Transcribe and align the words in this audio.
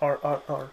Or, 0.00 0.18
or, 0.22 0.42
or. 0.48 0.70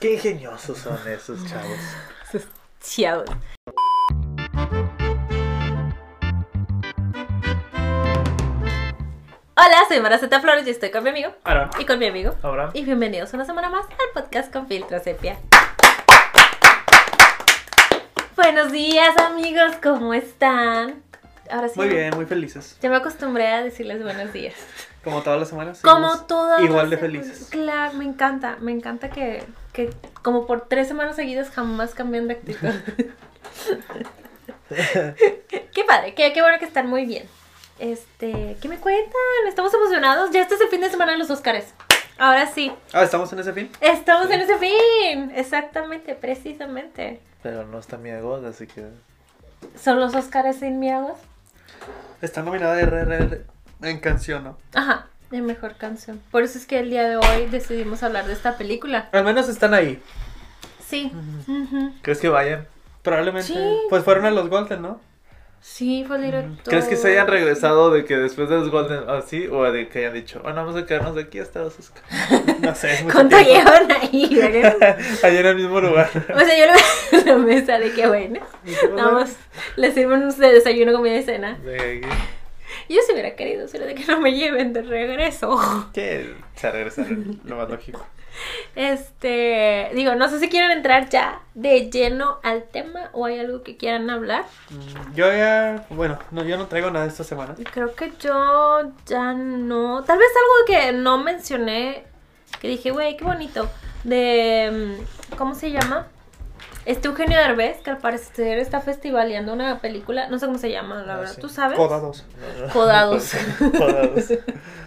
Qué 0.00 0.14
ingeniosos 0.14 0.78
son 0.78 0.98
esos 1.08 1.44
chavos. 1.46 1.78
Ciao. 2.80 3.24
Hola, 9.58 9.78
soy 9.88 10.00
Maraceta 10.00 10.40
Flores 10.40 10.66
y 10.66 10.70
estoy 10.70 10.90
con 10.90 11.02
mi 11.02 11.10
amigo. 11.10 11.32
Aaron. 11.44 11.70
Y 11.78 11.86
con 11.86 11.98
mi 11.98 12.06
amigo. 12.06 12.34
Abraham. 12.42 12.70
Y 12.74 12.84
bienvenidos 12.84 13.32
una 13.32 13.44
semana 13.44 13.70
más 13.70 13.86
al 13.86 14.22
podcast 14.22 14.52
con 14.52 14.66
Filtro 14.66 15.00
Sepia. 15.00 15.38
Buenos 18.36 18.70
días, 18.70 19.16
amigos, 19.18 19.76
¿cómo 19.82 20.12
están? 20.14 21.05
Ahora 21.50 21.68
sí. 21.68 21.74
Muy 21.78 21.88
bien, 21.88 22.14
muy 22.14 22.26
felices. 22.26 22.76
Ya 22.80 22.90
me 22.90 22.96
acostumbré 22.96 23.46
a 23.48 23.62
decirles 23.62 24.02
buenos 24.02 24.32
días. 24.32 24.54
Como 25.04 25.22
todas 25.22 25.38
las 25.38 25.48
semanas. 25.48 25.80
Como 25.82 26.20
todas. 26.26 26.60
Igual 26.62 26.90
de 26.90 26.96
las 26.96 27.00
felices. 27.00 27.48
Claro, 27.50 27.92
me 27.94 28.04
encanta. 28.04 28.56
Me 28.60 28.72
encanta 28.72 29.08
que, 29.10 29.44
que 29.72 29.90
como 30.22 30.46
por 30.48 30.62
tres 30.68 30.88
semanas 30.88 31.14
seguidas 31.14 31.50
jamás 31.50 31.94
cambian 31.94 32.26
de 32.26 32.34
actitud. 32.34 32.68
qué 34.68 35.84
padre, 35.86 36.14
qué, 36.14 36.32
qué 36.32 36.42
bueno 36.42 36.58
que 36.58 36.64
están 36.64 36.88
muy 36.88 37.06
bien. 37.06 37.24
Este, 37.78 38.56
¿qué 38.60 38.68
me 38.68 38.78
cuentan? 38.78 39.12
Estamos 39.48 39.72
emocionados. 39.74 40.30
Ya 40.32 40.42
este 40.42 40.54
es 40.56 40.60
el 40.60 40.68
fin 40.68 40.80
de 40.80 40.90
semana 40.90 41.12
de 41.12 41.18
los 41.18 41.30
Oscars. 41.30 41.66
Ahora 42.18 42.46
sí, 42.46 42.72
Ah, 42.94 43.02
¿estamos 43.02 43.30
en 43.34 43.40
ese 43.40 43.52
fin? 43.52 43.70
estamos 43.80 44.26
Sí. 44.28 44.32
en 44.32 44.40
ese 44.40 44.56
fin. 44.58 45.32
Exactamente, 45.36 46.14
precisamente. 46.14 47.20
Pero 47.42 47.64
no 47.66 47.78
está 47.78 47.98
mi 47.98 48.08
ego, 48.10 48.36
así 48.36 48.66
que... 48.66 48.86
¿Son 49.78 50.00
los 50.00 50.14
Oscars 50.14 50.56
sin 50.56 50.80
miedos? 50.80 51.18
Está 52.22 52.42
nominada 52.42 52.80
RRR 52.80 53.44
en 53.82 54.00
canción, 54.00 54.44
¿no? 54.44 54.58
Ajá, 54.74 55.06
de 55.30 55.42
mejor 55.42 55.76
canción. 55.76 56.20
Por 56.30 56.42
eso 56.42 56.58
es 56.58 56.66
que 56.66 56.78
el 56.78 56.90
día 56.90 57.08
de 57.08 57.16
hoy 57.16 57.46
decidimos 57.50 58.02
hablar 58.02 58.26
de 58.26 58.32
esta 58.32 58.56
película. 58.56 59.08
Al 59.12 59.24
menos 59.24 59.48
están 59.48 59.74
ahí. 59.74 60.02
Sí. 60.86 61.12
¿Crees 62.02 62.20
que 62.20 62.28
vayan? 62.28 62.66
Probablemente. 63.02 63.48
Sí. 63.48 63.78
Pues 63.88 64.04
fueron 64.04 64.24
a 64.24 64.30
los 64.30 64.48
Golden, 64.48 64.82
¿no? 64.82 65.00
Sí, 65.60 66.04
fue 66.06 66.16
el 66.16 66.22
director. 66.22 66.64
¿Crees 66.64 66.84
que 66.86 66.96
se 66.96 67.08
hayan 67.10 67.26
regresado 67.26 67.90
de 67.90 68.04
que 68.04 68.16
después 68.16 68.48
de 68.48 68.56
los 68.56 68.70
Golden 68.70 69.08
así? 69.10 69.48
O 69.48 69.64
de 69.64 69.88
que 69.88 69.98
hayan 70.00 70.14
dicho, 70.14 70.40
bueno, 70.42 70.64
vamos 70.64 70.80
a 70.80 70.86
quedarnos 70.86 71.16
aquí 71.16 71.38
hasta 71.38 71.60
los 71.60 71.78
Oscar? 71.78 72.02
No 72.60 72.74
sé, 72.74 73.04
¿Cuánto 73.12 73.38
llevan 73.40 73.90
ahí? 73.92 74.40
Allá 75.22 75.40
en 75.40 75.46
el 75.46 75.56
mismo 75.56 75.80
lugar. 75.80 76.08
O 76.14 76.40
sea, 76.40 76.58
yo 76.58 76.66
le 76.66 76.72
voy 76.72 77.20
a 77.20 77.24
la 77.24 77.36
mesa 77.36 77.78
de 77.78 77.92
que 77.92 78.06
bueno. 78.06 78.40
Más 78.94 79.36
les 79.76 79.94
sirven 79.94 80.22
un 80.22 80.38
de 80.38 80.52
desayuno, 80.52 80.92
comida 80.92 81.16
y 81.16 81.22
cena. 81.22 81.58
De 81.58 81.76
aquí. 81.76 82.08
Yo 82.88 83.00
si 83.06 83.12
hubiera 83.12 83.34
querido, 83.34 83.68
solo 83.68 83.86
de 83.86 83.94
que 83.94 84.04
no 84.06 84.20
me 84.20 84.32
lleven 84.32 84.72
de 84.72 84.82
regreso. 84.82 85.90
Que 85.92 86.34
se 86.54 86.70
regresaron, 86.70 87.40
lo 87.44 87.56
más 87.56 87.68
lógico. 87.68 88.06
Este, 88.74 89.90
digo, 89.94 90.14
no 90.14 90.28
sé 90.28 90.38
si 90.38 90.48
quieren 90.48 90.70
entrar 90.70 91.08
ya 91.08 91.40
de 91.54 91.90
lleno 91.90 92.38
al 92.42 92.64
tema 92.64 93.10
o 93.12 93.24
hay 93.26 93.38
algo 93.38 93.62
que 93.62 93.76
quieran 93.76 94.10
hablar. 94.10 94.44
Mm, 94.70 95.14
Yo 95.14 95.32
ya, 95.32 95.86
bueno, 95.90 96.18
no, 96.30 96.44
yo 96.44 96.56
no 96.58 96.66
traigo 96.66 96.90
nada 96.90 97.06
esta 97.06 97.24
semana. 97.24 97.54
Creo 97.72 97.94
que 97.94 98.12
yo 98.20 98.82
ya 99.06 99.32
no. 99.32 100.02
Tal 100.04 100.18
vez 100.18 100.28
algo 100.36 100.66
que 100.80 100.92
no 100.92 101.18
mencioné, 101.18 102.04
que 102.60 102.68
dije, 102.68 102.90
güey, 102.90 103.16
qué 103.16 103.24
bonito. 103.24 103.68
De. 104.04 104.96
mm, 105.30 105.36
¿Cómo 105.36 105.54
se 105.54 105.70
llama? 105.70 106.06
Este 106.84 107.08
Eugenio 107.08 107.36
Derbez, 107.36 107.78
que 107.78 107.90
al 107.90 107.98
parecer 107.98 108.58
está 108.58 108.80
festivaleando 108.80 109.52
una 109.52 109.80
película. 109.80 110.28
No 110.28 110.38
sé 110.38 110.46
cómo 110.46 110.56
se 110.58 110.70
llama, 110.70 111.02
la 111.02 111.14
Ah, 111.14 111.16
verdad. 111.18 111.34
sí. 111.34 111.40
¿Tú 111.40 111.48
sabes? 111.48 111.76
Codados. 111.76 112.24
Codados. 112.72 113.32
Codados. 113.58 114.24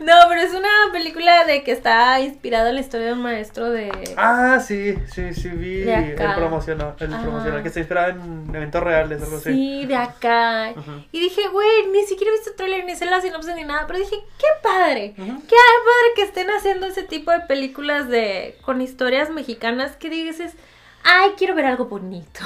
No, 0.00 0.12
pero 0.28 0.40
es 0.40 0.52
una 0.52 0.68
película 0.92 1.44
de 1.44 1.62
que 1.62 1.72
está 1.72 2.20
inspirada 2.20 2.68
en 2.68 2.74
la 2.76 2.80
historia 2.80 3.06
de 3.08 3.12
un 3.14 3.22
maestro 3.22 3.70
de. 3.70 3.90
Ah, 4.16 4.60
sí, 4.60 4.94
sí, 5.12 5.32
sí, 5.34 5.48
vi 5.50 5.88
el 5.88 6.14
promocional, 6.34 6.94
el 7.00 7.14
Ah. 7.14 7.20
promocional 7.22 7.62
que 7.62 7.68
está 7.68 7.80
inspirado 7.80 8.10
en 8.10 8.54
eventos 8.54 8.82
reales, 8.82 9.22
algo 9.22 9.36
así. 9.36 9.52
Sí, 9.52 9.86
de 9.86 9.96
acá. 9.96 10.74
Y 11.12 11.20
dije, 11.20 11.48
güey, 11.48 11.86
ni 11.92 12.02
siquiera 12.04 12.32
he 12.32 12.36
visto 12.38 12.54
trailer, 12.56 12.84
ni 12.84 12.96
sé 12.96 13.06
la 13.06 13.20
sinopsis 13.20 13.54
ni 13.54 13.64
nada. 13.64 13.86
Pero 13.86 13.98
dije, 14.00 14.16
qué 14.38 14.46
padre. 14.62 15.14
Ujú. 15.16 15.26
Qué 15.46 15.56
padre 15.56 16.12
que 16.16 16.22
estén 16.22 16.48
haciendo 16.50 16.86
ese 16.86 17.02
tipo 17.04 17.30
de 17.30 17.40
películas 17.40 18.08
de 18.08 18.56
con 18.62 18.80
historias 18.80 19.30
mexicanas 19.30 19.96
que 19.96 20.10
dices, 20.10 20.52
ay, 21.04 21.30
quiero 21.38 21.54
ver 21.54 21.66
algo 21.66 21.86
bonito. 21.86 22.40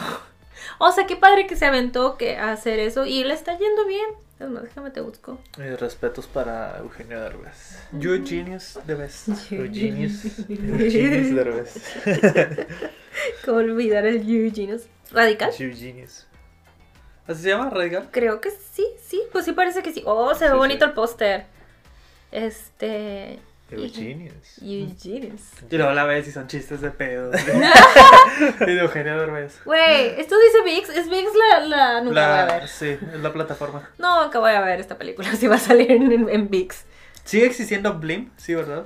O 0.83 0.91
sea, 0.93 1.07
qué 1.07 1.15
padre 1.15 1.47
que 1.47 1.57
se 1.57 1.67
aventó 1.67 2.17
que 2.17 2.39
a 2.39 2.53
hacer 2.53 2.79
eso 2.79 3.05
y 3.05 3.23
le 3.23 3.35
está 3.35 3.53
yendo 3.59 3.85
bien. 3.87 4.07
Es 4.39 4.49
más, 4.49 4.63
déjame 4.63 4.91
te 4.91 5.03
busco. 5.03 5.39
Respetos 5.79 6.27
para 6.27 6.79
Eugenio 6.79 7.21
Derbez. 7.21 7.79
Eugenius 7.93 8.79
Derbez. 8.87 9.29
Eugenius. 9.53 10.39
Eugenius. 10.49 10.81
Eugenius 10.81 11.35
Derbez. 11.35 11.75
¿Cómo 13.45 13.59
olvidar 13.59 14.07
el 14.07 14.17
Eugenius? 14.27 14.85
¿Radical? 15.13 15.51
Eugenius. 15.59 16.27
¿Así 17.27 17.43
se 17.43 17.51
llama? 17.51 17.69
¿Radical? 17.69 18.09
Creo 18.11 18.41
que 18.41 18.51
sí, 18.51 18.87
sí, 19.07 19.23
pues 19.33 19.45
sí 19.45 19.53
parece 19.53 19.83
que 19.83 19.93
sí. 19.93 20.03
Oh, 20.07 20.35
se 20.35 20.47
ve 20.47 20.53
Sí, 20.53 20.57
bonito 20.57 20.87
sí. 20.87 20.89
el 20.89 20.95
póster. 20.95 21.45
Este. 22.33 23.39
Eugenius. 23.71 24.59
Eugenius. 24.63 25.41
Y 25.71 25.77
luego 25.77 25.93
la 25.93 26.05
ves 26.05 26.27
y 26.29 26.33
son 26.33 26.47
chistes 26.49 26.81
de 26.81 26.91
pedo. 26.91 27.31
y 28.61 28.65
de 28.75 28.81
Eugenio 28.81 29.19
Derbez. 29.19 29.61
Güey, 29.65 30.21
esto 30.21 30.35
dice 30.39 30.63
VIX. 30.65 30.89
¿Es 30.91 31.09
VIX 31.09 31.31
la, 31.35 31.61
la 31.67 32.01
nunca 32.01 32.11
voy 32.11 32.19
a 32.41 32.47
La, 32.47 32.55
ver? 32.59 32.69
sí, 32.69 32.89
es 33.15 33.21
la 33.21 33.33
plataforma. 33.33 33.89
No, 33.99 34.25
nunca 34.25 34.39
voy 34.39 34.53
a 34.53 34.61
ver 34.61 34.81
esta 34.81 34.97
película 34.99 35.33
si 35.37 35.47
va 35.47 35.57
a 35.57 35.59
salir 35.59 35.91
en, 35.93 36.29
en, 36.29 36.51
VIX. 36.51 36.85
¿Sigue 37.25 37.47
existiendo 37.47 37.95
Blim? 37.95 38.31
Sí, 38.37 38.55
¿verdad? 38.55 38.85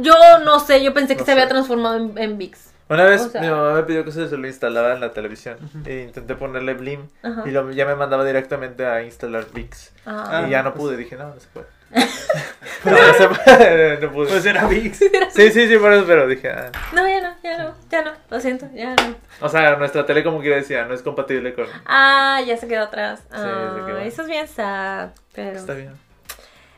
Yo 0.00 0.14
no 0.44 0.58
sé, 0.58 0.82
yo 0.82 0.92
pensé 0.92 1.14
que 1.14 1.20
No 1.20 1.26
se 1.26 1.32
había 1.32 1.48
transformado 1.48 1.96
en, 1.96 2.18
en 2.18 2.38
VIX. 2.38 2.58
Una 2.88 3.04
vez 3.04 3.22
O 3.22 3.28
sea- 3.30 3.40
mi 3.40 3.48
mamá 3.48 3.72
me 3.74 3.84
pidió 3.84 4.04
que 4.04 4.10
se 4.10 4.28
lo 4.36 4.46
instalara 4.46 4.94
en 4.94 5.00
la 5.00 5.12
televisión 5.12 5.56
e 5.86 6.02
intenté 6.08 6.34
ponerle 6.34 6.74
Blim 6.74 7.06
y 7.46 7.50
lo- 7.50 7.70
ya 7.70 7.86
me 7.86 7.94
mandaba 7.94 8.24
directamente 8.24 8.84
a 8.84 9.02
instalar 9.02 9.46
VIX 9.54 9.92
Ah. 10.04 10.44
y 10.46 10.50
ya 10.50 10.62
no 10.62 10.72
pues- 10.74 10.82
pude, 10.82 10.96
dije 10.96 11.16
no, 11.16 11.28
no 11.34 11.40
se 11.40 11.46
puede. 11.48 11.66
no, 12.84 12.90
no 14.00 14.12
pude. 14.12 14.28
Pues 14.28 14.46
era 14.46 14.66
VIX. 14.66 14.98
Sí, 15.30 15.50
sí, 15.50 15.66
sí, 15.68 15.76
por 15.78 15.92
eso, 15.92 16.04
pero 16.06 16.26
dije, 16.26 16.50
ah. 16.50 16.70
No, 16.92 17.08
ya 17.08 17.20
no, 17.20 17.34
ya 17.42 17.58
no, 17.58 17.74
ya 17.90 18.02
no, 18.02 18.12
lo 18.30 18.40
siento, 18.40 18.68
ya 18.74 18.94
no. 18.96 19.16
o 19.40 19.48
sea, 19.48 19.76
nuestra 19.76 20.04
tele 20.04 20.22
como 20.24 20.40
que 20.40 20.50
decía, 20.50 20.84
no 20.84 20.94
es 20.94 21.02
compatible 21.02 21.54
con... 21.54 21.66
Ah, 21.86 22.40
ya 22.46 22.56
se 22.56 22.68
quedó 22.68 22.84
atrás. 22.84 23.20
Sí, 23.20 23.26
Ah, 23.32 23.74
se 23.78 23.86
quedó. 23.86 23.98
Eso 23.98 24.22
es 24.22 24.28
bien 24.28 24.48
sad, 24.48 25.10
pero... 25.34 25.58
Está 25.58 25.74
bien. 25.74 25.92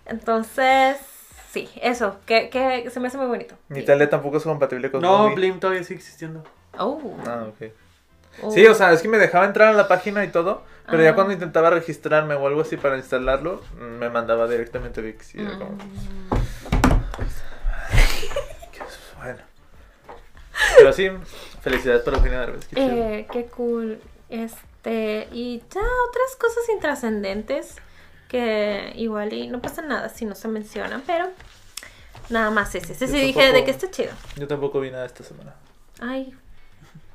Entonces, 0.06 0.96
sí, 1.50 1.68
eso, 1.80 2.16
que, 2.26 2.50
que 2.50 2.88
se 2.90 3.00
me 3.00 3.08
hace 3.08 3.16
muy 3.18 3.26
bonito. 3.26 3.56
Mi 3.68 3.80
Sí. 3.80 3.86
tele 3.86 4.06
tampoco 4.06 4.36
es 4.36 4.42
compatible 4.44 4.90
con 4.90 5.00
No. 5.00 5.34
Blim 5.34 5.58
todavía 5.60 5.82
sigue 5.84 5.98
existiendo. 5.98 6.44
Oh. 6.78 7.00
Ah, 7.26 7.46
ok. 7.48 7.70
Oh. 8.42 8.50
Sí, 8.50 8.66
o 8.66 8.74
sea, 8.74 8.92
es 8.92 9.00
que 9.02 9.08
me 9.08 9.18
dejaba 9.18 9.46
entrar 9.46 9.68
a 9.68 9.72
la 9.72 9.88
página 9.88 10.24
y 10.24 10.28
todo, 10.28 10.62
pero 10.86 10.98
Ah. 11.02 11.04
ya 11.04 11.14
cuando 11.14 11.32
intentaba 11.32 11.70
registrarme 11.70 12.34
o 12.34 12.46
algo 12.46 12.60
así 12.62 12.76
para 12.76 12.96
instalarlo, 12.96 13.62
mm, 13.78 13.98
me 13.98 14.10
mandaba 14.10 14.46
directamente 14.48 15.00
VIX 15.00 15.34
y 15.34 15.40
era 15.40 15.58
como... 15.58 15.76
Bueno. 19.18 19.38
Pero 20.76 20.92
sí, 20.92 21.08
felicidades 21.62 22.02
para 22.02 22.16
Eugenio 22.18 22.40
Derbez. 22.40 22.66
qué. 22.66 22.74
Eh, 22.76 23.26
qué 23.32 23.46
cool. 23.46 24.00
Este, 24.28 25.28
y 25.32 25.60
ya 25.72 25.80
otras 25.80 26.36
cosas 26.38 26.68
intrascendentes 26.72 27.76
que 28.28 28.92
igual 28.96 29.32
y 29.32 29.48
no 29.48 29.60
pasa 29.62 29.82
nada 29.82 30.08
si 30.08 30.24
no 30.24 30.34
se 30.34 30.48
mencionan, 30.48 31.02
pero 31.06 31.28
nada 32.30 32.50
más 32.50 32.74
ese. 32.74 32.92
Ese 32.92 33.06
sí 33.06 33.20
dije 33.20 33.52
de 33.52 33.64
que 33.64 33.70
está 33.70 33.90
chido. 33.90 34.12
Yo 34.36 34.46
tampoco 34.46 34.80
vi 34.80 34.90
nada 34.90 35.06
esta 35.06 35.22
semana. 35.24 35.54
Ay, 36.00 36.34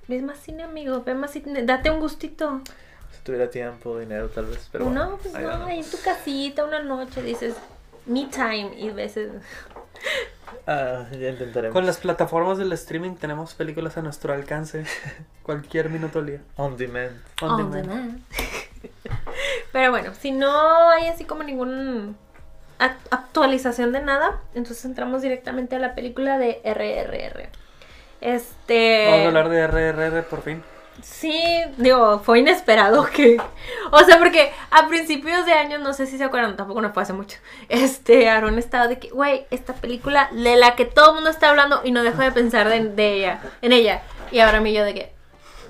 ves 0.08 0.24
más 0.24 0.40
cine, 0.40 0.64
amigo, 0.64 1.04
ve 1.04 1.14
más 1.14 1.32
cine, 1.32 1.64
date 1.64 1.90
un 1.90 2.00
gustito. 2.00 2.62
Si 3.12 3.22
tuviera 3.24 3.50
tiempo, 3.50 3.98
dinero 4.00 4.30
tal 4.30 4.46
vez, 4.46 4.68
pero 4.72 4.86
no, 4.86 4.92
bueno, 4.92 5.18
pues 5.22 5.34
no, 5.34 5.66
ahí 5.66 5.80
en 5.80 5.90
tu 5.90 6.00
casita 6.02 6.64
una 6.64 6.82
noche 6.82 7.22
dices 7.22 7.56
me 8.06 8.26
time 8.28 8.72
y 8.78 8.90
veces 8.90 9.32
Ah, 10.66 11.06
ya 11.12 11.30
intentaremos. 11.30 11.74
Con 11.74 11.86
las 11.86 11.98
plataformas 11.98 12.58
del 12.58 12.72
streaming 12.74 13.16
tenemos 13.16 13.54
películas 13.54 13.98
a 13.98 14.02
nuestro 14.02 14.34
alcance. 14.34 14.86
Cualquier 15.44 15.90
minuto 15.90 16.20
al 16.20 16.26
día. 16.28 16.42
On 16.56 16.78
demand. 16.78 17.12
On 17.42 17.52
on 17.52 17.72
demand. 17.72 17.88
demand. 17.90 18.22
Pero 19.72 19.92
bueno, 19.92 20.14
si 20.20 20.32
no 20.32 20.90
hay 20.90 21.08
así 21.08 21.26
como 21.26 21.44
ningún 21.44 22.16
ac- 22.80 22.96
actualización 23.12 23.92
de 23.92 24.02
nada, 24.02 24.40
entonces 24.56 24.86
entramos 24.86 25.22
directamente 25.22 25.76
a 25.76 25.80
la 25.80 25.96
película 25.96 26.38
de 26.38 26.62
RRR. 26.64 27.50
Este. 28.22 29.06
Vamos 29.10 29.26
a 29.26 29.28
hablar 29.28 29.50
de 29.50 29.68
RRR 29.68 30.24
por 30.24 30.42
fin. 30.42 30.64
Sí, 31.02 31.62
digo, 31.78 32.20
fue 32.20 32.40
inesperado 32.40 33.06
que. 33.06 33.38
O 33.92 34.00
sea, 34.00 34.18
porque 34.20 34.52
a 34.72 34.88
principios 34.88 35.46
de 35.46 35.54
año, 35.54 35.80
no 35.80 35.94
sé 35.94 36.06
si 36.06 36.18
se 36.18 36.24
acuerdan, 36.24 36.56
tampoco 36.56 36.82
no 36.82 36.94
fue 36.94 37.04
hace 37.04 37.14
mucho. 37.14 37.38
Este, 37.70 38.30
Aaron 38.30 38.58
estaba 38.58 38.88
de 38.88 39.00
que, 39.00 39.10
güey, 39.10 39.46
esta 39.52 39.74
película 39.74 40.30
de 40.32 40.56
la 40.56 40.76
que 40.76 40.86
todo 40.86 41.10
el 41.10 41.16
mundo 41.16 41.30
está 41.30 41.50
hablando 41.50 41.82
y 41.84 41.92
no 41.92 42.04
dejo 42.04 42.22
de 42.22 42.32
pensar 42.32 42.70
de, 42.70 43.14
ella, 43.14 43.42
en 43.62 43.72
ella. 43.72 44.04
Y 44.32 44.40
ahora 44.40 44.62
mí 44.62 44.74
yo 44.74 44.84
de 44.84 44.94
que, 44.94 45.14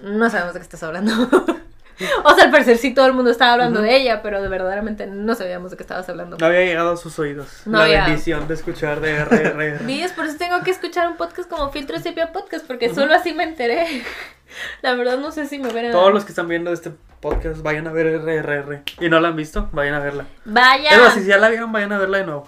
no 0.01 0.29
sabemos 0.29 0.53
de 0.53 0.59
qué 0.59 0.63
estás 0.63 0.83
hablando. 0.83 1.13
O 2.23 2.35
sea, 2.35 2.45
al 2.45 2.51
parecer 2.51 2.77
sí 2.77 2.93
todo 2.93 3.05
el 3.05 3.13
mundo 3.13 3.31
estaba 3.31 3.53
hablando 3.53 3.81
de 3.81 3.95
ella, 3.95 4.21
pero 4.21 4.41
de 4.41 4.47
verdaderamente 4.47 5.07
no 5.07 5.35
sabíamos 5.35 5.71
de 5.71 5.77
qué 5.77 5.83
estabas 5.83 6.07
hablando. 6.09 6.37
No 6.37 6.45
había 6.45 6.61
llegado 6.61 6.93
a 6.93 6.97
sus 6.97 7.17
oídos. 7.19 7.61
No 7.65 7.79
la 7.79 7.83
había. 7.85 8.05
bendición 8.05 8.47
de 8.47 8.53
escuchar 8.53 9.01
de 9.01 9.25
RRR. 9.25 9.85
¿Ves? 9.85 10.11
Por 10.15 10.25
eso 10.25 10.37
tengo 10.37 10.61
que 10.63 10.71
escuchar 10.71 11.07
un 11.07 11.17
podcast 11.17 11.49
como 11.49 11.69
Filtro 11.71 11.99
Sepia 11.99 12.31
Podcast, 12.31 12.65
porque 12.65 12.93
solo 12.93 13.13
así 13.13 13.33
me 13.33 13.43
enteré. 13.43 14.03
La 14.81 14.95
verdad 14.95 15.17
no 15.19 15.31
sé 15.31 15.45
si 15.45 15.59
me 15.59 15.69
hubieran... 15.69 15.91
Todos 15.91 16.11
los 16.11 16.25
que 16.25 16.31
están 16.31 16.47
viendo 16.47 16.73
este 16.73 16.91
podcast 17.19 17.61
vayan 17.61 17.87
a 17.87 17.91
ver 17.91 18.19
RRR. 18.21 18.81
Y 18.99 19.09
no 19.09 19.19
la 19.19 19.27
han 19.27 19.35
visto, 19.35 19.69
vayan 19.73 19.93
a 19.93 19.99
verla. 19.99 20.25
Vaya. 20.45 20.89
Es 20.89 20.97
más, 20.97 21.13
si 21.13 21.25
ya 21.25 21.37
la 21.37 21.49
vieron, 21.49 21.71
vayan 21.71 21.91
a 21.91 21.99
verla 21.99 22.17
de 22.19 22.25
nuevo. 22.25 22.47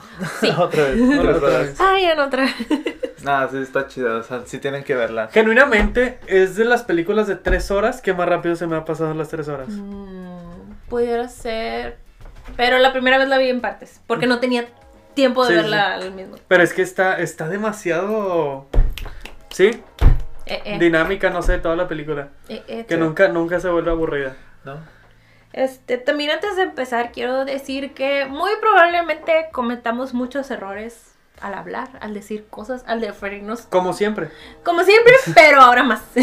Otra 0.58 0.84
vez. 0.86 1.20
Otra 1.20 1.36
otra 1.36 1.50
vez. 1.60 1.68
vez. 1.70 1.82
Ay, 1.82 2.06
en 2.06 2.20
Nada, 3.24 3.50
sí 3.50 3.58
está 3.58 3.88
chida. 3.88 4.18
O 4.18 4.24
sea, 4.24 4.42
sí 4.46 4.60
tienen 4.60 4.84
que 4.84 4.96
verla. 4.96 5.30
Genuinamente, 5.32 6.20
es 6.28 6.56
de 6.56 6.66
las 6.66 6.84
películas 6.84 7.28
de 7.28 7.36
tres 7.36 7.72
horas 7.72 8.02
que 8.02 8.14
más 8.14 8.28
rápido 8.28 8.56
se 8.56 8.68
me 8.68 8.76
ha 8.76 8.86
pasado 8.86 9.14
las 9.14 9.30
tres 9.30 9.48
horas. 9.48 9.70
Mm, 9.70 10.74
pudiera 10.90 11.28
ser... 11.30 11.98
Pero 12.58 12.80
la 12.80 12.92
primera 12.92 13.18
vez 13.18 13.28
la 13.30 13.38
vi 13.38 13.50
en 13.50 13.62
partes, 13.62 14.02
porque 14.08 14.28
no 14.28 14.40
tenía 14.40 14.66
tiempo 15.14 15.46
de 15.46 15.50
Sí, 15.50 15.56
verla 15.56 15.94
al 15.94 16.12
mismo. 16.14 16.36
Pero 16.48 16.64
es 16.64 16.74
que 16.74 16.82
está, 16.82 17.20
está 17.20 17.48
demasiado. 17.48 18.66
Sí, 19.50 19.82
Eh, 20.48 20.62
eh, 20.66 20.80
dinámica, 20.80 21.30
no 21.30 21.42
sé, 21.42 21.60
toda 21.60 21.76
la 21.76 21.88
película. 21.88 22.30
eh, 22.50 22.64
eh. 22.68 22.86
Que 22.88 22.98
nunca, 22.98 23.28
nunca 23.28 23.60
se 23.60 23.70
vuelve 23.70 23.92
aburrida. 23.92 24.36
¿No? 24.66 24.78
Este, 25.54 25.98
también 25.98 26.32
antes 26.32 26.56
de 26.56 26.64
empezar 26.64 27.12
quiero 27.12 27.44
decir 27.46 27.94
que 27.94 28.26
muy 28.26 28.52
probablemente 28.62 29.48
cometamos 29.52 30.14
muchos 30.14 30.50
errores 30.50 31.11
al 31.42 31.54
hablar, 31.56 31.90
al 32.02 32.14
decir 32.14 32.46
cosas, 32.50 32.84
al 32.88 33.02
referirnos 33.02 33.62
Como 33.64 33.94
siempre. 33.94 34.30
como 34.64 34.84
siempre, 34.84 35.14
pero 35.36 35.62
ahora 35.62 35.84
más. 35.84 36.02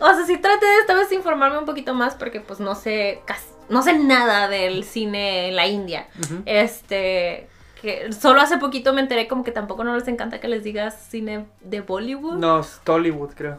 o 0.00 0.14
sea, 0.14 0.26
sí 0.26 0.36
traté 0.38 0.66
de 0.66 0.78
esta 0.80 0.94
vez 0.94 1.10
informarme 1.12 1.58
un 1.58 1.64
poquito 1.64 1.94
más 1.94 2.14
porque 2.14 2.40
pues 2.40 2.60
no 2.60 2.74
sé 2.74 3.20
casi, 3.24 3.46
no 3.68 3.82
sé 3.82 3.98
nada 3.98 4.48
del 4.48 4.84
cine 4.84 5.48
en 5.48 5.56
la 5.56 5.66
India. 5.66 6.06
Este, 6.46 7.48
que 7.80 8.12
solo 8.12 8.40
hace 8.40 8.58
poquito 8.58 8.92
me 8.92 9.00
enteré 9.00 9.26
como 9.28 9.44
que 9.44 9.52
tampoco 9.52 9.84
no 9.84 9.94
les 9.96 10.06
encanta 10.08 10.40
que 10.40 10.48
les 10.48 10.62
digas 10.64 10.94
cine 11.08 11.46
de 11.60 11.80
Bollywood. 11.80 12.34
No, 12.38 12.60
es 12.60 12.80
Tollywood, 12.84 13.30
creo. 13.34 13.58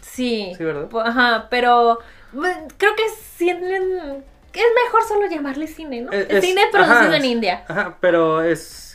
Sí. 0.00 0.54
Sí, 0.56 0.64
¿verdad? 0.64 0.88
Ajá, 1.04 1.48
pero 1.50 1.98
bueno, 2.32 2.68
creo 2.78 2.96
que 2.96 3.02
sí, 3.36 3.50
en- 3.50 4.24
es 4.52 4.64
mejor 4.84 5.02
solo 5.06 5.26
llamarle 5.26 5.66
cine, 5.66 6.00
¿no? 6.00 6.10
Es- 6.12 6.28
El 6.30 6.36
es- 6.38 6.44
cine 6.44 6.62
producido 6.72 6.96
ajá, 6.96 7.16
en 7.16 7.24
India. 7.24 7.64
Ajá, 7.68 7.96
pero 8.00 8.42
es. 8.42 8.89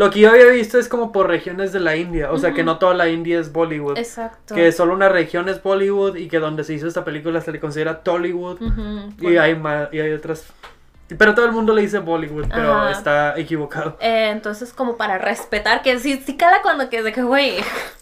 Lo 0.00 0.10
que 0.10 0.20
yo 0.20 0.30
había 0.30 0.46
visto 0.46 0.78
es 0.78 0.88
como 0.88 1.12
por 1.12 1.28
regiones 1.28 1.72
de 1.74 1.80
la 1.80 1.94
India. 1.94 2.32
O 2.32 2.38
sea, 2.38 2.54
que 2.54 2.64
no 2.64 2.78
toda 2.78 2.94
la 2.94 3.10
India 3.10 3.38
es 3.38 3.52
Bollywood. 3.52 3.98
Exacto. 3.98 4.54
Que 4.54 4.72
solo 4.72 4.94
una 4.94 5.10
región 5.10 5.50
es 5.50 5.62
Bollywood 5.62 6.16
y 6.16 6.26
que 6.28 6.38
donde 6.38 6.64
se 6.64 6.72
hizo 6.72 6.88
esta 6.88 7.04
película 7.04 7.42
se 7.42 7.52
le 7.52 7.60
considera 7.60 8.02
Tollywood. 8.02 8.58
Y 9.20 9.36
hay, 9.36 9.54
ma- 9.56 9.90
y 9.92 10.00
hay 10.00 10.12
otras. 10.12 10.46
Pero 11.18 11.34
todo 11.34 11.44
el 11.44 11.52
mundo 11.52 11.74
le 11.74 11.82
dice 11.82 11.98
Bollywood, 11.98 12.46
pero 12.48 12.72
Ajá. 12.72 12.90
está 12.92 13.38
equivocado. 13.38 13.98
Eh, 14.00 14.30
entonces, 14.30 14.72
como 14.72 14.96
para 14.96 15.18
respetar, 15.18 15.82
que 15.82 15.98
sí, 15.98 16.22
sí 16.24 16.36
cala 16.36 16.62
cuando 16.62 16.88
que 16.88 17.02
de 17.02 17.12
que, 17.12 17.22
güey, 17.22 17.56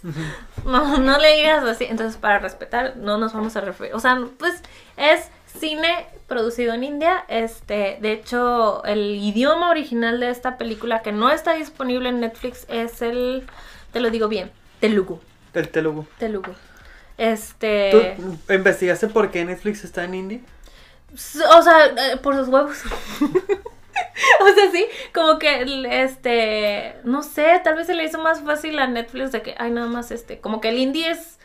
no, 0.64 0.98
no 0.98 1.18
le 1.18 1.36
digas 1.36 1.64
así. 1.64 1.86
Entonces, 1.88 2.16
para 2.16 2.38
respetar, 2.38 2.96
no 2.96 3.18
nos 3.18 3.32
vamos 3.32 3.56
a 3.56 3.60
referir. 3.60 3.94
O 3.94 4.00
sea, 4.00 4.20
pues 4.38 4.62
es 4.96 5.30
cine 5.58 6.06
producido 6.26 6.74
en 6.74 6.84
India. 6.84 7.24
Este, 7.28 7.98
de 8.00 8.12
hecho, 8.12 8.84
el 8.84 9.16
idioma 9.16 9.70
original 9.70 10.20
de 10.20 10.30
esta 10.30 10.58
película 10.58 11.02
que 11.02 11.12
no 11.12 11.30
está 11.30 11.54
disponible 11.54 12.08
en 12.10 12.20
Netflix 12.20 12.66
es 12.68 13.02
el, 13.02 13.46
te 13.92 14.00
lo 14.00 14.10
digo 14.10 14.28
bien, 14.28 14.50
Telugu. 14.80 15.20
El 15.54 15.68
Telugu. 15.70 16.06
Telugu. 16.18 16.52
Este. 17.16 18.16
¿Tú 18.46 18.52
investigaste 18.52 19.08
por 19.08 19.30
qué 19.30 19.44
Netflix 19.44 19.82
está 19.84 20.04
en 20.04 20.14
indie? 20.14 20.40
S- 21.14 21.42
O 21.44 21.62
sea, 21.62 21.86
eh, 21.86 22.16
por 22.22 22.36
sus 22.36 22.48
huevos. 22.48 22.76
o 23.20 24.46
sea, 24.54 24.70
sí, 24.70 24.86
como 25.12 25.38
que, 25.38 25.64
este, 26.02 26.94
no 27.04 27.22
sé, 27.22 27.60
tal 27.64 27.74
vez 27.76 27.86
se 27.86 27.94
le 27.94 28.04
hizo 28.04 28.18
más 28.18 28.42
fácil 28.42 28.78
a 28.78 28.86
Netflix 28.86 29.32
de 29.32 29.42
que, 29.42 29.54
ay, 29.58 29.70
nada 29.70 29.88
más, 29.88 30.10
este, 30.10 30.38
como 30.40 30.60
que 30.60 30.68
el 30.68 30.78
indie 30.78 31.10
es, 31.10 31.37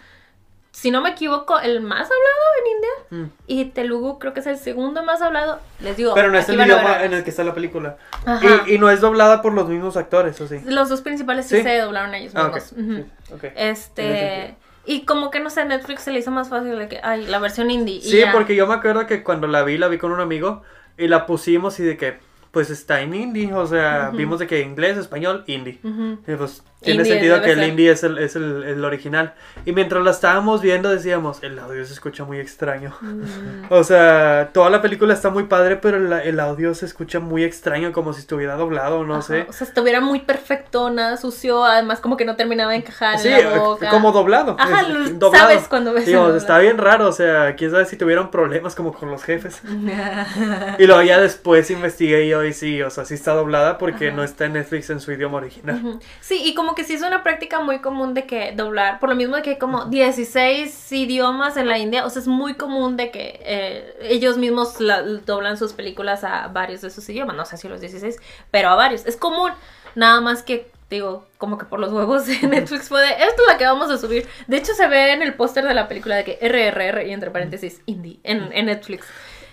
si 0.73 0.89
no 0.89 1.01
me 1.01 1.11
equivoco, 1.11 1.59
el 1.59 1.81
más 1.81 2.09
hablado 2.09 2.49
en 2.59 2.71
India. 2.75 2.89
Mm. 3.25 3.31
Y 3.47 3.65
Telugu 3.65 4.17
creo 4.17 4.33
que 4.33 4.39
es 4.39 4.47
el 4.47 4.57
segundo 4.57 5.03
más 5.03 5.21
hablado. 5.21 5.59
Les 5.79 5.95
digo, 5.95 6.13
Pero 6.15 6.31
no 6.31 6.37
es 6.39 6.49
el 6.49 6.59
idioma 6.59 7.03
en 7.03 7.13
el 7.13 7.23
que 7.23 7.29
está 7.29 7.43
la 7.43 7.53
película. 7.53 7.97
Ajá. 8.25 8.63
Y, 8.67 8.73
y 8.73 8.77
no 8.79 8.89
es 8.89 8.99
doblada 8.99 9.43
por 9.43 9.53
los 9.53 9.69
mismos 9.69 9.95
actores, 9.97 10.41
¿o 10.41 10.47
sí? 10.47 10.59
Los 10.65 10.89
dos 10.89 11.01
principales 11.01 11.45
sí, 11.45 11.57
¿Sí? 11.57 11.63
se 11.63 11.77
doblaron 11.77 12.15
ellos 12.15 12.33
Ah, 12.35 12.47
mismos. 12.47 12.71
Ujú. 12.73 12.95
Sí, 12.95 13.33
ok. 13.35 13.39
Tiene 13.39 13.69
Este, 13.71 14.55
y 14.85 15.05
como 15.05 15.29
que, 15.29 15.39
no 15.39 15.51
sé, 15.51 15.63
Netflix 15.63 16.01
se 16.01 16.11
le 16.11 16.19
hizo 16.19 16.31
más 16.31 16.49
fácil 16.49 16.77
de 16.77 16.87
que, 16.89 16.99
ay, 17.03 17.27
la 17.27 17.37
versión 17.37 17.69
indie. 17.69 18.01
Sí, 18.01 18.23
porque 18.33 18.55
yo 18.55 18.65
me 18.67 18.73
acuerdo 18.73 19.05
que 19.05 19.23
cuando 19.23 19.45
la 19.47 19.63
vi, 19.63 19.77
la 19.77 19.87
vi 19.87 19.99
con 19.99 20.11
un 20.11 20.19
amigo 20.21 20.63
y 20.97 21.07
la 21.07 21.27
pusimos 21.27 21.79
y 21.79 21.83
de 21.83 21.97
que, 21.97 22.17
pues 22.51 22.69
está 22.69 23.01
en 23.01 23.13
indie, 23.13 23.53
o 23.53 23.65
sea, 23.65 24.11
vimos 24.13 24.39
de 24.39 24.47
que 24.47 24.61
inglés, 24.61 24.97
español, 24.97 25.43
indie. 25.47 25.79
Ujú. 25.83 26.19
Y 26.27 26.35
pues 26.35 26.63
tiene 26.83 27.05
sentido 27.05 27.41
que 27.41 27.51
el 27.51 27.63
indie 27.63 27.91
es 27.91 28.03
el, 28.03 28.17
es 28.17 28.35
el, 28.35 28.63
el 28.63 28.83
original. 28.85 29.33
Y 29.65 29.71
mientras 29.71 30.03
la 30.03 30.11
estábamos 30.11 30.61
viendo 30.61 30.89
decíamos, 30.89 31.39
el 31.41 31.57
audio 31.59 31.83
se 31.85 31.93
escucha 31.93 32.23
muy 32.25 32.39
extraño. 32.39 32.95
Mm. 33.01 33.23
O 33.69 33.83
sea, 33.83 34.49
toda 34.53 34.69
la 34.69 34.81
película 34.81 35.13
está 35.13 35.29
muy 35.29 35.43
padre, 35.45 35.77
pero 35.77 35.97
el, 35.97 36.11
el 36.13 36.39
audio 36.39 36.73
se 36.75 36.85
escucha 36.85 37.19
muy 37.19 37.43
extraño, 37.43 37.91
como 37.91 38.13
si 38.13 38.19
estuviera 38.19 38.55
doblado, 38.55 39.03
no 39.03 39.13
Ajá, 39.15 39.21
sé. 39.23 39.45
O 39.49 39.53
sea, 39.53 39.65
estuviera 39.67 39.99
muy 40.01 40.19
perfecto, 40.19 40.89
nada 40.89 41.17
sucio, 41.17 41.63
además 41.63 41.99
como 41.99 42.17
que 42.17 42.25
no 42.25 42.35
terminaba 42.35 42.71
de 42.71 42.77
encajar 42.77 43.17
Sí, 43.19 43.29
en 43.29 43.49
la 43.49 43.57
boca. 43.57 43.89
como 43.89 44.11
doblado. 44.11 44.55
Ajá, 44.59 44.81
es- 44.81 44.89
lo- 44.89 45.09
doblado. 45.11 45.47
sabes 45.49 45.67
cuando 45.67 45.93
ves 45.93 46.05
Digo, 46.05 46.35
está 46.35 46.59
bien 46.59 46.77
raro, 46.77 47.07
o 47.07 47.11
sea, 47.11 47.55
quién 47.55 47.71
sabe 47.71 47.85
si 47.85 47.95
tuvieron 47.97 48.29
problemas 48.31 48.75
como 48.75 48.93
con 48.93 49.09
los 49.09 49.23
jefes. 49.23 49.61
Y 50.79 50.85
luego 50.87 51.01
ya 51.01 51.19
después 51.19 51.69
investigué 51.71 52.25
y 52.25 52.33
hoy 52.33 52.53
sí, 52.53 52.81
o 52.81 52.89
sea, 52.89 53.05
sí 53.05 53.13
está 53.13 53.33
doblada 53.33 53.77
porque 53.77 54.07
Ajá. 54.07 54.15
no 54.17 54.23
está 54.23 54.45
en 54.45 54.53
Netflix 54.53 54.89
en 54.89 54.99
su 54.99 55.11
idioma 55.11 55.37
original. 55.37 55.99
Sí, 56.21 56.41
y 56.43 56.53
como 56.53 56.72
que 56.75 56.83
sí 56.83 56.93
es 56.93 57.01
una 57.01 57.23
práctica 57.23 57.59
muy 57.61 57.79
común 57.79 58.13
de 58.13 58.25
que 58.25 58.51
doblar, 58.55 58.99
por 58.99 59.09
lo 59.09 59.15
mismo 59.15 59.35
de 59.35 59.41
que 59.41 59.51
hay 59.51 59.57
como 59.57 59.85
16 59.85 60.91
idiomas 60.91 61.57
en 61.57 61.67
la 61.67 61.77
India, 61.77 62.05
o 62.05 62.09
sea, 62.09 62.21
es 62.21 62.27
muy 62.27 62.55
común 62.55 62.97
de 62.97 63.11
que 63.11 63.39
eh, 63.43 63.95
ellos 64.01 64.37
mismos 64.37 64.79
la- 64.79 65.01
doblan 65.01 65.57
sus 65.57 65.73
películas 65.73 66.23
a 66.23 66.47
varios 66.47 66.81
de 66.81 66.89
sus 66.89 67.07
idiomas, 67.09 67.35
no 67.35 67.45
sé 67.45 67.57
si 67.57 67.67
los 67.67 67.81
16, 67.81 68.17
pero 68.51 68.69
a 68.69 68.75
varios, 68.75 69.05
es 69.05 69.15
común, 69.17 69.51
nada 69.95 70.21
más 70.21 70.43
que, 70.43 70.69
digo, 70.89 71.25
como 71.37 71.57
que 71.57 71.65
por 71.65 71.79
los 71.79 71.91
huevos 71.91 72.25
de 72.27 72.39
Netflix 72.47 72.89
fue 72.89 73.01
de, 73.01 73.09
esto 73.09 73.41
es 73.45 73.51
la 73.51 73.57
que 73.57 73.65
vamos 73.65 73.89
a 73.89 73.97
subir, 73.97 74.27
de 74.47 74.57
hecho 74.57 74.73
se 74.73 74.87
ve 74.87 75.11
en 75.13 75.21
el 75.21 75.33
póster 75.33 75.65
de 75.65 75.73
la 75.73 75.87
película 75.87 76.15
de 76.15 76.23
que 76.23 76.37
RRR 76.41 77.07
y 77.07 77.13
entre 77.13 77.31
paréntesis 77.31 77.81
indie 77.85 78.19
en, 78.23 78.51
en 78.53 78.65
Netflix. 78.67 79.05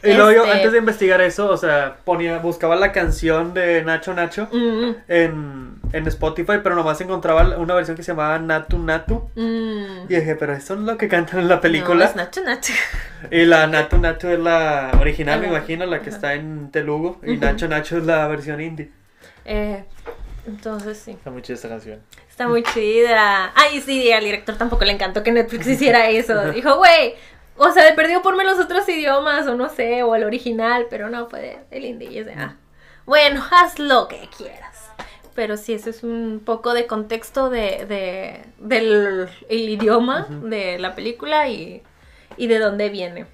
Y 0.02 0.12
luego 0.14 0.32
yo, 0.32 0.44
Este, 0.44 0.56
antes 0.56 0.72
de 0.72 0.78
investigar 0.78 1.20
eso, 1.20 1.48
o 1.50 1.56
sea, 1.56 1.96
ponía, 2.04 2.38
buscaba 2.38 2.74
la 2.76 2.90
canción 2.92 3.52
de 3.54 3.82
Nacho 3.84 4.14
Nacho 4.14 4.48
mm, 4.50 4.90
en, 5.08 5.74
en 5.92 6.06
Spotify, 6.06 6.54
pero 6.62 6.74
nomás 6.74 7.00
encontraba 7.00 7.56
una 7.58 7.74
versión 7.74 7.96
que 7.96 8.02
se 8.02 8.12
llamaba 8.12 8.38
Natu 8.38 8.78
Natu. 8.78 9.28
mm. 9.34 10.04
Y 10.08 10.14
dije, 10.14 10.36
pero 10.36 10.54
eso 10.54 10.74
es 10.74 10.80
lo 10.80 10.96
que 10.96 11.08
cantan 11.08 11.40
en 11.40 11.48
la 11.48 11.56
No, 11.56 11.60
película. 11.60 12.04
es 12.06 12.16
Nacho 12.16 12.42
Nacho. 12.42 12.72
Y 13.30 13.44
la 13.44 13.66
Natu 13.66 13.98
Natu 13.98 14.28
es 14.28 14.38
la 14.38 14.92
original, 15.00 15.40
me 15.40 15.48
imagino, 15.48 15.84
la 15.84 15.98
que 16.00 16.08
Ajá. 16.08 16.16
está 16.16 16.34
en 16.34 16.70
Telugu. 16.70 17.18
Y. 17.22 17.36
Nacho 17.36 17.68
Nacho 17.68 17.98
es 17.98 18.04
la 18.06 18.26
versión 18.28 18.60
indie. 18.60 18.90
Eh, 19.44 19.84
entonces 20.46 20.98
sí. 20.98 21.10
Está 21.12 21.30
muy 21.30 21.42
chida 21.42 21.56
esta 21.56 21.68
canción. 21.68 22.00
Está 22.28 22.48
muy 22.48 22.62
chida. 22.62 23.52
Ay, 23.54 23.80
sí, 23.82 24.04
y 24.04 24.12
al 24.12 24.24
director 24.24 24.56
tampoco 24.56 24.84
le 24.86 24.92
encantó 24.92 25.22
que 25.22 25.30
Netflix 25.32 25.66
hiciera 25.66 26.08
eso. 26.08 26.40
Dijo, 26.52 26.76
güey, 26.78 27.14
o 27.62 27.70
sea, 27.72 27.84
de 27.84 27.92
perdido 27.92 28.22
ponme 28.22 28.42
los 28.42 28.58
otros 28.58 28.88
idiomas, 28.88 29.46
o 29.46 29.54
no 29.54 29.68
sé, 29.68 30.02
o 30.02 30.14
el 30.14 30.24
original, 30.24 30.86
pero 30.88 31.10
no 31.10 31.28
puede, 31.28 31.58
el. 31.70 32.02
Y 32.02 32.18
es 32.18 32.24
de, 32.24 32.32
ah, 32.32 32.56
bueno, 33.04 33.44
haz 33.50 33.78
lo 33.78 34.08
que 34.08 34.28
quieras. 34.34 34.90
Pero 35.34 35.58
sí, 35.58 35.74
eso 35.74 35.90
es 35.90 36.02
un 36.02 36.40
poco 36.42 36.72
de 36.72 36.86
contexto 36.86 37.50
de, 37.50 37.84
de, 37.86 38.42
del 38.58 39.28
el 39.50 39.68
idioma 39.68 40.26
de 40.30 40.78
la 40.78 40.94
película 40.94 41.48
y, 41.48 41.82
y 42.38 42.46
de 42.46 42.58
dónde 42.58 42.88
viene. 42.88 43.26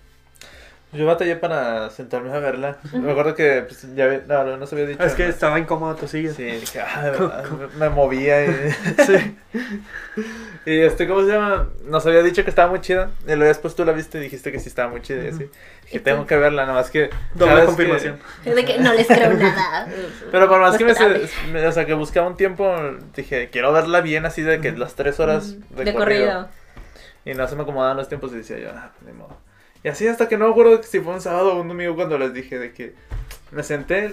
Yo 0.96 1.06
batallé 1.06 1.36
para 1.36 1.90
sentarme 1.90 2.32
a 2.32 2.38
verla. 2.40 2.78
Me 2.92 3.10
acuerdo 3.10 3.34
que 3.34 3.62
pues, 3.66 3.94
ya 3.94 4.06
ve- 4.06 4.22
no, 4.26 4.44
no, 4.44 4.56
no 4.56 4.66
se 4.66 4.74
había 4.74 4.86
dicho. 4.88 5.02
Es 5.02 5.14
que 5.14 5.24
¿no? 5.24 5.28
estaba 5.30 5.58
incómodo 5.58 5.94
tu 5.96 6.08
silla. 6.08 6.32
Sí, 6.32 6.44
dije, 6.44 6.80
ah, 6.80 7.02
de 7.02 7.10
verdad, 7.18 7.44
me, 7.50 7.66
me 7.78 7.88
movía 7.90 8.44
y... 8.44 8.70
Sí. 9.06 9.36
y 10.66 10.80
este, 10.80 11.06
¿cómo 11.06 11.22
se 11.22 11.28
llama? 11.32 11.68
Nos 11.84 12.06
había 12.06 12.22
dicho 12.22 12.42
que 12.44 12.50
estaba 12.50 12.68
muy 12.70 12.80
chida. 12.80 13.10
Y 13.24 13.28
luego 13.34 13.44
después 13.44 13.74
tú 13.74 13.84
la 13.84 13.92
viste 13.92 14.18
y 14.18 14.22
dijiste 14.22 14.50
que 14.52 14.58
sí 14.60 14.68
estaba 14.68 14.88
muy 14.90 15.02
chida 15.02 15.24
y 15.24 15.28
así. 15.28 15.50
Dije, 15.84 15.96
¿Y 15.98 16.00
tengo 16.00 16.26
que 16.26 16.36
verla, 16.36 16.62
nada 16.62 16.74
más 16.74 16.90
que... 16.90 17.10
Doble 17.34 17.64
confirmación. 17.64 18.18
que- 18.42 18.50
Es 18.50 18.56
de 18.56 18.64
que 18.64 18.78
no 18.78 18.92
les 18.92 19.06
creo 19.06 19.32
nada. 19.34 19.88
Pero 20.30 20.48
por 20.48 20.60
más 20.60 20.76
que 20.76 20.84
me, 20.84 20.90
Respetable. 20.90 21.28
se- 21.28 21.46
me- 21.52 21.66
O 21.66 21.72
sea, 21.72 21.84
que 21.86 21.94
buscaba 21.94 22.26
un 22.26 22.36
tiempo, 22.36 22.74
dije, 23.14 23.50
quiero 23.50 23.72
verla 23.72 24.00
bien 24.00 24.26
así 24.26 24.42
de 24.42 24.60
que 24.60 24.72
las 24.72 24.94
tres 24.94 25.20
horas 25.20 25.52
de, 25.70 25.84
de 25.84 25.92
corrido. 25.94 25.98
corrido. 25.98 26.48
Y 27.24 27.34
no 27.34 27.46
se 27.48 27.56
me 27.56 27.62
acomodaban 27.62 27.96
los 27.96 28.08
tiempos 28.08 28.32
y 28.32 28.36
decía 28.36 28.58
yo, 28.58 28.70
ah, 28.74 28.90
pues, 28.98 29.12
ni 29.12 29.18
modo. 29.18 29.36
Y 29.86 29.88
así 29.88 30.08
hasta 30.08 30.28
que 30.28 30.36
no 30.36 30.46
me 30.46 30.50
acuerdo 30.50 30.82
si 30.82 30.98
fue 30.98 31.14
un 31.14 31.20
sábado 31.20 31.52
o 31.54 31.60
un 31.60 31.68
domingo 31.68 31.94
cuando 31.94 32.18
les 32.18 32.34
dije 32.34 32.58
de 32.58 32.72
que 32.72 32.94
me 33.52 33.62
senté, 33.62 34.12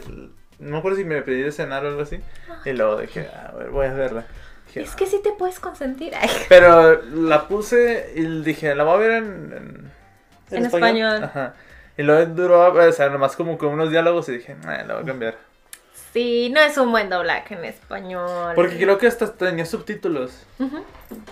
no 0.59 0.69
me 0.69 0.77
acuerdo 0.77 0.99
si 0.99 1.03
me 1.03 1.19
pedí 1.23 1.41
de 1.41 1.51
cenar 1.51 1.83
o 1.83 1.87
algo 1.87 2.01
así. 2.03 2.19
Y 2.63 2.73
luego 2.73 2.97
dije, 2.97 3.27
"Ah, 3.33 3.49
a 3.51 3.57
ver, 3.57 3.69
voy 3.71 3.87
a 3.87 3.93
verla. 3.93 4.23
Dije, 4.67 4.81
Es 4.81 4.95
que 4.95 5.07
sí 5.07 5.19
te 5.23 5.31
puedes 5.31 5.59
consentir. 5.59 6.13
Ay, 6.13 6.29
Pero 6.47 7.01
la 7.01 7.47
puse 7.47 8.11
y 8.15 8.21
dije, 8.43 8.75
la 8.75 8.83
voy 8.83 8.93
a 8.93 8.97
ver 8.97 9.11
en... 9.13 9.23
en- 9.25 9.91
En 10.57 10.65
español. 10.67 11.23
Ajá. 11.23 11.55
Y 11.97 12.03
luego 12.03 12.23
duró, 12.35 12.71
o 12.71 12.91
sea, 12.91 13.09
nomás 13.09 13.35
como 13.35 13.57
con 13.57 13.69
unos 13.69 13.89
diálogos 13.89 14.29
y 14.29 14.33
dije, 14.33 14.55
la 14.63 14.93
voy 14.93 15.01
a 15.01 15.05
cambiar. 15.07 15.37
Sí, 16.13 16.51
no 16.53 16.61
es 16.61 16.77
un 16.77 16.91
buen 16.91 17.09
doblaje 17.09 17.55
en 17.55 17.65
español. 17.65 18.53
Porque 18.53 18.77
creo 18.77 18.99
que 18.99 19.07
hasta 19.07 19.33
tenía 19.33 19.65
subtítulos. 19.65 20.45
Ujú. 20.59 20.83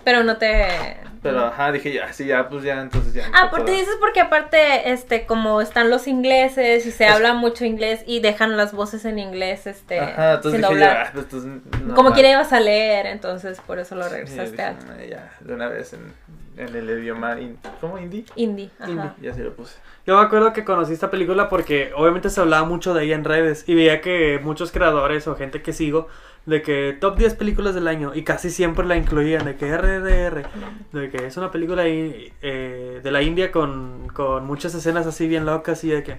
Pero 0.03 0.23
no 0.23 0.37
te... 0.37 0.97
Pero 1.21 1.45
ajá, 1.45 1.71
dije, 1.71 1.93
ya, 1.93 2.11
sí, 2.13 2.25
ya, 2.25 2.49
pues 2.49 2.63
ya, 2.63 2.81
entonces 2.81 3.13
ya. 3.13 3.23
Ah, 3.31 3.49
porque 3.51 3.71
dices 3.73 3.95
porque 3.99 4.21
aparte, 4.21 4.91
este, 4.91 5.27
como 5.27 5.61
están 5.61 5.91
los 5.91 6.07
ingleses 6.07 6.83
y 6.87 6.91
se 6.91 7.05
Es- 7.05 7.11
habla 7.11 7.33
mucho 7.33 7.63
inglés 7.63 8.01
y 8.07 8.21
dejan 8.21 8.57
las 8.57 8.73
voces 8.73 9.05
en 9.05 9.19
inglés, 9.19 9.67
este, 9.67 9.99
Ajá, 9.99 10.33
entonces 10.33 10.61
dije, 10.67 10.79
ya, 10.79 11.11
pues, 11.13 11.25
entonces, 11.25 11.51
no, 11.83 11.93
como 11.93 12.13
quiera 12.13 12.31
ibas 12.31 12.51
a 12.51 12.59
leer, 12.59 13.05
entonces 13.05 13.59
por 13.61 13.77
eso 13.77 13.93
lo 13.93 14.05
Sí, 14.05 14.13
regresaste 14.15 14.51
dije, 14.51 14.63
a 14.63 14.71
"Nah, 14.73 15.03
ya, 15.07 15.31
de 15.41 15.53
una 15.53 15.67
vez 15.67 15.93
en, 15.93 16.11
en 16.57 16.75
el 16.75 16.89
idioma, 16.89 17.39
in- 17.39 17.57
¿cómo? 17.79 17.97
¿Indie? 17.97 18.25
indie. 18.35 18.69
Ajá. 18.79 19.15
Y 19.21 19.27
así 19.27 19.41
lo 19.41 19.53
puse. 19.53 19.75
Yo 20.05 20.17
me 20.17 20.23
acuerdo 20.23 20.51
que 20.53 20.65
conocí 20.65 20.93
esta 20.93 21.09
película 21.11 21.47
porque 21.49 21.91
obviamente 21.95 22.29
se 22.29 22.41
hablaba 22.41 22.65
mucho 22.67 22.93
de 22.93 23.03
ella 23.03 23.15
en 23.15 23.23
redes 23.23 23.63
y 23.67 23.75
veía 23.75 24.01
que 24.01 24.39
muchos 24.43 24.71
creadores 24.71 25.27
o 25.27 25.35
gente 25.35 25.61
que 25.61 25.73
sigo 25.73 26.07
de 26.47 26.63
que 26.63 26.97
top 26.99 27.17
10 27.19 27.35
películas 27.35 27.75
del 27.75 27.87
año 27.87 28.13
y 28.15 28.23
casi 28.23 28.49
siempre 28.49 28.83
la 28.83 28.95
incluían 28.97 29.45
de 29.45 29.55
que 29.57 29.77
RDR, 29.77 30.43
de 30.91 31.09
que 31.11 31.27
es 31.27 31.37
una 31.37 31.51
película 31.51 31.83
ahí, 31.83 32.33
eh, 32.41 32.99
de 33.03 33.11
la 33.11 33.21
India 33.21 33.51
con, 33.51 34.07
con 34.11 34.45
muchas 34.47 34.73
escenas 34.73 35.05
así 35.05 35.27
bien 35.27 35.45
locas 35.45 35.83
y 35.83 35.89
de 35.91 36.01
que, 36.01 36.15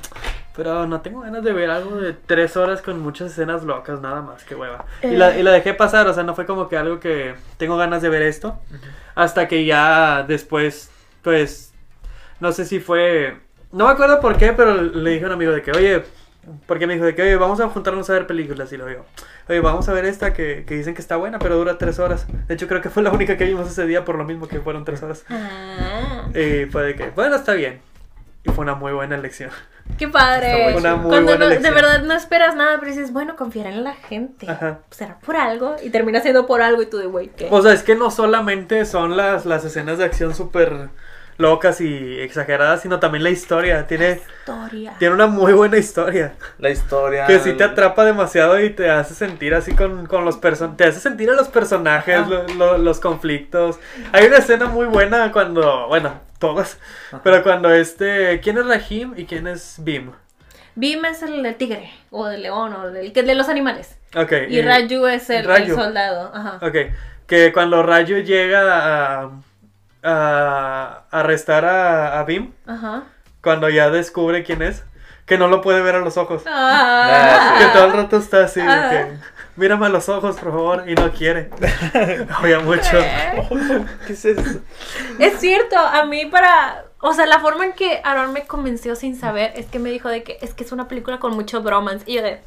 pero 0.54 0.86
no 0.86 1.00
tengo 1.00 1.22
ganas 1.22 1.42
de 1.42 1.52
ver 1.52 1.70
algo 1.70 1.96
de 1.96 2.12
tres 2.12 2.56
horas 2.56 2.82
con 2.82 3.00
muchas 3.00 3.32
escenas 3.32 3.64
locas, 3.64 4.00
nada 4.00 4.22
más, 4.22 4.44
que 4.44 4.54
hueva. 4.54 4.84
Y, 5.02 5.08
la, 5.16 5.36
y 5.36 5.42
la 5.42 5.50
dejé 5.50 5.74
pasar, 5.74 6.06
o 6.06 6.14
sea, 6.14 6.22
no 6.22 6.36
fue 6.36 6.46
como 6.46 6.68
que 6.68 6.76
algo 6.76 7.00
que 7.00 7.34
tengo 7.56 7.76
ganas 7.76 8.00
de 8.00 8.08
ver 8.08 8.22
esto, 8.22 8.60
hasta 9.14 9.48
que 9.48 9.64
ya 9.64 10.22
después, 10.22 10.90
pues, 11.22 11.72
no 12.40 12.52
sé 12.52 12.64
si 12.64 12.80
fue, 12.80 13.38
no 13.72 13.86
me 13.86 13.92
acuerdo 13.92 14.20
por 14.20 14.36
qué, 14.36 14.52
pero 14.52 14.74
le 14.82 15.10
dije 15.10 15.24
a 15.24 15.28
un 15.28 15.32
amigo 15.34 15.52
de 15.52 15.62
que, 15.62 15.72
oye, 15.72 16.04
porque 16.66 16.86
me 16.86 16.94
dijo 16.94 17.04
de 17.06 17.14
que, 17.14 17.22
oye, 17.22 17.36
vamos 17.36 17.60
a 17.60 17.68
juntarnos 17.68 18.10
a 18.10 18.14
ver 18.14 18.26
películas. 18.26 18.72
Y 18.72 18.76
lo 18.76 18.86
digo, 18.86 19.06
oye, 19.48 19.60
vamos 19.60 19.88
a 19.88 19.92
ver 19.92 20.04
esta 20.04 20.32
que, 20.32 20.64
que 20.66 20.74
dicen 20.74 20.94
que 20.94 21.00
está 21.00 21.16
buena, 21.16 21.38
pero 21.38 21.56
dura 21.56 21.78
tres 21.78 21.98
horas. 21.98 22.26
De 22.48 22.54
hecho, 22.54 22.66
creo 22.68 22.80
que 22.80 22.90
fue 22.90 23.02
la 23.02 23.10
única 23.12 23.36
que 23.36 23.44
vimos 23.44 23.68
ese 23.70 23.86
día 23.86 24.04
por 24.04 24.16
lo 24.16 24.24
mismo 24.24 24.48
que 24.48 24.60
fueron 24.60 24.84
tres 24.84 25.02
horas. 25.02 25.24
Ah, 25.28 26.28
Y 26.34 26.66
fue 26.66 26.82
de 26.84 26.96
que, 26.96 27.10
bueno, 27.10 27.36
está 27.36 27.54
bien. 27.54 27.80
Y 28.44 28.50
fue 28.50 28.62
una 28.64 28.74
muy 28.74 28.92
buena 28.92 29.14
elección. 29.14 29.50
Qué 29.98 30.08
padre. 30.08 30.74
Una 30.76 30.96
muy 30.96 31.08
Cuando 31.10 31.36
buena 31.36 31.54
no- 31.54 31.60
de 31.60 31.70
verdad 31.70 32.02
no 32.02 32.14
esperas 32.14 32.54
nada, 32.56 32.78
pero 32.78 32.90
dices, 32.92 33.12
bueno, 33.12 33.36
confiar 33.36 33.66
en 33.66 33.84
la 33.84 33.94
gente. 33.94 34.48
Ajá. 34.50 34.80
Será 34.90 35.18
por 35.20 35.36
algo 35.36 35.76
y 35.82 35.90
termina 35.90 36.20
siendo 36.20 36.46
por 36.46 36.62
algo 36.62 36.82
y 36.82 36.86
tú 36.86 36.98
de, 36.98 37.06
güey, 37.06 37.28
¿qué? 37.28 37.48
O 37.50 37.62
sea, 37.62 37.72
es 37.72 37.82
que 37.82 37.94
no 37.94 38.10
solamente 38.10 38.84
son 38.84 39.16
las, 39.16 39.46
las 39.46 39.64
escenas 39.64 39.98
de 39.98 40.04
acción 40.04 40.34
súper 40.34 40.88
locas 41.38 41.80
y 41.80 42.20
exageradas, 42.20 42.82
sino 42.82 43.00
también 43.00 43.24
la 43.24 43.30
historia. 43.30 43.86
Tiene, 43.86 44.20
Historia. 44.40 44.94
tiene 44.98 45.14
una 45.14 45.26
muy 45.26 45.52
buena 45.52 45.76
historia. 45.78 46.34
La 46.58 46.70
historia. 46.70 47.26
Que 47.26 47.38
sí 47.40 47.52
te 47.54 47.64
el- 47.64 47.70
atrapa 47.70 48.04
demasiado 48.04 48.60
y 48.60 48.70
te 48.70 48.90
hace 48.90 49.14
sentir 49.14 49.54
así 49.54 49.74
con, 49.74 50.06
con 50.06 50.24
los 50.24 50.36
personajes. 50.36 50.76
Te 50.76 50.84
hace 50.84 51.00
sentir 51.00 51.30
a 51.30 51.34
los 51.34 51.48
personajes, 51.48 52.26
lo- 52.28 52.46
lo- 52.48 52.78
los 52.78 53.00
conflictos. 53.00 53.78
Hay 54.12 54.26
una 54.26 54.36
escena 54.38 54.66
muy 54.66 54.86
buena 54.86 55.32
cuando. 55.32 55.88
Bueno, 55.88 56.12
todas. 56.38 56.78
Pero 57.24 57.42
cuando 57.42 57.70
este. 57.72 58.40
¿Quién 58.40 58.58
es 58.58 58.66
Rahim 58.66 59.14
y 59.16 59.24
quién 59.24 59.46
es 59.46 59.76
Bim? 59.78 60.12
Bim 60.74 61.04
es 61.04 61.22
el 61.22 61.42
del 61.42 61.56
tigre, 61.56 61.90
o 62.10 62.26
del 62.26 62.42
león, 62.44 62.72
o 62.72 62.90
del 62.90 63.12
que 63.12 63.22
de 63.22 63.34
los 63.34 63.48
animales. 63.50 63.98
Ok. 64.16 64.32
Y 64.48 64.62
Raju 64.62 65.06
es 65.06 65.28
el, 65.30 65.48
el 65.50 65.74
soldado. 65.74 66.30
Ajá. 66.34 66.58
Ok. 66.66 66.76
Que 67.26 67.52
cuando 67.52 67.82
Rayo 67.82 68.18
llega 68.18 69.22
a. 69.24 69.30
a 70.02 71.04
arrestar 71.10 71.64
a, 71.64 72.18
a 72.20 72.24
Bim. 72.24 72.52
Ajá. 72.66 73.04
Cuando 73.42 73.68
ya 73.68 73.90
descubre 73.90 74.44
quién 74.44 74.62
es. 74.62 74.84
Que 75.26 75.38
no 75.38 75.46
lo 75.46 75.60
puede 75.62 75.80
ver 75.82 75.94
a 75.94 76.00
los 76.00 76.16
ojos. 76.16 76.42
Ah, 76.46 77.54
Que 77.58 77.66
todo 77.66 77.84
el 77.86 77.92
rato 77.92 78.16
está 78.16 78.44
así 78.44 78.60
de 78.60 78.68
Ah. 78.68 78.90
que. 78.90 79.16
Mírame 79.54 79.86
a 79.86 79.88
los 79.90 80.08
ojos, 80.08 80.36
por 80.36 80.50
favor. 80.50 80.84
Y 80.88 80.94
no 80.94 81.10
quiere. 81.12 81.50
Oye, 82.42 82.58
mucho. 82.58 82.98
¿Eh? 82.98 83.48
¿Qué 84.06 84.14
es 84.14 84.24
eso? 84.24 84.60
Es 85.18 85.38
cierto, 85.40 85.78
a 85.78 86.04
mí 86.06 86.26
para... 86.26 86.84
O 87.00 87.12
sea, 87.12 87.26
la 87.26 87.38
forma 87.40 87.64
en 87.66 87.72
que 87.72 88.00
Aaron 88.02 88.32
me 88.32 88.46
convenció 88.46 88.96
sin 88.96 89.14
saber 89.18 89.52
es 89.56 89.66
que 89.66 89.78
me 89.78 89.90
dijo 89.90 90.08
de 90.08 90.22
que 90.24 90.38
es 90.40 90.54
que 90.54 90.64
es 90.64 90.72
una 90.72 90.88
película 90.88 91.18
con 91.18 91.34
mucho 91.34 91.62
bromance. 91.62 92.04
Y 92.10 92.14
yo 92.14 92.22
de... 92.22 92.40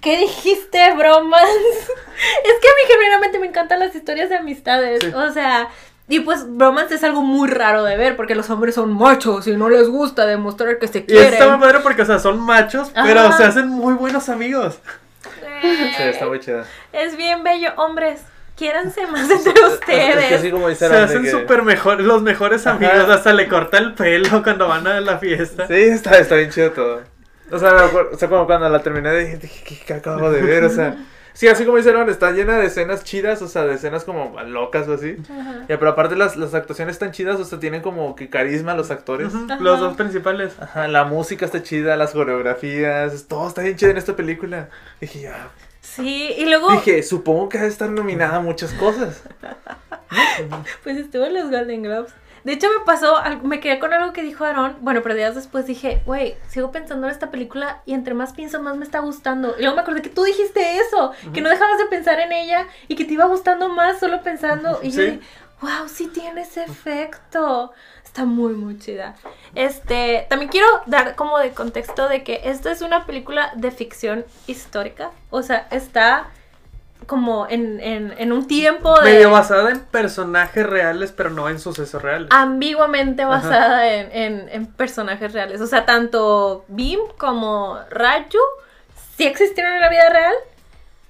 ¿Qué 0.00 0.18
dijiste, 0.18 0.92
bromance? 0.94 1.50
es 1.58 2.60
que 2.60 2.68
a 2.68 2.74
mí 2.76 2.82
genuinamente 2.92 3.38
me 3.38 3.46
encantan 3.46 3.80
las 3.80 3.94
historias 3.94 4.28
de 4.28 4.36
amistades. 4.36 5.00
Sí. 5.02 5.12
O 5.14 5.32
sea... 5.32 5.68
Y 6.08 6.20
pues 6.20 6.44
bromance 6.48 6.94
es 6.94 7.02
algo 7.04 7.22
muy 7.22 7.48
raro 7.48 7.82
de 7.82 7.96
ver 7.96 8.14
porque 8.16 8.34
los 8.36 8.48
hombres 8.50 8.76
son 8.76 8.92
machos 8.96 9.46
y 9.48 9.56
no 9.56 9.68
les 9.68 9.88
gusta 9.88 10.24
demostrar 10.24 10.78
que 10.78 10.86
se 10.86 10.98
Y 10.98 11.02
quieren. 11.02 11.32
está 11.32 11.48
muy 11.48 11.58
padre 11.60 11.80
porque, 11.82 12.02
o 12.02 12.04
sea, 12.06 12.18
son 12.20 12.38
machos, 12.40 12.90
pero 12.94 13.32
se 13.32 13.42
hacen 13.44 13.68
muy 13.68 13.94
buenos 13.94 14.28
amigos. 14.28 14.78
Sí, 15.62 16.02
está 16.02 16.26
muy 16.26 16.38
chida. 16.40 16.64
Es 16.92 17.16
bien 17.16 17.42
bello, 17.42 17.70
hombres. 17.76 18.20
Quiéranse 18.56 19.06
más 19.08 19.22
entre 19.30 19.52
Es 19.52 19.58
que 19.60 19.64
ustedes. 19.66 20.32
así 20.32 20.50
como 20.50 20.68
dice 20.68 20.88
Se 20.88 20.96
hacen 20.96 21.22
que- 21.24 21.30
súper 21.30 21.62
mejor, 21.62 22.00
los 22.00 22.22
mejores 22.22 22.66
Ajá. 22.66 22.76
amigos. 22.76 23.10
Hasta 23.10 23.32
le 23.34 23.48
corta 23.48 23.76
el 23.78 23.92
pelo 23.94 24.42
cuando 24.42 24.68
van 24.68 24.86
a 24.86 25.00
la 25.00 25.18
fiesta. 25.18 25.66
Sí, 25.66 25.74
está, 25.74 26.18
está 26.18 26.36
bien 26.36 26.50
chido 26.50 26.70
todo. 26.70 27.00
O 27.50 27.58
sea, 27.58 27.72
me 27.72 27.80
acuerdo- 27.82 28.10
o 28.14 28.16
sea, 28.18 28.28
como 28.28 28.46
cuando 28.46 28.68
la 28.68 28.78
terminé 28.80 29.14
dije, 29.14 29.36
dije, 29.38 29.62
¿qué, 29.64 29.78
qué 29.86 29.94
acabo 29.94 30.30
de 30.30 30.40
ver? 30.40 30.64
O 30.64 30.70
sea, 30.70 30.96
sí, 31.36 31.48
así 31.48 31.64
como 31.64 31.76
dice 31.76 31.90
Aaron, 31.90 32.08
está 32.08 32.32
llena 32.32 32.58
de 32.58 32.66
escenas 32.66 33.04
chidas, 33.04 33.42
o 33.42 33.48
sea, 33.48 33.64
de 33.64 33.74
escenas 33.74 34.04
como 34.04 34.40
locas 34.42 34.88
o 34.88 34.94
así. 34.94 35.16
Ajá. 35.30 35.66
Ya, 35.68 35.78
pero 35.78 35.90
aparte 35.90 36.16
las, 36.16 36.36
las 36.36 36.54
actuaciones 36.54 36.94
están 36.94 37.12
chidas, 37.12 37.38
o 37.38 37.44
sea, 37.44 37.60
tienen 37.60 37.82
como 37.82 38.16
que 38.16 38.28
carisma 38.28 38.74
los 38.74 38.90
actores. 38.90 39.34
Ajá. 39.34 39.58
Los 39.60 39.78
dos 39.78 39.96
principales. 39.96 40.54
Ajá, 40.58 40.88
la 40.88 41.04
música 41.04 41.44
está 41.44 41.62
chida, 41.62 41.96
las 41.96 42.12
coreografías, 42.12 43.26
todo 43.28 43.46
está 43.46 43.62
bien 43.62 43.76
chido 43.76 43.90
en 43.90 43.98
esta 43.98 44.16
película. 44.16 44.70
Dije, 45.00 45.20
ya. 45.20 45.50
Sí, 45.80 46.34
y 46.36 46.46
luego 46.46 46.72
Dije, 46.72 47.02
supongo 47.02 47.48
que 47.48 47.58
debe 47.58 47.70
estar 47.70 47.88
nominada 47.88 48.36
a 48.36 48.40
muchas 48.40 48.72
cosas. 48.72 49.22
pues 50.82 50.96
estuvo 50.96 51.24
en 51.24 51.34
los 51.34 51.50
Golden 51.50 51.82
Globes. 51.82 52.12
De 52.46 52.52
hecho 52.52 52.68
me 52.68 52.84
pasó, 52.84 53.16
me 53.42 53.58
quedé 53.58 53.80
con 53.80 53.92
algo 53.92 54.12
que 54.12 54.22
dijo 54.22 54.44
Aaron, 54.44 54.76
bueno, 54.80 55.02
pero 55.02 55.16
días 55.16 55.34
después 55.34 55.66
dije, 55.66 56.00
güey, 56.06 56.36
sigo 56.46 56.70
pensando 56.70 57.08
en 57.08 57.12
esta 57.12 57.32
película 57.32 57.82
y 57.86 57.92
entre 57.92 58.14
más 58.14 58.34
pienso 58.34 58.62
más 58.62 58.76
me 58.76 58.84
está 58.84 59.00
gustando. 59.00 59.56
Y 59.58 59.62
luego 59.62 59.74
me 59.74 59.82
acordé 59.82 60.00
que 60.00 60.10
tú 60.10 60.22
dijiste 60.22 60.78
eso, 60.78 61.10
que 61.34 61.40
no 61.40 61.48
dejabas 61.48 61.78
de 61.78 61.86
pensar 61.86 62.20
en 62.20 62.30
ella 62.30 62.68
y 62.86 62.94
que 62.94 63.04
te 63.04 63.14
iba 63.14 63.24
gustando 63.24 63.68
más 63.68 63.98
solo 63.98 64.22
pensando. 64.22 64.78
Y 64.80 64.92
yo 64.92 65.02
dije, 65.02 65.20
wow, 65.60 65.88
sí 65.88 66.06
tiene 66.06 66.42
ese 66.42 66.62
efecto. 66.62 67.72
Está 68.04 68.24
muy, 68.24 68.52
muy 68.52 68.78
chida. 68.78 69.16
Este, 69.56 70.28
también 70.30 70.48
quiero 70.48 70.68
dar 70.86 71.16
como 71.16 71.40
de 71.40 71.50
contexto 71.50 72.08
de 72.08 72.22
que 72.22 72.42
esto 72.44 72.70
es 72.70 72.80
una 72.80 73.06
película 73.06 73.50
de 73.56 73.72
ficción 73.72 74.24
histórica. 74.46 75.10
O 75.30 75.42
sea, 75.42 75.66
está 75.72 76.28
como 77.06 77.46
en, 77.48 77.80
en, 77.80 78.14
en 78.18 78.32
un 78.32 78.46
tiempo 78.48 78.98
de... 79.00 79.12
Medio 79.12 79.30
basada 79.30 79.70
en 79.70 79.80
personajes 79.80 80.66
reales, 80.66 81.12
pero 81.12 81.30
no 81.30 81.48
en 81.48 81.58
sucesos 81.60 82.02
reales. 82.02 82.28
ambiguamente 82.32 83.24
basada 83.24 83.92
en, 83.94 84.10
en- 84.12 84.48
en 84.50 84.66
personajes 84.66 85.32
reales. 85.32 85.60
O 85.60 85.66
sea, 85.66 85.86
tanto 85.86 86.64
Bim 86.68 86.98
como 87.18 87.78
Raju 87.90 88.38
sí 89.16 89.24
existieron 89.24 89.74
en 89.74 89.80
la 89.80 89.88
vida 89.88 90.08
real, 90.10 90.34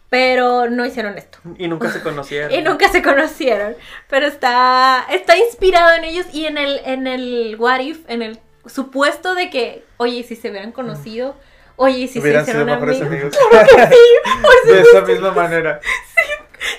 pero 0.08 0.68
no 0.70 0.84
hicieron 0.86 1.18
esto. 1.18 1.38
Y 1.58 1.66
nunca 1.68 1.90
se 1.90 2.00
conocieron. 2.02 2.52
Y 2.52 2.62
nunca 2.62 2.88
se 2.88 3.02
conocieron. 3.02 3.74
Pero 4.08 4.26
está, 4.26 5.04
está 5.10 5.36
inspirado 5.36 5.94
en 5.94 6.04
ellos 6.04 6.26
y 6.32 6.46
en 6.46 6.58
el, 6.58 6.80
en 6.84 7.06
el 7.06 7.56
what 7.58 7.80
if, 7.80 8.00
en 8.08 8.22
el 8.22 8.38
supuesto 8.66 9.34
de 9.34 9.50
que, 9.50 9.84
oye, 9.96 10.16
¿y 10.18 10.24
si 10.24 10.36
se 10.36 10.50
hubieran 10.50 10.72
conocido, 10.72 11.34
oye, 11.76 11.98
¿y 11.98 12.08
si 12.08 12.20
se 12.20 12.40
hicieron 12.40 12.68
amigos. 12.68 13.02
amigos. 13.02 13.36
Por 14.42 14.72
de 14.72 14.80
esa 14.80 15.00
misma 15.02 15.32
manera. 15.32 15.80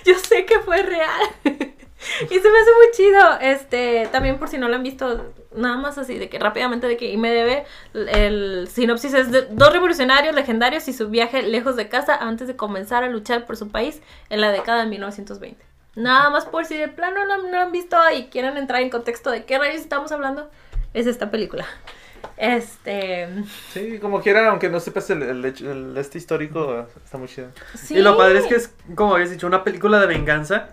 Yo 0.04 0.18
sé 0.20 0.46
que 0.46 0.60
fue 0.60 0.82
real. 0.82 1.22
y 1.44 2.39
se 2.39 2.51
me 2.51 2.60
hace 2.60 2.72
muy 2.75 2.92
chido. 2.94 3.39
Este, 3.42 4.08
también 4.12 4.38
por 4.38 4.50
si 4.50 4.58
no 4.58 4.68
lo 4.68 4.75
han 4.75 4.84
visto, 4.84 5.34
nada 5.56 5.77
más 5.77 5.98
así, 5.98 6.18
de 6.18 6.30
que 6.30 6.39
rápidamente 6.39 6.88
de 6.88 6.98
que 6.98 7.12
IMDB, 7.12 7.66
el 7.94 8.68
sinopsis 8.68 9.13
es 9.13 9.32
de 9.32 9.44
dos 9.51 9.72
revolucionarios 9.72 10.36
legendarios 10.36 10.88
y 10.88 10.94
su 10.94 11.10
viaje 11.10 11.44
lejos 11.44 11.75
de 11.75 11.89
casa 11.89 12.16
antes 12.16 12.48
de 12.48 12.56
comenzar 12.56 13.04
a 13.04 13.10
luchar 13.10 13.46
por 13.46 13.58
su 13.58 13.70
país 13.70 14.01
en 14.30 14.42
la 14.42 14.51
década 14.51 14.84
de 14.84 14.89
1920. 14.89 15.63
Nada 15.96 16.30
más 16.30 16.46
por 16.46 16.66
si 16.66 16.77
de 16.77 16.89
plano 16.89 17.25
no, 17.25 17.38
no 17.38 17.50
lo 17.50 17.60
han 17.60 17.72
visto 17.72 17.98
y 18.16 18.25
quieren 18.25 18.56
entrar 18.58 18.82
en 18.82 18.89
contexto 18.89 19.32
de 19.32 19.46
qué 19.46 19.58
rayos 19.58 19.82
estamos 19.82 20.12
hablando, 20.12 20.50
es 20.94 21.08
esta 21.08 21.32
película. 21.32 21.66
Este. 22.38 23.28
Sí, 23.72 24.00
como 24.00 24.22
quiera, 24.22 24.50
aunque 24.50 24.70
no 24.70 24.80
sepas 24.80 25.10
el, 25.10 25.24
el, 25.24 25.44
hecho- 25.46 25.72
el- 25.72 25.98
este 25.98 26.18
histórico, 26.18 26.88
está 27.04 27.18
muy 27.18 27.28
chido. 27.28 27.50
Sí. 27.76 27.96
Y 27.98 28.02
lo 28.02 28.18
padre 28.18 28.40
es 28.40 28.46
que 28.46 28.56
es, 28.56 28.74
como 28.96 29.16
habías 29.16 29.32
dicho, 29.32 29.48
una 29.48 29.64
película 29.64 30.00
de 30.00 30.08
venganza, 30.08 30.70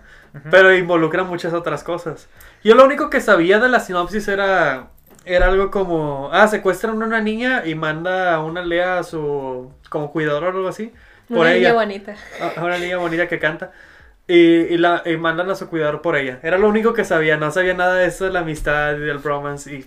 pero 0.51 0.75
involucra 0.75 1.23
muchas 1.23 1.53
otras 1.53 1.83
cosas. 1.83 2.27
Yo 2.63 2.75
lo 2.75 2.85
único 2.85 3.09
que 3.09 3.21
sabía 3.21 3.59
de 3.59 3.69
la 3.69 3.79
sinopsis 3.79 4.27
era, 4.27 4.89
era 5.25 5.47
algo 5.47 5.71
como, 5.71 6.29
ah, 6.33 6.47
secuestran 6.47 7.01
a 7.01 7.05
una 7.05 7.21
niña 7.21 7.65
y 7.65 7.73
manda 7.75 8.35
a 8.35 8.43
una 8.43 8.63
lea 8.63 8.99
a 8.99 9.03
su, 9.03 9.71
como 9.89 10.11
cuidador 10.11 10.43
o 10.43 10.47
algo 10.57 10.67
así, 10.67 10.91
por 11.27 11.39
Una 11.39 11.49
niña 11.53 11.69
ella. 11.69 11.73
bonita. 11.73 12.15
A 12.41 12.59
a 12.59 12.63
una 12.63 12.77
niña 12.77 12.97
bonita 12.97 13.27
que 13.27 13.39
canta. 13.39 13.71
Y, 14.27 14.35
y 14.35 14.77
la, 14.77 15.03
y 15.05 15.17
mandan 15.17 15.49
a 15.51 15.55
su 15.55 15.69
cuidador 15.69 16.01
por 16.01 16.15
ella. 16.15 16.39
Era 16.41 16.57
lo 16.57 16.67
único 16.67 16.93
que 16.93 17.03
sabía. 17.05 17.37
No 17.37 17.51
sabía 17.51 17.75
nada 17.75 17.93
de 17.95 18.07
eso 18.07 18.25
de 18.25 18.31
la 18.31 18.39
amistad 18.39 18.95
y 18.95 19.01
del 19.01 19.19
bromance. 19.19 19.71
Y 19.73 19.85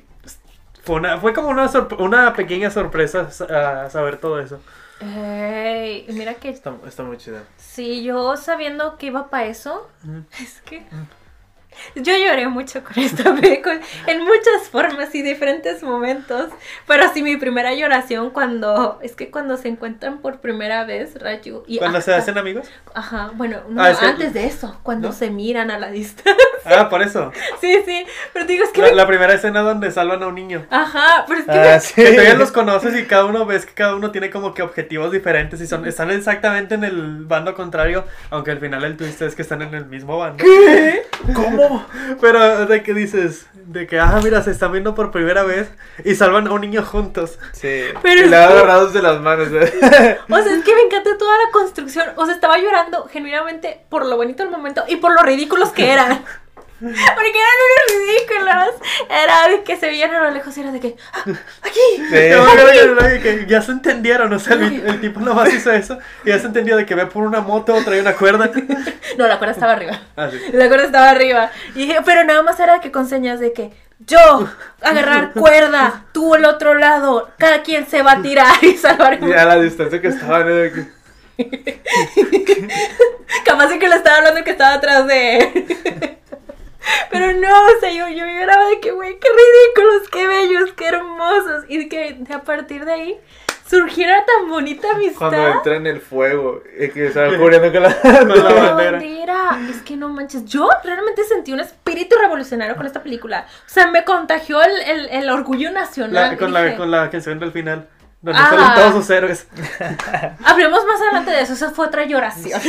Fue, 0.89 0.97
una, 0.97 1.19
fue 1.19 1.35
como 1.35 1.49
una, 1.49 1.71
una 1.99 2.33
pequeña 2.33 2.71
sorpresa 2.71 3.31
sa- 3.31 3.91
saber 3.91 4.17
todo 4.17 4.41
eso. 4.41 4.59
Ey, 5.03 6.07
mira 6.09 6.33
que 6.33 6.49
Está, 6.49 6.73
está 6.87 7.03
muy 7.03 7.19
chida. 7.19 7.43
Sí, 7.59 8.03
yo 8.03 8.39
sabiendo 8.39 8.97
que 8.97 9.07
iba 9.09 9.29
para 9.29 9.45
eso, 9.45 9.87
es 10.43 10.63
que 10.63 10.87
yo 11.95 12.13
lloré 12.17 12.49
mucho 12.49 12.83
con 12.83 12.99
esta 13.05 13.35
película 13.37 13.81
en 14.07 14.21
muchas 14.25 14.69
formas 14.73 15.15
y 15.15 15.21
diferentes 15.23 15.83
momentos. 15.83 16.51
Pero 16.87 17.05
sí, 17.13 17.23
mi 17.23 17.37
primera 17.37 17.75
lloración 17.75 18.31
cuando 18.31 18.99
es 19.03 19.15
que 19.15 19.31
cuando 19.31 19.59
se 19.59 19.69
encuentran 19.69 20.19
por 20.19 20.41
primera 20.41 20.85
vez 20.85 21.21
Rayu 21.21 21.65
y 21.67 21.79
Cuando 21.79 22.01
se 22.01 22.15
hacen 22.15 22.39
amigos. 22.39 22.67
Ajá, 22.95 23.31
bueno, 23.35 23.59
no, 23.69 23.83
Ah, 23.83 23.91
es 23.91 23.99
que- 23.99 24.07
antes 24.07 24.33
de 24.33 24.47
eso, 24.47 24.81
cuando 24.83 25.09
¿No? 25.09 25.15
se 25.15 25.31
miran 25.31 25.71
a 25.71 25.79
la 25.79 25.91
distancia. 25.93 26.35
Ah, 26.77 26.89
por 26.89 27.03
eso. 27.03 27.33
sí, 27.61 27.83
sí, 27.85 28.05
pero 28.33 28.45
digo, 28.47 28.65
es 28.65 28.71
que 28.71 28.83
La, 28.83 28.89
me- 28.89 28.95
la 28.95 29.07
primera 29.07 29.33
escena 29.35 29.61
donde 29.63 29.91
salvan 29.91 30.23
a 30.23 30.27
un 30.29 30.35
niño. 30.35 30.67
Ajá, 30.71 31.25
pero 31.27 31.41
es 31.41 31.47
que 31.47 31.53
Ah, 31.53 31.63
me- 31.75 31.81
sí. 31.81 31.95
Que 31.97 32.11
todavía 32.13 32.35
los 32.35 32.53
conoces 32.53 32.97
y 32.99 33.05
cada 33.07 33.25
uno 33.25 33.47
ves 33.47 33.67
que 33.67 33.75
cada 33.75 33.95
uno 33.95 34.11
tiene 34.11 34.31
como 34.31 34.55
que 34.55 34.63
objetivos 34.63 35.13
diferentes 35.13 35.61
y 35.61 35.67
son 35.67 35.87
están 35.87 36.11
exactamente 36.11 36.75
en 36.75 36.85
el 36.85 37.25
bando 37.25 37.55
contrario, 37.55 38.05
aunque 38.31 38.51
al 38.51 38.59
final 38.59 38.85
el 38.85 38.97
twist 38.97 39.23
es 39.23 39.35
que 39.35 39.43
están 39.43 39.63
en 39.63 39.75
el 39.75 39.87
mismo 39.87 40.19
bando. 40.19 40.45
¿Cómo? 41.35 41.87
Pero 42.21 42.67
de 42.67 42.83
que 42.83 42.95
dices, 42.95 43.47
de 43.55 43.87
que, 43.87 43.99
ah, 44.01 44.19
mira, 44.23 44.43
se 44.43 44.51
están 44.51 44.73
viendo 44.73 44.95
por 44.95 45.11
primera 45.11 45.43
vez 45.43 45.71
y 46.05 46.15
salvan 46.15 46.47
a 46.47 46.53
un 46.53 46.61
niño 46.61 46.83
juntos. 46.85 47.39
Sí. 47.53 47.83
Pero 48.03 48.21
y 48.21 48.25
es 48.25 48.31
le 48.31 48.37
agarrados 48.37 48.93
de 48.93 49.03
las 49.03 49.21
manos. 49.21 49.49
¿eh? 49.53 50.19
O 50.31 50.37
sea, 50.43 50.55
es 50.55 50.65
que 50.65 50.75
me 50.75 50.83
encanta 50.83 51.17
toda 51.19 51.37
la 51.37 51.51
construcción. 51.53 52.07
O 52.17 52.25
sea, 52.27 52.35
estaba 52.35 52.59
llorando 52.59 53.05
genuinamente 53.09 53.81
por 53.89 54.07
lo 54.07 54.17
bonito 54.17 54.43
del 54.43 54.53
momento 54.53 54.85
y 54.89 54.97
por 54.97 55.13
lo 55.15 55.23
ridículos 55.23 55.71
que 55.71 55.91
eran. 55.93 56.25
Porque 56.81 57.39
eran 57.39 57.59
unos 57.67 58.07
ridículos. 58.07 58.75
Era 59.11 59.49
de 59.49 59.63
que 59.65 59.77
se 59.77 59.87
veían 59.87 60.15
a 60.15 60.21
lo 60.25 60.31
lejos 60.31 60.57
y 60.57 60.61
era 60.61 60.71
de 60.73 60.81
que, 60.81 60.97
"Ah, 61.13 61.25
aquí. 61.63 61.81
Sí. 61.97 63.21
Que- 63.23 63.47
ya 63.49 63.63
se 63.63 63.73
entendieron, 63.73 64.33
o 64.33 64.39
sea, 64.39 64.55
el, 64.55 64.87
el 64.87 65.01
tipo 65.01 65.21
nomás 65.21 65.53
hizo 65.53 65.73
eso 65.73 65.99
y 66.25 66.29
ya 66.29 66.39
se 66.39 66.47
entendió 66.47 66.77
de 66.77 66.87
que 66.87 66.95
ve 66.95 67.07
por 67.07 67.25
una 67.25 67.41
moto, 67.41 67.77
trae 67.85 68.01
una 68.01 68.15
cuerda. 68.15 68.51
No, 69.17 69.27
la 69.27 69.39
cuerda 69.39 69.55
estaba 69.55 69.73
arriba. 69.73 69.99
Ah, 70.17 70.29
sí. 70.31 70.39
La 70.53 70.69
cuerda 70.69 70.85
estaba 70.87 71.11
arriba. 71.11 71.51
Y 71.75 71.87
dije, 71.87 71.97
pero 72.05 72.23
nada 72.25 72.43
más 72.43 72.59
era 72.61 72.81
que 72.81 72.93
con 72.93 73.09
señas 73.09 73.41
de 73.41 73.53
que 73.53 73.71
yo 74.01 74.49
agarrar 74.81 75.33
cuerda, 75.33 76.05
tú 76.13 76.37
el 76.37 76.45
otro 76.45 76.75
lado, 76.75 77.29
cada 77.39 77.63
quien 77.63 77.87
se 77.89 78.03
va 78.03 78.13
a 78.13 78.23
tirar 78.23 78.55
y 78.63 78.77
salvar. 78.77 79.19
Y 79.23 79.33
a 79.33 79.45
la 79.45 79.57
distancia 79.59 80.01
que 80.01 80.09
estaban. 80.09 80.49
¿eh? 80.49 80.53
de 80.53 80.73
que- 80.73 80.99
Capaz 83.45 83.67
de 83.69 83.79
que 83.79 83.89
le 83.89 83.97
estaba 83.97 84.19
hablando 84.19 84.45
que 84.45 84.51
estaba 84.51 84.75
atrás 84.75 85.07
de 85.07 85.39
él. 85.39 86.19
Pero 87.11 87.33
no, 87.33 87.49
o 87.49 87.81
sea, 87.81 87.91
yo, 87.93 88.09
yo 88.09 88.27
lloraba 88.27 88.69
de 88.69 88.81
que, 88.81 88.91
güey, 88.93 89.19
qué 89.19 89.29
ridículos, 89.29 90.09
qué 90.11 90.27
bellos, 90.27 90.73
qué 90.73 90.87
hermosos. 90.89 91.65
Y 91.69 91.89
que 91.89 92.15
de 92.19 92.35
a 92.35 92.43
partir 92.43 92.85
de 92.85 92.93
ahí 92.93 93.21
surgiera 93.69 94.25
tan 94.25 94.49
bonita 94.49 94.89
amistad. 94.93 95.19
Cuando 95.29 95.49
entra 95.49 95.77
en 95.77 95.87
el 95.87 96.01
fuego. 96.01 96.63
Y 96.79 96.89
que 96.91 97.07
estaba 97.09 97.29
cubriendo 97.37 97.73
con 97.73 97.83
la. 97.83 97.95
Con 98.01 98.29
la 98.29 98.35
La 98.37 98.53
bandera. 98.63 98.91
bandera. 98.93 99.59
Es 99.71 99.83
que 99.83 99.97
no 99.97 100.09
manches. 100.09 100.45
Yo 100.47 100.69
realmente 100.85 101.25
sentí 101.25 101.53
un 101.53 101.61
espíritu 101.61 102.17
revolucionario 102.19 102.77
con 102.77 102.87
esta 102.87 103.03
película. 103.03 103.47
O 103.67 103.69
sea, 103.69 103.87
me 103.89 104.05
contagió 104.05 104.63
el, 104.63 104.81
el, 104.83 105.09
el 105.11 105.31
orgullo 105.31 105.71
nacional. 105.71 106.31
La- 106.33 106.37
con, 106.39 106.53
la, 106.53 106.77
con 106.77 106.91
la 106.91 107.11
canción 107.11 107.39
del 107.39 107.53
final, 107.53 107.89
donde 108.23 108.41
Ah. 108.43 108.49
salen 108.51 108.75
todos 108.75 108.95
sus 109.05 109.11
héroes. 109.11 109.47
Hablemos 110.45 110.85
más 110.87 111.01
adelante 111.03 111.31
de 111.31 111.43
eso. 111.43 111.53
Esa 111.53 111.71
fue 111.71 111.87
otra 111.87 112.05
lloración. 112.05 112.61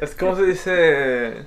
Es 0.00 0.14
como 0.14 0.36
se 0.36 0.44
dice. 0.44 1.44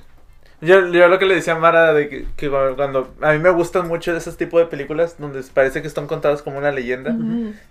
Yo, 0.64 0.88
yo 0.88 1.08
lo 1.08 1.20
que 1.20 1.26
le 1.26 1.36
decía 1.36 1.54
a 1.54 1.60
Mara 1.60 1.94
de 1.94 2.10
que, 2.10 2.26
que 2.36 2.50
cuando 2.50 3.14
a 3.22 3.34
mí 3.34 3.40
me 3.40 3.50
gustan 3.50 3.88
mucho 3.88 4.12
de 4.12 4.18
esos 4.20 4.38
tipos 4.38 4.60
de 4.62 4.68
películas 4.68 5.16
donde 5.20 5.42
parece 5.54 5.82
que 5.82 5.88
están 5.88 6.08
contadas 6.08 6.42
como 6.42 6.58
una 6.58 6.72
leyenda, 6.72 7.16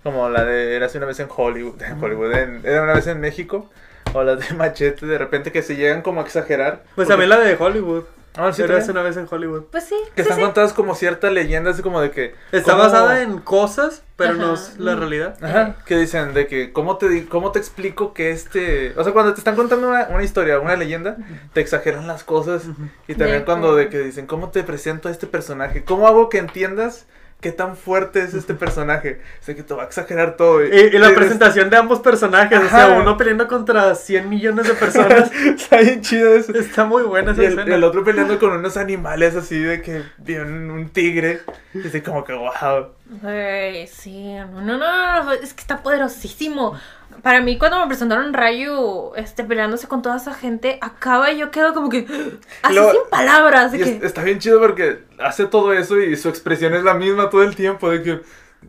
como 0.03 0.29
la 0.29 0.43
de 0.45 0.75
Érase 0.75 0.97
una 0.97 1.07
vez 1.07 1.19
en 1.19 1.27
Hollywood, 1.35 1.81
en 1.81 2.03
Hollywood, 2.03 2.31
en- 2.33 2.61
era 2.63 2.83
una 2.83 2.93
vez 2.93 3.07
en 3.07 3.19
México, 3.19 3.69
o 4.13 4.23
las 4.23 4.47
de 4.47 4.55
Machete, 4.55 5.05
de 5.05 5.17
repente 5.17 5.51
que 5.51 5.61
se 5.63 5.75
llegan 5.75 6.01
como 6.01 6.21
a 6.21 6.23
exagerar. 6.23 6.83
Pues 6.95 7.07
porque- 7.07 7.07
también 7.09 7.29
la 7.29 7.39
de 7.39 7.55
Hollywood. 7.59 8.03
Ah, 8.35 8.51
sí, 8.51 8.63
una 8.63 9.03
vez 9.03 9.17
en 9.17 9.27
Hollywood. 9.29 9.63
Pues 9.71 9.83
sí. 9.83 9.95
Que 10.15 10.23
sí, 10.23 10.29
están 10.29 10.37
sí. 10.37 10.43
contadas 10.43 10.73
como 10.73 10.95
cierta 10.95 11.29
leyenda, 11.29 11.71
así 11.71 11.81
como 11.83 12.01
de 12.01 12.09
que... 12.11 12.33
Está 12.51 12.71
¿cómo- 12.71 12.83
basada 12.83 13.21
en 13.21 13.37
cosas, 13.39 14.01
pero 14.15 14.33
no 14.33 14.55
es 14.55 14.79
la 14.79 14.95
realidad. 14.95 15.37
Ajá, 15.43 15.75
que 15.85 15.97
dicen 15.97 16.33
de 16.33 16.47
que, 16.47 16.73
¿cómo 16.73 16.97
te, 16.97 17.25
¿cómo 17.27 17.51
te 17.51 17.59
explico 17.59 18.13
que 18.13 18.31
este... 18.31 18.93
O 18.97 19.03
sea, 19.03 19.13
cuando 19.13 19.33
te 19.33 19.39
están 19.39 19.55
contando 19.55 19.87
una, 19.89 20.07
una 20.09 20.23
historia, 20.23 20.59
una 20.59 20.75
leyenda, 20.75 21.17
te 21.53 21.61
exageran 21.61 22.07
las 22.07 22.23
cosas. 22.23 22.63
Y 23.07 23.15
también 23.15 23.39
De 23.39 23.45
cuando 23.45 23.75
de 23.75 23.89
que 23.89 23.99
dicen, 23.99 24.25
¿cómo 24.25 24.49
te 24.49 24.63
presento 24.63 25.09
a 25.09 25.11
este 25.11 25.27
personaje? 25.27 25.83
¿Cómo 25.83 26.07
hago 26.07 26.29
que 26.29 26.39
entiendas 26.39 27.05
qué 27.43 27.51
tan 27.51 27.77
fuerte 27.77 28.23
es 28.23 28.33
este 28.33 28.55
personaje? 28.55 29.21
O 29.39 29.43
sea, 29.43 29.53
que 29.55 29.61
te 29.61 29.75
va 29.75 29.83
a 29.83 29.85
exagerar 29.85 30.35
todo. 30.37 30.65
Y, 30.65 30.69
y 30.69 30.97
la 30.97 31.09
eres- 31.09 31.11
presentación 31.11 31.69
de 31.69 31.77
ambos 31.77 31.99
personajes, 31.99 32.59
o 32.59 32.69
sea, 32.69 32.97
uno 32.99 33.15
peleando 33.17 33.47
contra 33.47 33.93
100 33.93 34.27
millones 34.27 34.67
de 34.67 34.73
personas. 34.85 35.31
Está 35.33 35.77
bien 35.81 36.01
chido 36.01 36.33
eso. 36.35 36.51
Está 36.55 36.85
muy 36.85 37.03
buena 37.03 37.33
esa 37.33 37.43
Y 37.43 37.45
el, 37.45 37.59
escena. 37.59 37.75
el 37.75 37.83
otro 37.83 38.03
peleando 38.03 38.39
con 38.39 38.53
unos 38.53 38.77
animales 38.77 39.35
así 39.35 39.59
de 39.59 39.81
que 39.83 40.01
bien 40.17 40.71
un 40.71 40.89
tigre. 40.89 41.41
Y 41.75 41.85
así 41.87 42.01
como 42.01 42.23
que 42.23 42.33
wow. 42.33 42.87
Ay, 43.23 43.85
sí, 43.87 44.33
no, 44.33 44.61
no, 44.61 44.77
no, 44.77 45.23
no, 45.25 45.31
es 45.33 45.53
que 45.53 45.61
está 45.61 45.83
poderosísimo. 45.83 46.79
Para 47.23 47.39
mí, 47.41 47.57
cuando 47.57 47.79
me 47.79 47.87
presentaron 47.87 48.33
Rayu 48.33 49.13
este, 49.15 49.43
peleándose 49.45 49.87
con 49.87 50.01
toda 50.01 50.17
esa 50.17 50.33
gente, 50.33 50.77
acaba 50.81 51.31
y 51.31 51.37
yo 51.39 51.49
quedo 51.51 51.73
como 51.73 51.89
que 51.89 52.05
así 52.61 52.75
Lo- 52.75 52.91
sin 52.91 53.01
palabras. 53.09 53.73
Y 53.73 53.81
es- 53.81 53.99
que, 53.99 54.05
está 54.05 54.21
bien 54.23 54.39
chido 54.39 54.59
porque 54.59 54.99
hace 55.19 55.45
todo 55.45 55.73
eso 55.73 55.99
y 55.99 56.15
su 56.17 56.27
expresión 56.29 56.73
es 56.75 56.83
la 56.83 56.93
misma 56.93 57.29
todo 57.29 57.43
el 57.43 57.55
tiempo. 57.55 57.89
De 57.89 58.03
que 58.03 58.21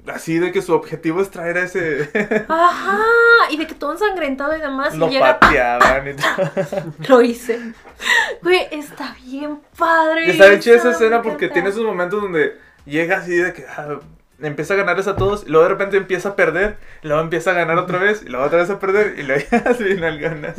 así 0.07 0.39
de 0.39 0.53
que 0.53 0.63
su 0.63 0.73
objetivo 0.73 1.21
es 1.21 1.31
traer 1.31 1.59
a 1.59 1.63
ese. 1.65 2.11
Ajá, 2.49 2.99
y 3.51 3.57
de 3.57 3.67
que 3.67 3.75
todo 3.75 3.91
ensangrentado 3.93 4.57
y 4.57 4.61
demás. 4.61 4.95
lo 4.97 5.09
y 5.09 5.11
llega, 5.11 5.39
pateaban 5.41 6.09
y 6.09 6.15
todo. 6.15 6.93
lo 7.09 7.23
hice. 7.23 7.61
Güey, 8.43 8.69
está 8.71 9.17
bien 9.25 9.61
padre. 9.77 10.27
Y 10.29 10.31
está 10.31 10.47
bien 10.47 10.61
chida 10.61 10.77
esa 10.77 10.93
escena 10.93 11.23
porque 11.23 11.49
tiene 11.49 11.71
esos 11.71 11.83
momentos 11.83 12.23
donde 12.23 12.57
llega 12.87 13.17
así 13.19 13.35
de 13.37 13.53
que 13.53 13.65
ah, 13.69 13.99
empieza 14.49 14.75
a 14.75 14.77
ganarles 14.77 15.07
a 15.07 15.17
todos 15.17 15.45
y 15.47 15.51
luego 15.51 15.65
de 15.65 15.71
repente 15.71 15.97
empieza 15.97 16.31
a 16.31 16.37
perder, 16.37 16.77
y 17.03 17.09
luego 17.09 17.23
empieza 17.23 17.51
a 17.51 17.55
ganar 17.55 17.79
otra 17.79 17.99
vez 17.99 18.23
y 18.23 18.29
luego 18.29 18.47
otra 18.47 18.59
vez 18.59 18.71
a 18.71 18.79
perder 18.79 19.19
y 19.19 19.23
luego 19.23 19.43
ya 19.51 19.59
al 19.67 19.75
final 19.75 20.19
gana. 20.19 20.55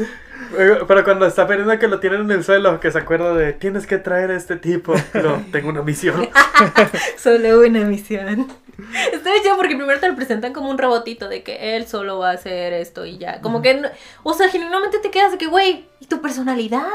Pero 0.55 1.03
cuando 1.03 1.25
está 1.25 1.47
perdiendo 1.47 1.77
que 1.79 1.87
lo 1.87 1.99
tienen 1.99 2.21
en 2.21 2.31
el 2.31 2.43
suelo, 2.43 2.79
que 2.79 2.91
se 2.91 2.99
acuerda 2.99 3.33
de 3.33 3.53
tienes 3.53 3.87
que 3.87 3.97
traer 3.97 4.31
a 4.31 4.35
este 4.35 4.55
tipo. 4.57 4.93
No, 5.13 5.43
tengo 5.51 5.69
una 5.69 5.81
misión. 5.81 6.29
Solo 7.17 7.61
una 7.61 7.81
misión. 7.85 8.47
Está 9.13 9.31
bien 9.31 9.43
chido 9.43 9.57
porque 9.57 9.75
primero 9.75 9.99
te 9.99 10.07
lo 10.09 10.15
presentan 10.15 10.53
como 10.53 10.69
un 10.69 10.77
robotito 10.77 11.27
de 11.29 11.43
que 11.43 11.75
él 11.77 11.87
solo 11.87 12.19
va 12.19 12.31
a 12.31 12.33
hacer 12.33 12.73
esto 12.73 13.05
y 13.05 13.17
ya. 13.17 13.41
Como 13.41 13.61
que, 13.61 13.73
no- 13.75 13.89
o 14.23 14.33
sea, 14.33 14.49
genuinamente 14.49 14.99
te 14.99 15.11
quedas 15.11 15.31
de 15.31 15.37
que, 15.37 15.47
güey, 15.47 15.85
¿y 15.99 16.05
tu 16.07 16.21
personalidad? 16.21 16.87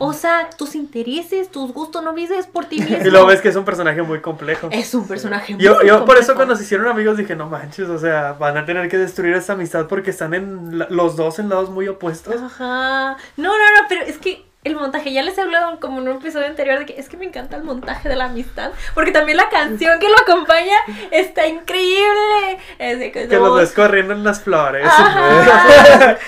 O 0.00 0.12
sea, 0.12 0.50
tus 0.56 0.74
intereses, 0.74 1.50
tus 1.50 1.72
gustos, 1.72 2.02
no 2.02 2.12
vives 2.14 2.46
por 2.46 2.64
ti 2.66 2.76
mismo. 2.80 2.98
Y 3.06 3.10
luego 3.10 3.26
ves 3.26 3.40
que 3.40 3.48
es 3.48 3.56
un 3.56 3.64
personaje 3.64 4.02
muy 4.02 4.20
complejo. 4.20 4.68
Es 4.72 4.94
un 4.94 5.06
personaje 5.06 5.54
muy 5.54 5.62
Yo, 5.62 5.82
yo 5.82 6.04
por 6.04 6.16
eso 6.16 6.28
complejo. 6.28 6.34
cuando 6.36 6.56
se 6.56 6.62
hicieron 6.64 6.86
amigos 6.88 7.16
dije, 7.16 7.36
no 7.36 7.48
manches, 7.48 7.88
o 7.88 7.98
sea, 7.98 8.32
van 8.32 8.56
a 8.56 8.64
tener 8.66 8.88
que 8.88 8.98
destruir 8.98 9.34
esa 9.34 9.52
amistad 9.54 9.86
porque 9.86 10.10
están 10.10 10.34
en 10.34 10.78
la- 10.78 10.86
los 10.90 11.16
dos 11.16 11.38
en 11.38 11.48
lados 11.48 11.70
muy 11.70 11.86
opuestos. 11.88 12.34
Ajá. 12.34 13.16
No, 13.36 13.48
no, 13.48 13.52
no, 13.82 13.88
pero 13.88 14.02
es 14.02 14.18
que 14.18 14.44
el 14.68 14.76
montaje, 14.76 15.12
ya 15.12 15.22
les 15.22 15.36
he 15.38 15.42
hablado 15.42 15.78
como 15.80 16.00
en 16.00 16.08
un 16.08 16.16
episodio 16.16 16.46
anterior 16.46 16.78
de 16.78 16.86
que 16.86 16.98
es 16.98 17.08
que 17.08 17.16
me 17.16 17.26
encanta 17.26 17.56
el 17.56 17.64
montaje 17.64 18.08
de 18.08 18.16
la 18.16 18.26
amistad. 18.26 18.70
Porque 18.94 19.12
también 19.12 19.36
la 19.36 19.48
canción 19.48 19.98
que 19.98 20.08
lo 20.08 20.18
acompaña 20.18 20.76
está 21.10 21.46
increíble. 21.46 22.58
Es 22.78 22.98
de 22.98 23.12
que, 23.12 23.28
Que 23.28 23.36
los 23.36 23.56
ves 23.56 23.72
corriendo 23.72 24.14
en 24.14 24.24
las 24.24 24.40
flores. 24.40 24.88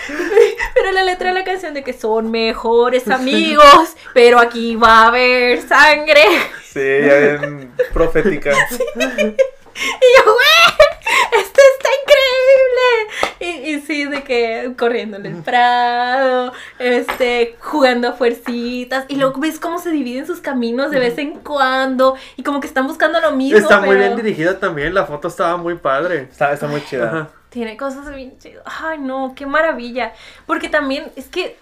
Pero 0.75 0.93
la 0.93 1.05
letra 1.05 1.29
de 1.29 1.35
la 1.35 1.45
canción 1.45 1.75
de 1.75 1.83
que 1.83 1.93
son 1.93 2.31
mejores 2.31 3.09
amigos, 3.09 3.97
pero 4.15 4.39
aquí 4.39 4.77
va 4.77 5.03
a 5.03 5.07
haber 5.09 5.61
sangre. 5.63 6.23
Sí, 6.65 6.81
ya 6.81 7.19
bien 7.19 7.73
profética. 7.93 8.53
Y 9.83 10.19
yo, 10.19 10.25
güey, 10.25 10.90
esto 11.33 11.61
está 11.77 11.89
increíble. 12.03 13.11
Y, 13.41 13.75
y 13.75 13.81
sí, 13.81 14.05
de 14.05 14.23
que 14.23 14.73
corriendo 14.79 15.17
en 15.17 15.27
el 15.27 15.43
prado, 15.43 16.53
este, 16.79 17.57
jugando 17.61 18.09
a 18.09 18.13
fuercitas. 18.13 19.05
Y 19.09 19.17
luego 19.17 19.41
ves 19.41 19.59
cómo 19.59 19.79
se 19.79 19.91
dividen 19.91 20.27
sus 20.27 20.41
caminos 20.41 20.91
de 20.91 20.99
vez 20.99 21.19
en 21.19 21.39
cuando. 21.41 22.17
Y 22.37 22.43
como 22.43 22.61
que 22.61 22.67
están 22.67 22.87
buscando 22.87 23.21
lo 23.21 23.33
mismo. 23.33 23.59
Está 23.59 23.81
muy 23.81 23.91
pero 23.91 24.01
bien 24.01 24.17
dirigida 24.17 24.59
también, 24.59 24.95
la 24.95 25.07
foto 25.07 25.29
estaba 25.29 25.57
muy 25.57 25.77
padre. 25.77 26.29
Está, 26.31 26.53
está 26.53 26.67
muy 26.67 26.85
chida. 26.85 27.07
Ajá. 27.07 27.29
Tiene 27.49 27.77
cosas 27.77 28.15
bien 28.15 28.39
chidas. 28.39 28.63
Ay, 28.65 28.99
no, 28.99 29.33
qué 29.35 29.45
maravilla. 29.45 30.13
Porque 30.47 30.69
también 30.69 31.11
es 31.17 31.27
que 31.27 31.57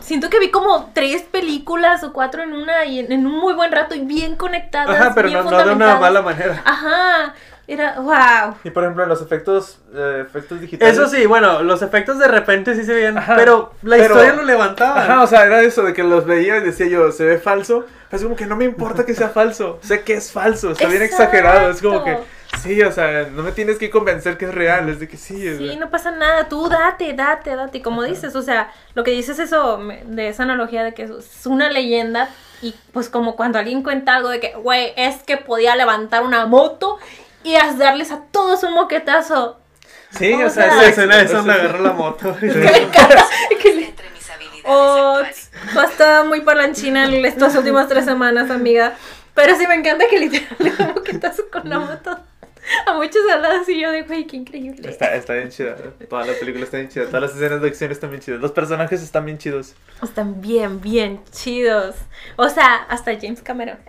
siento 0.00 0.30
que 0.30 0.38
vi 0.38 0.50
como 0.50 0.90
tres 0.94 1.22
películas 1.22 2.02
o 2.04 2.12
cuatro 2.14 2.42
en 2.42 2.54
una 2.54 2.86
y 2.86 3.00
en, 3.00 3.12
en 3.12 3.26
un 3.26 3.38
muy 3.38 3.52
buen 3.52 3.70
rato 3.70 3.94
y 3.94 4.00
bien 4.00 4.36
conectadas. 4.36 4.98
Ajá, 4.98 5.12
pero 5.14 5.28
bien 5.28 5.44
no, 5.44 5.50
no 5.50 5.50
de 5.50 5.56
una 5.56 5.64
fundamentadas. 5.72 6.00
mala 6.00 6.22
manera. 6.22 6.62
Ajá, 6.64 7.34
era 7.72 8.00
wow. 8.00 8.54
Y 8.64 8.70
por 8.70 8.82
ejemplo, 8.84 9.06
los 9.06 9.20
efectos, 9.22 9.78
eh, 9.94 10.24
efectos 10.26 10.60
digitales. 10.60 10.96
Eso 10.98 11.08
sí, 11.08 11.26
bueno, 11.26 11.62
los 11.62 11.82
efectos 11.82 12.18
de 12.18 12.28
repente 12.28 12.74
sí 12.74 12.84
se 12.84 12.94
veían, 12.94 13.18
Ajá, 13.18 13.36
pero 13.36 13.72
la 13.82 13.96
pero- 13.96 14.14
historia 14.14 14.32
lo 14.34 14.42
levantaba. 14.44 15.02
Ajá, 15.02 15.22
o 15.22 15.26
sea, 15.26 15.44
era 15.44 15.60
eso 15.62 15.82
de 15.82 15.92
que 15.92 16.02
los 16.02 16.24
veía 16.26 16.56
y 16.58 16.60
decía 16.60 16.86
yo, 16.86 17.10
se 17.12 17.24
ve 17.24 17.38
falso. 17.38 17.86
Pero 18.08 18.18
es 18.18 18.24
como 18.24 18.34
que 18.36 18.46
no 18.46 18.56
me 18.56 18.64
importa 18.64 19.06
que 19.06 19.14
sea 19.14 19.28
falso. 19.28 19.78
Sé 19.82 20.02
que 20.02 20.14
es 20.14 20.32
falso, 20.32 20.72
está 20.72 20.88
bien 20.88 21.02
Exacto. 21.02 21.24
exagerado. 21.24 21.70
Es 21.70 21.80
como 21.80 22.02
que 22.04 22.18
Sí, 22.60 22.82
o 22.82 22.90
sea, 22.90 23.28
no 23.30 23.44
me 23.44 23.52
tienes 23.52 23.78
que 23.78 23.88
convencer 23.90 24.36
que 24.36 24.46
es 24.46 24.54
real, 24.54 24.88
es 24.88 24.98
de 24.98 25.06
que 25.06 25.16
sí. 25.16 25.46
es 25.46 25.58
Sí, 25.58 25.76
no 25.76 25.88
pasa 25.88 26.10
nada, 26.10 26.48
tú 26.48 26.68
date, 26.68 27.12
date, 27.14 27.54
date. 27.54 27.78
Y 27.78 27.80
como 27.80 28.02
dices, 28.02 28.34
o 28.34 28.42
sea, 28.42 28.72
lo 28.94 29.04
que 29.04 29.12
dices 29.12 29.38
eso, 29.38 29.78
de 30.04 30.28
esa 30.28 30.42
analogía 30.42 30.82
de 30.82 30.92
que 30.92 31.04
es 31.04 31.46
una 31.46 31.70
leyenda 31.70 32.28
y 32.60 32.74
pues 32.92 33.08
como 33.08 33.36
cuando 33.36 33.60
alguien 33.60 33.84
cuenta 33.84 34.16
algo 34.16 34.28
de 34.28 34.40
que, 34.40 34.54
güey, 34.56 34.92
es 34.96 35.22
que 35.22 35.36
podía 35.36 35.76
levantar 35.76 36.24
una 36.24 36.44
moto 36.46 36.98
y 37.44 37.54
as- 37.56 37.78
darles 37.78 38.10
a 38.12 38.20
todos 38.30 38.62
un 38.62 38.74
moquetazo. 38.74 39.58
Sí, 40.10 40.32
O 40.34 40.46
o 40.46 40.50
sea, 40.50 40.64
sea, 40.64 40.74
La 40.76 40.82
es- 40.82 40.88
escena 40.90 41.16
de 41.16 41.24
esa 41.24 41.32
es- 41.32 41.38
donde 41.38 41.52
agarra 41.52 41.80
la 41.80 41.92
moto. 41.92 42.36
Que 42.40 42.46
me 42.48 42.76
encanta. 42.78 43.24
que 43.62 43.74
le- 43.74 43.94
Oh, 44.72 45.20
estado 45.84 46.26
muy 46.26 46.42
parlanchina 46.42 47.06
en 47.06 47.24
estas 47.24 47.56
últimas 47.56 47.88
tres 47.88 48.04
semanas, 48.04 48.50
amiga. 48.50 48.94
Pero 49.34 49.56
sí 49.56 49.66
me 49.66 49.74
encanta 49.74 50.06
que 50.08 50.18
literal 50.18 50.54
le 50.58 50.70
da 50.72 50.84
un 50.88 50.94
moquetazo 50.94 51.44
con 51.50 51.68
la 51.68 51.78
moto 51.78 52.18
a 52.86 52.94
muchos 52.94 53.24
lados 53.26 53.68
y 53.68 53.80
yo 53.80 53.90
de, 53.90 54.02
güey, 54.02 54.26
qué 54.26 54.36
increíble. 54.36 54.88
Está, 54.88 55.14
está 55.14 55.34
bien 55.34 55.48
chida. 55.50 55.76
Toda 56.08 56.26
la 56.26 56.32
película 56.34 56.64
está 56.64 56.76
bien 56.78 56.88
chida. 56.88 57.06
Todas 57.06 57.22
las 57.22 57.34
escenas 57.34 57.60
de 57.62 57.68
acción 57.68 57.90
están 57.90 58.10
bien 58.10 58.22
chidas. 58.22 58.40
Los 58.40 58.52
personajes 58.52 59.02
están 59.02 59.24
bien 59.24 59.38
chidos. 59.38 59.74
Están 60.02 60.40
bien, 60.40 60.80
bien 60.80 61.20
chidos. 61.32 61.96
O 62.36 62.48
sea, 62.48 62.76
hasta 62.88 63.12
James 63.20 63.42
Cameron. 63.42 63.78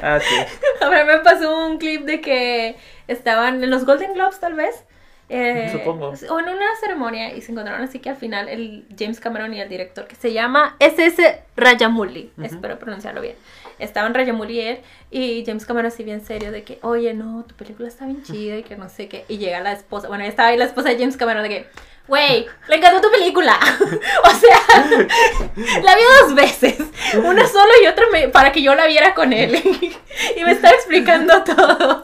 Ah, 0.00 0.20
sí. 0.20 0.34
A 0.80 0.88
ver, 0.90 1.04
me 1.06 1.18
pasó 1.18 1.66
un 1.66 1.78
clip 1.78 2.02
de 2.04 2.20
que 2.20 2.76
estaban 3.08 3.64
en 3.64 3.68
los 3.70 3.84
Golden 3.84 4.12
Globes, 4.14 4.38
tal 4.38 4.54
vez. 4.54 4.84
eh, 5.28 5.70
Supongo. 5.72 6.10
O 6.30 6.38
en 6.38 6.48
una 6.48 6.76
ceremonia 6.80 7.34
y 7.34 7.42
se 7.42 7.50
encontraron 7.50 7.82
así 7.82 7.98
que 7.98 8.08
al 8.10 8.16
final 8.16 8.48
el 8.48 8.86
James 8.96 9.18
Cameron 9.18 9.52
y 9.54 9.60
el 9.60 9.68
director 9.68 10.06
que 10.06 10.14
se 10.14 10.32
llama 10.32 10.76
SS 10.78 11.40
Rajamouli, 11.56 12.30
espero 12.44 12.78
pronunciarlo 12.78 13.20
bien. 13.20 13.34
Estaban 13.78 14.14
Rajamouli 14.14 14.54
y 14.54 14.60
él 14.60 14.78
y 15.10 15.44
James 15.46 15.64
Cameron 15.64 15.86
así 15.86 16.04
bien 16.04 16.24
serio 16.24 16.52
de 16.52 16.62
que, 16.64 16.78
oye, 16.82 17.14
no, 17.14 17.44
tu 17.44 17.54
película 17.54 17.88
está 17.88 18.06
bien 18.06 18.22
chida 18.22 18.56
y 18.56 18.62
que 18.62 18.76
no 18.76 18.88
sé 18.88 19.08
qué. 19.08 19.24
Y 19.28 19.38
llega 19.38 19.60
la 19.60 19.72
esposa, 19.72 20.08
bueno, 20.08 20.24
estaba 20.24 20.48
ahí 20.48 20.56
la 20.56 20.64
esposa 20.64 20.90
de 20.90 20.98
James 20.98 21.16
Cameron 21.16 21.42
de 21.42 21.48
que, 21.48 21.66
güey, 22.08 22.46
le 22.68 22.76
encantó 22.76 23.00
tu 23.02 23.10
película. 23.12 23.58
o 24.24 24.30
sea, 24.30 24.58
la 25.82 25.94
vi 25.94 26.02
dos 26.22 26.34
veces, 26.34 26.76
una 27.22 27.46
solo 27.46 27.70
y 27.82 27.86
otra 27.86 28.04
me- 28.10 28.28
para 28.28 28.50
que 28.50 28.62
yo 28.62 28.74
la 28.74 28.86
viera 28.86 29.14
con 29.14 29.32
él. 29.32 29.54
y 30.36 30.44
me 30.44 30.52
estaba 30.52 30.74
explicando 30.74 31.44
todo. 31.44 32.02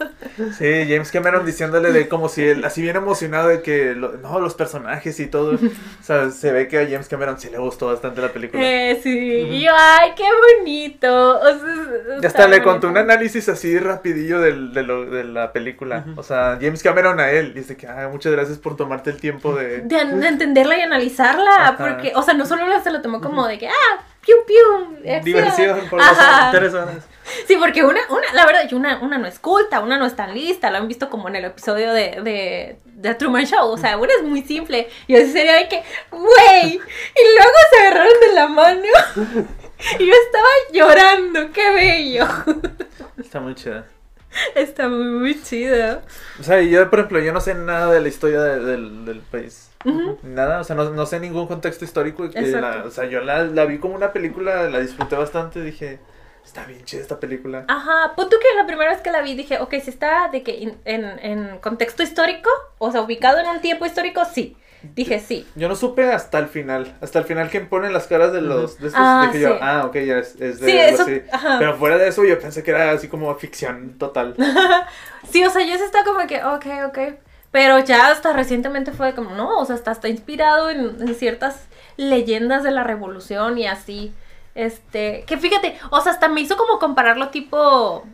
Sí, 0.57 0.65
James 0.89 1.11
Cameron 1.11 1.45
diciéndole 1.45 1.91
de 1.93 2.09
como 2.09 2.27
si 2.29 2.43
él, 2.43 2.65
así 2.65 2.81
bien 2.81 2.95
emocionado 2.97 3.47
de 3.47 3.61
que, 3.61 3.93
lo- 3.95 4.13
no, 4.17 4.39
los 4.39 4.53
personajes 4.53 5.19
y 5.19 5.27
todo. 5.27 5.55
O 5.55 6.03
sea, 6.03 6.29
se 6.29 6.51
ve 6.51 6.67
que 6.67 6.79
a 6.79 6.83
James 6.85 7.07
Cameron 7.07 7.39
sí 7.39 7.49
le 7.49 7.57
gustó 7.57 7.87
bastante 7.87 8.21
la 8.21 8.29
película. 8.33 8.61
Eh, 8.63 8.99
sí, 9.01 9.17
y 9.17 9.61
yo, 9.63 9.71
ay, 9.75 10.11
qué 10.15 10.25
bonito. 10.57 11.39
O 11.39 11.43
sea, 11.59 12.19
Y 12.21 12.25
hasta 12.25 12.47
le 12.47 12.61
contó 12.61 12.87
un 12.89 12.97
análisis 12.97 13.47
así 13.49 13.77
rapidillo 13.79 14.39
del, 14.41 14.73
de, 14.73 14.83
lo- 14.83 15.05
de 15.09 15.23
la 15.23 15.51
película. 15.53 16.05
O 16.17 16.23
sea, 16.23 16.57
James 16.61 16.83
Cameron 16.83 17.19
a 17.19 17.31
él. 17.31 17.53
Dice 17.53 17.77
que, 17.77 17.87
ah, 17.87 18.09
muchas 18.11 18.31
gracias 18.33 18.57
por 18.57 18.75
tomarte 18.75 19.09
el 19.11 19.17
tiempo 19.21 19.55
de... 19.55 19.79
De, 19.81 19.94
de 20.03 20.27
entenderla 20.27 20.77
y 20.77 20.81
analizarla, 20.81 21.55
Ajá. 21.55 21.77
porque, 21.77 22.13
o 22.15 22.21
sea, 22.21 22.33
no 22.33 22.45
solo 22.45 22.65
se 22.81 22.91
lo 22.91 23.01
tomó 23.01 23.21
como 23.21 23.47
de 23.47 23.57
que, 23.57 23.67
ah, 23.67 24.03
piu, 24.21 24.35
piu. 24.45 25.21
Diversión 25.23 25.87
por 25.89 25.99
las 25.99 26.51
tres 26.51 26.73
horas. 26.73 27.07
Sí, 27.47 27.55
porque 27.57 27.83
una, 27.83 27.99
una, 28.09 28.33
la 28.33 28.45
verdad, 28.45 28.71
una, 28.73 28.99
una 28.99 29.17
no 29.17 29.27
es 29.27 29.39
culta, 29.39 29.79
una 29.79 29.97
no 29.97 30.05
es 30.05 30.15
tan 30.15 30.33
lista, 30.33 30.69
lo 30.69 30.77
han 30.77 30.87
visto 30.87 31.09
como 31.09 31.27
en 31.27 31.35
el 31.35 31.45
episodio 31.45 31.91
de, 31.91 32.21
de, 32.21 32.77
de 32.85 33.15
Truman 33.15 33.45
Show, 33.45 33.67
o 33.67 33.77
sea, 33.77 33.97
una 33.97 34.13
es 34.13 34.23
muy 34.23 34.43
simple, 34.43 34.89
y 35.07 35.15
así 35.15 35.31
sería 35.31 35.55
de 35.55 35.67
que, 35.67 35.83
güey, 36.11 36.73
y 36.75 36.77
luego 36.77 37.57
se 37.71 37.79
agarraron 37.79 38.13
de 38.27 38.33
la 38.33 38.47
mano, 38.47 38.81
y 39.99 40.05
yo 40.05 40.13
estaba 40.13 40.47
llorando, 40.71 41.51
qué 41.51 41.71
bello, 41.71 42.27
Está 43.17 43.39
muy 43.39 43.55
chida. 43.55 43.85
está 44.55 44.87
muy, 44.87 45.05
muy 45.05 45.41
chido. 45.43 46.01
O 46.39 46.43
sea, 46.43 46.61
yo, 46.61 46.89
por 46.89 46.99
ejemplo, 46.99 47.19
yo 47.19 47.33
no 47.33 47.41
sé 47.41 47.53
nada 47.55 47.91
de 47.93 48.01
la 48.01 48.07
historia 48.07 48.41
de- 48.41 48.59
del, 48.59 49.05
del 49.05 49.19
país. 49.19 49.69
Nada, 50.23 50.61
o 50.61 50.63
sea, 50.63 50.75
no, 50.75 50.89
no 50.89 51.05
sé 51.05 51.19
ningún 51.19 51.47
contexto 51.47 51.85
histórico. 51.85 52.29
que 52.31 52.41
la- 52.59 52.83
o 52.85 52.91
sea, 52.91 53.05
yo 53.05 53.21
la, 53.21 53.43
la 53.43 53.65
vi 53.65 53.77
como 53.77 53.93
una 53.95 54.11
película, 54.13 54.67
la 54.69 54.79
disfruté 54.79 55.15
bastante. 55.15 55.61
Dije, 55.61 55.99
está 56.43 56.65
bien 56.65 56.83
chida 56.85 57.01
esta 57.01 57.19
película. 57.19 57.65
Ajá, 57.67 58.13
pues 58.15 58.27
tú 58.29 58.37
que 58.41 58.47
la 58.57 58.65
primera 58.65 58.91
vez 58.91 59.01
que 59.01 59.11
la 59.11 59.21
vi 59.21 59.35
dije, 59.35 59.59
ok, 59.59 59.75
si 59.83 59.91
está 59.91 60.29
de 60.31 60.41
que 60.41 60.51
in- 60.55 60.77
en, 60.85 61.05
en 61.19 61.59
contexto 61.59 62.01
histórico, 62.01 62.49
o 62.79 62.91
sea, 62.91 63.01
ubicado 63.01 63.39
en 63.39 63.47
un 63.47 63.61
tiempo 63.61 63.85
histórico, 63.85 64.25
sí. 64.25 64.57
Dije 64.93 65.19
sí. 65.19 65.47
Yo 65.55 65.67
no 65.69 65.75
supe 65.75 66.11
hasta 66.11 66.37
el 66.39 66.47
final. 66.47 66.95
Hasta 67.01 67.19
el 67.19 67.25
final 67.25 67.49
que 67.49 67.61
ponen 67.61 67.93
las 67.93 68.07
caras 68.07 68.31
de 68.33 68.41
los. 68.41 68.79
De 68.79 68.87
estos, 68.87 69.01
Ah, 69.03 69.29
dije 69.31 69.43
yo, 69.43 69.57
ah, 69.61 69.85
ok, 69.85 69.95
ya 69.97 70.19
es, 70.19 70.35
es 70.39 70.59
de 70.59 70.71
Sí, 70.71 70.79
algo 70.79 70.93
eso- 70.95 71.03
así. 71.03 71.21
ajá. 71.31 71.55
Pero 71.59 71.75
fuera 71.77 71.97
de 71.97 72.07
eso, 72.09 72.23
yo 72.25 72.39
pensé 72.39 72.61
que 72.63 72.71
era 72.71 72.91
así 72.91 73.07
como 73.07 73.33
ficción 73.35 73.97
total. 73.97 74.35
Sí, 75.29 75.43
o 75.43 75.49
sea, 75.49 75.65
yo 75.65 75.75
sí 75.77 75.83
estaba 75.83 76.03
como 76.05 76.27
que, 76.27 76.43
ok, 76.43 76.65
ok. 76.87 76.99
Pero 77.51 77.79
ya 77.79 78.11
hasta 78.11 78.31
recientemente 78.33 78.91
fue 78.91 79.15
como, 79.15 79.31
no, 79.31 79.57
o 79.59 79.65
sea, 79.65 79.75
hasta 79.75 79.91
está 79.91 80.07
inspirado 80.09 80.69
en, 80.69 80.97
en 81.01 81.15
ciertas 81.15 81.67
leyendas 81.97 82.63
de 82.63 82.71
la 82.71 82.83
revolución 82.83 83.57
y 83.57 83.65
así. 83.65 84.13
Este, 84.53 85.23
que 85.27 85.37
fíjate, 85.37 85.75
o 85.89 85.99
sea, 86.01 86.11
hasta 86.13 86.27
me 86.29 86.41
hizo 86.41 86.55
como 86.57 86.79
compararlo 86.79 87.29
tipo 87.29 88.05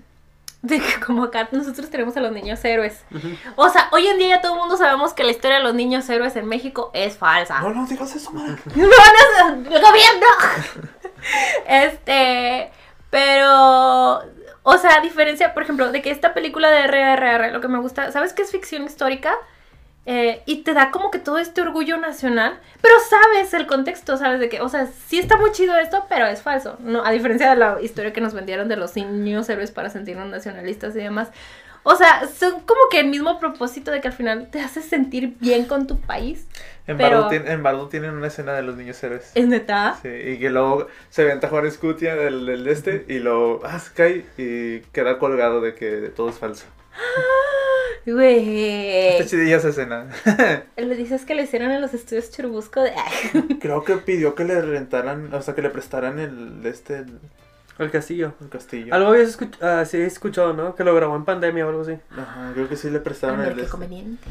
de 0.61 0.79
que 0.79 0.99
como 0.99 1.23
acá 1.23 1.47
nosotros 1.51 1.89
tenemos 1.89 2.15
a 2.17 2.21
los 2.21 2.31
niños 2.31 2.63
héroes. 2.63 3.03
O 3.55 3.69
sea, 3.69 3.89
hoy 3.91 4.07
en 4.07 4.17
día 4.17 4.35
ya 4.35 4.41
todo 4.41 4.53
el 4.53 4.59
mundo 4.59 4.77
sabemos 4.77 5.13
que 5.13 5.23
la 5.23 5.31
historia 5.31 5.57
de 5.57 5.63
los 5.63 5.73
niños 5.73 6.07
héroes 6.09 6.35
en 6.35 6.47
México 6.47 6.91
es 6.93 7.17
falsa. 7.17 7.59
no, 7.61 7.73
no 7.73 7.85
digas 7.87 8.15
eso, 8.15 8.31
madre. 8.31 8.57
¡No 8.75 8.87
a 8.87 9.49
el 9.49 9.63
gobierno! 9.63 10.27
este, 11.67 12.71
pero, 13.09 14.19
o 14.63 14.77
sea, 14.77 14.97
a 14.97 15.01
diferencia, 15.01 15.53
por 15.53 15.63
ejemplo, 15.63 15.91
de 15.91 16.01
que 16.01 16.11
esta 16.11 16.33
película 16.33 16.69
de 16.69 16.87
RRR, 16.87 17.51
lo 17.51 17.61
que 17.61 17.67
me 17.67 17.79
gusta, 17.79 18.11
¿sabes 18.11 18.33
qué 18.33 18.43
es 18.43 18.51
ficción 18.51 18.83
histórica? 18.83 19.33
Eh, 20.07 20.41
y 20.47 20.63
te 20.63 20.73
da 20.73 20.89
como 20.89 21.11
que 21.11 21.19
todo 21.19 21.37
este 21.37 21.61
orgullo 21.61 21.97
nacional, 21.97 22.59
pero 22.81 22.95
sabes 23.07 23.53
el 23.53 23.67
contexto, 23.67 24.17
sabes 24.17 24.39
de 24.39 24.49
que, 24.49 24.59
o 24.59 24.67
sea, 24.67 24.87
sí 24.87 25.19
está 25.19 25.37
muy 25.37 25.51
chido 25.51 25.75
esto, 25.77 26.05
pero 26.09 26.25
es 26.25 26.41
falso, 26.41 26.77
¿no? 26.79 27.05
A 27.05 27.11
diferencia 27.11 27.51
de 27.51 27.55
la 27.55 27.79
historia 27.81 28.11
que 28.11 28.19
nos 28.21 28.33
vendieron 28.33 28.67
de 28.67 28.77
los 28.77 28.95
niños 28.95 29.47
héroes 29.49 29.69
para 29.71 29.89
sentirnos 29.91 30.27
nacionalistas 30.27 30.95
y 30.95 30.99
demás. 30.99 31.29
O 31.83 31.95
sea, 31.95 32.27
son 32.27 32.61
como 32.61 32.79
que 32.91 32.99
el 32.99 33.07
mismo 33.07 33.39
propósito 33.39 33.91
de 33.91 34.01
que 34.01 34.07
al 34.07 34.13
final 34.13 34.49
te 34.51 34.59
hace 34.61 34.81
sentir 34.81 35.35
bien 35.39 35.65
con 35.65 35.85
tu 35.87 35.99
país. 35.99 36.47
En 36.87 36.97
Pero- 36.97 37.21
Bardo, 37.23 37.29
tien- 37.29 37.47
en 37.49 37.61
Bardo 37.63 37.87
tienen 37.87 38.11
una 38.11 38.27
escena 38.27 38.53
de 38.53 38.63
los 38.63 38.75
niños 38.75 39.01
héroes. 39.03 39.31
¿Es 39.35 39.47
neta? 39.47 39.97
Sí, 40.01 40.09
y 40.09 40.39
que 40.39 40.49
luego 40.49 40.87
se 41.09 41.23
venta 41.25 41.47
Juan 41.47 41.65
Escutia 41.67 42.15
del, 42.15 42.45
del 42.47 42.67
este 42.67 43.05
y 43.07 43.19
luego 43.19 43.61
ah, 43.63 43.79
cae 43.95 44.25
y 44.37 44.79
queda 44.91 45.19
colgado 45.19 45.61
de 45.61 45.73
que 45.75 46.11
todo 46.15 46.29
es 46.29 46.37
falso. 46.39 46.65
Güey. 48.05 49.09
Está 49.09 49.25
chidilla 49.27 49.57
esa 49.57 49.69
escena. 49.69 50.07
Le 50.77 50.95
dices 50.95 51.23
que 51.23 51.35
le 51.35 51.43
hicieron 51.43 51.69
en 51.71 51.81
los 51.81 51.93
estudios 51.93 52.31
Churubusco 52.31 52.81
de... 52.81 52.93
Creo 53.61 53.83
que 53.83 53.97
pidió 53.97 54.33
que 54.33 54.43
le 54.43 54.59
rentaran, 54.61 55.31
o 55.33 55.41
sea, 55.43 55.53
que 55.53 55.61
le 55.61 55.69
prestaran 55.69 56.17
el, 56.17 56.61
este, 56.65 56.97
el, 56.97 57.19
El 57.77 57.91
castillo. 57.91 58.33
el 58.41 58.49
castillo. 58.49 58.93
Algo 58.95 59.09
habías 59.09 59.39
escuch- 59.39 59.61
ah, 59.61 59.85
sí, 59.85 59.97
escuchado, 60.01 60.53
¿no? 60.53 60.73
Que 60.75 60.83
lo 60.83 60.95
grabó 60.95 61.15
en 61.15 61.25
pandemia 61.25 61.63
o 61.65 61.69
algo 61.69 61.81
así. 61.83 61.95
Ajá, 62.11 62.51
creo 62.55 62.67
que 62.67 62.75
sí 62.75 62.89
le 62.89 62.99
prestaron 63.01 63.39
el 63.41 63.53
qué 63.53 63.59
este. 63.61 63.71
conveniente. 63.71 64.27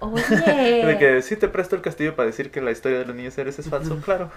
De 0.02 0.84
Oye. 0.86 0.98
que 0.98 1.22
sí 1.22 1.36
te 1.36 1.46
presto 1.48 1.76
el 1.76 1.82
castillo 1.82 2.16
para 2.16 2.26
decir 2.26 2.50
que 2.50 2.60
la 2.60 2.72
historia 2.72 2.98
de 2.98 3.04
los 3.04 3.14
niños 3.14 3.36
héroes 3.38 3.58
es 3.60 3.68
falso, 3.68 4.00
claro. 4.04 4.30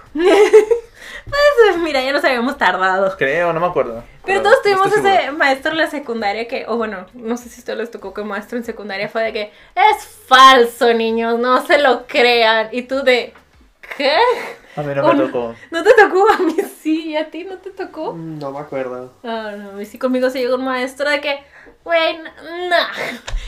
Pues, 1.26 1.78
mira, 1.78 2.02
ya 2.02 2.12
nos 2.12 2.24
habíamos 2.24 2.58
tardado. 2.58 3.15
Creo, 3.18 3.54
no 3.54 3.60
me 3.60 3.68
acuerdo. 3.68 4.04
Pero 4.26 4.41
todos 4.41 4.62
tuvimos 4.62 4.88
ese 4.88 5.02
seguro. 5.02 5.38
maestro 5.38 5.72
en 5.72 5.78
la 5.78 5.89
secundaria 5.89 6.48
que, 6.48 6.65
o 6.68 6.78
bueno, 6.78 7.06
no 7.13 7.38
sé 7.38 7.50
si 7.50 7.60
ustedes 7.60 7.80
les 7.80 7.91
tocó 7.91 8.13
que 8.13 8.24
maestro 8.24 8.58
en 8.58 8.63
secundaria 8.63 9.08
fue 9.10 9.24
de 9.24 9.34
que 9.34 9.52
es 9.76 10.06
falso, 10.28 10.94
niños, 10.94 11.38
no 11.39 11.65
se 11.65 11.78
lo 11.78 12.08
crean. 12.08 12.70
Y 12.72 12.84
tú 12.84 13.04
de, 13.04 13.34
¿qué? 13.98 14.15
A 14.76 14.82
mí 14.82 14.94
no 14.94 15.13
me 15.13 15.26
tocó. 15.26 15.56
¿No 15.72 15.84
te 15.84 15.94
tocó? 15.94 16.26
A 16.32 16.38
mí 16.39 16.56
sí, 16.82 17.12
¿y 17.12 17.18
a 17.18 17.30
ti 17.30 17.46
no 17.46 17.58
te 17.58 17.72
tocó? 17.72 18.13
No 18.13 18.52
me 18.52 18.60
acuerdo. 18.60 19.13
Ah, 19.24 19.54
no, 19.58 19.74
mí 19.74 19.86
sí 19.86 19.98
conmigo 19.98 20.30
se 20.30 20.39
llegó 20.39 20.56
un 20.56 20.65
maestro 20.65 21.10
de 21.10 21.22
que, 21.22 21.39
güey, 21.86 22.17
no, 22.17 22.76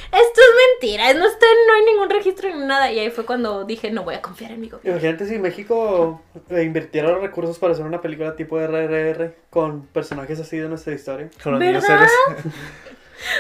esto 0.10 0.41
es 0.41 0.80
mentira, 0.80 1.13
no, 1.13 1.26
está, 1.28 1.45
no 1.67 1.73
hay 1.73 1.86
ningún 1.86 2.10
registro 2.10 2.47
ni 2.50 2.65
nada. 2.65 2.89
Y 2.91 3.00
ahí 3.00 3.10
fue 3.12 3.26
cuando 3.26 3.65
dije, 3.65 3.91
no 3.91 4.04
voy 4.04 4.15
a 4.15 4.21
confiar 4.21 4.52
en 4.52 4.62
mi 4.62 4.69
gobierno. 4.69 4.91
Imagínate 4.91 5.26
si 5.26 5.38
México 5.38 6.21
invirtiera 6.50 7.10
los 7.10 7.21
recursos 7.21 7.60
para 7.60 7.73
hacer 7.73 7.86
una 7.86 8.00
película 8.00 8.36
tipo 8.36 8.58
RRR 8.58 9.34
con 9.50 9.88
personajes 9.88 10.39
así 10.39 10.58
de 10.58 10.69
nuestra 10.69 10.93
historia. 10.93 11.30
Con 11.43 11.54
los 11.54 11.62
niños 11.62 11.84
¿Verdad? 11.86 12.08
héroes. 12.30 12.54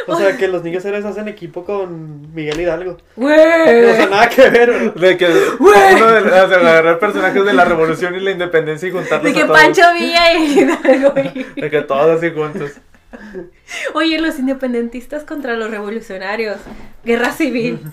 O 0.07 0.17
sea, 0.17 0.35
que 0.37 0.47
los 0.47 0.63
niños 0.63 0.83
héroes 0.83 1.05
hacen 1.05 1.27
equipo 1.27 1.63
con 1.63 2.33
Miguel 2.33 2.59
Hidalgo. 2.59 2.97
No 3.15 3.25
Güey. 3.27 3.37
sea, 3.95 4.07
nada 4.07 4.27
que 4.27 4.49
ver. 4.49 4.93
De 4.95 5.15
que 5.17 5.27
uno 5.59 5.71
de, 5.71 6.21
o 6.21 6.29
sea, 6.29 6.41
agarrar 6.43 6.99
personajes 6.99 7.45
de 7.45 7.53
la 7.53 7.63
revolución 7.63 8.15
y 8.15 8.19
la 8.19 8.31
independencia 8.31 8.89
y 8.89 8.91
juntarlos 8.91 9.23
De 9.23 9.33
que 9.33 9.43
a 9.43 9.47
todos. 9.47 9.59
Pancho 9.61 9.83
Villa 9.93 10.33
y 10.33 10.59
Hidalgo, 10.59 11.11
güey. 11.11 11.45
De 11.55 11.69
que 11.69 11.81
todos 11.81 12.17
así 12.17 12.31
juntos. 12.31 12.71
Oye, 13.93 14.19
los 14.19 14.37
independentistas 14.39 15.23
contra 15.23 15.55
los 15.55 15.71
revolucionarios. 15.71 16.57
Guerra 17.03 17.31
civil. 17.31 17.79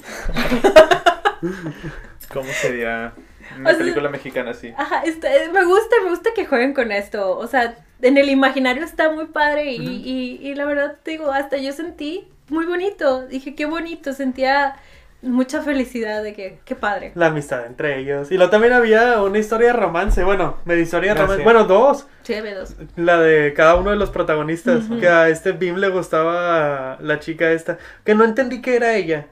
¿Cómo 2.33 2.49
sería 2.53 3.13
O 3.57 3.61
una 3.61 3.71
sea- 3.71 3.79
película 3.79 4.09
mexicana 4.09 4.51
así? 4.53 4.73
Ajá, 4.77 5.03
está- 5.03 5.35
eh, 5.35 5.51
me 5.53 5.65
gusta, 5.65 5.97
me 6.03 6.11
gusta 6.11 6.31
que 6.35 6.47
jueguen 6.47 6.75
con 6.75 6.93
esto. 6.93 7.37
O 7.39 7.47
sea, 7.47 7.77
en 8.03 8.17
el 8.19 8.29
imaginario 8.31 8.85
está 8.85 9.11
muy 9.11 9.27
padre 9.27 9.73
y, 9.73 9.77
y, 9.87 10.39
y 10.43 10.55
la 10.55 10.65
verdad 10.65 10.97
te 11.03 11.13
digo, 11.13 11.31
hasta 11.33 11.57
yo 11.59 11.73
sentí 11.73 12.29
muy 12.49 12.67
bonito. 12.67 13.27
Dije, 13.27 13.55
qué 13.55 13.67
bonito. 13.67 14.13
Sentía 14.13 14.77
mucha 15.25 15.63
felicidad 15.63 16.23
de 16.23 16.35
que, 16.35 16.61
qué 16.65 16.75
padre. 16.75 17.13
La 17.15 17.27
amistad 17.27 17.67
entre 17.67 17.99
ellos. 17.99 18.31
Y 18.31 18.37
luego 18.37 18.51
también 18.51 18.73
había 18.73 19.23
una 19.23 19.39
historia 19.39 19.69
de 19.69 19.73
romance. 19.75 20.23
Bueno, 20.25 20.59
media 20.65 20.83
historia 20.83 21.15
de 21.15 21.21
romance. 21.21 21.43
Bueno, 21.43 21.65
dos. 21.65 22.07
Sí, 22.23 22.35
había 22.35 22.59
dos. 22.59 22.75
La 22.97 23.19
de 23.19 23.53
cada 23.55 23.77
uno 23.77 23.91
de 23.91 23.97
los 23.97 24.11
protagonistas. 24.11 24.85
Que 25.01 25.09
a 25.09 25.29
este 25.29 25.53
Bim 25.53 25.77
le 25.77 25.89
gustaba 25.89 26.99
la 27.01 27.21
chica 27.21 27.51
esta. 27.53 27.79
Que 28.05 28.15
no 28.15 28.25
entendí 28.25 28.63
que 28.63 28.77
era 28.77 28.95
ella. 28.95 29.27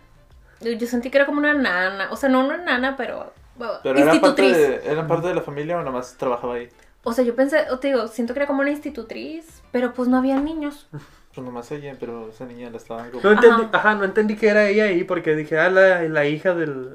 Yo 0.60 0.86
sentí 0.86 1.10
que 1.10 1.18
era 1.18 1.26
como 1.26 1.38
una 1.38 1.54
nana. 1.54 2.08
O 2.10 2.16
sea, 2.16 2.28
no 2.28 2.40
una 2.40 2.58
nana, 2.58 2.96
pero. 2.96 3.32
Pero 3.82 3.98
era 3.98 4.12
parte, 4.20 4.42
institutriz. 4.42 4.56
de, 4.56 4.82
¿era 4.90 5.06
parte 5.06 5.28
de 5.28 5.34
la 5.34 5.42
familia 5.42 5.78
o 5.78 5.82
nomás 5.82 6.16
trabajaba 6.16 6.54
ahí? 6.54 6.68
O 7.04 7.12
sea, 7.12 7.24
yo 7.24 7.34
pensé, 7.34 7.66
o 7.70 7.78
te 7.78 7.88
digo, 7.88 8.08
siento 8.08 8.32
que 8.32 8.40
era 8.40 8.46
como 8.46 8.60
una 8.60 8.70
institutriz, 8.70 9.62
pero 9.72 9.92
pues 9.92 10.08
no 10.08 10.16
había 10.18 10.38
niños. 10.40 10.88
Pues 11.34 11.44
nomás 11.46 11.70
ella, 11.72 11.94
pero 11.98 12.28
esa 12.28 12.44
niña 12.44 12.68
la 12.70 12.76
estaban 12.76 13.10
como... 13.10 13.22
No 13.22 13.32
entendí, 13.32 13.62
Ajá. 13.62 13.70
ajá. 13.72 13.94
no 13.94 14.04
entendí 14.04 14.36
que 14.36 14.48
era 14.48 14.66
ella 14.68 14.84
ahí 14.84 15.04
porque 15.04 15.34
dije, 15.34 15.58
ah, 15.58 15.70
la, 15.70 16.02
la 16.02 16.26
hija 16.26 16.52
del, 16.54 16.90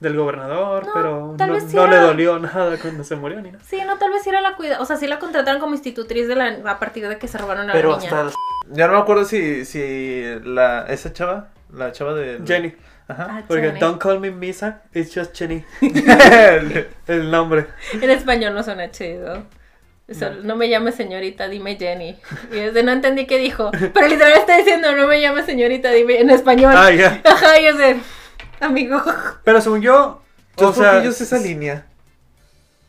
del 0.00 0.16
gobernador, 0.16 0.86
No, 0.86 0.92
pero 0.92 1.34
tal 1.38 1.48
no, 1.48 1.54
vez 1.54 1.72
no 1.72 1.86
le 1.86 1.96
era- 1.96 2.04
dolió 2.04 2.38
nada 2.38 2.76
cuando 2.76 3.04
se 3.04 3.16
murió 3.16 3.40
ni 3.40 3.52
nada. 3.52 3.64
Sí, 3.64 3.78
no, 3.86 3.96
tal 3.96 4.10
vez 4.10 4.22
sí 4.22 4.28
era 4.28 4.42
la 4.42 4.54
cuida. 4.56 4.80
O 4.80 4.84
sea, 4.84 4.96
sí 4.96 5.06
la 5.06 5.18
contrataron 5.18 5.60
como 5.60 5.72
institutriz 5.74 6.28
de 6.28 6.36
la, 6.36 6.58
a 6.66 6.78
partir 6.78 7.08
de 7.08 7.16
que 7.18 7.26
se 7.26 7.38
robaron 7.38 7.70
a 7.70 7.72
Pero 7.72 7.92
la 7.92 7.98
niña. 7.98 8.20
hasta... 8.26 8.34
Ya 8.72 8.86
no 8.86 8.92
me 8.92 8.98
acuerdo 8.98 9.24
si, 9.24 9.64
si 9.64 10.24
la, 10.44 10.84
esa 10.88 11.12
chava, 11.14 11.48
la 11.72 11.90
chava 11.92 12.12
de... 12.14 12.40
Jenny. 12.46 12.74
Ajá. 13.08 13.26
Ah, 13.30 13.42
Porque 13.48 13.68
Jenny. 13.68 13.80
don't 13.80 14.00
call 14.00 14.20
me 14.20 14.30
Misa, 14.30 14.82
it's 14.94 15.12
just 15.12 15.34
Jenny. 15.36 15.64
El 17.06 17.30
nombre. 17.30 17.66
En 17.94 18.10
español 18.10 18.54
no 18.54 18.62
suena 18.62 18.90
chido. 18.90 19.44
No 20.42 20.56
me 20.56 20.68
llames 20.68 20.94
señorita, 20.96 21.48
dime 21.48 21.76
Jenny. 21.76 22.16
Y 22.50 22.56
desde 22.56 22.82
no 22.82 22.92
entendí 22.92 23.26
qué 23.26 23.38
dijo. 23.38 23.70
Pero 23.70 24.08
literal 24.08 24.32
está 24.32 24.56
diciendo, 24.56 24.92
no 24.96 25.06
me 25.06 25.20
llames 25.20 25.46
señorita, 25.46 25.90
dime 25.90 26.20
en 26.20 26.30
español. 26.30 26.74
Ah, 26.76 26.90
ya. 26.90 27.20
Ajá, 27.24 27.58
y 27.60 27.64
yo 27.66 27.76
sé, 27.76 27.96
amigo. 28.60 29.00
Pero 29.44 29.60
según 29.60 29.82
yo, 29.82 30.22
o 30.56 30.72
sea, 30.72 30.92
¿por 30.92 31.00
qué 31.00 31.06
yo 31.06 31.12
sé 31.12 31.24
esa 31.24 31.38
línea? 31.38 31.86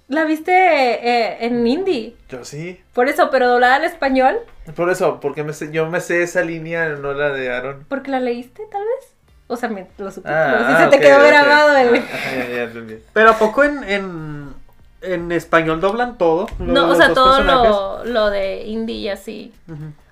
La 0.07 0.25
viste 0.25 0.51
eh, 0.51 1.38
en 1.45 1.65
hindi. 1.65 2.17
Yo 2.27 2.43
sí. 2.43 2.81
Por 2.93 3.07
eso, 3.07 3.29
pero 3.31 3.47
doblada 3.47 3.75
al 3.75 3.86
español. 3.86 4.39
Por 4.75 4.89
eso, 4.89 5.19
porque 5.21 5.43
me 5.43 5.53
sé- 5.53 5.71
yo 5.71 5.89
me 5.89 6.01
sé 6.01 6.23
esa 6.23 6.41
línea, 6.41 6.89
no 6.89 7.13
la 7.13 7.29
de 7.29 7.49
Aaron. 7.49 7.86
Porque 7.88 8.12
la 8.12 8.19
leíste, 8.19 8.63
tal 8.69 8.81
vez. 8.81 9.13
O 9.47 9.55
sea, 9.55 9.69
me, 9.69 9.88
los 9.97 10.13
subtítulos. 10.15 10.39
Ah, 10.39 10.65
ah, 10.79 10.84
se 10.84 10.97
te 10.97 11.03
quedó 11.03 11.19
grabado 11.25 11.77
el. 11.77 11.95
Ah, 11.95 12.03
ajá, 12.13 12.36
ya, 12.36 12.55
ya 12.55 12.63
entendí. 12.63 12.95
pero 13.13 13.29
¿a 13.31 13.38
poco 13.38 13.63
en, 13.63 13.84
en, 13.86 14.40
en 15.02 15.32
español 15.32 15.82
doblan 15.82 16.18
todo? 16.18 16.48
Lo- 16.60 16.66
No, 16.74 16.90
o 16.90 16.96
sea, 16.96 17.14
todo 17.14 17.42
lo, 17.42 18.06
lo 18.06 18.30
de 18.30 18.64
indie 18.66 18.96
y 18.98 19.10
así. 19.10 19.54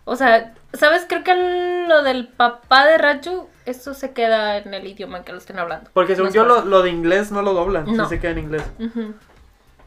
O 0.06 0.15
sea, 0.15 0.54
¿sabes? 0.73 1.06
Creo 1.08 1.23
que 1.23 1.86
lo 1.88 2.02
del 2.04 2.28
papá 2.28 2.86
de 2.88 2.97
Raju, 2.97 3.47
eso 3.65 3.93
se 3.93 4.12
queda 4.13 4.58
en 4.58 4.73
el 4.73 4.88
idioma 4.88 5.19
en 5.19 5.23
que 5.23 5.32
lo 5.32 5.38
estén 5.38 5.60
hablando. 5.60 5.89
Porque 5.93 6.15
según 6.15 6.30
No 6.30 6.36
yo 6.36 6.43
lo, 6.45 6.65
lo 6.65 6.82
de 6.82 6.89
inglés 6.89 7.32
no 7.32 7.41
lo 7.43 7.54
doblan, 7.54 7.86
sí 7.86 7.91
No. 7.93 8.10
se 8.10 8.19
queda 8.19 8.32
en 8.32 8.39
inglés. 8.39 8.63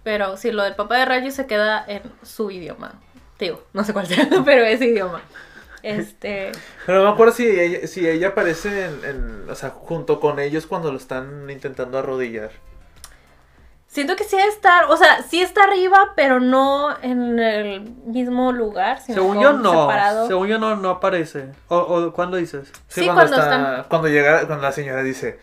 Pero 0.05 0.37
sí, 0.37 0.51
lo 0.51 0.63
del 0.65 0.75
papá 0.75 0.99
de 0.99 1.05
Raju 1.05 1.31
se 1.31 1.47
queda 1.47 1.85
en 1.87 2.03
su 2.23 2.51
idioma. 2.51 2.95
Digo, 3.39 3.63
no 3.73 3.83
sé 3.85 3.93
cuál 3.93 4.07
sea, 4.07 4.29
pero 4.45 4.65
ese 4.65 4.87
idioma. 4.87 5.21
Este. 5.83 6.53
Pero 6.87 6.99
no 6.99 7.05
me 7.07 7.11
acuerdo 7.11 7.33
si 7.33 7.45
ella, 7.49 7.87
si 7.89 8.09
ella 8.09 8.29
aparece 8.29 8.85
en, 8.87 9.05
en- 9.05 9.51
o 9.51 9.55
sea, 9.57 9.71
junto 9.71 10.21
con 10.21 10.39
ellos 10.39 10.67
cuando 10.67 10.93
lo 10.93 10.97
están 10.99 11.51
intentando 11.51 11.99
arrodillar. 11.99 12.51
Siento 13.93 14.17
que 14.17 14.25
sí 14.25 14.37
está, 14.39 14.87
o 14.89 14.97
sea, 14.97 15.23
sí 15.23 15.43
está 15.43 15.65
arriba, 15.65 16.15
pero 16.17 16.41
no 16.41 16.97
en 17.03 17.39
el 17.39 17.83
mismo 18.07 18.51
lugar. 18.51 19.01
Sino 19.01 19.17
Según 19.17 19.39
yo 19.41 19.53
no, 19.53 19.83
separado. 19.83 20.27
según 20.27 20.49
yo 20.49 20.59
no, 20.59 20.77
no 20.77 20.89
aparece. 20.89 21.51
O, 21.69 21.77
o 21.77 22.13
¿cuándo 22.15 22.39
dices? 22.39 22.73
Sí, 22.89 23.05
cuando, 23.05 23.15
cuando 23.23 23.37
está, 23.37 23.55
están- 23.73 23.85
cuando 23.91 24.09
llega, 24.09 24.47
cuando 24.47 24.63
la 24.63 24.73
señora 24.73 25.03
dice, 25.03 25.39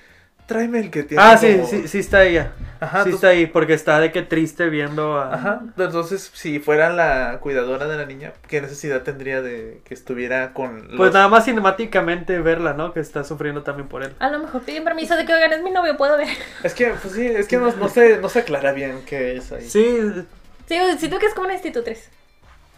tráeme 0.49 0.79
el 0.79 0.91
que 0.91 1.03
tiene. 1.03 1.23
Ah, 1.23 1.37
sí, 1.37 1.53
como-". 1.53 1.67
sí, 1.67 1.87
sí 1.87 1.99
está 1.99 2.25
ella. 2.25 2.51
Ajá, 2.81 3.03
sí 3.03 3.09
entonces- 3.09 3.13
está 3.15 3.27
ahí, 3.29 3.45
porque 3.45 3.73
está 3.73 3.99
de 3.99 4.11
que 4.11 4.21
triste 4.21 4.69
viendo 4.69 5.17
a... 5.17 5.33
Ajá, 5.33 5.61
entonces 5.77 6.31
si 6.33 6.59
fuera 6.59 6.89
la 6.89 7.39
cuidadora 7.41 7.87
de 7.87 7.97
la 7.97 8.05
niña, 8.05 8.33
¿qué 8.47 8.61
necesidad 8.61 9.03
tendría 9.03 9.41
de 9.41 9.81
que 9.85 9.93
estuviera 9.93 10.53
con 10.53 10.87
los... 10.87 10.97
Pues 10.97 11.13
nada 11.13 11.27
más 11.27 11.45
cinemáticamente 11.45 12.39
verla, 12.39 12.73
¿no? 12.73 12.93
Que 12.93 12.99
está 13.01 13.23
sufriendo 13.23 13.63
también 13.63 13.87
por 13.87 14.03
él. 14.03 14.13
A 14.19 14.29
lo 14.29 14.39
mejor 14.39 14.61
piden 14.63 14.83
permiso 14.83 15.15
de 15.15 15.25
que 15.25 15.33
oigan, 15.33 15.53
es 15.53 15.61
mi 15.61 15.71
novio, 15.71 15.95
puedo 15.97 16.17
ver. 16.17 16.27
Es 16.63 16.73
que, 16.73 16.87
pues 17.01 17.13
sí, 17.13 17.25
es 17.25 17.47
que 17.47 17.57
no, 17.57 17.71
no 17.73 17.87
se, 17.89 18.17
no 18.17 18.29
se 18.29 18.39
aclara 18.39 18.71
bien 18.71 19.01
qué 19.05 19.37
es 19.37 19.51
ahí. 19.51 19.69
Sí, 19.69 20.25
Sí, 20.67 20.77
siento 20.99 21.17
que 21.17 21.25
es 21.25 21.33
como 21.33 21.45
una 21.45 21.55
institutriz. 21.55 22.09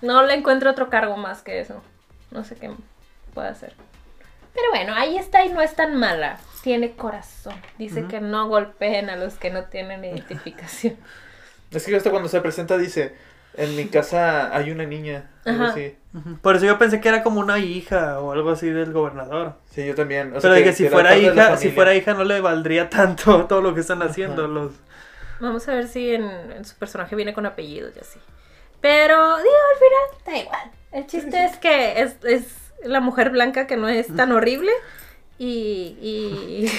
No 0.02 0.24
le 0.24 0.34
encuentro 0.34 0.72
otro 0.72 0.90
cargo 0.90 1.18
más 1.18 1.42
que 1.42 1.60
eso. 1.60 1.84
No 2.32 2.44
sé 2.46 2.56
qué 2.56 2.72
puede 3.34 3.50
hacer. 3.50 3.74
Pero 4.54 4.68
bueno, 4.72 4.94
ahí 4.96 5.18
está 5.18 5.44
y 5.46 5.50
no 5.50 5.62
es 5.62 5.76
tan 5.76 5.96
mala. 5.98 6.40
Tiene 6.64 6.96
corazón. 6.96 7.56
Dice 7.78 8.06
que 8.08 8.22
no 8.22 8.48
golpeen 8.48 9.10
a 9.10 9.16
los 9.16 9.36
que 9.36 9.50
no 9.50 9.66
tienen 9.66 10.04
identificación. 10.06 10.98
Es 11.72 11.86
que 11.86 11.96
hasta 11.96 12.10
cuando 12.12 12.28
se 12.28 12.42
presenta 12.42 12.78
dice, 12.78 13.16
en 13.56 13.78
mi 13.78 13.86
casa 13.86 14.54
hay 14.54 14.72
una 14.72 14.84
niña. 14.84 15.30
algo. 15.46 15.74
Por 16.42 16.58
eso 16.58 16.66
yo 16.66 16.78
pensé 16.78 17.00
que 17.00 17.08
era 17.08 17.24
como 17.24 17.40
una 17.40 17.60
hija 17.60 18.20
o 18.20 18.34
algo 18.34 18.52
así 18.52 18.70
del 18.70 18.92
gobernador. 18.92 19.56
Sí, 19.74 19.86
yo 19.86 19.96
también. 19.96 20.36
O 20.36 20.42
sea, 20.42 20.50
Pero 20.50 20.56
de 20.56 20.64
que 20.66 20.74
si 20.74 20.86
era 20.86 20.92
fuera 20.92 21.18
hija, 21.18 21.56
si 21.56 21.70
fuera 21.70 21.96
hija 21.96 22.14
no 22.14 22.26
le 22.26 22.42
valdría 22.42 22.90
tanto 22.90 23.46
todo 23.50 23.62
lo 23.62 23.74
que 23.74 23.80
están 23.80 24.02
haciendo 24.02 24.50
los. 24.50 24.74
Vamos 25.40 25.66
a 25.70 25.76
ver 25.76 25.88
si 25.88 26.14
en, 26.14 26.24
en 26.24 26.66
su 26.66 26.76
personaje 26.76 27.16
viene 27.16 27.34
con 27.34 27.46
apellidos 27.46 27.96
y 27.96 28.00
así. 28.00 28.20
Pero, 28.82 29.38
digo, 29.38 29.56
al 29.74 29.78
final 29.78 30.26
da 30.26 30.38
igual. 30.38 30.72
El 30.92 31.08
chiste 31.08 31.46
es 31.46 31.58
que 31.58 32.02
es, 32.02 32.16
es 32.24 32.74
la 32.84 33.00
mujer 33.00 33.30
blanca 33.30 33.66
que 33.66 33.78
no 33.78 33.88
es 33.88 34.14
tan 34.14 34.32
horrible 34.32 34.72
y, 35.44 35.98
y, 36.00 36.72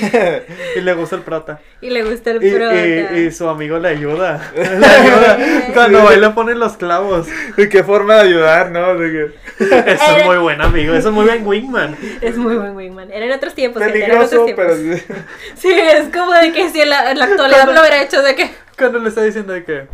Y 0.78 0.80
le 0.82 0.92
gusta 0.94 1.16
el 1.16 1.22
prota. 1.22 1.60
y 1.80 1.90
le 1.90 2.04
gusta 2.04 2.30
el 2.30 2.44
Y, 2.44 2.50
prota. 2.52 2.86
y- 3.16 3.26
y 3.26 3.30
su 3.32 3.48
amigo 3.48 3.78
le 3.80 3.88
ayuda. 3.88 4.40
Le 4.54 4.86
ayuda. 4.86 5.38
Cuando 5.74 6.04
va 6.04 6.14
y 6.14 6.20
le 6.20 6.30
ponen 6.30 6.60
los 6.60 6.76
clavos. 6.76 7.26
¿De 7.56 7.68
qué 7.68 7.82
forma 7.82 8.14
de 8.16 8.20
ayudar, 8.28 8.70
no? 8.70 8.94
De 8.96 9.10
que... 9.10 9.64
Eso 9.92 10.16
es 10.16 10.24
muy 10.26 10.36
buen 10.36 10.60
amigo. 10.62 10.94
Eso 10.94 11.08
es 11.08 11.14
muy 11.14 11.24
buen 11.26 11.44
wingman. 11.46 11.96
Es 12.20 12.36
muy 12.36 12.54
buen 12.56 12.76
wingman. 12.76 13.10
Era 13.12 13.26
en 13.26 13.32
otros 13.32 13.54
tiempos. 13.54 13.82
gente, 13.82 13.98
era 13.98 14.06
en 14.06 14.20
Peligroso, 14.28 14.42
otros 14.44 14.56
pero... 14.56 14.76
tiempos. 14.76 15.18
Sí, 15.56 15.70
es 15.72 16.08
como 16.14 16.32
de 16.32 16.52
que 16.52 16.68
si 16.70 16.80
en 16.82 16.90
la, 16.90 17.10
en 17.10 17.18
la 17.18 17.24
actualidad 17.24 17.66
lo 17.66 17.80
hubiera 17.80 18.00
hecho 18.02 18.22
de 18.22 18.34
que... 18.36 18.50
Cuando 18.78 19.00
le 19.00 19.08
está 19.08 19.22
diciendo 19.22 19.52
de 19.52 19.64
que. 19.64 19.86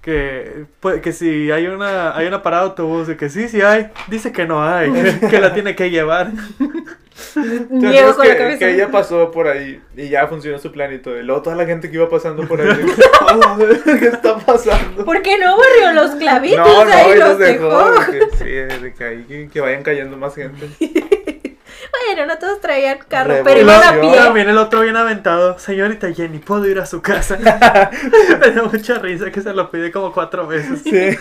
Que, 0.00 0.64
pues, 0.78 1.00
que 1.00 1.12
si 1.12 1.50
hay 1.50 1.66
una 1.66 2.16
hay 2.16 2.28
una 2.28 2.40
parada 2.40 2.62
de 2.62 2.68
autobús 2.70 3.08
de 3.08 3.16
que 3.16 3.28
sí, 3.28 3.48
sí 3.48 3.60
hay, 3.60 3.88
dice 4.06 4.30
que 4.30 4.46
no 4.46 4.62
hay, 4.64 4.88
que 5.28 5.40
la 5.40 5.52
tiene 5.52 5.74
que 5.74 5.90
llevar. 5.90 6.30
Niego 7.70 8.14
con 8.14 8.22
que, 8.22 8.28
la 8.32 8.36
cabeza. 8.38 8.58
que 8.58 8.70
ella 8.74 8.90
pasó 8.90 9.30
por 9.30 9.48
ahí 9.48 9.80
y 9.96 10.08
ya 10.08 10.26
funcionó 10.26 10.58
su 10.58 10.70
plan 10.72 10.92
y 10.92 10.98
todo. 10.98 11.18
Y 11.18 11.22
luego 11.22 11.42
toda 11.42 11.56
la 11.56 11.66
gente 11.66 11.88
que 11.90 11.96
iba 11.96 12.08
pasando 12.08 12.46
por 12.46 12.60
ahí. 12.60 12.68
"Ah, 13.20 13.56
¿Qué 13.84 14.06
está 14.08 14.36
pasando? 14.38 15.04
¿Por 15.04 15.22
qué 15.22 15.38
no 15.38 15.56
barrió 15.56 15.92
los 15.92 16.14
clavitos? 16.16 16.58
No, 16.58 16.84
no, 16.84 16.92
ahí 16.92 17.16
los 17.18 17.38
dejó. 17.38 17.68
dejó. 17.68 18.12
de 18.12 18.18
que, 18.18 18.36
sí, 18.36 18.44
de 18.82 18.94
que 18.94 19.04
ahí 19.04 19.48
que 19.52 19.60
vayan 19.60 19.82
cayendo 19.82 20.16
más 20.16 20.34
gente. 20.34 20.68
Bueno, 22.06 22.26
no 22.26 22.38
todos 22.38 22.60
traían 22.60 22.98
carro, 23.08 23.34
Revolución. 23.34 23.44
pero 23.44 23.60
iban 23.60 23.82
a 23.98 24.00
pie. 24.00 24.16
También 24.16 24.48
el 24.48 24.58
otro 24.58 24.80
bien 24.82 24.96
aventado. 24.96 25.58
Señorita 25.58 26.12
Jenny, 26.12 26.38
¿puedo 26.38 26.66
ir 26.66 26.78
a 26.78 26.86
su 26.86 27.02
casa? 27.02 27.36
Me 28.40 28.50
da 28.50 28.62
mucha 28.62 28.98
risa 28.98 29.30
que 29.30 29.40
se 29.40 29.52
lo 29.52 29.70
pide 29.70 29.90
como 29.90 30.12
cuatro 30.12 30.46
veces. 30.46 30.82
Sí. 30.82 31.16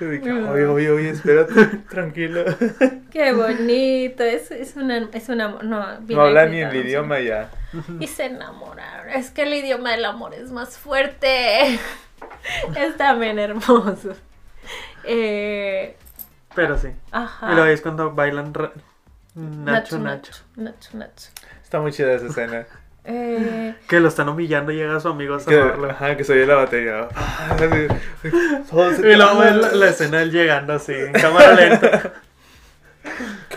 Oye, 0.00 0.66
oye, 0.66 0.90
oye, 0.90 1.10
espérate, 1.10 1.66
tranquilo. 1.90 2.44
Qué 3.10 3.32
bonito. 3.32 4.22
Es, 4.22 4.50
es 4.50 4.76
una... 4.76 5.08
Es 5.12 5.28
una 5.28 5.48
no, 5.62 6.00
No 6.00 6.20
habla 6.22 6.46
ni 6.46 6.60
el 6.60 6.74
idioma 6.74 7.20
ya. 7.20 7.50
Y 8.00 8.06
se 8.06 8.26
enamoraron. 8.26 9.10
Es 9.10 9.30
que 9.30 9.42
el 9.42 9.52
idioma 9.54 9.90
del 9.90 10.04
amor 10.04 10.34
es 10.34 10.50
más 10.50 10.78
fuerte. 10.78 11.78
Es 12.76 12.96
también 12.96 13.38
hermoso. 13.38 14.14
Eh, 15.04 15.96
Pero 16.54 16.78
sí. 16.78 16.88
ajá. 17.10 17.52
Y 17.52 17.54
luego 17.54 17.70
es 17.70 17.80
cuando 17.82 18.12
bailan 18.12 18.52
ra- 19.64 19.72
Nacho 19.72 19.98
Nacho. 19.98 20.32
Nacho, 20.56 20.90
Nacho. 20.94 21.28
Está 21.62 21.80
muy 21.80 21.92
chida 21.92 22.12
esa 22.14 22.26
escena. 22.26 22.66
Eh, 23.10 23.74
Que 23.88 24.00
lo 24.00 24.08
están 24.08 24.28
humillando 24.28 24.70
y 24.70 24.76
llega 24.76 25.00
su 25.00 25.08
amigo 25.08 25.34
a 25.36 25.40
salvarlo. 25.40 25.90
ajá, 25.90 26.16
que 26.16 26.24
se 26.24 26.32
oye 26.34 26.46
la 26.46 26.56
batería. 26.56 27.08
Y 29.02 29.14
luego 29.16 29.42
la, 29.44 29.72
la 29.72 29.88
escena 29.88 30.20
él 30.22 30.30
llegando 30.30 30.74
así, 30.74 30.92
en 30.92 31.12
cámara 31.12 31.52
lenta. 31.54 32.12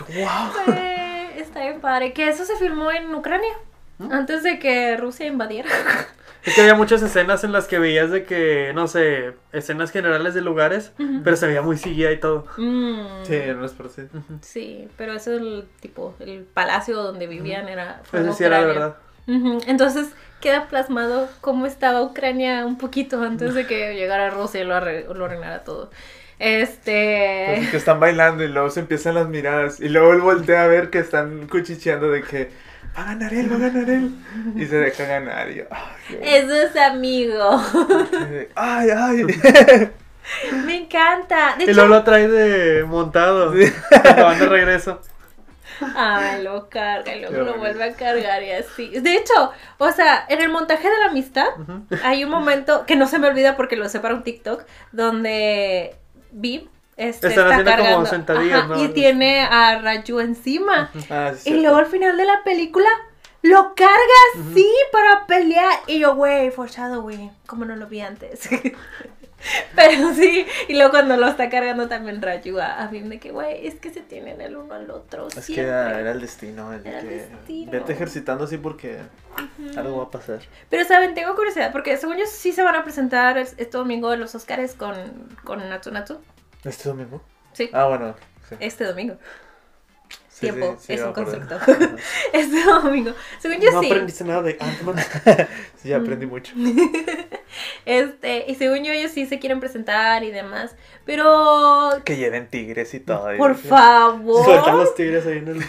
Wow. 0.08 0.74
eh, 0.76 1.32
está 1.36 1.60
bien 1.60 1.80
padre. 1.80 2.12
Que 2.12 2.28
eso 2.28 2.44
se 2.44 2.56
filmó 2.56 2.90
en 2.90 3.14
Ucrania. 3.14 3.52
¿Mm? 4.08 4.12
Antes 4.12 4.42
de 4.42 4.58
que 4.58 4.96
Rusia 4.96 5.26
invadiera. 5.26 5.68
Es 6.44 6.56
que 6.56 6.60
había 6.62 6.74
muchas 6.74 7.00
escenas 7.02 7.44
en 7.44 7.52
las 7.52 7.68
que 7.68 7.78
veías 7.78 8.10
de 8.10 8.24
que, 8.24 8.72
no 8.74 8.88
sé, 8.88 9.34
escenas 9.52 9.92
generales 9.92 10.34
de 10.34 10.40
lugares, 10.40 10.90
pero 11.22 11.36
se 11.36 11.46
veía 11.46 11.62
muy 11.62 11.76
CGI 11.76 12.06
y 12.14 12.16
todo. 12.18 12.46
Mm, 12.56 13.24
Sí, 13.24 13.40
no 13.56 13.64
es 13.64 13.70
por 13.70 13.88
sí. 13.90 14.02
sí, 14.40 14.88
pero 14.96 15.12
eso 15.12 15.32
es 15.34 15.40
el 15.40 15.68
tipo, 15.78 16.16
el 16.18 16.42
palacio 16.42 16.96
donde 17.00 17.28
vivían 17.28 17.68
era. 17.68 18.00
fue 18.02 18.18
en 18.18 18.26
Eso 18.26 18.38
sí 18.38 18.42
era 18.42 18.56
de 18.64 18.70
Ucrania. 18.72 18.96
verdad. 19.28 19.62
Entonces 19.68 20.08
queda 20.40 20.66
plasmado 20.66 21.28
cómo 21.40 21.64
estaba 21.66 22.02
Ucrania 22.02 22.66
un 22.66 22.76
poquito 22.76 23.22
antes 23.22 23.54
de 23.54 23.64
que 23.68 23.94
llegara 23.94 24.28
Rusia 24.30 24.62
y 24.62 24.64
lo, 24.64 24.74
arre- 24.74 25.06
lo 25.14 25.24
arruinara 25.26 25.62
todo. 25.62 25.92
Este. 26.40 27.54
Así 27.58 27.70
que 27.70 27.76
están 27.76 28.00
bailando 28.00 28.42
y 28.42 28.48
luego 28.48 28.68
se 28.70 28.80
empiezan 28.80 29.14
las 29.14 29.28
miradas. 29.28 29.78
Y 29.80 29.88
luego 29.88 30.12
él 30.12 30.20
voltea 30.20 30.64
a 30.64 30.66
ver 30.66 30.90
que 30.90 30.98
están 30.98 31.46
cuchicheando 31.46 32.10
de 32.10 32.22
que 32.22 32.50
va 32.96 33.02
a 33.02 33.06
ganar 33.06 33.32
él, 33.34 33.50
va 33.52 33.56
a 33.56 33.58
ganar 33.70 33.90
él. 33.90 34.10
Y 34.56 34.66
se 34.66 34.76
deja 34.76 35.04
ganar. 35.04 35.50
Y 35.50 35.56
yo, 35.56 35.64
ay. 35.70 36.18
Eso 36.22 36.54
es 36.54 36.76
amigo. 36.76 37.62
ay, 38.54 38.88
ay. 38.90 39.24
Me 40.64 40.76
encanta. 40.76 41.56
De 41.56 41.64
Y 41.64 41.70
hecho, 41.70 41.74
luego 41.74 41.88
lo 41.88 42.04
trae 42.04 42.28
de 42.28 42.84
montado. 42.84 43.52
Cuando 44.02 44.24
van 44.24 44.38
de 44.38 44.46
regreso. 44.48 45.00
Ay, 45.96 46.42
lo 46.44 46.68
carga 46.68 47.14
y 47.16 47.20
luego 47.20 47.34
Qué 47.34 47.38
lo 47.38 47.44
bonito. 47.56 47.58
vuelve 47.58 47.84
a 47.84 47.94
cargar 47.96 48.42
y 48.42 48.52
así. 48.52 48.88
De 49.00 49.16
hecho, 49.16 49.52
o 49.78 49.90
sea, 49.90 50.24
en 50.28 50.40
el 50.40 50.48
montaje 50.48 50.88
de 50.88 50.98
la 50.98 51.06
amistad 51.06 51.48
hay 52.04 52.22
un 52.24 52.30
momento 52.30 52.86
que 52.86 52.94
no 52.94 53.08
se 53.08 53.18
me 53.18 53.26
olvida 53.26 53.56
porque 53.56 53.74
lo 53.76 53.88
sé 53.88 53.98
para 53.98 54.14
un 54.14 54.22
TikTok 54.22 54.64
donde 54.92 55.96
Viv 56.30 56.68
este, 57.08 57.28
Están 57.28 57.44
está 57.44 57.54
haciendo 57.54 57.70
como 57.72 57.82
cargando 57.84 58.06
sentadillas, 58.10 58.58
Ajá, 58.60 58.68
¿no? 58.68 58.84
y 58.84 58.88
tiene 58.88 59.40
a 59.40 59.78
Raju 59.80 60.20
encima. 60.20 60.90
Ah, 61.10 61.32
sí, 61.36 61.50
Y 61.50 61.60
luego 61.60 61.76
al 61.78 61.86
final 61.86 62.16
de 62.16 62.24
la 62.24 62.42
película 62.44 62.88
lo 63.42 63.74
carga 63.74 63.92
así 64.34 64.68
para 64.92 65.26
pelear. 65.26 65.80
Y 65.86 65.98
yo, 66.00 66.14
güey, 66.14 66.50
foreshadowing. 66.50 67.30
Como 67.46 67.64
no 67.64 67.74
lo 67.76 67.86
vi 67.88 68.00
antes. 68.00 68.48
Pero 69.74 70.14
sí, 70.14 70.46
y 70.68 70.74
luego 70.74 70.92
cuando 70.92 71.16
lo 71.16 71.26
está 71.26 71.50
cargando 71.50 71.88
también 71.88 72.22
Raju 72.22 72.60
a, 72.60 72.86
Bim 72.86 73.08
de 73.08 73.18
que, 73.18 73.32
güey, 73.32 73.66
es 73.66 73.74
que 73.74 73.90
se 73.90 74.00
tienen 74.00 74.40
el 74.40 74.56
uno 74.56 74.74
al 74.74 74.88
otro. 74.90 75.26
Es 75.26 75.34
que 75.34 75.40
siempre". 75.42 75.66
era, 75.66 75.98
era 75.98 76.12
el 76.12 76.20
destino. 76.20 76.72
El 76.72 76.86
Era 76.86 77.00
el 77.00 77.08
destino. 77.08 77.72
Vete 77.72 77.92
ejercitando 77.92 78.44
así 78.44 78.58
porque 78.58 78.98
algo 79.76 79.96
va 79.98 80.04
a 80.04 80.10
pasar. 80.12 80.38
Pero, 80.70 80.84
¿saben? 80.84 81.14
Tengo 81.14 81.34
curiosidad, 81.34 81.72
porque 81.72 81.96
según 81.96 82.18
yo 82.18 82.26
sí 82.26 82.52
se 82.52 82.62
van 82.62 82.76
a 82.76 82.84
presentar 82.84 83.36
es- 83.36 83.54
este 83.58 83.76
domingo 83.78 84.14
los 84.14 84.32
Oscars 84.36 84.74
con, 84.74 84.94
con 85.42 85.58
Natsu 85.68 85.90
Natsu. 85.90 86.20
¿Este 86.64 86.88
domingo? 86.88 87.22
Sí, 87.52 87.68
Ah, 87.72 87.86
bueno. 87.86 88.14
Sí. 88.48 88.56
este 88.60 88.84
domingo. 88.84 89.16
Sí, 90.28 90.50
Tiempo, 90.50 90.76
sí, 90.80 90.94
es 90.94 91.02
un 91.02 91.12
concepto. 91.12 91.56
Este 92.32 92.64
domingo. 92.64 93.12
Según 93.38 93.60
yo 93.60 93.70
No 93.70 93.80
sí. 93.80 93.86
aprendiste 93.86 94.24
nada 94.24 94.42
de 94.42 94.56
Ant-Man. 94.58 94.96
sí, 95.82 95.92
aprendí 95.92 96.26
mucho. 96.26 96.52
Este, 97.84 98.46
y 98.48 98.54
según 98.54 98.82
yo 98.84 98.92
ellos 98.92 99.10
sí 99.10 99.26
se 99.26 99.38
quieren 99.38 99.60
presentar 99.60 100.24
y 100.24 100.30
demás. 100.30 100.74
Pero, 101.04 101.90
Que 102.04 102.16
lleven 102.16 102.48
tigres 102.48 102.94
y 102.94 103.00
todo. 103.00 103.36
por 103.36 103.54
favor. 103.56 104.44
Sueltan 104.44 104.78
los 104.78 104.94
tigres 104.94 105.26
ahí 105.26 105.38
en 105.38 105.48
el. 105.48 105.64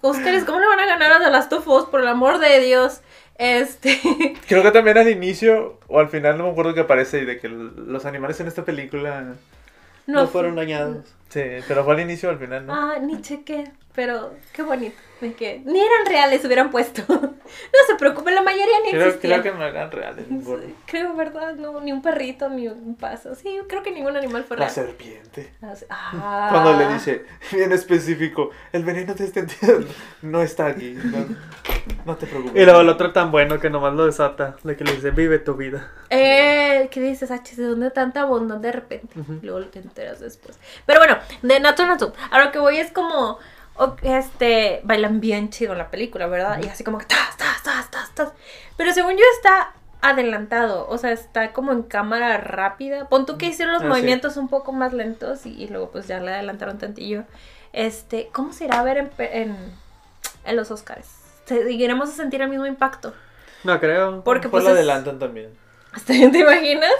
Oscars, 0.00 0.44
¿cómo 0.44 0.60
le 0.60 0.66
van 0.66 0.80
a 0.80 0.86
ganar 0.86 1.12
a 1.12 1.18
The 1.22 1.30
Last 1.30 1.52
of 1.52 1.66
Us? 1.68 1.84
Por 1.86 2.00
el 2.00 2.08
amor 2.08 2.38
de 2.38 2.60
Dios. 2.60 3.00
Este. 3.36 4.00
Creo 4.48 4.62
que 4.62 4.70
también 4.70 4.96
al 4.96 5.10
inicio 5.10 5.78
o 5.88 5.98
al 6.00 6.08
final 6.08 6.38
no 6.38 6.44
me 6.44 6.50
acuerdo 6.50 6.72
que 6.72 6.80
aparece 6.80 7.18
y 7.20 7.24
de 7.26 7.38
que 7.38 7.48
los 7.48 8.06
animales 8.06 8.40
en 8.40 8.46
esta 8.48 8.64
película. 8.64 9.34
No, 10.06 10.26
fueron 10.28 10.56
dañados. 10.56 11.14
Sí, 11.30 11.42
pero 11.66 11.84
fue 11.84 11.94
al 11.94 12.00
inicio 12.00 12.28
o 12.28 12.32
al 12.32 12.38
final, 12.38 12.66
¿no? 12.66 12.72
Ah, 12.74 12.98
ni 13.00 13.20
chequé, 13.20 13.72
pero 13.94 14.34
qué 14.52 14.62
bonito. 14.62 14.94
De 15.20 15.32
que 15.34 15.62
ni 15.64 15.80
eran 15.80 16.06
reales 16.06 16.44
hubieran 16.44 16.70
puesto. 16.70 17.02
No 17.44 17.78
se 17.86 17.94
preocupen, 17.98 18.34
la 18.34 18.42
mayoría 18.42 18.80
ni 18.84 18.90
creo, 18.92 19.06
existían. 19.08 19.40
creo 19.42 19.52
que 19.52 19.58
no 19.58 19.66
eran 19.66 19.90
reales. 19.90 20.24
Sí, 20.28 20.74
Creo, 20.86 21.14
¿verdad? 21.14 21.54
No, 21.56 21.78
ni 21.80 21.92
un 21.92 22.00
perrito, 22.00 22.48
ni 22.48 22.68
un 22.68 22.96
paso. 22.96 23.34
Sí, 23.34 23.58
creo 23.68 23.82
que 23.82 23.90
ningún 23.90 24.16
animal 24.16 24.44
fue 24.44 24.56
La 24.56 24.64
real. 24.64 24.74
serpiente. 24.74 25.52
Ah. 25.90 26.48
Cuando 26.50 26.72
le 26.78 26.94
dice, 26.94 27.26
bien 27.52 27.70
específico, 27.72 28.50
el 28.72 28.82
veneno 28.82 29.14
de 29.14 29.24
este 29.24 29.46
no 30.22 30.42
está 30.42 30.66
aquí. 30.66 30.94
No, 30.94 31.36
no 32.06 32.16
te 32.16 32.26
preocupes. 32.26 32.60
Y 32.60 32.64
luego 32.64 32.80
el 32.80 32.88
otro 32.88 33.12
tan 33.12 33.30
bueno 33.30 33.58
que 33.60 33.70
nomás 33.70 33.94
lo 33.94 34.06
desata. 34.06 34.56
De 34.62 34.76
que 34.76 34.84
le 34.84 34.92
dice, 34.92 35.10
vive 35.10 35.38
tu 35.38 35.54
vida. 35.54 35.90
Eh, 36.10 36.88
¿qué 36.90 37.00
dices, 37.00 37.30
H? 37.30 37.56
¿De 37.56 37.64
dónde 37.64 37.90
tanta 37.90 38.24
bondad 38.24 38.56
de 38.56 38.72
repente? 38.72 39.14
Luego 39.42 39.64
te 39.66 39.78
enteras 39.80 40.20
después. 40.20 40.58
Pero 40.86 41.00
bueno, 41.00 41.18
de 41.42 41.60
Natsu 41.60 41.86
Natsu. 41.86 42.12
A 42.30 42.44
lo 42.44 42.50
que 42.52 42.58
voy 42.58 42.78
es 42.78 42.90
como. 42.92 43.38
Este, 44.02 44.80
bailan 44.84 45.20
bien 45.20 45.50
chido 45.50 45.72
en 45.72 45.78
la 45.78 45.90
película, 45.90 46.26
¿verdad? 46.28 46.60
Y 46.62 46.68
así 46.68 46.84
como 46.84 46.98
que 46.98 47.06
tas, 47.06 47.36
tas, 47.36 47.60
tas, 47.64 47.90
tas, 47.90 48.14
tas. 48.14 48.32
Pero 48.76 48.92
según 48.92 49.12
yo 49.14 49.24
está 49.36 49.72
adelantado, 50.00 50.86
o 50.88 50.96
sea, 50.98 51.10
está 51.10 51.52
como 51.52 51.72
en 51.72 51.82
cámara 51.82 52.36
rápida. 52.36 53.08
Pon 53.08 53.26
tú 53.26 53.36
que 53.36 53.46
hicieron 53.46 53.72
los 53.74 53.82
Ah, 53.82 53.86
sí. 53.86 53.88
movimientos 53.90 54.36
un 54.36 54.48
poco 54.48 54.70
más 54.72 54.92
lentos 54.92 55.44
y, 55.46 55.60
y 55.60 55.66
luego 55.68 55.90
pues 55.90 56.06
ya 56.06 56.20
le 56.20 56.32
adelantaron 56.32 56.78
tantillo. 56.78 57.24
Este, 57.72 58.28
¿cómo 58.32 58.52
será 58.52 58.80
ver 58.84 58.98
en, 58.98 59.10
en, 59.18 59.56
en 60.44 60.56
los 60.56 60.70
Oscars? 60.70 61.08
¿Seguiremos 61.46 62.08
a 62.08 62.12
sentir 62.12 62.40
el 62.42 62.48
mismo 62.48 62.66
impacto? 62.66 63.12
No 63.64 63.78
creo. 63.80 64.22
Porque 64.24 64.48
Pues 64.48 64.64
lo 64.64 64.70
es- 64.70 64.76
adelantan 64.76 65.18
también. 65.18 65.50
¿Te 66.06 66.14
imaginas? 66.16 66.90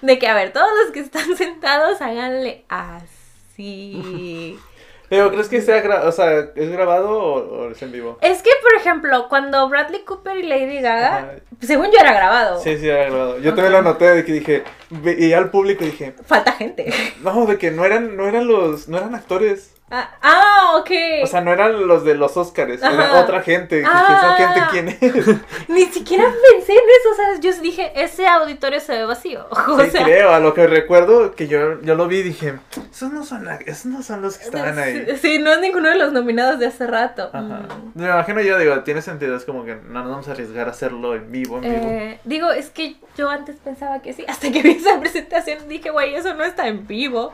De 0.00 0.18
que, 0.18 0.28
a 0.28 0.34
ver, 0.34 0.52
todos 0.52 0.70
los 0.84 0.92
que 0.92 1.00
están 1.00 1.36
sentados 1.36 2.00
háganle 2.00 2.64
así. 2.68 4.58
Pero 5.10 5.30
¿crees 5.30 5.48
que 5.48 5.60
sea 5.60 5.84
gra- 5.84 6.04
o 6.06 6.12
sea, 6.12 6.48
es 6.56 6.70
grabado 6.70 7.10
o, 7.10 7.34
o 7.66 7.70
es 7.70 7.80
en 7.82 7.92
vivo? 7.92 8.18
Es 8.22 8.42
que, 8.42 8.50
por 8.62 8.74
ejemplo, 8.80 9.28
cuando 9.28 9.68
Bradley 9.68 10.00
Cooper 10.02 10.38
y 10.38 10.44
Lady 10.44 10.80
Gaga, 10.80 11.16
Ajá. 11.18 11.30
según 11.60 11.86
yo 11.92 11.98
era 12.00 12.14
grabado. 12.14 12.58
Sí, 12.60 12.78
sí, 12.78 12.88
era 12.88 13.04
grabado. 13.04 13.38
Yo 13.38 13.50
también 13.54 13.74
Ok. 13.74 13.82
lo 13.82 13.82
noté 13.82 14.06
de 14.14 14.24
que 14.24 14.32
dije, 14.32 14.64
veía 14.90 15.38
al 15.38 15.50
público 15.50 15.84
y 15.84 15.88
dije, 15.90 16.14
Falta 16.24 16.52
gente. 16.52 16.90
no, 17.22 17.44
de 17.46 17.58
que 17.58 17.70
no 17.70 17.84
eran, 17.84 18.16
no 18.16 18.26
eran 18.26 18.46
los, 18.48 18.88
no 18.88 18.96
eran 18.98 19.14
actores. 19.14 19.73
Ah, 19.96 20.10
ah, 20.22 20.76
ok. 20.80 20.90
O 21.22 21.26
sea, 21.28 21.40
no 21.40 21.52
eran 21.52 21.86
los 21.86 22.04
de 22.04 22.14
los 22.16 22.36
Oscars, 22.36 22.82
era 22.82 23.20
otra 23.20 23.42
gente. 23.42 23.84
Ah. 23.86 24.36
¿Esa 24.40 24.48
gente 24.48 24.66
quién 24.72 24.88
es? 25.28 25.68
Ni 25.68 25.84
siquiera 25.86 26.24
pensé 26.24 26.72
en 26.72 26.78
eso, 26.78 27.14
¿sabes? 27.16 27.40
Yo 27.40 27.52
dije, 27.62 27.92
ese 27.94 28.26
auditorio 28.26 28.80
se 28.80 28.92
ve 28.92 29.04
vacío. 29.04 29.46
O 29.68 29.80
Sí, 29.84 29.90
sea, 29.90 30.04
creo, 30.04 30.30
a 30.34 30.40
lo 30.40 30.52
que 30.52 30.66
recuerdo 30.66 31.34
que 31.36 31.46
yo, 31.46 31.80
yo 31.82 31.94
lo 31.94 32.08
vi 32.08 32.18
y 32.18 32.22
dije, 32.24 32.54
esos 32.90 33.12
no 33.12 33.24
son, 33.24 33.44
la- 33.44 33.56
esos 33.66 33.86
no 33.86 34.02
son 34.02 34.20
los 34.22 34.36
que 34.38 34.44
estaban 34.44 34.78
ahí. 34.78 35.04
Sí, 35.10 35.16
sí, 35.34 35.38
no 35.38 35.52
es 35.52 35.60
ninguno 35.60 35.88
de 35.88 35.94
los 35.96 36.12
nominados 36.12 36.58
de 36.58 36.66
hace 36.66 36.86
rato. 36.86 37.30
Ajá. 37.32 37.40
Mm. 37.42 37.92
Me 37.94 38.06
imagino 38.06 38.40
yo, 38.40 38.58
digo, 38.58 38.80
tiene 38.82 39.00
sentido, 39.02 39.36
es 39.36 39.44
como 39.44 39.64
que 39.64 39.76
no 39.76 40.00
nos 40.02 40.10
vamos 40.10 40.28
a 40.28 40.32
arriesgar 40.32 40.66
a 40.66 40.70
hacerlo 40.72 41.14
en 41.14 41.30
vivo, 41.30 41.56
en 41.58 41.62
vivo. 41.62 41.76
Eh, 41.90 42.18
digo, 42.24 42.50
es 42.50 42.70
que 42.70 42.96
yo 43.16 43.28
antes 43.30 43.56
pensaba 43.62 44.02
que 44.02 44.12
sí, 44.12 44.24
hasta 44.26 44.50
que 44.50 44.60
vi 44.62 44.72
esa 44.72 44.98
presentación 45.00 45.68
dije, 45.68 45.90
güey, 45.90 46.14
eso 46.16 46.34
no 46.34 46.42
está 46.44 46.66
en 46.66 46.86
vivo. 46.86 47.32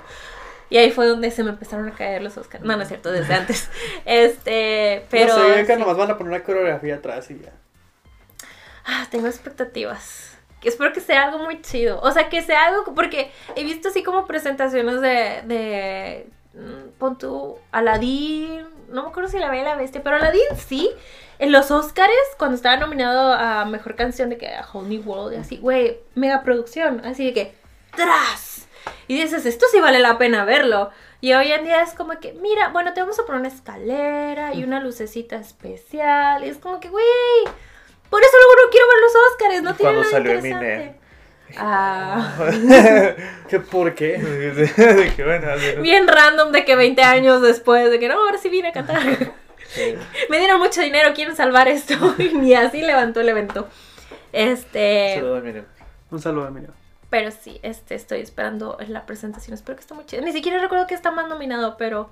Y 0.70 0.78
ahí 0.78 0.92
fue 0.92 1.06
donde 1.06 1.30
se 1.32 1.42
me 1.42 1.50
empezaron 1.50 1.88
a 1.88 1.92
caer 1.92 2.22
los 2.22 2.36
Oscars. 2.38 2.64
No, 2.64 2.76
no 2.76 2.82
es 2.82 2.88
cierto, 2.88 3.10
desde 3.10 3.34
antes. 3.34 3.68
Este, 4.04 5.04
pero... 5.10 5.36
no 5.36 5.54
sé, 5.54 5.66
que 5.66 5.74
sí. 5.74 5.80
nomás 5.80 5.96
van 5.96 6.12
a 6.12 6.16
poner 6.16 6.32
una 6.32 6.42
coreografía 6.44 6.94
atrás 6.94 7.30
y 7.30 7.40
ya. 7.40 7.52
Ah, 8.84 9.06
tengo 9.10 9.26
expectativas. 9.26 10.38
Que 10.60 10.68
espero 10.68 10.92
que 10.92 11.00
sea 11.00 11.24
algo 11.24 11.38
muy 11.38 11.60
chido. 11.60 12.00
O 12.00 12.10
sea, 12.12 12.28
que 12.28 12.42
sea 12.42 12.66
algo... 12.66 12.94
Porque 12.94 13.32
he 13.56 13.64
visto 13.64 13.88
así 13.88 14.02
como 14.02 14.26
presentaciones 14.26 15.00
de... 15.00 15.42
de 15.44 16.26
mm, 16.54 16.98
pon 16.98 17.18
tú, 17.18 17.58
Aladdin... 17.72 18.64
No 18.90 19.04
me 19.04 19.08
acuerdo 19.10 19.28
si 19.28 19.38
la 19.38 19.50
ve 19.50 19.62
la 19.62 19.76
bestia, 19.76 20.02
pero 20.02 20.16
Aladdin 20.16 20.42
sí. 20.56 20.90
En 21.38 21.52
los 21.52 21.70
Oscars, 21.70 22.10
cuando 22.38 22.56
estaba 22.56 22.76
nominado 22.76 23.32
a 23.32 23.64
Mejor 23.64 23.96
Canción 23.96 24.30
de 24.30 24.36
que 24.36 24.48
a 24.48 24.66
Whole 24.70 24.88
New 24.88 25.02
World 25.02 25.32
y 25.32 25.36
así, 25.36 25.56
güey, 25.56 25.98
mega 26.14 26.42
producción. 26.42 27.00
Así 27.04 27.24
de 27.24 27.32
que... 27.32 27.54
¡Tras! 27.94 28.49
Y 29.08 29.20
dices, 29.20 29.46
esto 29.46 29.66
sí 29.70 29.80
vale 29.80 29.98
la 29.98 30.18
pena 30.18 30.44
verlo. 30.44 30.90
Y 31.20 31.32
hoy 31.34 31.52
en 31.52 31.64
día 31.64 31.82
es 31.82 31.94
como 31.94 32.18
que, 32.18 32.32
mira, 32.34 32.68
bueno, 32.68 32.94
te 32.94 33.00
vamos 33.00 33.18
a 33.18 33.26
poner 33.26 33.40
una 33.40 33.48
escalera 33.48 34.54
y 34.54 34.64
una 34.64 34.80
lucecita 34.80 35.36
especial. 35.36 36.44
Y 36.44 36.48
es 36.48 36.58
como 36.58 36.80
que, 36.80 36.88
güey, 36.88 37.04
por 38.08 38.22
eso 38.22 38.32
luego 38.38 38.64
no 38.64 38.70
quiero 38.70 38.86
ver 38.88 39.00
los 39.00 39.14
Oscars, 39.30 39.62
no 39.62 39.74
tiene 39.74 39.92
nada 39.92 40.10
salió 40.10 40.34
interesante. 40.34 40.74
Eminem. 40.74 41.00
Ah, 41.56 42.36
¿Qué 43.48 43.60
por 43.60 43.94
qué? 43.94 44.18
de 44.18 45.12
que 45.14 45.24
bueno, 45.24 45.48
bien 45.82 46.06
random 46.06 46.52
de 46.52 46.64
que 46.64 46.76
20 46.76 47.02
años 47.02 47.42
después, 47.42 47.90
de 47.90 47.98
que 47.98 48.08
no, 48.08 48.14
ahora 48.14 48.38
sí 48.38 48.48
vine 48.48 48.68
a 48.68 48.72
cantar. 48.72 49.00
Sí. 49.70 49.94
Me 50.28 50.40
dieron 50.40 50.58
mucho 50.58 50.80
dinero, 50.80 51.14
quieren 51.14 51.36
salvar 51.36 51.68
esto. 51.68 51.94
Y 52.18 52.54
así 52.54 52.82
levantó 52.82 53.20
el 53.20 53.28
evento. 53.28 53.68
Este, 54.32 55.14
Saludo 55.14 55.36
a 55.36 55.38
Eminem. 55.38 55.64
Un 56.10 56.20
saludo, 56.20 56.48
Emilio. 56.48 56.70
Pero 57.10 57.30
sí, 57.32 57.58
este, 57.62 57.96
estoy 57.96 58.20
esperando 58.20 58.78
la 58.86 59.04
presentación. 59.04 59.54
Espero 59.54 59.76
que 59.76 59.82
esté 59.82 59.94
muy 59.94 60.06
chido. 60.06 60.22
Ni 60.22 60.32
siquiera 60.32 60.58
recuerdo 60.58 60.86
que 60.86 60.94
está 60.94 61.10
más 61.10 61.28
nominado, 61.28 61.76
pero 61.76 62.10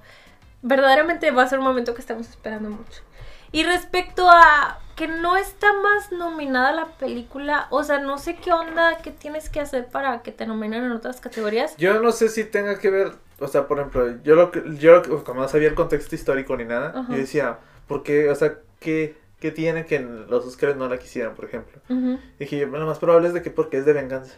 verdaderamente 0.62 1.30
va 1.30 1.44
a 1.44 1.48
ser 1.48 1.60
un 1.60 1.64
momento 1.64 1.94
que 1.94 2.00
estamos 2.00 2.28
esperando 2.28 2.68
mucho. 2.68 3.02
Y 3.50 3.64
respecto 3.64 4.28
a 4.28 4.78
que 4.96 5.08
no 5.08 5.36
está 5.36 5.72
más 5.72 6.12
nominada 6.12 6.72
la 6.72 6.86
película, 6.98 7.68
o 7.70 7.82
sea, 7.82 7.98
no 8.00 8.18
sé 8.18 8.36
qué 8.36 8.52
onda, 8.52 8.98
qué 9.02 9.10
tienes 9.10 9.48
que 9.48 9.60
hacer 9.60 9.86
para 9.86 10.22
que 10.22 10.32
te 10.32 10.46
nominen 10.46 10.84
en 10.84 10.92
otras 10.92 11.20
categorías. 11.20 11.76
Yo 11.76 12.00
no 12.02 12.12
sé 12.12 12.28
si 12.28 12.44
tenga 12.44 12.78
que 12.78 12.90
ver, 12.90 13.12
o 13.38 13.48
sea, 13.48 13.66
por 13.66 13.78
ejemplo, 13.78 14.20
yo 14.22 14.34
lo 14.34 14.50
que, 14.50 14.62
yo 14.78 15.02
como 15.24 15.42
no 15.42 15.48
sabía 15.48 15.68
el 15.68 15.74
contexto 15.74 16.14
histórico 16.14 16.56
ni 16.56 16.64
nada, 16.64 16.92
Ajá. 16.94 17.06
yo 17.12 17.16
decía, 17.16 17.58
¿por 17.86 18.02
qué, 18.02 18.28
o 18.28 18.34
sea, 18.34 18.58
qué, 18.80 19.16
qué 19.38 19.50
tiene 19.52 19.86
que 19.86 20.00
los 20.00 20.44
Oscars 20.44 20.76
no 20.76 20.88
la 20.88 20.98
quisieran, 20.98 21.34
por 21.34 21.44
ejemplo? 21.46 21.80
Ujú. 21.88 22.18
Dije, 22.38 22.66
bueno, 22.66 22.84
lo 22.84 22.90
más 22.90 22.98
probable 22.98 23.28
es 23.28 23.34
de 23.34 23.42
que 23.42 23.50
porque 23.50 23.78
es 23.78 23.86
de 23.86 23.92
venganza. 23.92 24.34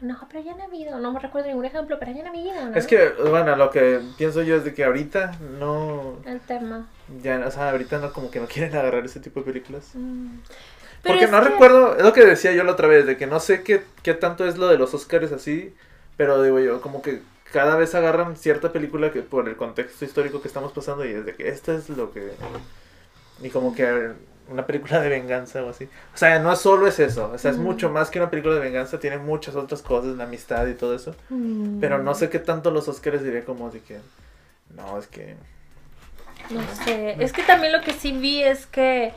No, 0.00 0.18
pero 0.30 0.44
ya 0.44 0.54
no 0.54 0.62
ha 0.62 0.66
habido, 0.66 0.98
no 0.98 1.12
me 1.12 1.20
recuerdo 1.20 1.48
ningún 1.48 1.64
ejemplo, 1.64 1.96
pero 1.98 2.12
ya 2.12 2.22
no 2.22 2.28
ha 2.28 2.30
habido, 2.30 2.66
¿no? 2.70 2.76
Es 2.76 2.86
que, 2.86 3.08
bueno, 3.30 3.56
lo 3.56 3.70
que 3.70 4.00
pienso 4.18 4.42
yo 4.42 4.56
es 4.56 4.64
de 4.64 4.74
que 4.74 4.84
ahorita 4.84 5.32
no, 5.58 6.18
El 6.26 6.40
tema. 6.40 6.86
ya, 7.22 7.42
o 7.46 7.50
sea, 7.50 7.70
ahorita 7.70 7.98
no, 7.98 8.12
como 8.12 8.30
que 8.30 8.38
no 8.40 8.46
quieren 8.52 8.76
agarrar 8.76 9.04
ese 9.06 9.20
tipo 9.20 9.40
de 9.40 9.46
películas. 9.46 9.90
Mm. 9.94 10.38
Porque 11.02 11.26
no 11.28 11.40
que- 11.42 11.48
recuerdo, 11.48 11.96
es 11.96 12.02
lo 12.02 12.12
que 12.12 12.24
decía 12.26 12.52
yo 12.52 12.62
la 12.64 12.72
otra 12.72 12.88
vez, 12.88 13.06
de 13.06 13.16
que 13.16 13.26
no 13.26 13.40
sé 13.40 13.62
qué, 13.62 13.84
qué 14.02 14.12
tanto 14.14 14.46
es 14.46 14.58
lo 14.58 14.68
de 14.68 14.76
los 14.78 14.92
Oscars 14.92 15.32
así, 15.32 15.74
Pero 16.16 16.42
digo 16.42 16.58
yo, 16.60 16.80
como 16.82 17.00
que 17.02 17.20
cada 17.52 17.76
vez 17.76 17.94
agarran 17.94 18.36
cierta 18.36 18.72
película 18.72 19.12
que 19.12 19.22
por 19.22 19.48
el 19.48 19.56
contexto 19.56 20.04
histórico 20.04 20.42
que 20.42 20.48
estamos 20.48 20.72
pasando 20.72 21.04
y 21.06 21.12
es 21.12 21.24
de 21.24 21.34
que 21.34 21.48
esto 21.48 21.72
es 21.72 21.88
lo 21.90 22.12
que... 22.12 22.32
Y 23.42 23.50
como 23.50 23.74
que 23.74 24.12
una 24.48 24.66
película 24.66 25.00
de 25.00 25.08
venganza 25.08 25.62
o 25.64 25.70
así. 25.70 25.84
O 26.14 26.16
sea, 26.16 26.38
no 26.38 26.54
solo 26.56 26.86
es 26.86 26.98
eso, 27.00 27.30
o 27.34 27.38
sea, 27.38 27.50
es 27.50 27.56
Mm. 27.58 27.62
mucho 27.62 27.90
más 27.90 28.10
que 28.10 28.18
una 28.20 28.30
película 28.30 28.54
de 28.54 28.60
venganza, 28.60 28.98
tiene 29.00 29.18
muchas 29.18 29.54
otras 29.56 29.82
cosas, 29.82 30.16
la 30.16 30.24
amistad 30.24 30.66
y 30.66 30.74
todo 30.74 30.94
eso. 30.94 31.14
Mm, 31.30 31.80
Pero 31.80 31.98
no 32.02 32.14
sé 32.14 32.28
qué 32.30 32.38
tanto 32.38 32.70
los 32.70 32.86
Oscars 32.88 33.22
diré 33.24 33.44
como 33.44 33.70
de 33.70 33.80
que... 33.80 33.98
No, 34.74 34.98
es 34.98 35.06
que... 35.06 35.34
No 36.50 36.62
sé. 36.84 37.16
Es 37.22 37.32
que 37.32 37.42
también 37.42 37.72
lo 37.72 37.80
que 37.80 37.92
sí 37.92 38.12
vi 38.12 38.42
es 38.42 38.66
que 38.66 39.12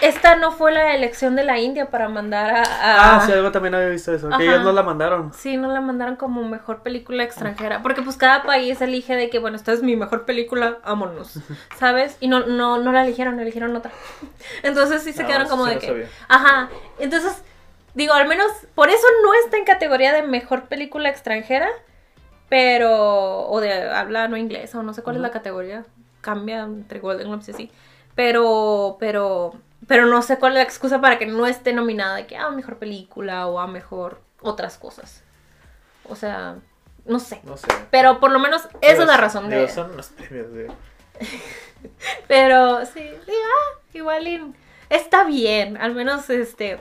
esta 0.00 0.36
no 0.36 0.52
fue 0.52 0.72
la 0.72 0.94
elección 0.94 1.34
de 1.36 1.44
la 1.44 1.58
India 1.58 1.90
para 1.90 2.08
mandar 2.08 2.50
a. 2.50 2.62
a- 2.62 3.16
Ah, 3.16 3.22
sí, 3.26 3.32
algo 3.32 3.50
también 3.52 3.74
había 3.74 3.88
visto 3.88 4.12
eso. 4.12 4.28
Ajá. 4.28 4.38
Que 4.38 4.44
ellos 4.44 4.62
no 4.62 4.72
la 4.72 4.82
mandaron. 4.82 5.32
Sí, 5.34 5.56
no 5.56 5.68
la 5.72 5.80
mandaron 5.80 6.16
como 6.16 6.42
mejor 6.48 6.82
película 6.82 7.24
extranjera. 7.24 7.82
Porque 7.82 8.02
pues 8.02 8.16
cada 8.16 8.42
país 8.42 8.80
elige 8.80 9.16
de 9.16 9.30
que, 9.30 9.38
bueno, 9.38 9.56
esta 9.56 9.72
es 9.72 9.82
mi 9.82 9.96
mejor 9.96 10.24
película, 10.24 10.78
vámonos. 10.84 11.38
¿Sabes? 11.78 12.16
Y 12.20 12.28
no, 12.28 12.40
no, 12.46 12.78
no 12.78 12.92
la 12.92 13.04
eligieron, 13.04 13.38
eligieron 13.40 13.74
otra. 13.76 13.90
Entonces 14.62 15.02
sí 15.02 15.12
se 15.12 15.22
Ah, 15.22 15.26
quedaron 15.26 15.48
como 15.48 15.64
sí 15.66 15.74
de 15.74 15.78
que. 15.78 15.86
sabía. 15.86 16.06
Ajá. 16.28 16.68
Entonces, 16.98 17.42
digo, 17.94 18.14
al 18.14 18.28
menos 18.28 18.50
por 18.74 18.88
eso 18.90 19.06
no 19.24 19.34
está 19.44 19.56
en 19.56 19.64
categoría 19.64 20.12
de 20.12 20.22
mejor 20.22 20.64
película 20.64 21.08
extranjera. 21.08 21.68
Pero. 22.48 23.48
O 23.48 23.60
de 23.60 23.90
habla 23.90 24.28
no 24.28 24.36
inglesa, 24.36 24.78
o 24.78 24.82
no 24.82 24.94
sé 24.94 25.02
cuál 25.02 25.16
es 25.16 25.22
la 25.22 25.30
categoría. 25.30 25.84
Cambia 26.20 26.60
entre 26.62 26.98
Golden 27.00 27.28
Globes 27.28 27.48
y 27.48 27.52
así. 27.52 27.70
Pero. 28.14 28.96
Pero. 29.00 29.54
Pero 29.86 30.06
no 30.06 30.22
sé 30.22 30.38
cuál 30.38 30.52
es 30.52 30.56
la 30.58 30.62
excusa 30.64 31.00
para 31.00 31.18
que 31.18 31.26
no 31.26 31.46
esté 31.46 31.72
nominada 31.72 32.16
de 32.16 32.26
que 32.26 32.36
a 32.36 32.50
mejor 32.50 32.76
película 32.78 33.46
o 33.46 33.60
a 33.60 33.66
mejor 33.66 34.20
otras 34.40 34.76
cosas. 34.76 35.22
O 36.04 36.16
sea, 36.16 36.56
no 37.06 37.18
sé. 37.20 37.40
No 37.44 37.56
sé. 37.56 37.68
Pero 37.90 38.18
por 38.20 38.30
lo 38.32 38.38
menos 38.38 38.68
esa 38.80 39.02
es 39.02 39.06
la 39.08 39.16
razón 39.16 39.48
digo, 39.48 39.62
de. 39.62 39.68
Son 39.68 39.90
unos 39.92 40.08
premios 40.08 40.52
de... 40.52 40.70
Pero 42.26 42.84
sí, 42.86 43.00
digo, 43.00 43.16
ah, 43.26 43.78
igual 43.94 44.26
y 44.28 44.54
está 44.90 45.24
bien. 45.24 45.76
Al 45.76 45.94
menos 45.94 46.28
este. 46.30 46.78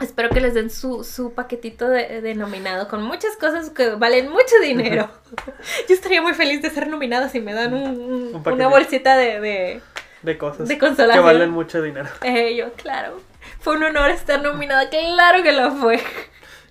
Espero 0.00 0.28
que 0.30 0.40
les 0.40 0.54
den 0.54 0.70
su, 0.70 1.02
su 1.02 1.32
paquetito 1.34 1.88
de, 1.88 2.20
de 2.20 2.34
nominado 2.36 2.86
con 2.86 3.02
muchas 3.02 3.34
cosas 3.36 3.70
que 3.70 3.90
valen 3.96 4.30
mucho 4.30 4.54
dinero. 4.62 5.10
Yo 5.88 5.94
estaría 5.94 6.22
muy 6.22 6.34
feliz 6.34 6.62
de 6.62 6.70
ser 6.70 6.86
nominada 6.86 7.28
si 7.28 7.40
me 7.40 7.52
dan 7.52 7.74
un- 7.74 8.00
un- 8.00 8.34
Un 8.36 8.52
una 8.52 8.68
bolsita 8.68 9.16
de, 9.16 9.40
de, 9.40 9.80
De 10.22 10.36
cosas. 10.38 10.68
de 10.68 10.78
consolación. 10.78 11.24
Que 11.24 11.32
valen 11.32 11.50
mucho 11.50 11.80
dinero. 11.82 12.08
Eh, 12.22 12.56
yo, 12.56 12.72
claro. 12.74 13.20
Fue 13.60 13.76
un 13.76 13.84
honor 13.84 14.10
estar 14.10 14.40
nominada, 14.42 14.88
claro 14.90 15.42
que 15.42 15.52
lo 15.52 15.70
fue. 15.72 15.96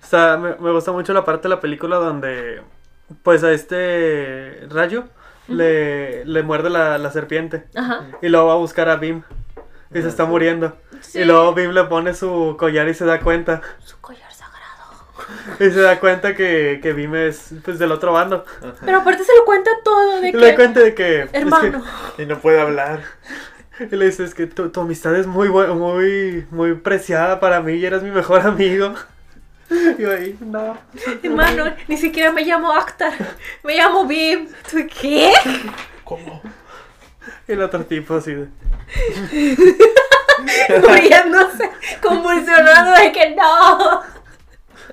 O 0.02 0.06
sea, 0.06 0.36
me, 0.36 0.54
me 0.56 0.70
gusta 0.70 0.92
mucho 0.92 1.12
la 1.12 1.24
parte 1.24 1.44
de 1.44 1.54
la 1.54 1.60
película 1.60 1.96
donde, 1.96 2.62
pues 3.22 3.44
a 3.44 3.52
este 3.52 4.66
rayo 4.70 5.04
le, 5.48 6.24
le 6.24 6.42
muerde 6.42 6.70
la, 6.70 6.98
la 6.98 7.10
serpiente. 7.10 7.66
Ajá. 7.74 8.06
Y 8.22 8.28
luego 8.28 8.46
va 8.46 8.52
a 8.54 8.56
buscar 8.56 8.88
a 8.88 8.96
Bim. 8.96 9.22
Y 9.94 10.02
se 10.02 10.08
está 10.08 10.26
muriendo. 10.26 10.76
Sí. 11.00 11.20
Y 11.20 11.24
luego 11.24 11.54
Bim 11.54 11.70
le 11.70 11.84
pone 11.84 12.12
su 12.14 12.56
collar 12.58 12.88
y 12.88 12.94
se 12.94 13.06
da 13.06 13.20
cuenta. 13.20 13.62
Su 13.80 13.98
collar. 14.00 14.27
Y 15.60 15.70
se 15.70 15.80
da 15.80 15.98
cuenta 16.00 16.34
que, 16.34 16.80
que 16.82 16.92
Bim 16.92 17.14
es 17.14 17.50
pues 17.64 17.78
del 17.78 17.92
otro 17.92 18.12
bando. 18.12 18.44
Pero 18.84 18.98
aparte 18.98 19.24
se 19.24 19.34
lo 19.36 19.44
cuenta 19.44 19.70
todo 19.84 20.20
de 20.20 20.28
Y 20.30 20.32
le 20.32 20.50
que. 20.50 20.54
cuenta 20.54 20.80
de 20.80 20.94
que... 20.94 21.22
es 21.22 21.30
que- 21.30 21.38
Hermano. 21.38 21.84
Y 22.16 22.26
no 22.26 22.38
puede 22.38 22.60
hablar. 22.60 23.02
y 23.80 23.94
le 23.96 24.06
dice, 24.06 24.24
es 24.24 24.34
que 24.34 24.46
tu, 24.46 24.70
tu 24.70 24.80
amistad 24.80 25.14
es 25.16 25.26
muy, 25.26 25.48
muy, 25.48 26.46
muy 26.50 26.74
preciada 26.74 27.40
para 27.40 27.60
mí 27.60 27.74
y 27.74 27.84
eres 27.86 28.02
mi 28.02 28.10
mejor 28.10 28.40
amigo. 28.40 28.94
Y 29.70 30.00
yo 30.02 30.10
ahí, 30.10 30.34
no. 30.40 30.78
Hermano, 31.22 31.74
ni 31.88 31.98
siquiera 31.98 32.32
me 32.32 32.42
llamo 32.42 32.72
Akhtar. 32.72 33.12
Me 33.62 33.76
llamo 33.76 34.06
Bim. 34.06 34.48
¿Tú 34.70 34.78
qué? 34.98 35.30
¿Cómo? 36.04 36.40
Y 37.46 37.52
el 37.52 37.60
otro 37.60 37.84
tipo 37.84 38.14
así 38.14 38.32
de... 38.32 38.48
Muriéndose, 40.80 41.70
convulsionando 42.02 42.92
de 42.98 43.12
que 43.12 43.34
no. 43.36 44.02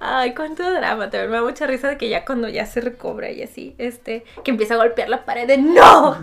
Ay, 0.00 0.34
cuánto 0.34 0.62
drama, 0.70 1.10
también 1.10 1.30
me 1.30 1.36
da 1.38 1.42
mucha 1.42 1.66
risa 1.66 1.88
de 1.88 1.96
que 1.96 2.08
ya 2.08 2.24
cuando 2.24 2.48
ya 2.48 2.66
se 2.66 2.80
recobra 2.80 3.30
y 3.30 3.42
así, 3.42 3.74
este, 3.78 4.24
que 4.44 4.50
empieza 4.50 4.74
a 4.74 4.76
golpear 4.76 5.08
la 5.08 5.24
pared 5.24 5.46
de 5.46 5.56
¡No! 5.58 6.18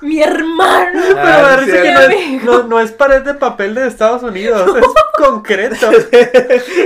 ¡Mi 0.00 0.22
hermano! 0.22 1.00
Pero 1.02 1.14
me 1.16 1.22
da 1.22 1.52
Ah, 1.52 1.56
risa 1.56 1.76
sí, 1.76 1.82
que 1.82 1.92
no 1.92 2.00
es, 2.00 2.44
no, 2.44 2.62
no 2.64 2.80
es 2.80 2.92
pared 2.92 3.22
de 3.22 3.34
papel 3.34 3.74
de 3.74 3.86
Estados 3.86 4.22
Unidos, 4.22 4.70
es 4.78 4.86
concreto. 5.18 5.90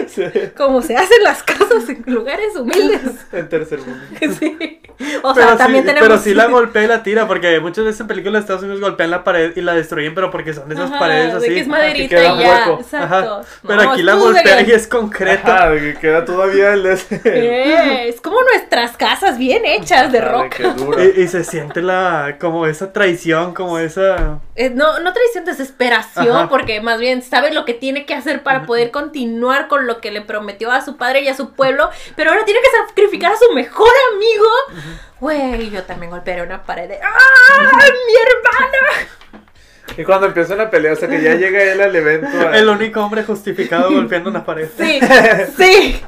Sí. 0.09 0.25
Como 0.57 0.83
se 0.83 0.95
hacen 0.97 1.23
las 1.23 1.43
casas 1.43 1.89
en 1.89 2.03
lugares 2.07 2.55
humildes. 2.57 3.01
En 3.33 3.49
tercer 3.49 3.79
mundo. 3.81 4.03
Sí. 4.39 4.81
O 5.23 5.35
sea, 5.35 5.47
pero, 5.47 5.57
también 5.57 5.83
sí, 5.85 5.89
tenemos. 5.89 6.09
pero 6.09 6.21
sí 6.21 6.35
la 6.35 6.47
golpea 6.47 6.85
y 6.85 6.87
la 6.87 7.03
tira, 7.03 7.27
porque 7.27 7.59
muchas 7.61 7.85
veces 7.85 8.01
en 8.03 8.07
películas 8.07 8.35
de 8.35 8.41
Estados 8.41 8.63
Unidos 8.63 8.81
golpean 8.81 9.11
la 9.11 9.25
pared 9.25 9.53
y 9.57 9.61
la 9.61 9.75
destruyen, 9.75 10.15
pero 10.15 10.31
porque 10.31 10.53
son 10.53 10.69
de 10.69 10.75
esas 10.75 10.91
Ajá, 10.91 10.99
paredes 11.01 11.35
así. 11.35 11.49
De 11.49 11.55
que 11.55 11.61
es 11.61 11.67
maderita 11.67 12.09
queda 12.17 12.35
y 12.35 12.39
ya. 12.41 12.51
hueco. 12.69 12.81
Exacto. 12.83 13.07
Ajá. 13.15 13.41
Pero 13.67 13.83
No, 13.83 13.91
aquí 13.91 14.03
la 14.03 14.15
golpea 14.15 14.61
y 14.63 14.71
es 14.71 14.87
concreto. 14.87 15.51
Ajá, 15.51 15.71
que 15.95 15.99
queda 16.01 16.25
todavía 16.25 16.73
el 16.73 16.83
de 16.83 16.93
ese. 16.95 18.09
Es 18.09 18.21
como 18.21 18.41
nuestras 18.43 18.97
casas 18.97 19.39
bien 19.39 19.65
hechas 19.65 20.11
de 20.13 20.21
roca. 20.21 20.69
dura. 20.75 21.05
Y, 21.05 21.23
y 21.23 21.29
se 21.29 21.45
siente 21.45 21.83
la 21.83 22.37
como 22.41 22.67
esa 22.67 22.93
traición, 22.93 23.55
como 23.55 23.79
esa 23.79 24.41
Eh, 24.55 24.71
no, 24.71 24.99
no 25.01 25.13
traición, 25.13 25.45
desesperación, 25.45 26.37
Ajá. 26.37 26.49
porque 26.49 26.81
más 26.81 26.99
bien 26.99 27.23
sabe 27.23 27.53
lo 27.53 27.65
que 27.65 27.75
tiene 27.75 28.07
que 28.07 28.15
hacer 28.15 28.43
para 28.43 28.63
poder 28.63 28.91
continuar 28.91 29.69
con 29.69 29.87
lo 29.87 30.01
que 30.01 30.11
le 30.11 30.21
prometió 30.23 30.71
a 30.71 30.85
su 30.85 30.97
padre 30.97 31.23
y 31.23 31.29
a 31.29 31.35
su 31.37 31.53
pueblo, 31.53 31.91
pero 32.17 32.31
ahora 32.31 32.45
tiene 32.45 32.61
que 32.61 32.87
sacrificar 32.89 33.33
a 33.33 33.37
su 33.37 33.53
mejor 33.55 33.91
amigo. 34.15 34.93
Güey, 35.21 35.71
yo 35.71 35.83
también 35.85 36.11
golpearé 36.11 36.43
una 36.43 36.63
pared 36.63 36.89
de 36.89 36.99
¡Ah! 37.03 37.71
¡Mi 37.73 38.15
hermano! 38.15 39.42
Y 39.99 40.05
cuando 40.05 40.27
empieza 40.27 40.55
una 40.55 40.71
pelea, 40.71 40.93
o 40.93 40.97
sea 40.97 41.09
que 41.09 41.21
ya 41.21 41.35
llega 41.35 41.63
él 41.63 41.81
al 41.81 41.95
evento. 41.95 42.29
a- 42.49 42.57
el 42.57 42.69
único 42.69 43.01
hombre 43.05 43.25
justificado 43.25 43.91
golpeando 43.93 44.31
una 44.31 44.45
pared. 44.45 44.69
Sí, 44.79 45.01
sí, 45.59 46.03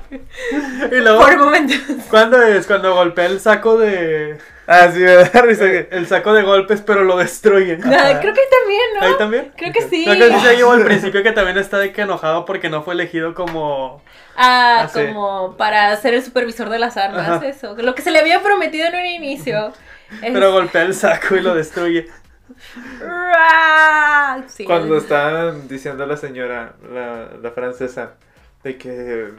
Y 0.90 0.94
luego 0.96 1.20
por 1.20 1.36
momentos. 1.38 1.76
¿Cuándo 2.08 2.40
es? 2.42 2.66
Cuando 2.66 2.94
golpea 2.94 3.26
el 3.26 3.40
saco 3.40 3.76
de 3.78 4.38
Ah, 4.66 4.88
sí, 4.90 5.00
me 5.00 5.12
da 5.14 5.42
risa 5.42 5.66
que. 5.66 5.88
el 5.90 6.06
saco 6.06 6.32
de 6.32 6.42
golpes, 6.42 6.80
pero 6.80 7.04
lo 7.04 7.18
destruye. 7.18 7.78
Ah, 7.84 8.18
creo 8.20 8.32
que 8.32 8.40
ahí 8.40 8.46
también, 8.60 8.80
¿no? 8.98 9.06
Ahí 9.06 9.12
también. 9.18 9.52
Creo 9.58 9.72
que 9.74 9.82
sí. 9.82 10.04
Creo 10.06 10.30
que 10.30 10.34
sí 10.38 10.40
se 10.46 10.56
llevó 10.56 10.72
al 10.72 10.84
principio 10.84 11.22
que 11.22 11.32
también 11.32 11.58
está 11.58 11.76
de 11.78 11.92
que 11.92 12.00
enojado 12.02 12.46
porque 12.46 12.70
no 12.70 12.82
fue 12.82 12.94
elegido 12.94 13.34
como 13.34 14.02
Ah, 14.36 14.88
Ah, 14.88 14.90
como 14.92 15.56
para 15.58 15.94
ser 15.98 16.14
el 16.14 16.22
supervisor 16.24 16.70
de 16.70 16.78
las 16.78 16.96
armas, 16.96 17.28
Ajá. 17.28 17.46
eso. 17.46 17.76
Lo 17.76 17.94
que 17.94 18.00
se 18.00 18.10
le 18.10 18.18
había 18.20 18.40
prometido 18.42 18.86
en 18.86 18.94
un 18.94 19.04
inicio. 19.04 19.74
Es- 20.22 20.32
pero 20.32 20.52
golpea 20.52 20.82
el 20.82 20.94
saco 20.94 21.36
y 21.36 21.40
lo 21.42 21.54
destruye. 21.54 22.06
Sí, 24.48 24.64
Cuando 24.64 24.96
estaban 24.96 25.68
diciendo 25.68 26.04
a 26.04 26.06
la 26.06 26.16
señora, 26.16 26.74
la, 26.92 27.28
la 27.42 27.50
francesa, 27.50 28.14
de 28.62 28.76
que, 28.78 29.30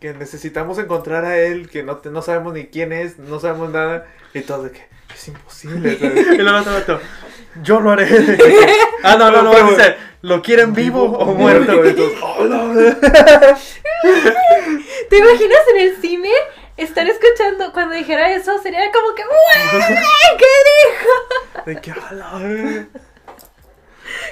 que 0.00 0.14
necesitamos 0.14 0.78
encontrar 0.78 1.24
a 1.24 1.38
él, 1.38 1.68
que 1.70 1.82
no, 1.82 2.00
no 2.10 2.22
sabemos 2.22 2.52
ni 2.54 2.66
quién 2.66 2.92
es, 2.92 3.18
no 3.18 3.38
sabemos 3.40 3.70
nada, 3.70 4.06
y 4.34 4.40
todo 4.42 4.64
de 4.64 4.70
que 4.72 4.86
es 5.14 5.28
imposible. 5.28 5.98
¿sabes? 6.00 6.26
Y 6.26 6.38
luego 6.38 6.58
otro 6.76 7.00
yo 7.62 7.80
lo 7.80 7.92
haré. 7.92 8.06
ah, 9.02 9.16
no, 9.18 9.30
no, 9.30 9.42
no, 9.42 9.50
Pero- 9.52 9.70
dice, 9.70 9.96
¿lo 10.22 10.42
quieren 10.42 10.74
vivo 10.74 11.02
o 11.04 11.34
muerto? 11.34 11.72
Todos, 11.72 12.12
"Oh, 12.22 12.44
no". 12.44 12.74
¿Te 15.10 15.16
imaginas 15.18 15.60
en 15.74 15.80
el 15.80 15.96
cine 16.00 16.30
estar 16.76 17.06
escuchando 17.06 17.72
cuando 17.72 17.94
dijera 17.94 18.30
eso? 18.34 18.58
Sería 18.62 18.90
como 18.92 19.14
que, 19.14 19.22
"Güey, 19.24 19.86
¿Qué 20.38 20.44
dijo? 20.44 21.10
De 21.66 21.80
que, 21.80 21.90
"A 21.90 22.12
la 22.12 22.34
verga". 22.38 22.86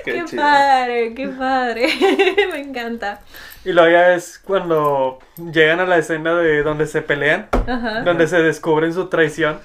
Qué, 0.05 0.13
Qué 0.13 0.25
chido. 0.25 0.43
padre, 0.43 1.15
qué 1.15 1.29
padre. 1.29 1.89
Me 2.53 2.61
encanta. 2.61 3.21
Y 3.65 3.73
luego 3.73 3.91
ya 3.91 4.15
es 4.15 4.39
cuando 4.39 5.19
llegan 5.37 5.81
a 5.81 5.87
la 5.87 5.97
escena 5.99 6.35
de 6.37 6.63
donde 6.63 6.87
se 6.87 7.03
pelean, 7.03 7.49
Ajá. 7.67 8.03
donde 8.03 8.27
se 8.29 8.41
descubren 8.41 8.93
su 8.95 9.09
traición. 9.09 9.59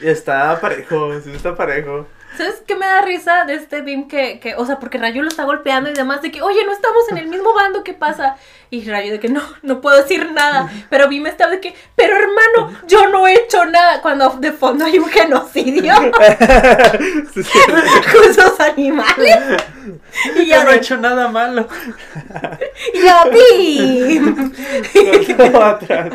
Y 0.00 0.08
está 0.08 0.60
parejo, 0.60 1.18
sí 1.20 1.32
está 1.34 1.56
parejo. 1.56 2.06
¿Sabes 2.36 2.62
qué 2.66 2.76
me 2.76 2.84
da 2.84 3.00
risa 3.00 3.44
de 3.44 3.54
este 3.54 3.80
Bim 3.80 4.08
que, 4.08 4.38
que, 4.40 4.54
o 4.56 4.66
sea, 4.66 4.78
porque 4.78 4.98
Rayo 4.98 5.22
lo 5.22 5.28
está 5.28 5.44
golpeando 5.44 5.88
y 5.90 5.94
demás, 5.94 6.20
de 6.20 6.30
que, 6.30 6.42
oye, 6.42 6.64
no 6.66 6.72
estamos 6.72 7.08
en 7.10 7.16
el 7.16 7.28
mismo 7.28 7.54
bando, 7.54 7.82
¿qué 7.82 7.94
pasa? 7.94 8.36
Y 8.70 8.84
Rayo 8.88 9.12
de 9.12 9.20
que 9.20 9.28
no, 9.28 9.40
no 9.62 9.80
puedo 9.80 9.96
decir 10.02 10.32
nada. 10.32 10.70
Pero 10.90 11.08
Bim 11.08 11.26
está 11.26 11.48
de 11.48 11.60
que, 11.60 11.74
pero 11.94 12.16
hermano, 12.16 12.78
yo 12.88 13.08
no 13.08 13.26
he 13.26 13.34
hecho 13.34 13.64
nada. 13.66 14.02
Cuando 14.02 14.30
de 14.40 14.52
fondo 14.52 14.84
hay 14.84 14.98
un 14.98 15.08
genocidio 15.08 15.94
Sí, 17.34 17.42
sí. 17.42 17.58
con 18.12 18.24
esos 18.30 18.58
animales. 18.60 19.36
Y 20.34 20.38
Yo 20.38 20.42
ya 20.42 20.64
no 20.64 20.70
he 20.72 20.76
hecho 20.76 20.96
nada 20.96 21.28
malo. 21.28 21.68
y. 22.92 24.20
Todo 25.36 25.64
atrás. 25.64 26.10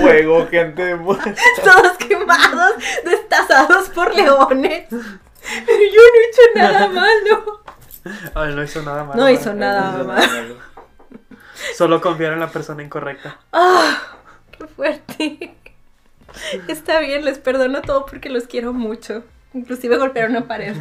Fuego, 0.00 0.46
gente 0.48 0.94
muerta. 0.96 1.34
Todos 1.64 1.96
quemados, 1.98 2.72
destazados 3.04 3.88
por 3.90 4.14
leones. 4.14 4.86
Pero 4.88 5.78
yo 5.78 6.00
no 6.00 6.20
he 6.20 6.28
hecho 6.28 6.42
nada 6.54 6.88
malo. 6.88 7.62
Ay, 8.34 8.54
no 8.54 8.62
hizo 8.62 8.82
nada 8.82 9.04
malo. 9.04 9.20
No 9.22 9.30
hizo 9.30 9.52
nada 9.54 10.02
malo. 10.04 10.71
Solo 11.76 12.00
confiar 12.00 12.32
en 12.32 12.40
la 12.40 12.50
persona 12.50 12.82
incorrecta. 12.82 13.38
Ah, 13.52 14.00
qué 14.56 14.66
fuerte. 14.66 15.54
Está 16.68 17.00
bien, 17.00 17.24
les 17.24 17.38
perdono 17.38 17.82
todo 17.82 18.06
porque 18.06 18.28
los 18.30 18.44
quiero 18.44 18.72
mucho. 18.72 19.22
Inclusive 19.54 19.96
golpear 19.98 20.30
una 20.30 20.46
pared. 20.48 20.74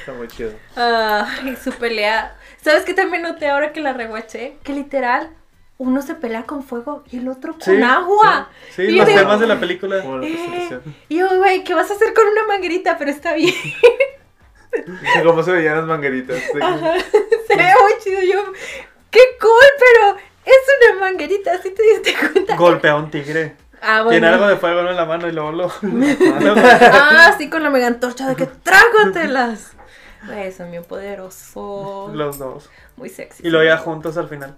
Está 0.00 0.12
muy 0.16 0.28
chido. 0.28 0.52
Ay, 0.76 1.56
su 1.62 1.72
pelea. 1.72 2.36
¿Sabes 2.62 2.84
qué 2.84 2.94
también 2.94 3.22
noté 3.22 3.48
ahora 3.48 3.72
que 3.72 3.80
la 3.80 3.92
reguaché? 3.92 4.56
Que 4.62 4.72
literal, 4.72 5.30
uno 5.78 6.02
se 6.02 6.14
pelea 6.14 6.44
con 6.44 6.62
fuego 6.62 7.04
y 7.10 7.18
el 7.18 7.28
otro 7.28 7.52
con 7.52 7.62
Sí, 7.62 7.82
agua. 7.82 8.48
Sí, 8.74 8.86
yo 8.86 8.98
los 8.98 9.06
digo, 9.06 9.20
temas 9.20 9.40
de 9.40 9.46
la 9.46 9.60
película. 9.60 9.96
Eh, 10.22 10.80
y 11.08 11.16
yo, 11.18 11.36
güey, 11.36 11.64
¿qué 11.64 11.74
vas 11.74 11.90
a 11.90 11.94
hacer 11.94 12.14
con 12.14 12.26
una 12.26 12.46
manguerita? 12.46 12.96
Pero 12.98 13.10
está 13.10 13.34
bien. 13.34 13.54
Cómo 15.24 15.42
se 15.42 15.52
veían 15.52 15.76
las 15.76 15.86
mangueritas. 15.86 16.42
Ajá, 16.60 16.94
se 17.46 17.56
ve 17.56 17.72
muy 17.82 17.92
chido. 18.02 18.22
Yo, 18.22 18.52
qué 19.10 19.20
cool, 19.40 19.68
pero 19.78 20.16
es 20.44 20.92
una 20.92 21.00
manguerita, 21.00 21.60
¿sí 21.62 21.70
te 21.70 21.82
diste 21.82 22.14
cuenta? 22.32 22.56
Golpea 22.56 22.92
a 22.92 22.96
un 22.96 23.10
tigre. 23.10 23.56
Ah, 23.82 24.02
bueno. 24.02 24.10
Tiene 24.10 24.26
algo 24.28 24.48
de 24.48 24.56
fuego 24.56 24.80
en 24.88 24.96
la 24.96 25.04
mano 25.04 25.28
y 25.28 25.32
luego 25.32 25.52
lo. 25.52 25.72
Ah, 25.82 27.34
sí, 27.38 27.50
con 27.50 27.62
la 27.62 27.70
mega 27.70 27.86
antorcha 27.86 28.28
de 28.28 28.36
que 28.36 28.46
trágatelas. 28.46 29.72
Son 30.56 30.70
bien 30.70 30.82
poderosos. 30.84 32.12
los 32.14 32.38
dos. 32.38 32.68
Muy 32.96 33.08
sexy. 33.08 33.46
Y 33.46 33.50
luego 33.50 33.66
ya 33.66 33.78
juntos 33.78 34.16
al 34.16 34.28
final. 34.28 34.56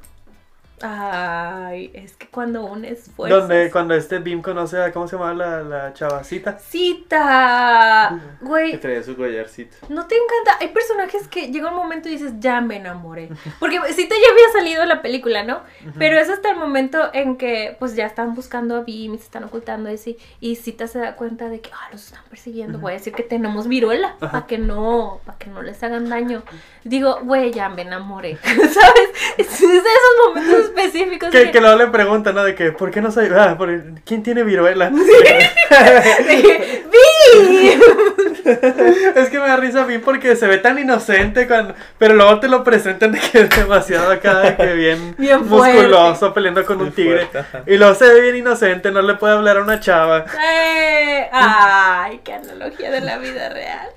Ay, 0.83 1.91
es 1.95 2.15
que 2.17 2.27
cuando 2.29 2.65
unes 2.65 3.11
fuerzas. 3.15 3.41
Donde 3.41 3.71
cuando 3.71 3.95
este 3.95 4.19
Bim 4.19 4.43
conoce 4.43 4.81
a. 4.81 4.93
¿Cómo 4.93 5.09
se 5.09 5.17
llama 5.17 5.35
la, 5.35 5.63
la 5.63 5.93
chavacita? 5.93 6.59
Cita. 6.59 8.19
Que 8.39 8.45
Güey, 8.45 8.81
traía 8.81 9.03
su 9.03 9.17
collarcito. 9.17 9.77
¿no 9.89 10.07
te 10.07 10.17
encanta? 10.17 10.59
Hay 10.61 10.69
personajes 10.69 11.29
que 11.29 11.51
llega 11.51 11.69
un 11.69 11.77
momento 11.77 12.09
y 12.09 12.13
dices, 12.13 12.35
ya 12.39 12.61
me 12.61 12.77
enamoré. 12.77 13.29
Porque 13.59 13.81
Cita 13.93 14.15
ya 14.15 14.33
había 14.33 14.53
salido 14.53 14.83
en 14.83 14.89
la 14.89 15.03
película, 15.03 15.45
¿no? 15.45 15.61
Pero 15.99 16.19
es 16.19 16.29
hasta 16.29 16.51
el 16.51 16.57
momento 16.57 17.11
en 17.13 17.37
que 17.37 17.77
pues 17.79 17.95
ya 17.95 18.07
están 18.07 18.35
buscando 18.35 18.77
a 18.77 18.81
Bim 18.83 19.15
y 19.15 19.19
se 19.19 19.25
están 19.25 19.45
ocultando 19.45 19.91
y 19.91 19.95
así. 19.95 20.19
Y 20.41 20.57
Cita 20.57 20.87
se 20.87 20.99
da 20.99 21.17
cuenta 21.17 21.49
de 21.49 21.61
que, 21.61 21.71
ah, 21.73 21.89
los 21.93 22.05
están 22.05 22.23
persiguiendo. 22.29 22.79
Voy 22.79 22.93
a 22.93 22.95
decir 22.97 23.13
que 23.13 23.23
tenemos 23.23 23.69
viruela 23.69 24.17
para 24.19 24.47
que 24.47 24.59
no, 24.59 25.21
para 25.25 25.39
que 25.39 25.51
no 25.51 25.63
les 25.63 25.83
hagan 25.83 26.09
daño. 26.09 26.43
Digo, 26.85 27.21
güey, 27.23 27.53
ya 27.53 27.69
me 27.69 27.83
enamoré. 27.83 28.37
¿Sabes? 28.45 29.11
Es 29.37 29.61
de 29.61 29.67
esos 29.67 30.29
momentos 30.29 30.68
específicos 30.69 31.31
Que, 31.31 31.51
que 31.51 31.61
luego 31.61 31.77
le 31.77 31.87
preguntan, 31.89 32.35
¿no? 32.35 32.45
De 32.45 32.55
que, 32.55 32.73
¿por 32.73 32.91
qué 32.91 33.01
no 33.01 33.11
soy.? 33.11 33.29
Ah, 33.35 33.57
por- 33.59 33.71
¿quién 34.05 34.23
tiene 34.23 34.43
viruela? 34.45 34.91
de- 34.91 34.99
Es 39.17 39.29
que 39.29 39.39
me 39.41 39.47
da 39.49 39.57
risa 39.57 39.85
Bim 39.85 40.01
porque 40.01 40.37
se 40.37 40.47
ve 40.47 40.59
tan 40.59 40.79
inocente 40.79 41.47
cuando. 41.47 41.75
Pero 41.99 42.15
luego 42.15 42.41
te 42.41 42.49
lo 42.49 42.65
presentan 42.65 43.13
de 43.13 43.21
que 43.21 43.41
es 43.41 43.51
demasiado 43.51 44.11
acá, 44.11 44.41
de 44.41 44.57
que 44.57 44.75
bien, 44.75 45.15
Bien 45.19 45.45
fuerte. 45.45 45.77
musculoso 45.83 46.33
peleando 46.33 46.65
con 46.65 46.81
un 46.81 46.93
tigre. 46.93 47.27
fuerte. 47.27 47.71
Y 47.73 47.77
luego 47.77 47.95
se 47.95 48.07
ve 48.13 48.21
bien 48.21 48.37
inocente, 48.37 48.91
no 48.91 49.03
le 49.03 49.15
puede 49.15 49.35
hablar 49.35 49.59
a 49.59 49.63
una 49.63 49.81
chava. 49.81 50.25
Eh, 50.43 51.29
ay, 51.33 52.21
qué 52.25 52.35
analogía 52.35 52.91
de 52.91 53.01
la 53.01 53.19
vida 53.19 53.49
real. 53.51 53.89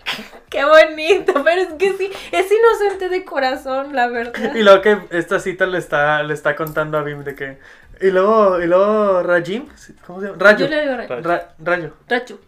Qué 0.49 0.65
bonito, 0.65 1.33
pero 1.45 1.61
es 1.61 1.73
que 1.75 1.93
sí, 1.93 2.11
es 2.31 2.45
inocente 2.51 3.07
de 3.09 3.23
corazón, 3.23 3.95
la 3.95 4.07
verdad. 4.07 4.53
Y 4.53 4.63
luego 4.63 4.81
que 4.81 4.97
esta 5.11 5.39
cita 5.39 5.65
le 5.65 5.77
está, 5.77 6.23
le 6.23 6.33
está 6.33 6.55
contando 6.55 6.97
a 6.97 7.03
Bim 7.03 7.23
de 7.23 7.35
que. 7.35 7.57
Y 8.01 8.09
luego, 8.09 8.59
y 8.61 8.65
luego 8.67 9.21
Rajim, 9.23 9.67
¿cómo 10.05 10.19
se 10.19 10.27
llama? 10.27 10.37
Rayo. 10.39 10.65
Yo 10.65 10.67
le 10.67 10.81
digo 10.81 10.97
Racho. 10.97 11.21
Ra- 11.21 11.49
Rayo. 11.63 11.93
Racho. 12.09 12.39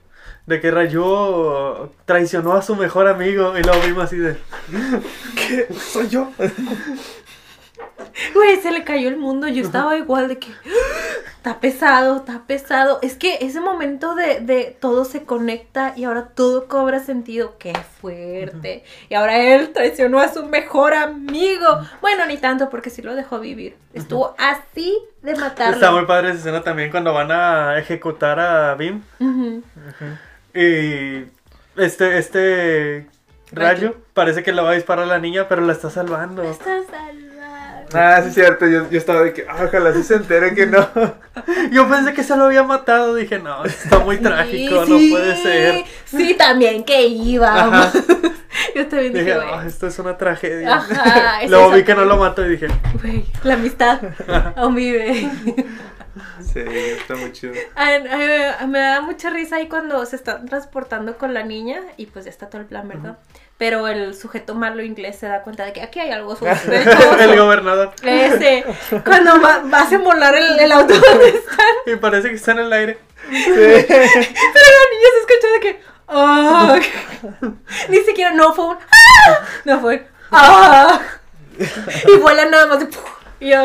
De 0.45 0.59
que 0.59 0.71
Rayo 0.71 1.91
traicionó 2.05 2.53
a 2.53 2.61
su 2.61 2.75
mejor 2.75 3.07
amigo. 3.07 3.57
Y 3.57 3.63
luego 3.63 3.81
Bim 3.85 3.99
así 3.99 4.17
de. 4.17 4.37
¿Qué? 5.35 5.73
¿Soy 5.73 6.09
yo? 6.09 6.31
Güey, 8.33 8.57
se 8.61 8.71
le 8.71 8.83
cayó 8.83 9.07
el 9.07 9.17
mundo. 9.17 9.47
Yo 9.47 9.63
estaba 9.63 9.97
igual 9.97 10.27
de 10.27 10.39
que. 10.39 10.49
Está 11.37 11.59
pesado, 11.59 12.17
está 12.17 12.43
pesado. 12.47 12.99
Es 13.01 13.15
que 13.15 13.39
ese 13.41 13.59
momento 13.59 14.15
de, 14.15 14.39
de 14.39 14.77
todo 14.79 15.03
se 15.03 15.23
conecta 15.23 15.93
y 15.95 16.05
ahora 16.05 16.29
todo 16.29 16.67
cobra 16.67 16.99
sentido. 16.99 17.55
Qué 17.57 17.73
fuerte. 17.99 18.85
Y 19.09 19.15
ahora 19.15 19.37
él 19.37 19.73
traicionó 19.73 20.19
a 20.19 20.31
su 20.31 20.45
mejor 20.45 20.93
amigo. 20.93 21.67
Bueno, 22.01 22.25
ni 22.25 22.37
tanto 22.37 22.69
porque 22.69 22.89
sí 22.89 23.01
lo 23.01 23.15
dejó 23.15 23.39
vivir. 23.39 23.75
Estuvo 23.93 24.35
así 24.37 24.97
de 25.21 25.35
matarlo. 25.35 25.75
Está 25.75 25.91
muy 25.91 26.05
padre 26.05 26.29
esa 26.29 26.39
escena 26.39 26.63
también 26.63 26.91
cuando 26.91 27.13
van 27.13 27.31
a 27.31 27.77
ejecutar 27.77 28.39
a 28.39 28.75
Bim. 28.75 29.01
Ujú. 29.19 29.63
Y 30.55 31.25
este, 31.75 32.17
este 32.17 33.07
rayo, 33.51 33.95
parece 34.13 34.43
que 34.43 34.51
le 34.53 34.61
va 34.61 34.71
a 34.71 34.75
disparar 34.75 35.05
a 35.05 35.07
la 35.07 35.19
niña, 35.19 35.47
pero 35.47 35.61
la 35.61 35.73
está 35.73 35.89
salvando. 35.89 36.43
Me 36.43 36.49
está 36.51 36.81
salvando. 36.89 37.23
Ah, 37.93 38.19
sí 38.23 38.29
es 38.29 38.33
cierto. 38.33 38.65
Yo, 38.67 38.89
yo 38.89 38.97
estaba 38.97 39.21
de 39.21 39.33
que, 39.33 39.45
ah, 39.47 39.65
ojalá 39.67 39.93
sí 39.93 40.03
se 40.03 40.15
entere 40.15 40.55
que 40.55 40.65
no. 40.65 40.87
Yo 41.71 41.87
pensé 41.87 42.13
que 42.13 42.23
se 42.23 42.35
lo 42.35 42.45
había 42.45 42.63
matado, 42.63 43.13
dije, 43.13 43.39
no, 43.39 43.63
está 43.65 43.99
muy 43.99 44.17
trágico, 44.17 44.85
Sí, 44.85 44.91
no 45.11 45.15
puede 45.17 45.35
ser. 45.37 45.85
Sí, 46.05 46.33
también 46.35 46.83
que 46.83 47.05
iba. 47.07 47.91
Yo 48.75 48.87
también 48.87 49.13
dije, 49.13 49.25
Dije, 49.25 49.35
güey. 49.35 49.47
"Ah, 49.51 49.63
esto 49.67 49.87
es 49.87 49.99
una 49.99 50.17
tragedia. 50.17 50.75
Ajá, 50.75 51.41
es 51.43 51.49
Luego 51.51 51.71
vi 51.71 51.83
que 51.83 51.93
no 51.93 52.05
lo 52.05 52.17
mató 52.17 52.45
y 52.45 52.49
dije, 52.49 52.67
Güey, 53.01 53.25
la 53.43 53.53
amistad 53.55 53.99
aún 54.55 54.75
vive. 54.75 55.29
Sí, 56.53 56.59
está 56.59 57.15
muy 57.15 57.31
chido. 57.31 57.53
Me 58.67 58.79
da 58.79 59.01
mucha 59.01 59.29
risa 59.29 59.57
ahí 59.57 59.67
cuando 59.67 60.05
se 60.05 60.15
están 60.15 60.45
transportando 60.45 61.17
con 61.17 61.33
la 61.33 61.43
niña 61.43 61.81
y 61.97 62.05
pues 62.07 62.25
ya 62.25 62.31
está 62.31 62.49
todo 62.49 62.61
el 62.61 62.67
plan, 62.67 62.87
¿verdad? 62.87 63.17
Pero 63.57 63.87
el 63.87 64.13
sujeto 64.15 64.55
malo 64.55 64.83
inglés 64.83 65.17
se 65.19 65.27
da 65.27 65.41
cuenta 65.41 65.65
de 65.65 65.73
que 65.73 65.81
aquí 65.81 65.99
hay 65.99 66.11
algo 66.11 66.31
el 66.41 66.55
sospechoso. 66.57 67.35
gobernador. 67.43 67.93
Ese, 68.03 68.65
cuando 69.05 69.41
va, 69.41 69.61
vas 69.65 69.91
a 69.93 69.97
volar 69.99 70.35
el, 70.35 70.59
el 70.59 70.71
auto 70.71 70.93
donde 70.99 71.29
están, 71.29 71.65
Y 71.85 71.95
parece 71.95 72.29
que 72.29 72.35
está 72.35 72.51
en 72.51 72.59
el 72.59 72.73
aire. 72.73 72.99
Sí. 73.29 73.53
pero 73.55 73.99
la 73.99 74.85
niña 74.91 75.09
se 75.13 75.19
escucha 75.21 75.47
de 75.53 75.59
que, 75.61 75.81
¡ah! 76.09 76.79
Ni 77.89 77.97
siquiera, 77.99 78.31
no 78.31 78.53
fue 78.53 78.65
un, 78.65 78.77
¡ah! 78.77 79.39
No 79.65 79.79
fue, 79.79 79.95
un, 79.95 80.05
¡ah! 80.31 80.99
Y 82.07 82.17
vuela 82.17 82.45
nada 82.45 82.67
más, 82.67 82.79
de, 82.79 82.89
y 83.39 83.49
yo 83.49 83.63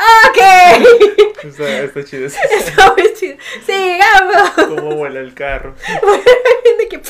¡ok! 0.00 1.44
Está, 1.44 1.78
está 1.80 2.04
chido. 2.04 2.26
eso. 2.26 2.38
Está 2.50 2.94
muy 2.96 3.14
chido. 3.14 3.36
Sigamos. 3.64 4.50
Cómo 4.56 4.96
vuela 4.96 5.20
el 5.20 5.34
carro. 5.34 5.74
De 6.78 6.88
que, 6.88 7.00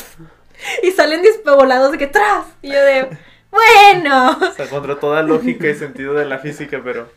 y 0.83 0.91
salen 0.91 1.21
dispavolados 1.21 1.91
de 1.91 1.97
que 1.97 2.07
tras. 2.07 2.45
Y 2.61 2.71
yo 2.71 2.81
de, 2.81 3.09
bueno. 3.49 4.37
O 4.39 4.53
sea, 4.53 4.67
contra 4.67 4.99
toda 4.99 5.21
lógica 5.23 5.67
y 5.67 5.75
sentido 5.75 6.13
de 6.13 6.25
la 6.25 6.39
física, 6.39 6.81
pero. 6.83 7.09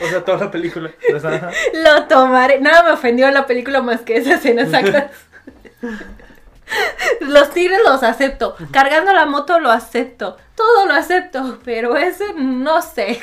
O 0.00 0.06
sea, 0.06 0.24
toda 0.24 0.38
la 0.38 0.50
película. 0.50 0.90
o 1.14 1.18
sea, 1.20 1.34
ajá. 1.34 1.50
Lo 1.74 2.04
tomaré. 2.06 2.60
Nada 2.60 2.84
me 2.84 2.90
ofendió 2.90 3.28
en 3.28 3.34
la 3.34 3.46
película 3.46 3.82
más 3.82 4.00
que 4.02 4.16
esa 4.16 4.34
escena, 4.34 4.66
¿sacas? 4.66 5.10
Los 7.20 7.50
tigres 7.50 7.80
los 7.84 8.02
acepto. 8.02 8.54
Cargando 8.70 9.12
la 9.14 9.24
moto 9.24 9.58
lo 9.58 9.70
acepto. 9.70 10.36
Todo 10.54 10.86
lo 10.86 10.92
acepto. 10.92 11.58
Pero 11.64 11.96
ese 11.96 12.34
no 12.34 12.82
sé. 12.82 13.20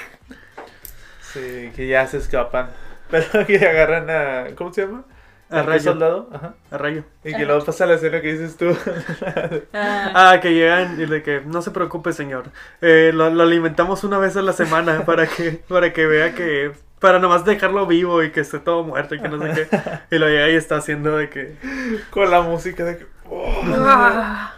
Sí, 1.36 1.71
que 1.75 1.88
ya 1.88 2.07
se 2.07 2.17
escapan. 2.17 2.69
Pero 3.11 3.45
que 3.45 3.57
agarran 3.57 4.09
a. 4.09 4.55
¿Cómo 4.55 4.73
se 4.73 4.86
llama? 4.86 5.03
A 5.49 5.61
Rayo. 5.61 5.79
soldado. 5.79 6.29
Ajá. 6.33 6.55
A 6.71 6.77
rayo. 6.79 7.03
Y 7.23 7.36
que 7.36 7.45
luego 7.45 7.63
pasa 7.63 7.86
la 7.86 7.93
escena 7.95 8.19
que 8.19 8.33
dices 8.33 8.57
tú. 8.57 8.75
Ah, 9.73 10.31
Ah, 10.31 10.39
que 10.41 10.53
llegan 10.53 10.99
y 10.99 11.05
de 11.05 11.21
que 11.21 11.41
no 11.41 11.61
se 11.61 11.69
preocupe, 11.71 12.13
señor. 12.13 12.45
Eh, 12.81 13.11
lo, 13.13 13.29
lo 13.29 13.43
alimentamos 13.43 14.03
una 14.03 14.17
vez 14.17 14.36
a 14.38 14.41
la 14.41 14.53
semana 14.53 15.05
para 15.05 15.27
que, 15.27 15.51
para 15.67 15.93
que 15.93 16.05
vea 16.07 16.33
que. 16.33 16.71
Para 16.99 17.19
nomás 17.19 17.45
dejarlo 17.45 17.86
vivo 17.86 18.23
y 18.23 18.31
que 18.31 18.39
esté 18.39 18.57
todo 18.59 18.83
muerto 18.83 19.13
y 19.15 19.21
que 19.21 19.27
no 19.29 19.39
sé 19.39 19.67
qué. 19.69 20.15
Y 20.15 20.17
lo 20.17 20.27
llega 20.27 20.49
y 20.49 20.55
está 20.55 20.77
haciendo 20.77 21.17
de 21.17 21.29
que. 21.29 21.55
con 22.09 22.31
la 22.31 22.41
música 22.41 22.83
de 22.83 22.97
que. 22.97 23.05
oh. 23.29 23.61
ah. 23.77 24.55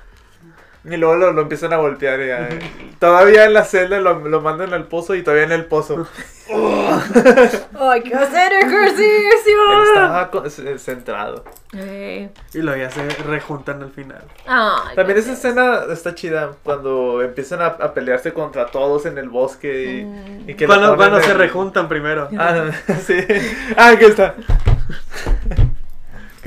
Y 0.90 0.96
luego 0.98 1.16
lo, 1.16 1.34
lo 1.34 1.42
empiezan 1.42 1.74
a 1.74 1.78
golpear. 1.78 2.22
y 2.22 2.32
a- 2.32 2.50
Todavía 3.00 3.46
en 3.46 3.54
la 3.54 3.64
celda 3.66 4.00
lo, 4.00 4.20
lo 4.28 4.42
mandan 4.42 4.74
al 4.74 4.86
pozo 4.86 5.14
y 5.16 5.22
todavía 5.22 5.44
en 5.46 5.52
el 5.52 5.66
pozo. 5.66 6.08
Ay, 6.50 8.02
qué 8.04 8.16
hacer 8.16 8.54
ejercicio. 8.54 9.58
Él 9.72 9.84
estaba 9.88 10.30
centrado. 10.80 11.44
Eh, 11.74 12.30
Y 12.54 12.60
lo 12.60 12.76
ya 12.78 12.90
se 12.90 13.06
rejuntan 13.28 13.84
al 13.84 13.92
final. 13.92 14.24
También 14.96 15.20
esa 15.20 15.34
escena 15.34 15.82
está 15.92 16.16
chida 16.16 16.52
cuando 16.64 17.22
empiezan 17.22 17.62
a, 17.62 17.66
a 17.66 17.94
pelearse 17.94 18.34
contra 18.34 18.68
todos 18.68 19.06
en 19.06 19.18
el 19.18 19.28
bosque 19.30 19.84
y, 20.00 20.06
Mm. 20.06 20.50
y 20.50 20.54
que 20.56 20.66
se 21.22 21.34
rejuntan 21.34 21.90
primero. 21.90 22.30
Ah, 22.40 22.66
sí. 23.06 23.18
Ah, 23.76 23.96
que 24.00 24.06
está. 24.06 24.36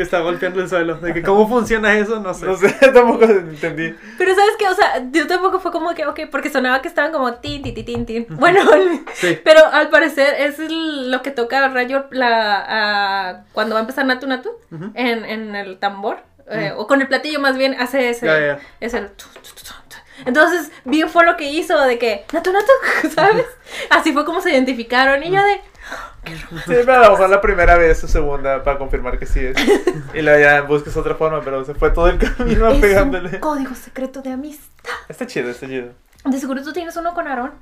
Que 0.01 0.05
está 0.05 0.21
golpeando 0.21 0.63
el 0.63 0.69
suelo. 0.71 0.95
De 0.95 1.13
que 1.13 1.21
cómo 1.23 1.47
funciona 1.47 1.93
eso, 1.99 2.21
no 2.21 2.33
sé. 2.33 2.47
No 2.47 2.57
sé, 2.57 2.71
tampoco 2.95 3.25
entendí. 3.27 3.95
Pero 4.17 4.35
sabes 4.35 4.57
que, 4.59 4.67
o 4.67 4.75
sea, 4.75 5.05
yo 5.13 5.27
tampoco 5.27 5.61
fue 5.61 5.71
como 5.73 5.95
que, 5.95 6.07
ok, 6.07 6.21
porque 6.31 6.49
sonaba 6.49 6.81
que 6.81 6.89
estaban 6.89 7.13
como 7.13 7.35
tin, 7.35 7.61
tin, 7.63 7.75
tin, 7.75 7.85
tin, 7.85 8.07
tin. 8.07 8.27
Bueno, 8.31 8.63
Sí. 9.13 9.39
pero 9.45 9.61
al 9.67 9.91
parecer 9.91 10.37
es 10.39 10.59
lo 10.71 11.21
que 11.21 11.33
toca 11.33 11.69
Rayo 11.69 12.07
la, 12.13 13.45
cuando 13.53 13.75
va 13.75 13.81
a 13.81 13.83
empezar 13.83 14.07
Natu 14.07 14.27
Natu 14.27 14.51
en, 14.95 15.27
en 15.27 15.55
el 15.55 15.79
tambor. 15.79 16.23
eh, 16.51 16.73
o 16.75 16.87
con 16.87 17.03
el 17.03 17.09
platillo 17.09 17.39
más 17.41 17.59
bien 17.59 17.77
hace 17.79 18.09
ese. 18.09 18.25
Ya, 18.25 18.41
ya. 18.41 18.59
Es 18.81 18.95
el. 18.95 19.09
tu, 19.11 19.27
tu, 19.35 19.41
tu, 19.41 19.55
tu, 19.55 19.65
tu. 19.65 19.97
Entonces, 20.25 20.73
bien 20.85 21.11
fue 21.11 21.27
lo 21.27 21.37
que 21.37 21.51
hizo 21.51 21.79
de 21.83 21.99
que 21.99 22.25
Natu 22.33 22.53
Natu, 22.55 22.73
¿sabes? 23.15 23.45
Así 23.91 24.15
fue 24.15 24.25
como 24.25 24.41
se 24.41 24.51
identificaron. 24.53 25.23
Y 25.23 25.31
yo 25.31 25.43
de. 25.45 25.61
Sí, 26.67 26.75
pero 26.85 26.93
a 27.05 27.19
lo 27.19 27.29
la 27.29 27.41
primera 27.41 27.77
vez 27.77 28.03
o 28.05 28.09
segunda 28.09 28.63
para 28.63 28.79
confirmar 28.79 29.19
que 29.19 29.27
sí 29.27 29.41
es. 29.41 29.57
Y 30.15 30.23
luego 30.23 30.41
ya 30.41 30.61
buscas 30.63 30.97
otra 30.97 31.15
forma, 31.15 31.41
pero 31.43 31.65
se 31.65 31.75
fue 31.75 31.91
todo 31.91 32.09
el 32.09 32.19
camino 32.19 32.69
Es 32.71 32.81
pegándole. 32.81 33.29
un 33.35 33.39
código 33.41 33.75
secreto 33.75 34.23
de 34.23 34.33
amistad. 34.33 34.91
Está 35.09 35.27
chido, 35.27 35.51
está 35.51 35.67
chido. 35.67 35.93
De 36.25 36.39
seguro 36.39 36.63
tú 36.63 36.73
tienes 36.73 36.97
uno 36.97 37.15
con 37.15 37.27
Aarón. 37.27 37.53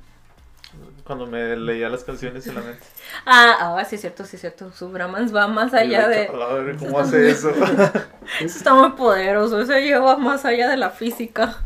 Cuando 1.03 1.25
me 1.25 1.55
leía 1.55 1.89
las 1.89 2.03
canciones 2.03 2.45
en 2.45 2.55
la 2.55 2.61
mente. 2.61 2.83
Ah, 3.25 3.75
ah, 3.79 3.85
sí 3.85 3.95
es 3.95 4.01
cierto, 4.01 4.23
sí 4.25 4.35
es 4.35 4.41
cierto. 4.41 4.71
Su 4.73 4.89
Brahmans 4.89 5.33
va 5.35 5.47
más 5.47 5.73
allá 5.73 6.07
de... 6.07 6.27
yo, 6.27 6.35
"A 6.35 6.37
la 6.49 6.53
verga, 6.53 6.77
¿Cómo 6.79 6.99
hace 6.99 7.29
eso? 7.29 7.49
Eso 8.39 8.57
está 8.57 8.73
muy 8.75 8.91
poderoso, 8.91 9.59
eso 9.59 9.73
lleva 9.73 10.17
más 10.17 10.45
allá 10.45 10.69
de 10.69 10.77
la 10.77 10.91
física. 10.91 11.57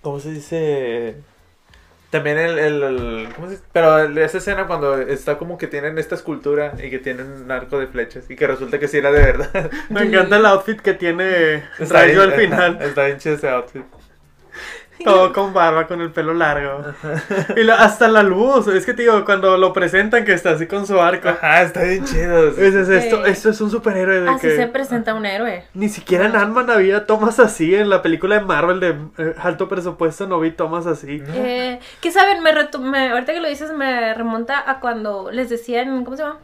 ¿Cómo 0.00 0.18
se 0.18 0.30
dice? 0.30 1.16
También 2.12 2.36
el, 2.38 2.58
el, 2.58 2.82
el- 2.82 3.28
¿cómo 3.34 3.46
se 3.48 3.54
dice? 3.54 3.64
Pero 3.72 3.98
esa 4.20 4.38
escena 4.38 4.66
cuando 4.66 4.98
está 5.00 5.38
como 5.38 5.56
que 5.56 5.66
tienen 5.66 5.98
esta 5.98 6.14
escultura 6.14 6.74
y 6.78 6.90
que 6.90 6.98
tienen 6.98 7.26
un 7.32 7.50
arco 7.50 7.78
de 7.78 7.86
flechas 7.86 8.30
y 8.30 8.36
que 8.36 8.46
resulta 8.46 8.78
que 8.78 8.86
sí 8.86 8.98
era 8.98 9.10
de 9.10 9.20
verdad. 9.22 9.70
Me 9.88 10.02
encanta 10.02 10.36
el 10.36 10.44
outfit 10.46 10.78
que 10.80 10.92
tiene 10.94 11.64
Está 11.78 11.94
Rayo 12.00 12.22
al 12.22 12.34
final. 12.34 12.78
Está 12.82 13.06
bien 13.06 13.18
chido 13.18 13.36
ese 13.36 13.48
outfit. 13.48 13.82
Todo 15.04 15.32
con 15.32 15.52
barba, 15.52 15.86
con 15.86 16.00
el 16.00 16.10
pelo 16.10 16.34
largo. 16.34 16.84
Y 17.56 17.62
la- 17.64 17.76
hasta 17.76 18.08
la 18.08 18.22
luz. 18.22 18.66
Es 18.68 18.84
que 18.86 18.94
te 18.94 19.02
digo, 19.02 19.24
cuando 19.24 19.56
lo 19.56 19.72
presentan 19.72 20.24
que 20.24 20.32
está 20.32 20.50
así 20.50 20.66
con 20.66 20.86
su 20.86 21.00
arco. 21.00 21.28
Ajá, 21.28 21.62
está 21.62 21.82
bien 21.82 22.04
chido. 22.04 22.48
Es, 22.48 22.58
es 22.74 22.88
esto, 22.88 23.24
esto 23.24 23.50
es 23.50 23.60
un 23.60 23.70
superhéroe 23.70 24.20
de 24.20 24.28
Así 24.30 24.40
que 24.48 24.56
se 24.56 24.66
presenta 24.66 25.14
un 25.14 25.26
héroe. 25.26 25.64
ni 25.74 25.88
siquiera 25.88 26.26
en 26.26 26.36
Ant-Man 26.36 26.70
había 26.70 27.06
tomas 27.06 27.38
así. 27.40 27.74
En 27.74 27.90
la 27.90 28.02
película 28.02 28.38
de 28.38 28.44
Marvel 28.44 28.80
de 28.80 28.96
eh, 29.18 29.34
alto 29.40 29.68
presupuesto 29.68 30.26
no 30.26 30.38
vi 30.40 30.50
tomas 30.52 30.86
así. 30.86 31.22
Eh, 31.34 31.80
¿Qué 32.00 32.10
saben? 32.10 32.42
Me, 32.42 32.52
reto- 32.52 32.78
me- 32.80 33.10
ahorita 33.10 33.32
que 33.32 33.40
lo 33.40 33.48
dices 33.48 33.72
me 33.72 34.14
remonta 34.14 34.62
a 34.70 34.80
cuando 34.80 35.30
les 35.30 35.48
decían, 35.50 36.04
¿cómo 36.04 36.16
se 36.16 36.22
llama? 36.22 36.38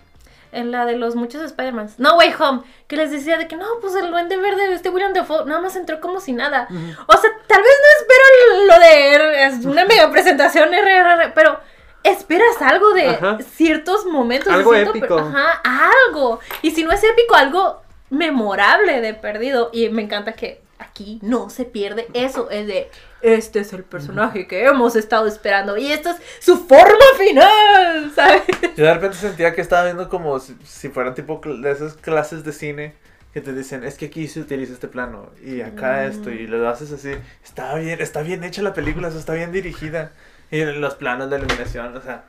En 0.53 0.71
la 0.71 0.87
de 0.87 0.97
los 0.97 1.15
muchos 1.15 1.43
Spider-Mans. 1.43 1.99
No 1.99 2.17
Way 2.17 2.35
Home. 2.39 2.63
Que 2.87 2.97
les 2.97 3.11
decía 3.11 3.37
de 3.37 3.47
que 3.49 3.57
no, 3.57 3.67
pues 3.81 3.95
el 3.95 4.11
duende 4.11 4.37
verde, 4.39 4.73
este 4.73 4.89
William 4.89 5.13
Dafoe, 5.13 5.45
nada 5.45 5.61
más 5.61 5.77
entró 5.77 6.01
como 6.01 6.21
si 6.21 6.33
nada. 6.33 6.67
O 7.07 7.13
sea, 7.17 7.31
tal 7.47 7.63
vez 7.63 7.73
no 7.83 8.01
espero 8.01 8.65
lo 8.67 8.79
de 8.81 9.45
es 9.47 9.65
una 9.67 9.85
mega 9.85 10.11
presentación 10.11 10.71
RRR, 10.73 11.33
pero 11.35 11.61
esperas 12.03 12.63
algo 12.63 12.93
de 12.95 13.09
Ajá. 13.09 13.39
ciertos 13.55 14.07
momentos. 14.07 14.49
de 14.49 14.55
Algo 14.59 14.73
cierto 14.73 14.93
per- 14.93 15.03
épico. 15.05 15.19
Ajá, 15.19 15.63
algo. 16.07 16.41
Y 16.63 16.71
si 16.71 16.83
no 16.85 16.93
es 16.93 17.05
épico, 17.05 17.35
algo 17.35 17.83
memorable 18.11 19.01
de 19.01 19.15
perdido. 19.15 19.71
Y 19.73 19.89
me 19.91 20.03
encanta 20.03 20.33
que 20.33 20.63
aquí 20.79 21.19
no 21.23 21.51
se 21.51 21.65
pierde 21.65 22.09
eso. 22.15 22.51
Es 22.51 22.67
de, 22.67 22.91
este 23.23 23.61
es 23.61 23.73
el 23.73 23.85
personaje 23.85 24.47
que 24.47 24.65
hemos 24.65 24.97
estado 24.97 25.27
esperando. 25.27 25.77
Y 25.77 25.91
esta 25.93 26.13
es 26.13 26.17
su 26.41 26.57
forma 26.67 27.05
final, 27.19 28.13
¿sabes? 28.17 28.43
Yo 28.77 28.85
de 28.85 28.95
repente 28.95 29.17
sentía 29.17 29.55
que 29.55 29.61
estaba 29.61 29.85
viendo 29.85 30.09
como 30.09 30.39
si, 30.39 30.57
si 30.65 30.89
fueran 30.89 31.15
tipo 31.15 31.41
de 31.45 31.71
esas 31.71 31.95
clases 31.95 32.45
de 32.45 32.53
cine 32.53 32.95
que 33.35 33.41
te 33.43 33.53
dicen, 33.53 33.85
es 33.85 33.97
que 33.99 34.07
aquí 34.07 34.27
se 34.27 34.41
utiliza 34.41 34.73
este 34.73 34.89
plano 34.89 35.31
y 35.45 35.61
acá 35.61 36.05
Mm. 36.07 36.11
esto 36.11 36.31
y 36.31 36.47
lo 36.47 36.69
haces 36.69 36.91
así. 36.93 37.13
Está 37.45 37.75
bien, 37.75 38.01
está 38.01 38.23
bien 38.23 38.43
hecha 38.45 38.63
la 38.63 38.73
película, 38.75 39.09
eso 39.09 39.19
está 39.19 39.35
bien 39.35 39.53
dirigida. 39.53 40.13
Y 40.51 40.65
los 40.65 40.95
planos 40.95 41.29
de 41.29 41.37
iluminación, 41.37 41.95
o 41.97 42.01
sea, 42.01 42.25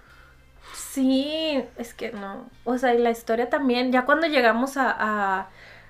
Sí, 0.74 1.64
es 1.78 1.94
que 1.94 2.12
no. 2.12 2.50
O 2.64 2.78
sea, 2.78 2.94
y 2.94 2.98
la 3.00 3.12
historia 3.12 3.50
también, 3.50 3.92
ya 3.92 4.06
cuando 4.06 4.28
llegamos 4.28 4.78
a, 4.78 4.96
a, 4.98 5.50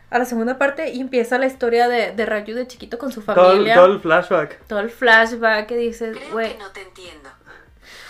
a 0.10 0.18
la 0.20 0.26
segunda 0.26 0.57
parte 0.57 0.89
y 0.89 1.01
empieza 1.01 1.38
la 1.38 1.45
historia 1.45 1.88
de, 1.88 2.12
de 2.12 2.26
Rayu 2.26 2.55
de 2.55 2.66
chiquito 2.68 2.97
con 2.97 3.12
su 3.12 3.22
familia. 3.22 3.76
todo 3.76 3.86
el 3.86 3.99
flashback. 3.99 4.60
todo 4.68 4.80
el 4.80 4.89
flashback 4.89 5.68
que 5.68 5.78
dices, 5.78 6.18
Creo 6.18 6.32
güey. 6.32 6.53
que 6.53 6.57
no 6.60 6.70
te 6.72 6.82
entiendo. 6.82 7.30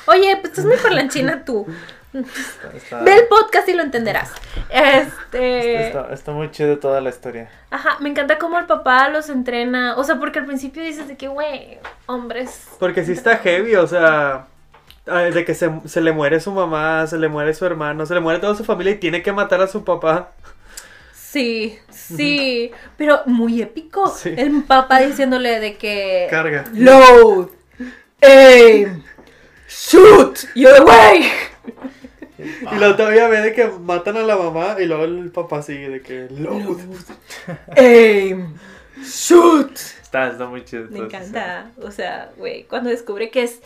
Oye, 0.08 0.36
pues 0.38 0.52
estás 0.52 0.66
muy 0.66 0.78
parlanchina 0.78 1.43
tú. 1.45 1.68
está, 2.14 2.76
está- 2.76 3.02
Ve 3.04 3.14
el 3.16 3.28
podcast 3.28 3.70
y 3.70 3.74
lo 3.74 3.84
entenderás. 3.84 4.32
Este. 4.70 5.88
está- 5.88 6.12
está 6.14 6.32
muy 6.32 6.50
chido 6.52 6.80
toda 6.80 7.02
la 7.02 7.10
historia. 7.10 7.50
Ajá, 7.70 7.97
me 8.00 8.10
encanta 8.10 8.38
cómo 8.39 8.58
el 8.58 8.66
papá 8.66 9.10
los 9.10 9.30
entrena. 9.30 9.95
O 9.97 10.04
sea, 10.04 10.16
porque 10.18 10.39
al 10.39 10.45
principio 10.45 10.82
dices 10.84 11.08
de 11.08 11.18
que, 11.18 11.28
güey, 11.28 11.78
hombres. 12.08 12.68
Porque 12.80 13.04
sí 13.06 13.12
está 13.12 13.38
heavy, 13.38 13.76
o 13.76 13.86
sea. 13.88 14.47
De 15.06 15.43
que 15.43 15.56
se, 15.56 15.72
se 15.86 16.02
le 16.02 16.12
muere 16.12 16.39
su 16.39 16.52
mamá, 16.52 17.08
se 17.08 17.18
le 17.18 17.30
muere 17.30 17.54
su 17.56 17.66
hermano, 17.66 18.06
se 18.06 18.14
le 18.14 18.20
muere 18.20 18.39
toda 18.39 18.54
su 18.56 18.64
familia 18.64 18.93
y 18.93 18.97
tiene 18.97 19.24
que 19.24 19.32
matar 19.32 19.60
a 19.62 19.68
su 19.68 19.84
papá. 19.84 20.30
Sí, 21.32 21.77
sí. 21.91 22.71
Pero 22.97 23.21
muy 23.27 23.61
épico. 23.61 24.07
Sí. 24.07 24.34
El 24.36 24.63
papá 24.63 25.01
diciéndole 25.01 25.59
de 25.59 25.77
que. 25.77 26.25
Carga. 26.27 26.65
Load. 26.73 27.49
Aim. 28.21 29.03
Shoot. 29.67 30.39
Y 30.55 30.61
yo 30.61 30.73
de, 30.73 30.80
güey. 30.80 31.25
Y 32.39 32.75
luego 32.75 32.95
todavía 32.95 33.27
ve 33.27 33.41
de 33.41 33.53
que 33.53 33.67
matan 33.67 34.17
a 34.17 34.23
la 34.23 34.38
mamá 34.38 34.77
y 34.80 34.86
luego 34.86 35.03
el 35.03 35.30
papá 35.32 35.61
sigue 35.61 35.89
de 35.89 36.01
que 36.01 36.30
load. 36.32 36.80
Aim. 37.77 38.55
Shoot. 39.03 39.77
Está, 40.01 40.30
está 40.30 40.47
muy 40.47 40.65
chido. 40.65 40.88
Me 40.89 40.97
encanta. 40.97 41.69
O 41.84 41.91
sea, 41.91 42.32
güey, 42.38 42.63
cuando 42.63 42.89
descubre 42.89 43.30
que 43.30 43.43
es 43.43 43.61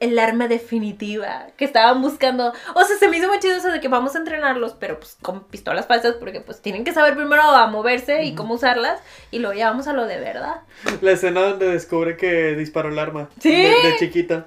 el 0.00 0.18
arma 0.18 0.48
definitiva 0.48 1.46
que 1.56 1.64
estaban 1.64 2.02
buscando. 2.02 2.52
O 2.74 2.84
sea, 2.84 2.96
se 2.96 3.08
me 3.08 3.18
hizo 3.18 3.28
muy 3.28 3.38
chido 3.38 3.56
eso 3.56 3.70
de 3.70 3.80
que 3.80 3.88
vamos 3.88 4.14
a 4.14 4.18
entrenarlos, 4.18 4.74
pero 4.78 4.98
pues 4.98 5.16
con 5.20 5.44
pistolas 5.44 5.86
falsas, 5.86 6.14
porque 6.16 6.40
pues 6.40 6.60
tienen 6.60 6.84
que 6.84 6.92
saber 6.92 7.14
primero 7.14 7.42
a 7.42 7.66
moverse 7.66 8.24
y 8.24 8.34
cómo 8.34 8.54
usarlas, 8.54 9.00
y 9.30 9.38
luego 9.38 9.54
ya 9.56 9.70
vamos 9.70 9.88
a 9.88 9.92
lo 9.92 10.06
de 10.06 10.18
verdad. 10.18 10.62
La 11.00 11.12
escena 11.12 11.42
donde 11.42 11.70
descubre 11.70 12.16
que 12.16 12.54
disparó 12.54 12.90
el 12.90 12.98
arma. 12.98 13.28
Sí. 13.40 13.50
De, 13.50 13.68
de 13.68 13.96
chiquita. 13.98 14.46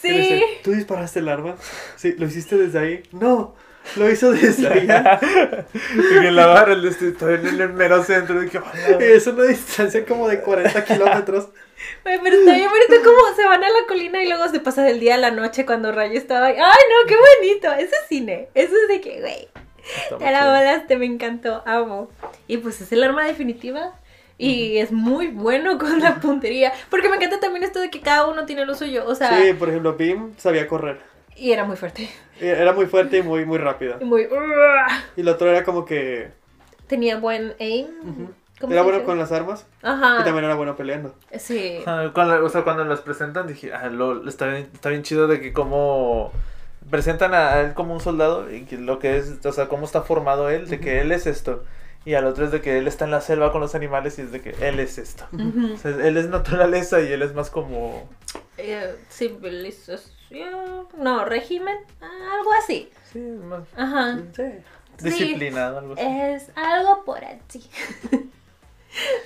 Sí. 0.00 0.10
dice, 0.10 0.44
¿Tú 0.62 0.72
disparaste 0.72 1.20
el 1.20 1.28
arma? 1.28 1.56
Sí, 1.96 2.14
¿lo 2.18 2.26
hiciste 2.26 2.56
desde 2.56 2.78
ahí? 2.78 3.02
No, 3.12 3.54
lo 3.96 4.10
hizo 4.10 4.32
desde 4.32 4.68
allá. 4.68 5.20
Y 5.94 6.20
que 6.20 6.30
la 6.30 6.46
barra, 6.46 6.72
el 6.72 6.84
estoy 6.84 7.34
en 7.34 7.46
el 7.46 7.68
mero 7.70 8.02
centro. 8.02 8.40
De 8.40 8.48
que, 8.48 8.60
Y 9.00 9.02
es 9.04 9.26
una 9.26 9.44
distancia 9.44 10.04
como 10.04 10.28
de 10.28 10.40
40 10.40 10.84
kilómetros. 10.84 11.48
Pero 12.02 12.24
está 12.36 12.54
bien 12.54 12.68
bonito 12.70 13.04
cómo 13.04 13.34
se 13.36 13.44
van 13.44 13.62
a 13.62 13.68
la 13.68 13.86
colina 13.86 14.22
y 14.22 14.28
luego 14.28 14.48
se 14.48 14.60
pasa 14.60 14.82
del 14.82 15.00
día 15.00 15.14
a 15.14 15.18
la 15.18 15.30
noche 15.30 15.66
cuando 15.66 15.92
Rayo 15.92 16.18
estaba 16.18 16.46
ahí. 16.46 16.54
¡Ay, 16.56 16.60
no! 16.62 17.08
¡Qué 17.08 17.16
bonito! 17.16 17.72
Eso 17.72 17.94
es 18.02 18.08
cine. 18.08 18.48
Eso 18.54 18.74
es 18.82 18.88
de 18.88 19.00
que, 19.00 19.20
güey, 19.20 19.48
te 20.18 20.30
la 20.30 20.46
volaste, 20.46 20.96
me 20.96 21.06
encantó. 21.06 21.62
Amo. 21.66 22.08
Y 22.48 22.56
pues 22.58 22.80
es 22.80 22.90
el 22.92 23.04
arma 23.04 23.24
definitiva. 23.26 23.92
Y 24.38 24.78
es 24.78 24.92
muy 24.92 25.28
bueno 25.28 25.78
con 25.78 26.00
la 26.00 26.16
puntería. 26.20 26.72
Porque 26.90 27.08
me 27.08 27.16
encanta 27.16 27.40
también 27.40 27.64
esto 27.64 27.80
de 27.80 27.90
que 27.90 28.00
cada 28.00 28.26
uno 28.26 28.44
tiene 28.46 28.64
lo 28.66 28.74
suyo. 28.74 29.04
O 29.06 29.14
sea, 29.14 29.38
Sí, 29.40 29.52
por 29.54 29.68
ejemplo, 29.68 29.96
Pim 29.96 30.34
sabía 30.36 30.66
correr. 30.68 31.00
y 31.36 31.52
era 31.52 31.64
muy 31.64 31.76
fuerte. 31.76 32.08
Era 32.40 32.72
muy 32.74 32.86
fuerte 32.86 33.18
y 33.18 33.22
muy, 33.22 33.44
muy 33.46 33.58
rápida. 33.58 33.96
Y 34.00 34.04
muy. 34.04 34.28
Y 35.16 35.20
el 35.22 35.28
otro 35.28 35.50
era 35.50 35.64
como 35.64 35.84
que 35.86 36.28
Tenía 36.86 37.16
buen 37.16 37.54
aim. 37.60 37.86
¿Cómo 38.00 38.30
era 38.60 38.82
bueno 38.82 38.98
dice? 38.98 39.04
con 39.06 39.18
las 39.18 39.32
armas 39.32 39.66
Ajá. 39.82 40.18
y 40.20 40.24
también 40.24 40.44
era 40.44 40.54
bueno 40.54 40.76
peleando. 40.76 41.14
Sí. 41.38 41.78
Ah, 41.86 42.10
Cuando, 42.14 42.44
o 42.44 42.48
sea, 42.48 42.62
cuando 42.62 42.84
los 42.84 43.00
presentan 43.00 43.46
dije, 43.46 43.72
ah, 43.74 43.88
lo, 43.88 44.26
está, 44.28 44.46
bien, 44.46 44.68
está 44.72 44.88
bien 44.90 45.02
chido 45.02 45.28
de 45.28 45.40
que 45.40 45.52
como 45.52 46.32
presentan 46.90 47.34
a 47.34 47.60
él 47.60 47.74
como 47.74 47.92
un 47.94 48.00
soldado 48.00 48.50
y 48.52 48.62
que 48.64 48.76
lo 48.78 48.98
que 48.98 49.16
es, 49.18 49.44
o 49.44 49.52
sea, 49.52 49.68
cómo 49.68 49.84
está 49.84 50.02
formado 50.02 50.48
él, 50.50 50.68
de 50.68 50.80
que 50.80 51.00
él 51.00 51.12
es 51.12 51.26
esto. 51.26 51.64
Y 52.04 52.14
al 52.14 52.24
otro 52.24 52.44
es 52.44 52.52
de 52.52 52.60
que 52.60 52.78
él 52.78 52.86
está 52.86 53.04
en 53.04 53.10
la 53.10 53.20
selva 53.20 53.50
con 53.50 53.60
los 53.60 53.74
animales 53.74 54.18
y 54.20 54.22
es 54.22 54.30
de 54.30 54.40
que 54.40 54.54
él 54.60 54.78
es 54.78 54.96
esto. 54.96 55.26
Ujú. 55.32 55.74
O 55.74 55.76
sea, 55.76 55.90
él 55.90 56.16
es 56.16 56.28
naturaleza 56.28 57.00
y 57.00 57.12
él 57.12 57.22
es 57.22 57.34
más 57.34 57.50
como... 57.50 58.08
Eh, 58.58 58.94
civilización. 59.10 60.86
No, 60.96 61.24
régimen. 61.24 61.76
Algo 62.00 62.52
así. 62.62 62.90
Sí, 63.12 63.18
más 63.18 63.62
Ajá. 63.76 64.20
Sí. 64.36 64.42
disciplinado, 65.02 65.78
algo 65.78 65.94
así. 65.94 66.02
Es 66.04 66.50
algo 66.54 67.04
por 67.04 67.24
allí. 67.24 67.68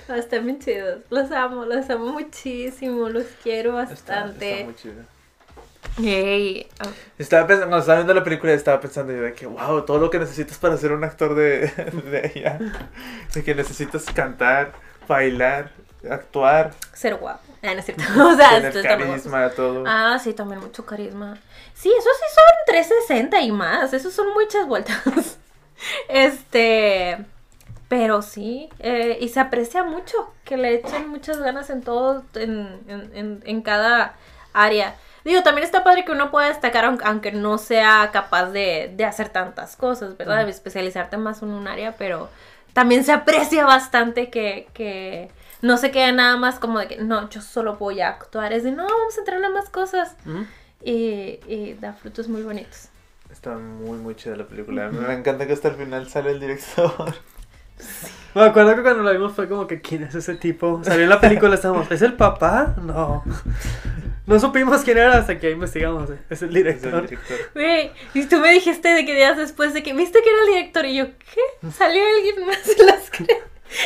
No, 0.07 0.15
Están 0.15 0.45
bien 0.45 0.59
chidos. 0.59 0.99
Los 1.09 1.31
amo, 1.31 1.65
los 1.65 1.89
amo 1.89 2.07
muchísimo. 2.13 3.09
Los 3.09 3.25
quiero 3.43 3.79
Está, 3.81 3.91
bastante. 3.93 4.51
está 4.53 4.65
muy 4.65 4.75
chido. 4.75 5.03
Yay. 5.97 6.67
Ah, 6.79 6.87
Estaba 7.17 7.47
pensando, 7.47 7.67
cuando 7.69 7.79
estaba 7.81 7.97
viendo 7.97 8.13
la 8.13 8.23
película 8.23 8.53
estaba 8.53 8.79
pensando 8.79 9.11
yo 9.13 9.21
de 9.23 9.33
que, 9.33 9.45
wow, 9.45 9.83
todo 9.83 9.97
lo 9.99 10.09
que 10.09 10.19
necesitas 10.19 10.57
para 10.57 10.77
ser 10.77 10.91
un 10.93 11.03
actor 11.03 11.35
de, 11.35 11.67
de 12.05 12.31
ella. 12.35 12.59
De 13.33 13.43
que 13.43 13.53
necesitas 13.55 14.05
cantar, 14.05 14.73
bailar, 15.07 15.71
actuar, 16.09 16.71
Ser 16.93 17.15
guapo. 17.15 17.41
Ah, 17.61 17.73
no 17.73 17.79
es 17.79 17.85
cierto. 17.85 18.03
O 18.25 18.35
sea, 18.35 18.49
tener 18.61 18.75
está 18.77 18.97
carisma, 18.97 19.49
todo. 19.49 19.83
Ah, 19.85 20.17
sí, 20.23 20.33
también 20.33 20.61
mucho 20.61 20.85
carisma. 20.85 21.37
Sí, 21.73 21.89
esos 21.89 22.17
sí 22.17 22.25
son 22.35 22.65
360 22.67 23.41
y 23.41 23.51
más. 23.51 23.91
Esos 23.93 24.13
son 24.13 24.33
muchas 24.33 24.65
vueltas. 24.67 25.37
Este. 26.07 27.17
Pero 27.91 28.21
sí, 28.21 28.69
eh, 28.79 29.17
y 29.19 29.27
se 29.27 29.41
aprecia 29.41 29.83
mucho 29.83 30.33
que 30.45 30.55
le 30.55 30.75
echen 30.75 31.09
muchas 31.09 31.39
ganas 31.39 31.69
en 31.69 31.81
todo, 31.81 32.23
en, 32.35 32.79
en, 32.87 33.11
en, 33.13 33.43
en 33.43 33.61
cada 33.61 34.15
área. 34.53 34.95
Digo, 35.25 35.43
también 35.43 35.65
está 35.65 35.83
padre 35.83 36.05
que 36.05 36.13
uno 36.13 36.31
pueda 36.31 36.47
destacar 36.47 36.85
aunque, 36.85 37.33
no 37.33 37.57
sea 37.57 38.11
capaz 38.13 38.45
de, 38.51 38.93
de 38.95 39.03
hacer 39.03 39.27
tantas 39.27 39.75
cosas, 39.75 40.15
¿verdad? 40.15 40.45
De 40.45 40.51
especializarte 40.51 41.17
más 41.17 41.41
en 41.41 41.49
un 41.49 41.67
área, 41.67 41.97
pero 41.97 42.29
también 42.71 43.03
se 43.03 43.11
aprecia 43.11 43.65
bastante 43.65 44.29
que, 44.29 44.69
que 44.73 45.29
no 45.61 45.75
se 45.75 45.91
quede 45.91 46.13
nada 46.13 46.37
más 46.37 46.59
como 46.59 46.79
de 46.79 46.87
que, 46.87 46.95
no, 46.95 47.29
yo 47.29 47.41
solo 47.41 47.75
voy 47.75 47.99
a 47.99 48.07
actuar. 48.07 48.53
Es 48.53 48.63
de, 48.63 48.71
no, 48.71 48.85
vamos 48.85 49.17
a 49.17 49.19
entrar 49.19 49.43
a 49.43 49.49
más 49.49 49.69
cosas. 49.69 50.15
Y, 50.81 51.41
y 51.45 51.77
da 51.81 51.91
frutos 51.91 52.29
muy 52.29 52.43
bonitos. 52.43 52.87
Está 53.29 53.57
muy, 53.57 53.97
muy 53.97 54.15
chida 54.15 54.37
la 54.37 54.45
película. 54.45 54.87
Me 54.87 55.13
encanta 55.13 55.45
que 55.45 55.51
hasta 55.51 55.67
el 55.67 55.75
final 55.75 56.07
sale 56.07 56.31
el 56.31 56.39
director. 56.39 57.13
Me 58.33 58.43
acuerdo 58.43 58.75
que 58.75 58.81
cuando 58.81 59.03
la 59.03 59.11
vimos 59.11 59.33
fue 59.33 59.49
como 59.49 59.67
que, 59.67 59.81
¿quién 59.81 60.03
es 60.03 60.15
ese 60.15 60.35
tipo? 60.35 60.81
Salió 60.83 61.03
en 61.03 61.09
la 61.09 61.19
película, 61.19 61.53
estábamos, 61.55 61.91
¿es 61.91 62.01
el 62.01 62.13
papá? 62.13 62.75
No. 62.81 63.23
No 64.25 64.39
supimos 64.39 64.83
quién 64.83 64.97
era 64.97 65.17
hasta 65.17 65.37
que 65.39 65.51
investigamos. 65.51 66.09
eh, 66.09 66.17
Es 66.29 66.41
el 66.41 66.55
Es 66.55 66.83
el 66.83 66.91
director. 67.01 67.09
Güey, 67.53 67.91
y 68.13 68.25
tú 68.27 68.37
me 68.39 68.51
dijiste 68.53 68.87
de 68.89 69.05
que 69.05 69.15
días 69.15 69.35
después 69.35 69.73
de 69.73 69.83
que 69.83 69.93
viste 69.93 70.21
que 70.21 70.29
era 70.29 70.39
el 70.41 70.47
director 70.47 70.85
y 70.85 70.95
yo, 70.95 71.05
¿qué? 71.07 71.71
¿Salió 71.71 72.01
alguien 72.15 72.45
más 72.45 72.59
en 72.79 72.85
las 72.85 73.11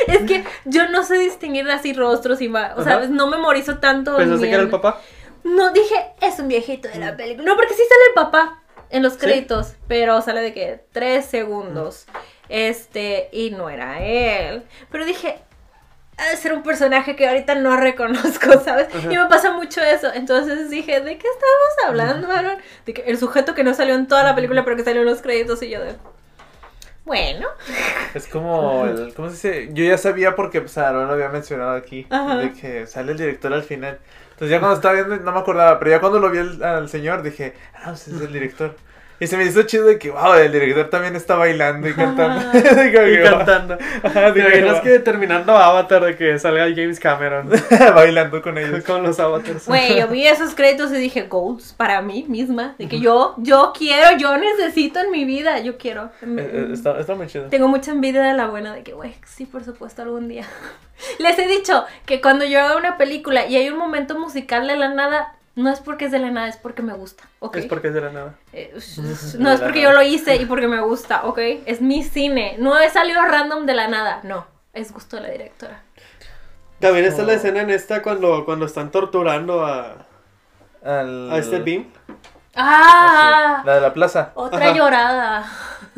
Es 0.08 0.22
que 0.28 0.44
yo 0.66 0.90
no 0.90 1.04
sé 1.04 1.18
distinguir 1.18 1.68
así 1.70 1.94
rostros 1.94 2.42
y 2.42 2.48
va, 2.48 2.74
o 2.76 2.84
sea, 2.84 2.98
Ajá. 2.98 3.08
no 3.08 3.28
memorizo 3.28 3.80
tanto. 3.80 4.18
¿Pensaste 4.18 4.48
que 4.48 4.54
era 4.54 4.64
el 4.64 4.70
papá? 4.70 5.02
No, 5.44 5.72
dije, 5.72 5.96
es 6.22 6.38
un 6.40 6.48
viejito 6.48 6.88
de 6.88 7.00
la 7.00 7.16
película. 7.16 7.46
No, 7.48 7.56
porque 7.56 7.74
sí 7.74 7.82
sale 7.88 8.02
el 8.10 8.14
papá 8.16 8.62
en 8.90 9.04
los 9.04 9.14
créditos, 9.18 9.74
pero 9.88 10.22
sale 10.22 10.42
de 10.42 10.54
que 10.54 10.86
tres 10.92 11.26
segundos. 11.26 12.06
Este, 12.50 13.30
y 13.32 13.52
no 13.52 13.70
era 13.70 14.04
él. 14.04 14.64
Pero 14.92 15.06
dije, 15.06 15.40
ha 16.18 16.30
de 16.30 16.38
ser 16.38 16.54
un 16.54 16.64
personaje 16.64 17.16
que 17.16 17.28
ahorita 17.28 17.56
no 17.56 17.76
reconozco, 17.78 18.60
¿sabes? 18.64 18.88
Ajá. 18.94 19.12
Y 19.12 19.18
me 19.18 19.26
pasa 19.26 19.52
mucho 19.52 19.82
eso. 19.82 20.14
Entonces 20.14 20.70
dije, 20.70 21.02
¿de 21.02 21.18
qué 21.18 21.28
estábamos 21.28 21.88
hablando, 21.88 22.32
Aaron? 22.32 22.58
De 22.86 22.94
que 22.94 23.02
el 23.02 23.18
sujeto 23.18 23.54
que 23.54 23.64
no 23.64 23.74
salió 23.74 23.96
en 23.96 24.08
toda 24.08 24.24
la 24.24 24.36
película, 24.36 24.64
pero 24.64 24.78
que 24.78 24.84
salió 24.84 25.02
en 25.02 25.08
los 25.08 25.22
créditos, 25.22 25.62
y 25.62 25.70
yo 25.70 25.82
de. 25.82 25.96
Bueno. 27.04 27.48
Es 28.16 28.28
como 28.28 28.86
el, 28.86 29.14
¿cómo 29.14 29.30
se 29.30 29.34
dice? 29.36 29.74
Yo 29.74 29.84
ya 29.84 29.98
sabía 29.98 30.36
porque 30.36 30.62
pues, 30.62 30.78
Aaron 30.78 31.08
lo 31.08 31.14
había 31.14 31.30
mencionado 31.30 31.72
aquí, 31.72 32.08
Ajá. 32.10 32.38
de 32.38 32.54
que 32.54 32.88
sale 32.88 33.12
el 33.12 33.18
director 33.18 33.52
al 33.54 33.64
final. 33.64 34.00
Entonces 34.32 34.50
ya 34.50 34.60
cuando 34.60 34.76
estaba 34.76 34.94
viendo 34.96 35.18
no 35.18 35.32
me 35.32 35.40
acordaba, 35.40 35.80
pero 35.80 35.92
ya 35.92 36.00
cuando 36.00 36.20
lo 36.20 36.30
vi 36.30 36.40
al, 36.40 36.64
al 36.64 36.90
señor 36.90 37.24
dije, 37.24 37.54
ah, 37.76 37.88
pues 37.88 38.08
es 38.08 38.22
el 38.22 38.32
director. 38.34 38.76
Y 39.20 39.28
se 39.28 39.38
me 39.38 39.46
hizo 39.46 39.64
chido 39.64 39.86
de 39.86 39.98
que, 39.98 40.12
wow, 40.12 40.34
el 40.34 40.52
director 40.52 40.90
también 40.90 41.16
está 41.16 41.36
bailando 41.36 41.88
y 41.88 41.94
cantando. 41.94 42.52
Digo 42.54 43.08
Y 43.08 43.16
que, 43.16 43.24
cantando. 43.24 43.78
Ajá, 44.04 44.34
¿Te 44.34 44.40
imaginas 44.40 44.82
que 44.82 45.00
terminando 45.00 45.56
Avatar 45.58 46.04
de 46.04 46.16
que 46.18 46.38
salga 46.38 46.66
James 46.76 47.00
Cameron 47.00 47.50
bailando 47.96 48.42
con 48.42 48.58
ellos. 48.58 48.84
con 48.84 49.04
los 49.04 49.20
avatars? 49.20 49.68
Güey, 49.68 50.00
yo 50.00 50.08
vi 50.10 50.28
esos 50.28 50.54
créditos 50.54 50.92
y 50.92 50.96
dije, 50.96 51.24
goals 51.24 51.74
para 51.74 52.02
mí 52.02 52.26
misma. 52.28 52.76
De 52.78 52.88
que 52.88 53.00
yo, 53.00 53.36
yo 53.38 53.72
quiero, 53.78 54.18
yo 54.18 54.38
necesito 54.38 55.00
en 55.00 55.12
mi 55.12 55.24
vida, 55.24 55.60
yo 55.60 55.78
quiero. 55.78 56.10
Eh, 56.22 56.36
eh, 56.38 56.68
Está, 56.74 57.00
está 57.00 57.16
muy 57.16 57.28
chido. 57.28 57.46
Tengo 57.46 57.68
mucha 57.70 57.92
envidia 57.92 58.22
de 58.22 58.34
la 58.34 58.48
buena, 58.48 58.74
de 58.74 58.84
que, 58.84 58.94
güey, 58.94 59.16
sí, 59.26 59.46
por 59.46 59.64
supuesto, 59.64 60.02
algún 60.02 60.28
día. 60.28 60.46
Les 61.20 61.38
he 61.40 61.48
dicho 61.48 61.86
que 62.06 62.22
cuando 62.22 62.46
yo 62.46 62.62
hago 62.62 62.78
una 62.78 62.98
película 62.98 63.46
y 63.48 63.56
hay 63.56 63.70
un 63.70 63.78
momento 63.78 64.18
musical 64.20 64.68
de 64.68 64.76
la 64.76 64.90
nada, 64.90 65.35
no 65.56 65.70
es 65.72 65.80
porque 65.80 66.06
es 66.06 66.12
de 66.12 66.20
la 66.20 66.32
nada, 66.32 66.48
es 66.48 66.58
porque 66.58 66.82
me 66.82 66.94
gusta, 66.94 67.24
¿ok? 67.40 67.56
Es 67.58 67.66
porque 67.66 67.88
es 67.90 67.94
de 67.94 68.02
la 68.02 68.12
nada. 68.12 68.36
Eh, 68.54 68.74
no 69.40 69.52
es 69.52 69.62
porque 69.62 69.82
yo 69.82 69.92
lo 69.94 70.02
hice 70.02 70.36
y 70.36 70.46
porque 70.46 70.68
me 70.68 70.82
gusta, 70.82 71.26
¿ok? 71.26 71.40
Es 71.66 71.82
mi 71.82 72.04
cine. 72.04 72.56
No 72.60 72.78
he 72.80 72.90
salido 72.90 73.22
random 73.24 73.66
de 73.66 73.74
la 73.74 73.88
nada, 73.88 74.20
no. 74.24 74.46
Es 74.74 74.92
gusto 74.92 75.16
de 75.16 75.22
la 75.24 75.30
directora. 75.30 75.82
También 76.80 77.06
está 77.06 77.24
la 77.24 77.34
escena 77.34 77.62
en 77.62 77.70
esta 77.70 78.02
cuando, 78.02 78.44
cuando 78.44 78.66
están 78.66 78.92
torturando 78.92 79.66
a, 79.66 80.06
Al- 80.84 81.32
a 81.32 81.38
este 81.38 81.60
Beam 81.60 81.86
¡Ah! 82.56 83.62
La 83.66 83.76
de 83.76 83.82
la 83.82 83.94
plaza. 83.94 84.32
Otra 84.36 84.60
Ajá. 84.66 84.74
llorada. 84.76 85.46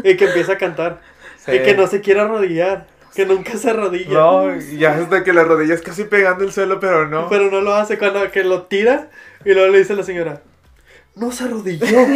y 0.03 0.15
que 0.17 0.25
empieza 0.25 0.53
a 0.53 0.57
cantar. 0.57 0.99
Sí. 1.37 1.51
Y 1.55 1.63
que 1.63 1.75
no 1.75 1.87
se 1.87 2.01
quiere 2.01 2.19
arrodillar. 2.21 2.87
Que 3.17 3.25
nunca 3.25 3.57
se 3.57 3.71
arrodilla. 3.71 4.13
No, 4.13 4.55
y 4.55 4.77
ya 4.77 4.93
hasta 4.93 5.23
que 5.23 5.33
la 5.33 5.43
rodilla 5.43 5.73
es 5.73 5.81
casi 5.81 6.03
pegando 6.03 6.43
el 6.43 6.51
suelo, 6.51 6.79
pero 6.79 7.07
no. 7.07 7.27
Pero 7.29 7.49
no 7.49 7.61
lo 7.61 7.73
hace 7.73 7.97
cuando 7.97 8.29
que 8.29 8.43
lo 8.43 8.67
tira 8.67 9.09
y 9.43 9.55
luego 9.55 9.69
le 9.71 9.79
dice 9.79 9.93
a 9.93 9.95
la 9.95 10.03
señora, 10.03 10.43
no 11.15 11.31
se 11.31 11.45
arrodilló. 11.45 11.87
Güey, 11.87 12.07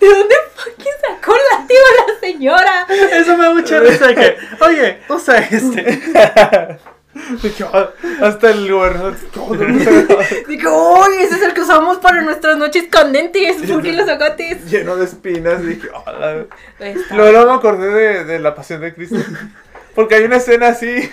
¿de 0.00 0.06
dónde 0.06 0.34
fucking 0.54 0.92
sacó 1.06 1.34
el 1.34 1.40
látigo 1.58 1.80
la 2.06 2.20
señora? 2.20 2.86
Eso 2.88 3.36
me 3.36 3.44
da 3.44 3.52
mucha 3.52 3.80
risa 3.80 4.06
de 4.06 4.14
que, 4.14 4.36
oye, 4.64 5.00
usa 5.06 5.36
este. 5.36 6.78
Dije, 7.42 7.64
"Ah", 7.72 7.90
hasta 8.22 8.50
el 8.50 8.70
gobernador. 8.70 9.14
Dije, 10.48 10.66
uy, 10.68 11.16
ese 11.20 11.34
es 11.36 11.42
el 11.42 11.54
que 11.54 11.62
usamos 11.62 11.98
para 11.98 12.20
nuestras 12.22 12.56
noches 12.56 12.84
candentes. 12.90 13.56
¿Por 13.70 13.82
qué 13.82 13.92
los 13.92 14.08
agotes? 14.08 14.70
lleno 14.70 14.96
de 14.96 15.04
espinas. 15.04 15.64
Dije, 15.64 15.88
"Hola". 16.06 16.46
Está- 16.78 17.14
Luego, 17.16 17.46
me 17.46 17.52
acordé 17.54 17.88
de, 17.90 18.24
de 18.24 18.38
la 18.38 18.54
pasión 18.54 18.80
de 18.80 18.94
Cristo. 18.94 19.16
Porque 19.94 20.14
hay 20.16 20.24
una 20.24 20.36
escena 20.36 20.68
así. 20.68 21.10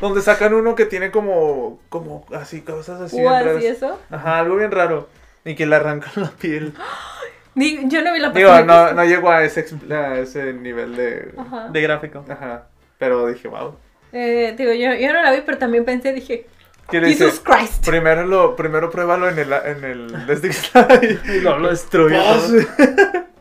Donde 0.00 0.20
sacan 0.22 0.52
uno 0.54 0.74
que 0.74 0.86
tiene 0.86 1.10
como. 1.10 1.80
Como 1.88 2.26
así, 2.34 2.60
cosas 2.60 3.00
así. 3.00 3.16
bien 3.16 3.28
¿Púas 3.28 3.44
raras. 3.44 3.62
y 3.62 3.66
eso? 3.66 3.98
Ajá, 4.10 4.38
algo 4.40 4.56
bien 4.56 4.70
raro. 4.70 5.08
Y 5.44 5.54
que 5.54 5.66
le 5.66 5.76
arrancan 5.76 6.12
la 6.16 6.30
piel. 6.30 6.74
Digo, 7.54 7.82
yo 7.86 8.02
no 8.02 8.12
vi 8.12 8.18
la 8.18 8.30
Digo, 8.30 8.48
pasión 8.50 8.66
de 8.66 8.74
no, 8.74 8.92
no 8.94 9.04
llego 9.04 9.30
a 9.30 9.44
ese, 9.44 9.64
a 9.92 10.18
ese 10.18 10.52
nivel 10.52 10.96
de. 10.96 11.32
Ajá. 11.38 11.68
De 11.68 11.80
gráfico. 11.80 12.24
Ajá. 12.28 12.64
Pero 12.98 13.26
dije, 13.28 13.46
wow. 13.48 13.76
Eh, 14.14 14.54
digo, 14.56 14.72
yo, 14.72 14.94
yo 14.94 15.12
no 15.12 15.22
la 15.22 15.32
vi, 15.32 15.42
pero 15.44 15.58
también 15.58 15.84
pensé, 15.84 16.12
dije. 16.12 16.46
Jesus 16.90 17.40
Christ. 17.40 17.84
Primero, 17.84 18.24
lo, 18.26 18.54
primero 18.56 18.90
pruébalo 18.90 19.28
en 19.28 19.38
el, 19.38 19.52
en 19.52 19.84
el 19.84 20.26
Desde. 20.26 20.50
Y 21.34 21.40
lo. 21.40 21.60
Paz. 21.68 21.86
todo. 21.90 22.08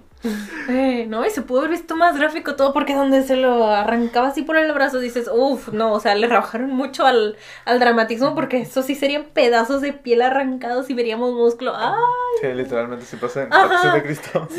Eh, 0.69 1.05
no, 1.09 1.25
y 1.25 1.29
se 1.29 1.41
pudo 1.41 1.59
haber 1.59 1.71
visto 1.71 1.97
más 1.97 2.17
gráfico 2.17 2.55
todo 2.55 2.71
porque 2.71 2.95
donde 2.95 3.23
se 3.23 3.35
lo 3.35 3.67
arrancaba 3.67 4.29
así 4.29 4.43
por 4.43 4.55
el 4.55 4.71
brazo 4.71 4.99
dices, 4.99 5.29
uff, 5.29 5.67
no, 5.73 5.91
o 5.91 5.99
sea, 5.99 6.15
le 6.15 6.27
rebajaron 6.27 6.69
mucho 6.69 7.05
al, 7.05 7.35
al 7.65 7.79
dramatismo 7.81 8.33
porque 8.33 8.61
eso 8.61 8.83
sí 8.83 8.95
serían 8.95 9.25
pedazos 9.25 9.81
de 9.81 9.91
piel 9.91 10.21
arrancados 10.21 10.89
y 10.89 10.93
veríamos 10.93 11.33
músculo. 11.33 11.73
¡Ay! 11.75 11.97
Sí, 12.39 12.47
literalmente 12.53 13.03
se 13.03 13.17
pasa 13.17 13.43
en 13.43 13.53
Ajá. 13.53 13.87
la 13.87 13.95
de 13.95 14.03
Cristo. 14.03 14.47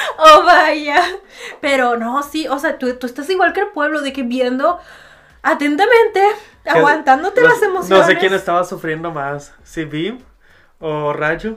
¡Oh, 0.18 0.42
vaya! 0.44 1.02
Pero 1.60 1.96
no, 1.96 2.22
sí, 2.22 2.46
o 2.48 2.58
sea, 2.58 2.78
tú, 2.78 2.94
tú 2.96 3.06
estás 3.06 3.28
igual 3.30 3.52
que 3.52 3.60
el 3.60 3.68
pueblo 3.68 4.00
de 4.02 4.12
que 4.12 4.22
viendo 4.22 4.78
atentamente, 5.42 6.22
aguantándote 6.66 7.40
No- 7.42 7.48
las 7.48 7.62
emociones. 7.62 7.90
No 7.90 8.04
sé 8.04 8.18
quién 8.18 8.34
estaba 8.34 8.64
sufriendo 8.64 9.10
más, 9.10 9.54
si 9.64 9.84
Beam 9.84 10.20
o 10.78 11.12
Rayo 11.12 11.56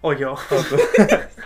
o 0.00 0.12
yo. 0.12 0.34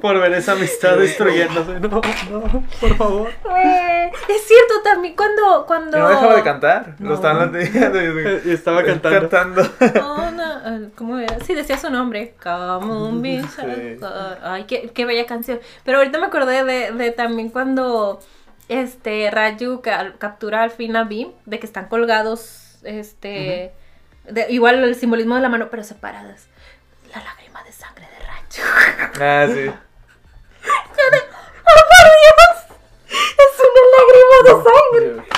Por 0.00 0.20
ver 0.20 0.32
esa 0.34 0.52
amistad 0.52 0.96
destruyéndose. 0.98 1.80
No, 1.80 1.88
no, 1.88 2.64
por 2.80 2.96
favor. 2.96 3.28
Eh, 3.56 4.10
es 4.28 4.42
cierto 4.46 4.74
también 4.84 5.14
cuando 5.16 5.64
cuando 5.66 5.98
no 5.98 6.08
dejaba 6.08 6.36
de 6.36 6.42
cantar. 6.42 6.94
No. 6.98 7.10
Lo 7.10 7.14
estaban 7.16 7.52
y- 8.44 8.48
Y 8.48 8.52
estaba 8.52 8.82
cantando. 8.84 9.28
cantando. 9.28 9.62
Oh, 10.02 10.30
no, 10.30 10.76
eh, 10.86 10.88
¿Cómo 10.96 11.18
era? 11.18 11.38
Sí, 11.40 11.54
decía 11.54 11.78
su 11.78 11.90
nombre. 11.90 12.34
Come 12.42 12.92
on, 12.92 13.22
Sí. 13.22 13.98
Ay, 14.42 14.64
qué, 14.64 14.90
qué 14.94 15.04
bella 15.04 15.26
canción. 15.26 15.60
Pero 15.84 15.98
ahorita 15.98 16.18
me 16.18 16.26
acordé 16.26 16.64
de, 16.64 16.92
de 16.92 17.10
también 17.10 17.50
cuando 17.50 18.20
este 18.68 19.30
Raju 19.30 19.80
ca- 19.82 20.14
captura 20.18 20.62
al 20.62 20.70
fin 20.70 20.96
a 20.96 21.04
Beam, 21.04 21.30
de 21.44 21.58
que 21.58 21.66
están 21.66 21.86
colgados, 21.88 22.78
este, 22.82 23.72
de- 24.24 24.46
igual 24.50 24.82
el 24.82 24.94
simbolismo 24.96 25.34
de 25.36 25.40
la 25.42 25.48
mano, 25.48 25.68
pero 25.70 25.84
separadas. 25.84 26.48
La 27.14 27.22
lágrima 27.22 27.62
de 27.62 27.72
sangre 27.72 28.04
de. 28.06 28.15
Ah, 29.20 29.46
sí. 29.48 29.70
¡Oh, 31.68 31.82
por 31.90 32.06
Dios! 32.20 32.56
Es 33.08 33.54
una 33.60 33.82
lágrima 33.96 34.36
de 34.44 34.52
sangre. 34.70 35.36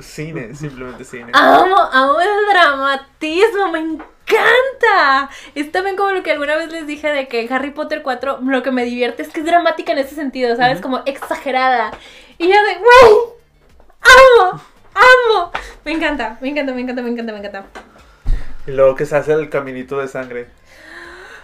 Cine, 0.00 0.54
simplemente 0.54 1.04
cine. 1.04 1.32
Amo, 1.34 1.76
amo 1.76 2.20
el 2.20 2.28
dramatismo, 2.52 3.68
me 3.70 3.78
encanta. 3.80 5.30
Es 5.54 5.72
también 5.72 5.96
como 5.96 6.10
lo 6.10 6.22
que 6.22 6.32
alguna 6.32 6.56
vez 6.56 6.70
les 6.70 6.86
dije 6.86 7.08
de 7.08 7.28
que 7.28 7.48
Harry 7.50 7.70
Potter 7.70 8.02
4 8.02 8.40
lo 8.42 8.62
que 8.62 8.70
me 8.70 8.84
divierte 8.84 9.22
es 9.22 9.28
que 9.28 9.40
es 9.40 9.46
dramática 9.46 9.92
en 9.92 9.98
ese 9.98 10.14
sentido, 10.14 10.54
¿sabes? 10.56 10.80
Como 10.80 11.02
exagerada. 11.06 11.92
Y 12.38 12.48
yo 12.48 12.54
de, 12.54 12.78
¡wey! 12.78 13.14
¡Amo! 14.00 14.62
¡Amo! 14.94 15.52
Me 15.84 15.92
encanta, 15.92 16.38
me 16.40 16.48
encanta, 16.50 16.72
me 16.72 16.80
encanta, 16.82 17.02
me 17.02 17.10
encanta, 17.10 17.32
me 17.32 17.38
encanta. 17.38 17.64
Y 18.66 18.72
luego 18.72 18.94
que 18.94 19.06
se 19.06 19.16
hace 19.16 19.32
el 19.32 19.48
caminito 19.50 19.98
de 19.98 20.08
sangre. 20.08 20.48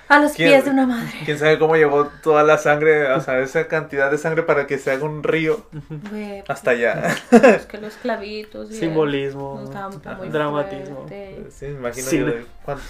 A 0.09 0.19
los 0.21 0.33
¿Quién- 0.33 0.49
pies 0.51 0.65
de 0.65 0.71
una 0.71 0.87
madre. 0.87 1.13
¿Quién 1.25 1.39
sabe 1.39 1.59
cómo 1.59 1.77
llegó 1.77 2.07
toda 2.23 2.43
la 2.43 2.57
sangre, 2.59 3.13
o 3.13 3.21
sea, 3.21 3.41
esa 3.41 3.69
cantidad 3.69 4.11
de 4.11 4.17
sangre 4.19 4.43
para 4.43 4.67
que 4.67 4.79
se 4.79 4.91
haga 4.91 5.05
un 5.05 5.23
río 5.23 5.67
Güey, 6.11 6.43
hasta 6.49 6.71
allá? 6.71 7.15
pues 7.31 7.67
que 7.67 7.79
los 7.79 7.95
clavitos. 7.95 8.71
Simbolismo, 8.71 9.55
un 9.55 9.73
campo 9.73 10.01
muy 10.17 10.29
dramatismo. 10.31 10.97
fuerte. 11.07 11.47
Sí, 11.51 11.67
me 11.67 11.73
imagino 11.73 12.11
yo 12.11 12.27
de 12.27 12.47
cuánto- 12.65 12.83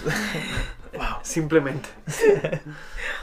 Simplemente. 1.23 1.89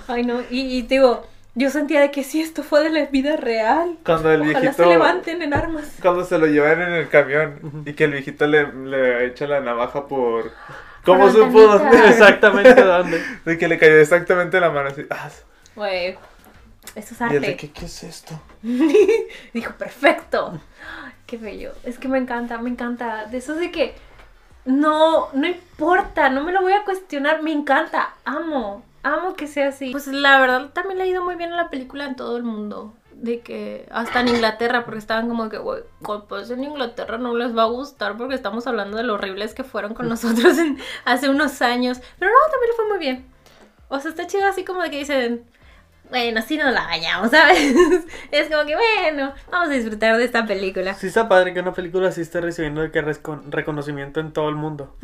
Ay, 0.09 0.25
no, 0.25 0.41
y, 0.51 0.79
y 0.79 0.83
te 0.85 0.97
digo, 0.97 1.27
yo 1.55 1.71
sentía 1.71 2.01
de 2.01 2.11
que 2.11 2.23
si 2.23 2.41
esto 2.41 2.63
fue 2.63 2.83
de 2.85 2.91
la 2.91 3.07
vida 3.07 3.37
real. 3.37 3.97
Cuando 4.05 4.31
el 4.31 4.43
Ojalá 4.43 4.61
viejito... 4.61 4.83
se 4.85 4.89
levanten 4.91 5.43
en 5.43 5.55
armas. 5.55 5.97
Cuando 6.03 6.25
se 6.25 6.39
lo 6.39 6.47
llevan 6.47 6.83
en 6.83 6.93
el 6.93 7.09
camión 7.09 7.83
y 7.87 7.95
que 7.95 8.05
el 8.05 8.13
viejito 8.13 8.47
le, 8.47 8.71
le 8.73 9.27
echa 9.27 9.47
la 9.47 9.61
navaja 9.61 10.07
por... 10.07 10.53
¿Cómo 11.07 11.31
supo 11.31 11.63
dónde? 11.63 12.09
Exactamente 12.09 12.83
dónde. 12.83 13.23
De 13.45 13.57
que 13.57 13.69
le 13.69 13.79
cayó 13.79 13.95
exactamente 14.01 14.57
en 14.59 14.63
la 14.63 14.71
mano 14.71 14.91
así. 14.91 15.07
Ah, 15.09 15.31
Güey, 15.75 16.19
eso 16.95 17.15
es 17.15 17.21
y 17.21 17.25
el 17.25 17.31
de 17.31 17.37
arte. 17.37 17.57
que, 17.57 17.71
¿qué 17.71 17.85
es 17.87 18.03
esto? 18.03 18.41
Dijo, 19.53 19.73
perfecto. 19.75 20.61
Qué 21.27 21.37
bello. 21.39 21.73
Es 21.85 21.99
que 21.99 22.07
me 22.09 22.19
encanta, 22.19 22.59
me 22.59 22.71
encanta. 22.71 23.27
De 23.27 23.39
eso 23.39 23.55
de 23.55 23.71
que 23.73 23.95
no, 24.65 25.29
no 25.33 25.47
importa, 25.47 26.29
no 26.31 26.43
me 26.45 26.53
lo 26.53 26.63
voy 26.63 26.73
a 26.73 26.85
cuestionar. 26.85 27.43
Me 27.43 27.53
encanta, 27.53 28.15
amo. 28.25 28.85
Amo 29.03 29.35
que 29.35 29.47
sea 29.47 29.69
así. 29.69 29.91
Pues 29.93 30.07
la 30.09 30.39
verdad 30.41 30.71
también 30.73 30.99
le 30.99 31.05
ha 31.05 31.07
ido 31.07 31.25
muy 31.25 31.37
bien 31.37 31.53
a 31.53 31.57
la 31.57 31.71
película 31.71 32.05
en 32.07 32.17
todo 32.17 32.37
el 32.37 32.43
mundo. 32.43 32.95
De 33.19 33.41
que 33.41 33.89
hasta 33.91 34.21
en 34.21 34.29
Inglaterra, 34.29 34.85
porque 34.85 34.99
estaban 34.99 35.27
como 35.29 35.49
que, 35.49 35.57
güey, 35.57 35.83
pues 36.29 36.51
en 36.51 36.63
Inglaterra 36.65 37.17
no 37.17 37.35
les 37.35 37.57
va 37.57 37.63
a 37.63 37.67
gustar 37.67 38.17
porque 38.19 38.35
estamos 38.35 38.67
hablando 38.67 38.99
de 38.99 39.05
lo 39.05 39.15
horribles 39.15 39.55
que 39.55 39.65
fueron 39.65 39.95
con 39.95 40.09
nosotros 40.11 40.59
en- 40.59 40.79
hace 41.07 41.29
unos 41.31 41.63
años. 41.63 41.99
Pero 42.19 42.31
no, 42.31 42.51
también 42.53 42.71
le 42.71 42.77
fue 42.77 42.89
muy 42.89 42.99
bien. 42.99 43.27
O 43.89 43.99
sea, 44.01 44.11
está 44.11 44.27
chido 44.27 44.47
así 44.47 44.65
como 44.65 44.83
de 44.83 44.91
que 44.91 44.99
dicen, 44.99 45.45
bueno, 46.11 46.41
así 46.41 46.59
no 46.59 46.71
la 46.71 46.85
vayamos, 46.85 47.31
¿sabes? 47.31 47.75
es 48.31 48.49
como 48.51 48.67
que, 48.67 48.77
bueno, 48.77 49.33
vamos 49.51 49.69
a 49.71 49.73
disfrutar 49.73 50.17
de 50.19 50.25
esta 50.25 50.45
película. 50.45 50.93
Sí 50.95 51.07
está 51.07 51.27
padre 51.27 51.55
que 51.55 51.61
una 51.61 51.73
película 51.73 52.09
así 52.09 52.21
esté 52.21 52.41
recibiendo 52.43 52.91
que 52.93 53.03
rescon- 53.03 53.45
reconocimiento 53.49 54.21
en 54.21 54.33
todo 54.33 54.51
el 54.51 54.57
mundo. 54.57 54.95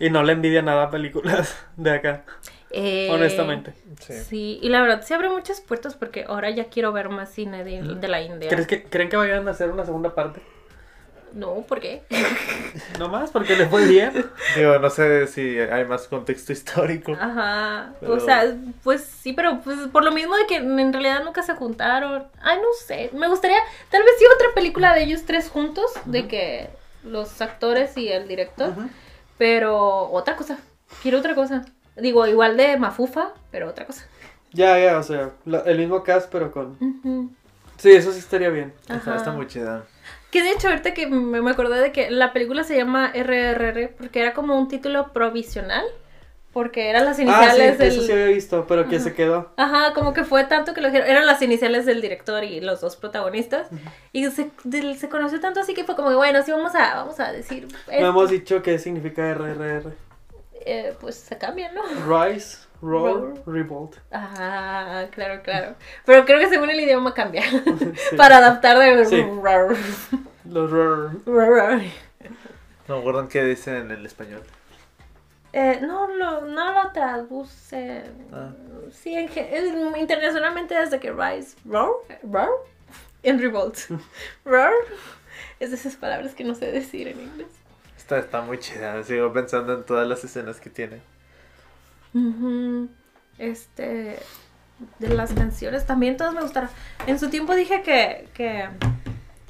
Y 0.00 0.10
no 0.10 0.22
le 0.24 0.32
envidia 0.32 0.62
nada 0.62 0.84
a 0.84 0.90
películas 0.90 1.64
de 1.76 1.90
acá, 1.92 2.24
Eh, 2.72 3.08
honestamente. 3.10 3.74
Sí. 4.00 4.14
Sí, 4.28 4.58
y 4.62 4.68
la 4.68 4.80
verdad 4.82 5.02
se 5.02 5.14
abren 5.14 5.32
muchas 5.32 5.60
puertas 5.60 5.94
porque 5.94 6.24
ahora 6.26 6.50
ya 6.50 6.64
quiero 6.66 6.92
ver 6.92 7.08
más 7.08 7.30
cine 7.30 7.64
de, 7.64 7.82
de 7.82 8.08
la 8.08 8.20
India. 8.22 8.48
¿Crees 8.48 8.66
que, 8.66 8.84
¿Creen 8.84 9.08
que 9.08 9.16
vayan 9.16 9.46
a 9.48 9.50
hacer 9.50 9.70
una 9.70 9.84
segunda 9.84 10.14
parte? 10.14 10.40
No, 11.34 11.62
¿por 11.62 11.80
qué? 11.80 12.02
No 12.98 13.08
más, 13.08 13.30
porque 13.30 13.56
le 13.56 13.66
fue 13.66 13.86
bien. 13.86 14.12
Digo, 14.56 14.78
no 14.78 14.90
sé 14.90 15.26
si 15.28 15.58
hay 15.58 15.84
más 15.86 16.06
contexto 16.08 16.52
histórico. 16.52 17.12
Ajá. 17.18 17.94
Pero- 18.00 18.14
O 18.14 18.20
sea, 18.20 18.54
pues 18.82 19.02
sí, 19.04 19.32
pero 19.32 19.60
pues 19.62 19.78
por 19.90 20.04
lo 20.04 20.12
mismo 20.12 20.36
de 20.36 20.46
que 20.46 20.56
en 20.56 20.92
realidad 20.92 21.24
nunca 21.24 21.42
se 21.42 21.54
juntaron. 21.54 22.24
Ay, 22.42 22.58
no 22.58 22.68
sé. 22.86 23.10
Me 23.14 23.28
gustaría, 23.28 23.56
tal 23.90 24.02
vez 24.02 24.12
sí 24.18 24.24
otra 24.34 24.48
película 24.54 24.94
de 24.94 25.04
ellos 25.04 25.22
tres 25.26 25.48
juntos, 25.48 25.90
de 26.04 26.28
que 26.28 26.68
los 27.02 27.40
actores 27.40 27.96
y 27.96 28.08
el 28.08 28.28
director. 28.28 28.74
Pero 29.38 30.10
otra 30.10 30.36
cosa. 30.36 30.58
Quiero 31.02 31.18
otra 31.18 31.34
cosa. 31.34 31.64
Digo, 31.96 32.26
igual 32.26 32.56
de 32.56 32.76
Mafufa, 32.76 33.32
pero 33.50 33.68
otra 33.68 33.86
cosa. 33.86 34.06
Ya, 34.52 34.78
ya, 34.78 34.98
o 34.98 35.02
sea, 35.02 35.30
la- 35.44 35.60
el 35.60 35.78
mismo 35.78 36.02
cast, 36.02 36.30
pero 36.30 36.50
con... 36.52 36.76
Ujú. 36.80 37.30
Sí, 37.78 37.90
eso 37.92 38.12
sí 38.12 38.18
estaría 38.18 38.48
bien. 38.50 38.72
Está, 38.82 38.94
Ajá. 38.96 39.16
está 39.16 39.30
muy 39.32 39.46
chida. 39.46 39.84
Que 40.30 40.42
de 40.42 40.50
hecho, 40.52 40.68
ahorita 40.68 40.94
que 40.94 41.06
me, 41.06 41.42
me 41.42 41.50
acordé 41.50 41.80
de 41.80 41.92
que 41.92 42.10
la 42.10 42.32
película 42.32 42.64
se 42.64 42.76
llama 42.76 43.12
RRR 43.14 43.88
porque 43.98 44.20
era 44.20 44.32
como 44.34 44.58
un 44.58 44.68
título 44.68 45.12
provisional. 45.12 45.84
Porque 46.52 46.90
eran 46.90 47.06
las 47.06 47.14
Ah, 47.14 47.16
sí, 47.16 47.22
iniciales 47.22 47.78
del. 47.78 47.88
eso 47.88 48.02
sí 48.02 48.12
había 48.12 48.26
visto, 48.26 48.66
pero 48.68 48.86
que 48.86 49.00
se 49.00 49.14
quedó. 49.14 49.54
Ajá, 49.56 49.94
como 49.94 50.12
que 50.12 50.22
fue 50.22 50.44
tanto 50.44 50.74
que 50.74 50.82
lo 50.82 50.88
dijeron. 50.88 51.08
Eran 51.08 51.24
las 51.24 51.40
iniciales 51.40 51.86
del 51.86 52.02
director 52.02 52.44
y 52.44 52.60
los 52.60 52.82
dos 52.82 52.96
protagonistas. 52.96 53.68
Y 54.12 54.30
se, 54.30 54.50
del- 54.64 54.98
se 54.98 55.08
conoció 55.08 55.40
tanto 55.40 55.60
así 55.60 55.72
que 55.72 55.84
fue 55.84 55.96
como, 55.96 56.10
que, 56.10 56.14
bueno, 56.16 56.42
sí, 56.42 56.50
vamos 56.52 56.74
a, 56.74 56.94
vamos 56.96 57.18
a 57.20 57.32
decir. 57.32 57.68
No 57.98 58.06
hemos 58.06 58.28
dicho 58.28 58.62
qué 58.62 58.78
significa 58.78 59.32
RRR. 59.32 59.94
Eh, 60.64 60.94
pues 61.00 61.16
se 61.16 61.36
cambian, 61.38 61.74
¿no? 61.74 61.82
Rise, 62.06 62.58
Roar, 62.80 63.34
Revolt. 63.46 63.96
Ah, 64.12 65.06
claro, 65.10 65.42
claro. 65.42 65.74
Pero 66.04 66.24
creo 66.24 66.38
que 66.38 66.48
según 66.48 66.70
el 66.70 66.80
idioma 66.80 67.14
cambia. 67.14 67.42
Sí. 68.10 68.16
Para 68.16 68.38
adaptar 68.38 68.78
de. 68.78 69.04
Sí. 69.06 69.24
Los 70.44 70.70
RRR. 70.70 71.82
No 72.88 72.96
me 72.96 73.00
acuerdo 73.00 73.28
qué 73.28 73.44
dicen 73.44 73.76
en 73.76 73.90
el 73.90 74.04
español. 74.04 74.42
Eh, 75.52 75.80
no, 75.82 76.08
lo, 76.08 76.42
no 76.42 76.72
lo 76.72 76.92
traduce. 76.92 78.02
Ah. 78.32 78.50
Sí, 78.90 79.14
en 79.14 79.28
internacionalmente 79.96 80.74
desde 80.74 80.98
que 80.98 81.12
Rise. 81.12 81.56
Roar. 81.64 81.90
Roar. 82.22 82.48
En 83.22 83.40
Revolt. 83.40 83.78
Roar. 84.44 84.72
Es 85.60 85.70
de 85.70 85.76
esas 85.76 85.96
palabras 85.96 86.34
que 86.34 86.44
no 86.44 86.54
sé 86.54 86.72
decir 86.72 87.08
en 87.08 87.20
inglés. 87.20 87.48
Está, 88.12 88.18
está 88.18 88.40
muy 88.42 88.58
chida. 88.58 89.02
Sigo 89.04 89.32
pensando 89.32 89.72
en 89.74 89.84
todas 89.84 90.06
las 90.06 90.22
escenas 90.22 90.60
que 90.60 90.68
tiene. 90.70 91.00
Este. 93.38 94.18
De 94.98 95.08
las 95.08 95.32
canciones 95.32 95.86
también 95.86 96.16
todas 96.16 96.34
me 96.34 96.42
gustaron. 96.42 96.68
En 97.06 97.18
su 97.18 97.30
tiempo 97.30 97.54
dije 97.54 97.82
que, 97.82 98.28
que 98.34 98.68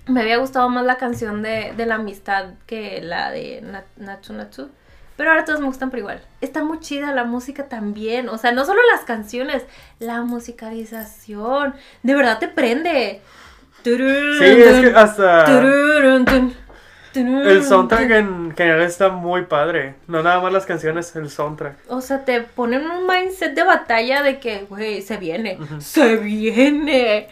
me 0.06 0.20
había 0.20 0.36
gustado 0.36 0.68
más 0.68 0.84
la 0.84 0.96
canción 0.96 1.42
de, 1.42 1.72
de 1.76 1.86
la 1.86 1.94
amistad 1.96 2.50
que 2.66 3.00
la 3.02 3.30
de 3.30 3.62
Na- 3.62 3.84
Nacho 3.96 4.32
Nacho. 4.34 4.68
Pero 5.16 5.30
ahora 5.30 5.44
todas 5.44 5.60
me 5.60 5.66
gustan 5.66 5.90
por 5.90 5.98
igual. 5.98 6.22
Está 6.40 6.62
muy 6.62 6.80
chida 6.80 7.12
la 7.12 7.24
música 7.24 7.68
también. 7.68 8.28
O 8.28 8.38
sea, 8.38 8.52
no 8.52 8.64
solo 8.64 8.80
las 8.94 9.04
canciones, 9.04 9.64
la 9.98 10.22
musicalización. 10.22 11.74
De 12.02 12.14
verdad 12.14 12.38
te 12.38 12.48
prende. 12.48 13.22
Sí, 14.38 14.44
es 14.46 14.80
que 14.80 14.94
hasta. 14.94 15.46
El 17.14 17.64
soundtrack 17.64 18.10
en 18.10 18.54
general 18.56 18.82
está 18.82 19.08
muy 19.08 19.42
padre. 19.42 19.94
No 20.06 20.22
nada 20.22 20.40
más 20.40 20.52
las 20.52 20.66
canciones, 20.66 21.14
el 21.16 21.30
soundtrack. 21.30 21.76
O 21.88 22.00
sea, 22.00 22.24
te 22.24 22.40
ponen 22.40 22.90
un 22.90 23.06
mindset 23.06 23.54
de 23.54 23.62
batalla 23.64 24.22
de 24.22 24.38
que, 24.38 24.66
güey, 24.68 25.02
se 25.02 25.16
viene, 25.16 25.58
se 25.80 26.16
viene. 26.16 27.28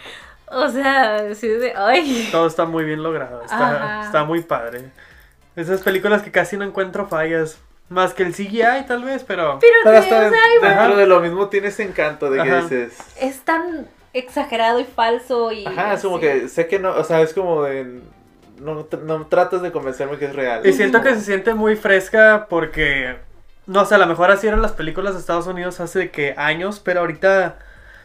O 0.46 0.68
sea, 0.68 1.34
sí, 1.34 1.48
de, 1.48 1.72
ay. 1.76 2.28
Todo 2.32 2.46
está 2.46 2.64
muy 2.64 2.84
bien 2.84 3.02
logrado. 3.02 3.42
Está, 3.42 4.02
está 4.04 4.24
muy 4.24 4.42
padre. 4.42 4.90
Esas 5.56 5.80
películas 5.82 6.22
que 6.22 6.30
casi 6.30 6.56
no 6.56 6.64
encuentro 6.64 7.06
fallas. 7.06 7.58
Más 7.88 8.14
que 8.14 8.22
el 8.22 8.32
CGI 8.32 8.86
tal 8.86 9.02
vez, 9.02 9.24
pero... 9.24 9.58
Pero, 9.60 9.72
Pero 9.82 10.02
sí, 10.02 10.10
hasta 10.10 10.28
o 10.28 10.30
sea, 10.30 10.40
dentro 10.62 10.96
de 10.96 11.06
lo 11.06 11.18
mismo 11.18 11.48
tiene 11.48 11.68
ese 11.68 11.82
encanto 11.82 12.30
de 12.30 12.40
que 12.40 12.48
Ajá. 12.48 12.60
dices. 12.62 12.96
es 13.20 13.40
tan 13.40 13.88
exagerado 14.12 14.78
y 14.78 14.84
falso 14.84 15.50
y... 15.50 15.66
Ajá, 15.66 15.94
es 15.94 16.02
como 16.02 16.20
que 16.20 16.48
sé 16.48 16.68
que 16.68 16.78
no, 16.78 16.90
o 16.94 17.02
sea, 17.02 17.20
es 17.20 17.34
como 17.34 17.64
de. 17.64 18.00
No, 18.60 18.86
no 19.04 19.26
tratas 19.26 19.62
de 19.62 19.72
convencerme 19.72 20.18
que 20.18 20.26
es 20.26 20.34
real. 20.34 20.66
Y 20.66 20.72
siento 20.72 21.02
que 21.02 21.14
se 21.14 21.22
siente 21.22 21.54
muy 21.54 21.76
fresca 21.76 22.46
porque, 22.48 23.16
no 23.66 23.84
sé, 23.84 23.94
a 23.94 23.98
lo 23.98 24.06
mejor 24.06 24.30
así 24.30 24.46
eran 24.46 24.62
las 24.62 24.72
películas 24.72 25.14
de 25.14 25.20
Estados 25.20 25.46
Unidos 25.46 25.80
hace 25.80 26.10
que 26.10 26.34
años, 26.36 26.80
pero 26.80 27.00
ahorita 27.00 27.58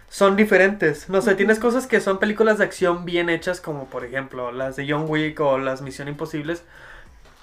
son 0.10 0.36
diferentes. 0.36 1.10
No 1.10 1.22
sé, 1.22 1.36
tienes 1.36 1.60
cosas 1.60 1.88
que 1.88 2.00
son 2.00 2.20
películas 2.20 2.58
de 2.60 2.64
acción 2.64 3.06
bien 3.06 3.30
hechas, 3.30 3.60
como 3.60 3.86
por 3.86 4.06
ejemplo 4.06 4.52
las 4.52 4.76
de 4.76 4.90
John 4.90 5.06
Wick 5.08 5.40
o 5.42 5.58
las 5.58 5.82
Misión 5.82 6.08
Imposibles, 6.08 6.64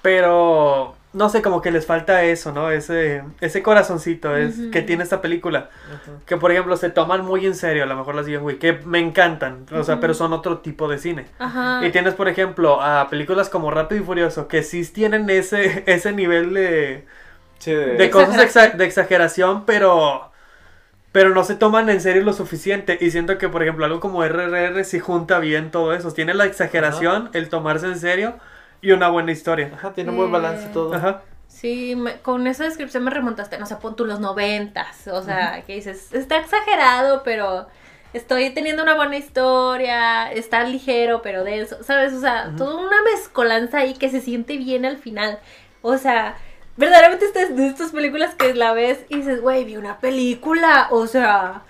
pero 0.02 0.96
no 1.12 1.28
sé, 1.28 1.42
como 1.42 1.60
que 1.60 1.70
les 1.70 1.84
falta 1.86 2.22
eso, 2.24 2.52
¿no? 2.52 2.70
Ese, 2.70 3.22
ese 3.40 3.62
corazoncito 3.62 4.34
es, 4.36 4.54
que 4.72 4.80
tiene 4.82 5.02
esta 5.04 5.20
película. 5.20 5.68
Que 6.26 6.36
por 6.38 6.50
ejemplo 6.52 6.76
se 6.76 6.88
toman 6.90 7.24
muy 7.24 7.44
en 7.46 7.54
serio, 7.54 7.82
a 7.82 7.86
lo 7.86 7.96
mejor 7.96 8.14
las 8.14 8.26
de 8.26 8.36
John 8.36 8.44
Wick, 8.44 8.58
que 8.58 8.72
me 8.86 8.98
encantan, 8.98 9.66
o 9.72 9.84
sea, 9.84 10.00
pero 10.00 10.14
son 10.14 10.32
otro 10.32 10.58
tipo 10.58 10.88
de 10.88 10.98
cine. 10.98 11.26
Ajá. 11.38 11.86
Y 11.86 11.90
tienes, 11.92 12.14
por 12.14 12.28
ejemplo, 12.28 12.80
a 12.82 13.08
películas 13.10 13.50
como 13.50 13.70
Rápido 13.70 14.00
y 14.02 14.04
Furioso, 14.04 14.48
que 14.48 14.62
sí 14.62 14.84
tienen 14.86 15.28
ese, 15.30 15.84
ese 15.86 16.12
nivel 16.12 16.54
de, 16.54 17.04
Sí, 17.58 17.72
de- 17.72 17.94
de 17.96 18.10
cosas 18.10 18.36
exa- 18.38 18.72
de 18.74 18.84
exageración, 18.86 19.66
pero, 19.66 20.30
pero 21.12 21.30
no 21.30 21.44
se 21.44 21.54
toman 21.56 21.90
en 21.90 22.00
serio 22.00 22.22
lo 22.24 22.32
suficiente. 22.32 22.98
Y 23.00 23.10
siento 23.10 23.36
que, 23.38 23.48
por 23.48 23.62
ejemplo, 23.62 23.84
algo 23.84 24.00
como 24.00 24.24
RRR 24.24 24.84
sí 24.84 24.98
junta 24.98 25.38
bien 25.40 25.70
todo 25.70 25.92
eso. 25.94 26.12
Tiene 26.12 26.34
la 26.34 26.46
exageración, 26.46 27.30
el 27.34 27.48
tomarse 27.50 27.86
en 27.86 27.98
serio 27.98 28.34
y 28.82 28.90
una 28.92 29.08
buena 29.08 29.32
historia. 29.32 29.70
Ajá, 29.74 29.92
tiene 29.94 30.10
un 30.10 30.16
buen 30.16 30.30
balance 30.32 30.66
Eh, 30.66 30.70
todo. 30.72 30.94
Ajá. 30.94 31.22
Sí, 31.48 31.94
me- 31.96 32.16
con 32.20 32.46
esa 32.46 32.64
descripción 32.64 33.04
me 33.04 33.10
remontaste, 33.10 33.58
no 33.58 33.66
sé, 33.66 33.76
pon 33.76 33.94
tú 33.96 34.04
los 34.04 34.20
noventas, 34.20 35.06
o 35.08 35.22
sea, 35.22 35.62
que 35.66 35.74
dices, 35.74 36.12
está 36.12 36.38
exagerado, 36.38 37.22
pero 37.22 37.68
estoy 38.14 38.50
teniendo 38.50 38.82
una 38.82 38.94
buena 38.94 39.16
historia, 39.18 40.32
está 40.32 40.64
ligero, 40.64 41.22
pero 41.22 41.44
denso, 41.44 41.82
¿sabes? 41.84 42.12
O 42.14 42.20
sea, 42.20 42.46
Ujú. 42.48 42.56
toda 42.56 42.76
una 42.86 43.02
mezcolanza 43.02 43.78
ahí 43.78 43.94
que 43.94 44.08
se 44.10 44.20
siente 44.20 44.56
bien 44.56 44.84
al 44.86 44.96
final, 44.98 45.38
o 45.82 45.96
sea, 45.98 46.36
verdaderamente 46.76 47.26
estas, 47.26 47.54
de 47.54 47.66
estas 47.66 47.92
películas 47.92 48.34
que 48.34 48.54
la 48.54 48.72
ves 48.72 49.04
y 49.10 49.16
dices, 49.16 49.40
güey, 49.42 49.64
vi 49.64 49.76
una 49.76 49.98
película, 49.98 50.88
o 50.90 51.06
sea, 51.06 51.62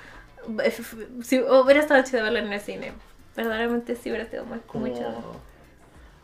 si 1.23 1.41
hubiera 1.41 1.81
estado 1.81 2.03
chido 2.05 2.23
verla 2.23 2.39
en 2.39 2.53
el 2.53 2.61
cine, 2.61 2.93
verdaderamente 3.37 3.97
sí 3.97 4.11
hubiera 4.11 4.25
estado 4.25 4.45
muy, 4.45 4.61
muy 4.75 4.93
chido. 4.93 5.41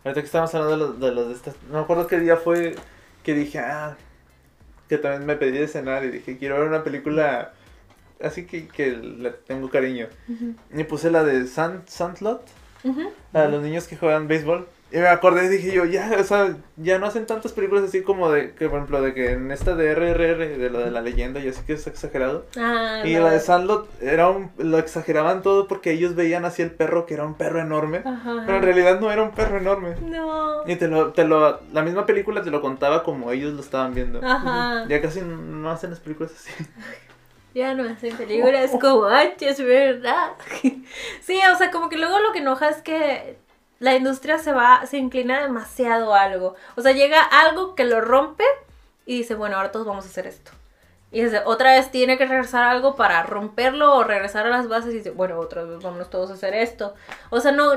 Ahorita 0.09 0.23
que 0.23 0.27
estamos 0.27 0.55
hablando 0.55 0.71
de 0.75 0.79
los 0.79 1.01
de, 1.01 1.15
los 1.15 1.29
de 1.29 1.35
estas. 1.35 1.55
No 1.69 1.75
me 1.75 1.81
acuerdo 1.81 2.07
qué 2.07 2.19
día 2.19 2.39
fue 2.39 2.75
que 3.23 3.35
dije, 3.35 3.59
ah. 3.59 3.95
Que 4.89 4.97
también 4.97 5.27
me 5.27 5.37
pedí 5.37 5.59
de 5.59 5.69
cenar 5.69 6.03
y 6.07 6.11
dije, 6.11 6.39
quiero 6.39 6.59
ver 6.59 6.67
una 6.67 6.83
película 6.83 7.53
así 8.23 8.47
que, 8.47 8.69
que 8.69 8.93
le 8.93 9.33
tengo 9.33 9.69
cariño. 9.69 10.07
Ujú, 10.27 10.55
Y 10.75 10.85
puse 10.85 11.11
la 11.11 11.25
de 11.25 11.47
Sand, 11.47 11.87
Sandlot, 11.89 12.43
la 13.35 13.43
de 13.43 13.49
los 13.51 13.63
niños 13.63 13.87
que 13.87 13.99
juegan 13.99 14.29
béisbol. 14.29 14.67
Y 14.91 14.97
me 14.97 15.09
acordé 15.09 15.45
y 15.45 15.49
dije 15.49 15.71
yo, 15.73 15.85
ya, 15.85 16.17
o 16.19 16.25
sea, 16.25 16.57
ya 16.77 16.99
no 16.99 17.05
hacen 17.07 17.27
tantas 17.27 17.53
películas 17.53 17.85
así 17.85 18.03
como 18.03 18.31
de, 18.31 18.55
que 18.55 18.69
por 18.71 18.79
ejemplo, 18.79 19.03
de 19.03 19.13
que 19.13 19.33
en 19.33 19.51
esta 19.51 19.75
de 19.75 19.95
RRR, 19.95 20.59
de 20.59 20.71
lo 20.71 20.79
de 20.79 20.91
la 20.91 21.03
leyenda, 21.03 21.41
y 21.41 21.49
así 21.49 21.61
que 21.67 21.75
es 21.75 21.87
exagerado. 21.87 22.47
Ah, 22.57 23.03
Y 23.05 23.15
no. 23.15 23.25
la 23.25 23.33
de 23.33 23.41
Sandlot 23.41 23.87
era 24.01 24.31
un, 24.31 24.51
lo 24.57 24.79
exageraban 24.79 25.43
todo 25.43 25.69
porque 25.69 25.91
ellos 25.91 26.15
veían 26.15 26.47
así 26.47 26.63
el 26.63 26.71
perro 26.71 27.05
que 27.05 27.13
era 27.15 27.25
un 27.25 27.35
perro 27.35 27.61
enorme. 27.61 28.01
Ajá. 28.03 28.45
Pero 28.47 28.57
en 28.59 28.63
realidad 28.65 28.99
no 28.99 29.13
era 29.13 29.23
un 29.23 29.33
perro 29.33 29.59
enorme. 29.59 29.95
No. 30.01 30.67
Y 30.67 30.77
te 30.77 30.89
lo, 30.89 31.13
te 31.13 31.25
lo, 31.25 31.61
la 31.73 31.83
misma 31.83 32.07
película 32.07 32.41
te 32.43 32.51
lo 32.51 32.63
contaba 32.63 33.03
como 33.03 33.31
ellos 33.31 33.53
lo 33.53 33.61
estaban 33.61 33.95
viendo. 33.95 34.25
Ajá. 34.25 34.87
Ya 34.89 35.03
casi 35.03 35.21
no 35.21 35.71
hacen 35.71 35.91
las 35.91 36.01
películas 36.01 36.33
así. 36.33 36.51
Ya 37.55 37.75
no 37.75 37.83
hacen 37.91 38.15
películas 38.17 38.71
como 38.81 39.07
antes, 39.07 39.59
¿verdad? 39.65 40.33
Sí, 41.23 41.41
o 41.53 41.57
sea, 41.57 41.71
como 41.71 41.89
que 41.89 41.97
luego 41.97 42.19
lo 42.21 42.31
que 42.33 42.39
enoja 42.39 42.69
es 42.69 42.83
que 42.83 43.39
la 43.81 43.95
industria 43.95 44.39
se 44.39 44.53
va, 44.53 44.85
se 44.87 44.99
inclina 44.99 45.41
demasiado 45.43 46.15
a 46.15 46.23
algo. 46.23 46.55
O 46.77 46.83
sea, 46.83 46.93
llega 46.93 47.23
algo 47.23 47.75
que 47.75 47.85
lo 47.85 48.01
rompe 48.01 48.45
y 49.07 49.19
dice, 49.19 49.35
bueno, 49.35 49.57
ahora 49.57 49.73
todos 49.73 49.87
vamos 49.87 50.05
a 50.05 50.09
hacer 50.09 50.27
esto. 50.27 50.51
Y 51.11 51.25
otra 51.47 51.73
vez 51.73 51.91
tiene 51.91 52.19
que 52.19 52.27
regresar 52.27 52.65
algo 52.65 52.95
para 52.95 53.23
romperlo 53.23 53.95
o 53.97 54.05
regresar 54.05 54.45
a 54.47 54.51
las 54.51 54.69
bases 54.69 54.93
y 54.93 54.99
dice, 54.99 55.11
bueno, 55.11 55.39
otra 55.39 55.63
vez 55.65 55.83
vámonos 55.83 56.11
todos 56.11 56.31
a 56.31 56.35
hacer 56.35 56.53
esto. 56.53 56.95
O 57.31 57.41
sea, 57.41 57.51
no, 57.51 57.71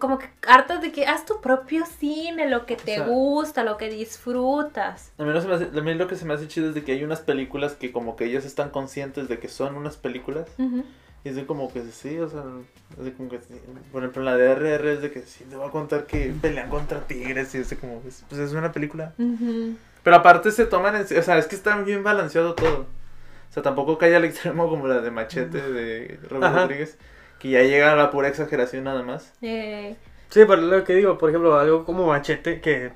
como 0.00 0.18
que 0.18 0.28
hartas 0.48 0.80
de 0.80 0.90
que 0.90 1.06
haz 1.06 1.24
tu 1.24 1.40
propio 1.40 1.86
cine, 1.86 2.48
lo 2.50 2.66
que 2.66 2.74
te 2.74 2.96
sea- 2.96 3.06
gusta, 3.06 3.62
lo 3.62 3.76
que 3.76 3.88
disfrutas. 3.88 5.12
A 5.18 5.22
mí, 5.22 5.32
no 5.32 5.40
se 5.40 5.46
me 5.46 5.54
hace- 5.54 5.66
a 5.78 5.80
mí 5.80 5.94
lo 5.94 6.08
que 6.08 6.16
se 6.16 6.24
me 6.24 6.34
hace 6.34 6.48
chido 6.48 6.68
es 6.70 6.74
de 6.74 6.82
que 6.82 6.90
hay 6.90 7.04
unas 7.04 7.20
películas 7.20 7.74
que 7.74 7.92
como 7.92 8.16
que 8.16 8.24
ellos 8.24 8.44
están 8.44 8.70
conscientes 8.70 9.28
de 9.28 9.38
que 9.38 9.46
son 9.48 9.76
unas 9.76 9.96
películas. 9.96 10.48
Y 11.24 11.30
es 11.30 11.36
de 11.36 11.44
como 11.44 11.72
que 11.72 11.82
sí, 11.90 12.18
o 12.18 12.28
sea, 12.28 12.42
es 12.98 13.04
de 13.04 13.12
como 13.12 13.28
que 13.28 13.38
sí. 13.40 13.60
Por 13.90 14.02
ejemplo, 14.02 14.22
en 14.22 14.26
la 14.26 14.36
de 14.36 14.52
RR 14.52 14.92
es 14.92 15.02
de 15.02 15.10
que 15.10 15.22
sí, 15.22 15.44
te 15.44 15.56
voy 15.56 15.66
a 15.66 15.70
contar 15.72 16.06
que 16.06 16.32
pelean 16.40 16.68
contra 16.70 17.00
tigres 17.00 17.54
y 17.54 17.58
es 17.58 17.70
de 17.70 17.76
como, 17.76 17.98
pues 18.00 18.24
pues, 18.28 18.40
es 18.40 18.52
una 18.52 18.70
película. 18.72 19.12
Ujú. 19.18 19.74
Pero 20.04 20.16
aparte 20.16 20.52
se 20.52 20.66
toman 20.66 20.94
en 20.94 21.02
o 21.02 21.22
sea, 21.22 21.38
es 21.38 21.46
que 21.46 21.56
está 21.56 21.76
bien 21.78 22.04
balanceado 22.04 22.54
todo. 22.54 22.86
O 23.50 23.52
sea, 23.52 23.62
tampoco 23.62 23.98
cae 23.98 24.14
al 24.14 24.24
extremo 24.24 24.68
como 24.68 24.86
la 24.86 25.00
de 25.00 25.10
Machete 25.10 25.60
de 25.60 26.20
Robert 26.28 26.44
Ajá. 26.52 26.62
Rodríguez, 26.62 26.96
que 27.40 27.50
ya 27.50 27.62
llega 27.62 27.92
a 27.92 27.96
la 27.96 28.10
pura 28.10 28.28
exageración 28.28 28.84
nada 28.84 29.02
más. 29.02 29.32
Eh, 29.42 29.96
Sí, 30.28 30.40
pero 30.46 30.56
lo 30.56 30.84
que 30.84 30.94
digo, 30.94 31.18
por 31.18 31.30
ejemplo, 31.30 31.58
algo 31.58 31.84
como 31.84 32.06
Machete, 32.06 32.60
que 32.60 32.90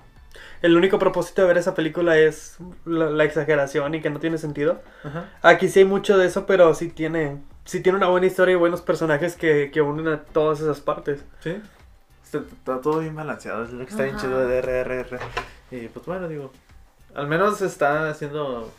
el 0.63 0.77
único 0.77 0.99
propósito 0.99 1.43
de 1.43 1.49
ver 1.49 1.59
esa 1.59 1.75
película 1.75 2.19
es 2.19 2.59
la, 2.85 3.09
la 3.09 3.25
exageración 3.25 3.95
y 3.95 4.01
que 4.01 4.11
no 4.11 4.21
tiene 4.21 4.37
sentido. 4.37 4.83
Ajá. 5.05 5.31
Aquí 5.43 5.69
sí 5.69 5.81
hay 5.81 5.85
mucho 5.85 6.19
de 6.19 6.27
eso, 6.27 6.45
pero 6.47 6.75
sí 6.75 6.89
tiene, 6.89 7.39
sí 7.71 7.81
tiene 7.81 7.99
una 7.99 8.09
buena 8.09 8.27
historia 8.27 8.55
y 8.55 8.57
buenos 8.57 8.83
personajes 8.83 9.37
que, 9.37 9.71
que 9.73 9.81
unen 9.81 10.09
a 10.09 10.25
todas 10.25 10.61
esas 10.61 10.81
partes. 10.81 11.25
Sí. 11.39 11.57
Está, 12.25 12.39
está 12.39 12.81
todo 12.81 12.99
bien 12.99 13.15
balanceado, 13.15 13.63
es 13.63 13.71
lo 13.71 13.85
que 13.85 13.91
está 13.93 14.03
bien 14.03 14.17
chido 14.17 14.45
de 14.45 14.61
RRR. 14.61 15.21
Y 15.71 15.87
pues 15.87 16.05
bueno, 16.05 16.27
digo, 16.27 16.51
al 17.15 17.29
menos 17.29 17.63
está 17.63 18.13
siendo 18.15 18.73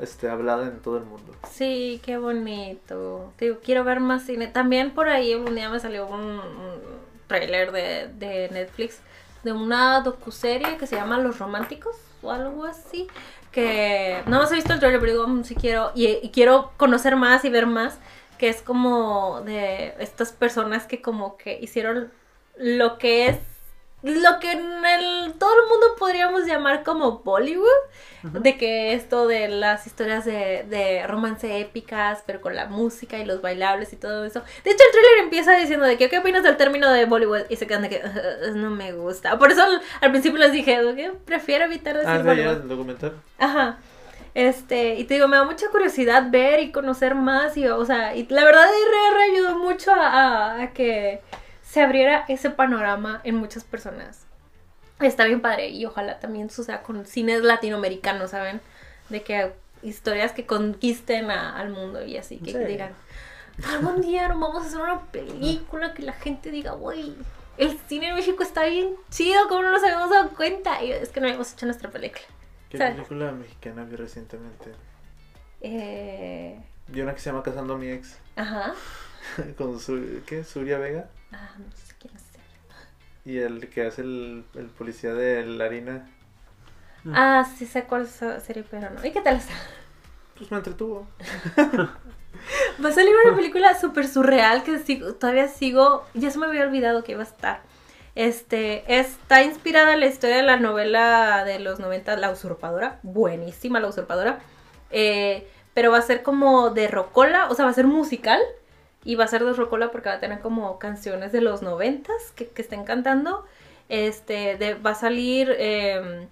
este 0.00 0.30
hablado 0.30 0.62
en 0.62 0.78
todo 0.78 0.96
el 0.96 1.04
mundo. 1.04 1.34
sí, 1.50 2.00
qué 2.02 2.16
bonito. 2.16 3.30
Digo, 3.38 3.58
quiero 3.62 3.84
ver 3.84 4.00
más 4.00 4.24
cine. 4.24 4.46
También 4.46 4.92
por 4.92 5.10
ahí 5.10 5.34
un 5.34 5.54
día 5.54 5.68
me 5.68 5.80
salió 5.80 6.06
un, 6.06 6.22
un 6.22 6.80
trailer 7.26 7.72
de, 7.72 8.08
de 8.08 8.48
Netflix 8.52 9.00
de 9.42 9.52
una 9.52 10.00
docuserie 10.00 10.78
que 10.78 10.86
se 10.86 10.96
llama 10.96 11.18
Los 11.18 11.38
Románticos 11.38 11.94
o 12.22 12.30
algo 12.30 12.64
así. 12.64 13.06
Que 13.54 14.22
no 14.26 14.38
más 14.38 14.50
he 14.50 14.56
visto 14.56 14.72
el 14.72 14.80
trailer, 14.80 15.00
pero 15.00 15.12
digo, 15.12 15.28
mm, 15.28 15.44
sí 15.44 15.54
quiero. 15.54 15.92
Y 15.94 16.30
quiero 16.30 16.72
conocer 16.76 17.16
más 17.16 17.44
y 17.44 17.50
ver 17.50 17.66
más. 17.66 17.98
Que 18.38 18.48
es 18.48 18.62
como 18.62 19.42
de 19.42 19.94
estas 20.00 20.32
personas 20.32 20.86
que 20.86 21.00
como 21.00 21.36
que 21.36 21.58
hicieron 21.60 22.10
lo 22.56 22.98
que 22.98 23.28
es 23.28 23.38
lo 24.04 24.38
que 24.38 24.52
en 24.52 24.84
el, 24.84 25.32
todo 25.38 25.50
el 25.54 25.68
mundo 25.68 25.86
podríamos 25.98 26.44
llamar 26.46 26.82
como 26.84 27.20
Bollywood, 27.20 27.66
de 28.22 28.56
que 28.56 28.94
esto 28.94 29.26
de 29.26 29.48
las 29.48 29.86
historias 29.86 30.24
de, 30.24 30.64
de 30.68 31.06
romance 31.06 31.58
épicas, 31.60 32.22
pero 32.26 32.40
con 32.40 32.54
la 32.54 32.66
música 32.66 33.18
y 33.18 33.24
los 33.24 33.42
bailables 33.42 33.92
y 33.92 33.96
todo 33.96 34.24
eso. 34.24 34.40
De 34.64 34.70
hecho, 34.70 34.82
el 34.84 34.92
tráiler 34.92 35.18
empieza 35.24 35.52
diciendo 35.56 35.84
de 35.86 35.96
que, 35.98 36.08
¿qué 36.08 36.18
opinas 36.18 36.42
del 36.42 36.56
término 36.56 36.90
de 36.90 37.04
Bollywood? 37.06 37.42
Y 37.50 37.56
se 37.56 37.66
quedan 37.66 37.82
de 37.82 37.88
que, 37.90 38.02
"Uh, 38.04 38.56
no 38.56 38.70
me 38.70 38.92
gusta. 38.92 39.38
Por 39.38 39.52
eso 39.52 39.62
al, 40.00 40.10
principio 40.10 40.38
les 40.38 40.52
dije, 40.52 40.76
que 40.96 41.12
prefiero 41.24 41.64
evitar 41.64 41.94
decir 41.96 42.10
Ah, 42.10 42.22
Bollywood. 42.22 42.62
el 42.62 42.68
documental. 42.68 43.12
Ajá. 43.38 43.78
Este, 44.34 44.94
y 44.96 45.04
te 45.04 45.14
digo, 45.14 45.28
me 45.28 45.36
da 45.36 45.44
mucha 45.44 45.68
curiosidad 45.68 46.24
ver 46.30 46.60
y 46.60 46.72
conocer 46.72 47.14
más. 47.14 47.56
Y, 47.56 47.66
o 47.68 47.84
sea, 47.84 48.16
y 48.16 48.26
la 48.28 48.44
verdad, 48.44 48.64
RR 48.64 49.22
ayudó 49.32 49.58
mucho 49.58 49.92
a, 49.92 50.06
a- 50.06 50.62
a 50.62 50.72
que 50.72 51.20
se 51.74 51.82
abriera 51.82 52.24
ese 52.28 52.50
panorama 52.50 53.20
en 53.24 53.34
muchas 53.34 53.64
personas. 53.64 54.26
Está 55.00 55.24
bien 55.24 55.40
padre. 55.40 55.70
Y 55.70 55.84
ojalá 55.86 56.20
también 56.20 56.48
suceda 56.50 56.82
con 56.82 57.04
cines 57.04 57.42
latinoamericanos, 57.42 58.30
¿saben? 58.30 58.60
De 59.08 59.22
que 59.22 59.52
historias 59.82 60.30
que 60.32 60.46
conquisten 60.46 61.30
a- 61.30 61.58
al 61.58 61.70
mundo 61.70 62.04
y 62.04 62.16
así. 62.16 62.36
Que 62.38 62.52
Sí. 62.52 62.58
digan, 62.58 62.92
algún 63.68 64.00
día 64.02 64.28
nos 64.28 64.38
vamos 64.40 64.62
a 64.62 64.66
hacer 64.68 64.80
una 64.80 65.00
película 65.06 65.94
que 65.94 66.02
la 66.02 66.12
gente 66.12 66.50
diga, 66.50 66.72
güey. 66.72 67.14
El 67.58 67.78
cine 67.88 68.08
en 68.10 68.14
México 68.14 68.42
está 68.42 68.64
bien 68.64 68.94
chido, 69.10 69.48
como 69.48 69.62
no 69.62 69.72
nos 69.72 69.82
habíamos 69.82 70.10
dado 70.10 70.30
cuenta. 70.30 70.82
Y 70.82 70.92
es 70.92 71.08
que 71.10 71.20
no 71.20 71.26
habíamos 71.26 71.52
hecho 71.52 71.66
nuestra 71.66 71.90
película. 71.90 72.22
¿Qué 72.68 72.78
¿Sabes? 72.78 72.94
película 72.94 73.32
mexicana 73.32 73.84
vi 73.84 73.96
recientemente? 73.96 74.72
Eh, 75.60 76.60
Vi 76.88 77.00
una 77.00 77.14
que 77.14 77.20
se 77.20 77.30
llama 77.30 77.42
Casando 77.42 77.74
a 77.74 77.78
mi 77.78 77.88
ex. 77.88 78.18
ajá. 78.36 78.74
Con 79.58 79.80
su, 79.80 80.20
¿qué? 80.26 80.44
Suria 80.44 80.78
Vega. 80.78 81.08
Ah, 81.34 81.50
no 81.58 81.70
sé 81.72 81.94
quién 81.98 82.14
es. 82.14 82.22
él. 82.34 83.32
Y 83.32 83.38
el 83.38 83.68
que 83.70 83.86
hace 83.86 84.02
el, 84.02 84.44
el 84.54 84.66
policía 84.66 85.12
de 85.14 85.44
la 85.46 85.64
harina. 85.64 86.08
Ah, 87.12 87.46
sí 87.58 87.66
sé 87.66 87.84
cuál 87.84 88.06
serie, 88.08 88.64
pero 88.70 88.88
no. 88.90 89.04
¿Y 89.04 89.10
qué 89.12 89.20
tal 89.20 89.36
está? 89.36 89.52
Pues 90.38 90.50
me 90.50 90.56
entretuvo. 90.58 91.06
Va 92.84 92.88
a 92.88 92.92
salir 92.92 93.12
una 93.26 93.36
película 93.36 93.78
súper 93.78 94.08
surreal 94.08 94.62
que 94.64 94.78
sigo- 94.78 95.14
todavía 95.14 95.48
sigo. 95.48 96.04
Ya 96.14 96.30
se 96.30 96.38
me 96.38 96.46
había 96.46 96.62
olvidado 96.64 97.04
que 97.04 97.12
iba 97.12 97.20
a 97.22 97.26
estar. 97.26 97.60
Este, 98.14 98.84
está 98.98 99.42
inspirada 99.42 99.92
en 99.94 100.00
la 100.00 100.06
historia 100.06 100.36
de 100.36 100.42
la 100.42 100.56
novela 100.58 101.44
de 101.44 101.58
los 101.58 101.78
90, 101.80 102.16
La 102.16 102.30
Usurpadora. 102.30 102.98
Buenísima, 103.02 103.80
La 103.80 103.88
Usurpadora. 103.88 104.38
Eh, 104.90 105.48
pero 105.74 105.90
va 105.90 105.98
a 105.98 106.02
ser 106.02 106.22
como 106.22 106.70
de 106.70 106.88
rocola, 106.88 107.48
o 107.50 107.54
sea, 107.54 107.64
va 107.64 107.70
a 107.70 107.74
ser 107.74 107.86
musical. 107.86 108.40
Y 109.04 109.16
va 109.16 109.24
a 109.24 109.28
ser 109.28 109.44
de 109.44 109.52
rocola 109.52 109.90
porque 109.90 110.08
va 110.08 110.14
a 110.16 110.20
tener 110.20 110.40
como 110.40 110.78
canciones 110.78 111.30
de 111.32 111.40
los 111.42 111.60
90 111.62 112.10
que, 112.34 112.48
que 112.48 112.62
estén 112.62 112.84
cantando. 112.84 113.44
Este, 113.88 114.56
de- 114.56 114.74
va 114.74 114.90
a 114.90 114.94
salir 114.94 115.54
eh, 115.58 116.26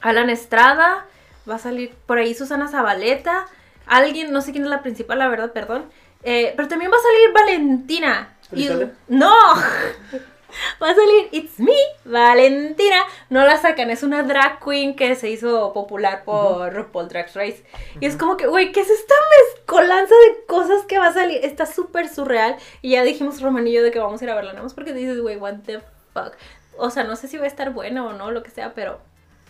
Alan 0.00 0.30
Estrada, 0.30 1.06
va 1.48 1.56
a 1.56 1.58
salir 1.58 1.92
por 2.06 2.18
ahí 2.18 2.34
Susana 2.34 2.68
Zabaleta, 2.68 3.46
alguien, 3.86 4.32
no 4.32 4.40
sé 4.42 4.52
quién 4.52 4.64
es 4.64 4.70
la 4.70 4.82
principal, 4.82 5.18
la 5.18 5.28
verdad, 5.28 5.52
perdón. 5.52 5.86
Eh, 6.22 6.52
pero 6.56 6.68
también 6.68 6.90
va 6.90 6.96
a 6.96 7.00
salir 7.00 7.32
Valentina. 7.34 8.36
Y- 8.52 8.68
no, 9.08 9.34
va 10.82 10.90
a 10.90 10.94
salir 10.94 11.28
It's 11.32 11.58
Me, 11.58 11.72
Valentina. 12.04 13.04
No 13.30 13.44
la 13.44 13.56
sacan, 13.56 13.90
es 13.90 14.02
una 14.02 14.22
drag 14.22 14.62
queen 14.64 14.96
que 14.96 15.14
se 15.14 15.30
hizo 15.30 15.72
popular 15.72 16.24
por 16.24 16.72
RuPaul 16.72 17.08
Drag 17.08 17.26
Race. 17.34 17.64
Y 18.00 18.06
es 18.06 18.16
como 18.16 18.36
que, 18.36 18.46
güey, 18.46 18.72
¿qué 18.72 18.80
es 18.80 18.90
esta 18.90 19.14
mezcolanza 19.54 20.14
de 20.14 20.44
cosas 20.46 20.84
que 20.86 20.98
va 20.98 21.08
a 21.08 21.12
salir? 21.12 21.44
Está 21.44 21.66
súper 21.66 22.08
surreal. 22.08 22.56
Y 22.82 22.90
ya 22.90 23.02
dijimos 23.02 23.40
Roman 23.40 23.66
y 23.66 23.72
yo 23.72 23.82
de 23.82 23.90
que 23.90 23.98
vamos 23.98 24.20
a 24.20 24.24
ir 24.24 24.30
a 24.30 24.34
verla, 24.34 24.52
nada 24.52 24.62
más 24.62 24.74
porque 24.74 24.92
dices, 24.92 25.20
güey, 25.20 25.36
what 25.36 25.56
the 25.66 25.80
fuck. 26.12 26.34
O 26.76 26.90
sea, 26.90 27.04
no 27.04 27.16
sé 27.16 27.28
si 27.28 27.36
va 27.36 27.44
a 27.44 27.48
estar 27.48 27.72
buena 27.72 28.04
o 28.04 28.12
no, 28.12 28.30
lo 28.30 28.42
que 28.42 28.50
sea, 28.50 28.74
pero 28.74 29.00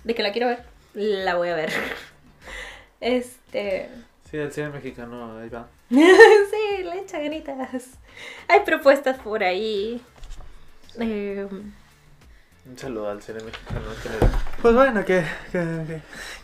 de 0.04 0.14
que 0.14 0.22
la 0.22 0.32
quiero 0.32 0.48
ver, 0.48 0.64
la 0.94 1.36
voy 1.36 1.48
a 1.48 1.54
ver. 1.54 1.70
Este. 3.00 3.90
Sí, 4.30 4.38
el 4.38 4.50
cine 4.50 4.70
mexicano, 4.70 5.38
ahí 5.38 5.50
va. 5.50 5.68
sí, 5.90 6.82
le 6.82 7.00
echa 7.00 7.18
ganitas. 7.18 7.98
Hay 8.48 8.60
propuestas 8.60 9.18
por 9.18 9.44
ahí. 9.44 10.00
Eh, 11.00 11.46
Un 12.66 12.78
saludo 12.78 13.10
al 13.10 13.20
cine 13.22 13.40
mexicano 13.44 13.80
en 13.90 13.96
general. 13.96 14.30
Pues 14.62 14.74
bueno, 14.74 15.04
que, 15.04 15.22
que- 15.52 16.00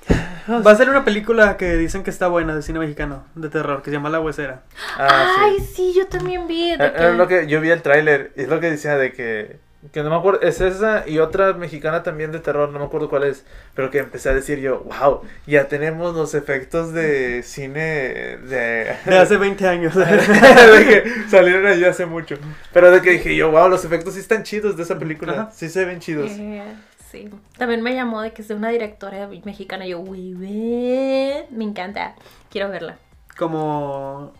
que- 0.06 0.52
Va 0.52 0.70
a 0.72 0.76
ser 0.76 0.90
una 0.90 1.04
película 1.04 1.56
que 1.56 1.76
dicen 1.76 2.02
que 2.02 2.10
está 2.10 2.26
buena 2.28 2.54
de 2.54 2.62
cine 2.62 2.78
mexicano, 2.78 3.24
de 3.34 3.48
terror, 3.48 3.82
que 3.82 3.90
se 3.90 3.96
llama 3.96 4.10
La 4.10 4.20
Huesera. 4.20 4.62
Ah, 4.98 5.36
Ay, 5.38 5.56
sí. 5.60 5.66
sí, 5.74 5.94
yo 5.96 6.06
también 6.08 6.46
vi. 6.46 6.76
de 6.76 6.84
Eh, 6.86 6.92
que- 6.96 7.08
Es 7.10 7.14
lo 7.14 7.26
que 7.28 7.46
yo 7.46 7.60
vi 7.60 7.70
el 7.70 7.80
tráiler, 7.82 8.32
es 8.36 8.48
lo 8.48 8.60
que 8.60 8.70
decía 8.70 8.96
de 8.96 9.12
que 9.12 9.60
que 9.92 10.02
no 10.02 10.10
me 10.10 10.16
acuerdo, 10.16 10.42
es 10.42 10.60
esa 10.60 11.08
y 11.08 11.18
otra 11.18 11.54
mexicana 11.54 12.02
también 12.02 12.32
de 12.32 12.38
terror, 12.38 12.68
no 12.68 12.78
me 12.78 12.84
acuerdo 12.84 13.08
cuál 13.08 13.24
es, 13.24 13.46
pero 13.74 13.90
que 13.90 13.98
empecé 13.98 14.28
a 14.28 14.34
decir 14.34 14.58
yo, 14.58 14.80
wow, 14.80 15.22
ya 15.46 15.68
tenemos 15.68 16.14
los 16.14 16.34
efectos 16.34 16.92
de 16.92 17.42
cine 17.42 17.80
de, 17.80 18.94
De 19.06 19.18
hace 19.18 19.38
20 19.38 19.66
años. 19.66 19.94
de 19.96 20.04
que 20.04 21.04
salieron 21.30 21.66
allí 21.66 21.84
hace 21.84 22.04
mucho. 22.04 22.36
Pero 22.72 22.90
de 22.90 23.00
que 23.00 23.12
dije 23.12 23.34
yo, 23.34 23.50
wow, 23.50 23.70
los 23.70 23.84
efectos 23.84 24.14
sí 24.14 24.20
están 24.20 24.42
chidos 24.42 24.76
de 24.76 24.82
esa 24.82 24.98
película, 24.98 25.32
Ajá. 25.32 25.50
sí 25.52 25.70
se 25.70 25.86
ven 25.86 25.98
chidos. 26.00 26.30
Eh, 26.32 26.62
sí. 27.10 27.30
También 27.56 27.82
me 27.82 27.94
llamó 27.94 28.20
de 28.20 28.32
que 28.32 28.42
es 28.42 28.48
de 28.48 28.54
una 28.54 28.68
directora 28.68 29.28
mexicana. 29.44 29.86
Yo, 29.86 30.00
güey, 30.00 30.34
ven, 30.34 31.46
me 31.50 31.64
encanta. 31.64 32.16
Quiero 32.50 32.68
verla. 32.68 32.98
Como 33.38 34.34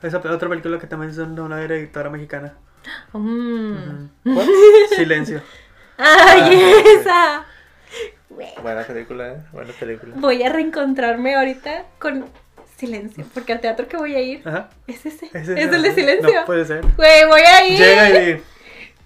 esa 0.00 0.18
otra 0.18 0.48
película 0.48 0.78
que 0.78 0.86
también 0.86 1.10
es 1.10 1.16
de 1.16 1.24
una 1.24 1.58
directora 1.58 2.08
mexicana. 2.08 2.54
Mm. 3.12 4.08
Silencio. 4.96 5.42
¡Ay, 5.98 6.40
Ah, 6.42 6.82
esa! 7.00 7.46
Buena 8.62 8.82
película, 8.82 9.28
¿eh? 9.28 9.36
Buena 9.52 9.72
película. 9.72 10.14
Voy 10.16 10.42
a 10.42 10.50
reencontrarme 10.50 11.36
ahorita 11.36 11.84
con 11.98 12.26
silencio. 12.76 13.24
Porque 13.32 13.52
al 13.52 13.60
teatro 13.60 13.88
que 13.88 13.96
voy 13.96 14.14
a 14.14 14.20
ir 14.20 14.46
Ajá. 14.46 14.68
es 14.86 15.06
ese. 15.06 15.30
Es 15.32 15.48
el 15.48 15.82
de 15.82 15.94
silencio. 15.94 16.40
No 16.40 16.44
puede 16.44 16.64
ser. 16.66 16.84
Güey, 16.96 17.26
voy 17.26 17.40
a 17.40 17.66
ir. 17.66 17.78
Llega 17.78 18.22
y 18.22 18.42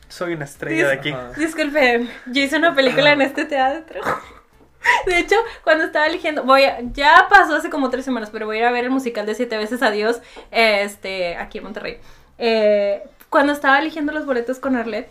soy 0.09 0.35
una 0.35 0.45
estrella 0.47 0.89
de 0.89 0.93
aquí. 0.95 1.15
Disculpen, 1.37 2.11
yo 2.27 2.43
hice 2.43 2.57
una 2.57 2.75
película 2.75 3.13
en 3.13 3.23
este 3.23 3.45
teatro. 3.45 4.01
De 5.07 5.19
hecho, 5.19 5.37
cuando 5.63 5.85
estaba 5.85 6.07
eligiendo, 6.07 6.43
voy 6.43 6.65
a, 6.65 6.79
ya 6.93 7.27
pasó 7.29 7.55
hace 7.55 7.69
como 7.69 7.91
tres 7.91 8.05
semanas, 8.05 8.31
pero 8.33 8.47
voy 8.47 8.57
a 8.57 8.61
ir 8.61 8.65
a 8.67 8.73
ver 8.73 8.85
el 8.85 8.91
musical 8.91 9.27
de 9.27 9.35
Siete 9.35 9.59
veces 9.59 9.83
Adiós, 9.83 10.21
este, 10.51 11.37
aquí 11.37 11.59
en 11.59 11.65
Monterrey. 11.65 11.99
Eh, 12.39 13.03
cuando 13.31 13.53
estaba 13.53 13.79
eligiendo 13.79 14.13
los 14.13 14.27
boletos 14.27 14.59
con 14.59 14.77
Arlet, 14.77 15.09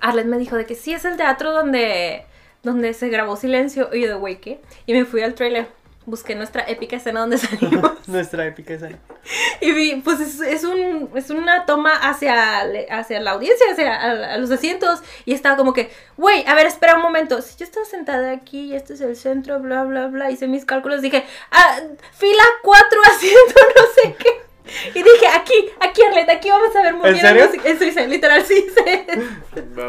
Arlet 0.00 0.26
me 0.26 0.38
dijo 0.38 0.56
de 0.56 0.64
que 0.64 0.74
sí 0.74 0.94
es 0.94 1.04
el 1.04 1.16
teatro 1.16 1.52
donde, 1.52 2.24
donde 2.62 2.94
se 2.94 3.08
grabó 3.08 3.36
Silencio 3.36 3.90
y 3.92 4.06
de 4.06 4.14
güey, 4.14 4.40
¿qué? 4.40 4.60
Y 4.86 4.94
me 4.94 5.04
fui 5.04 5.20
al 5.22 5.34
trailer. 5.34 5.68
busqué 6.06 6.34
nuestra 6.34 6.62
épica 6.62 6.96
escena 6.96 7.20
donde 7.20 7.36
salimos. 7.36 7.92
Nuestra 8.08 8.46
épica 8.46 8.74
escena. 8.74 8.98
Y 9.60 9.72
vi, 9.72 9.96
pues 9.96 10.20
es, 10.20 10.40
es 10.40 10.64
un, 10.64 11.10
es 11.14 11.28
una 11.28 11.66
toma 11.66 11.92
hacia, 11.92 12.60
hacia 12.90 13.20
la 13.20 13.32
audiencia, 13.32 13.66
hacia 13.72 13.94
a, 13.94 14.34
a 14.34 14.38
los 14.38 14.50
asientos. 14.50 15.02
Y 15.26 15.34
estaba 15.34 15.56
como 15.56 15.74
que, 15.74 15.90
güey, 16.16 16.46
a 16.46 16.54
ver, 16.54 16.66
espera 16.66 16.94
un 16.94 17.02
momento. 17.02 17.42
Si 17.42 17.58
yo 17.58 17.64
estaba 17.64 17.84
sentada 17.84 18.30
aquí 18.30 18.72
y 18.72 18.74
este 18.74 18.94
es 18.94 19.00
el 19.02 19.16
centro, 19.16 19.60
bla, 19.60 19.84
bla, 19.84 20.06
bla, 20.06 20.30
hice 20.30 20.46
mis 20.46 20.64
cálculos, 20.64 21.02
dije, 21.02 21.26
ah, 21.50 21.80
fila 22.12 22.44
4, 22.62 23.00
asiento, 23.10 23.60
no 23.76 24.02
sé 24.02 24.16
qué. 24.18 24.47
Y 24.94 25.02
dije, 25.02 25.26
aquí, 25.34 25.54
aquí, 25.80 26.02
Arleta, 26.02 26.32
aquí 26.32 26.50
vamos 26.50 26.74
a 26.76 26.82
ver 26.82 26.94
muy 26.94 27.06
¿En 27.08 27.14
bien 27.14 27.26
serio? 27.26 27.46
música. 27.46 27.68
Eso 27.68 27.84
hice, 27.84 28.06
literal, 28.08 28.44
sí 28.44 28.66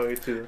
qué 0.07 0.17
chido. 0.17 0.45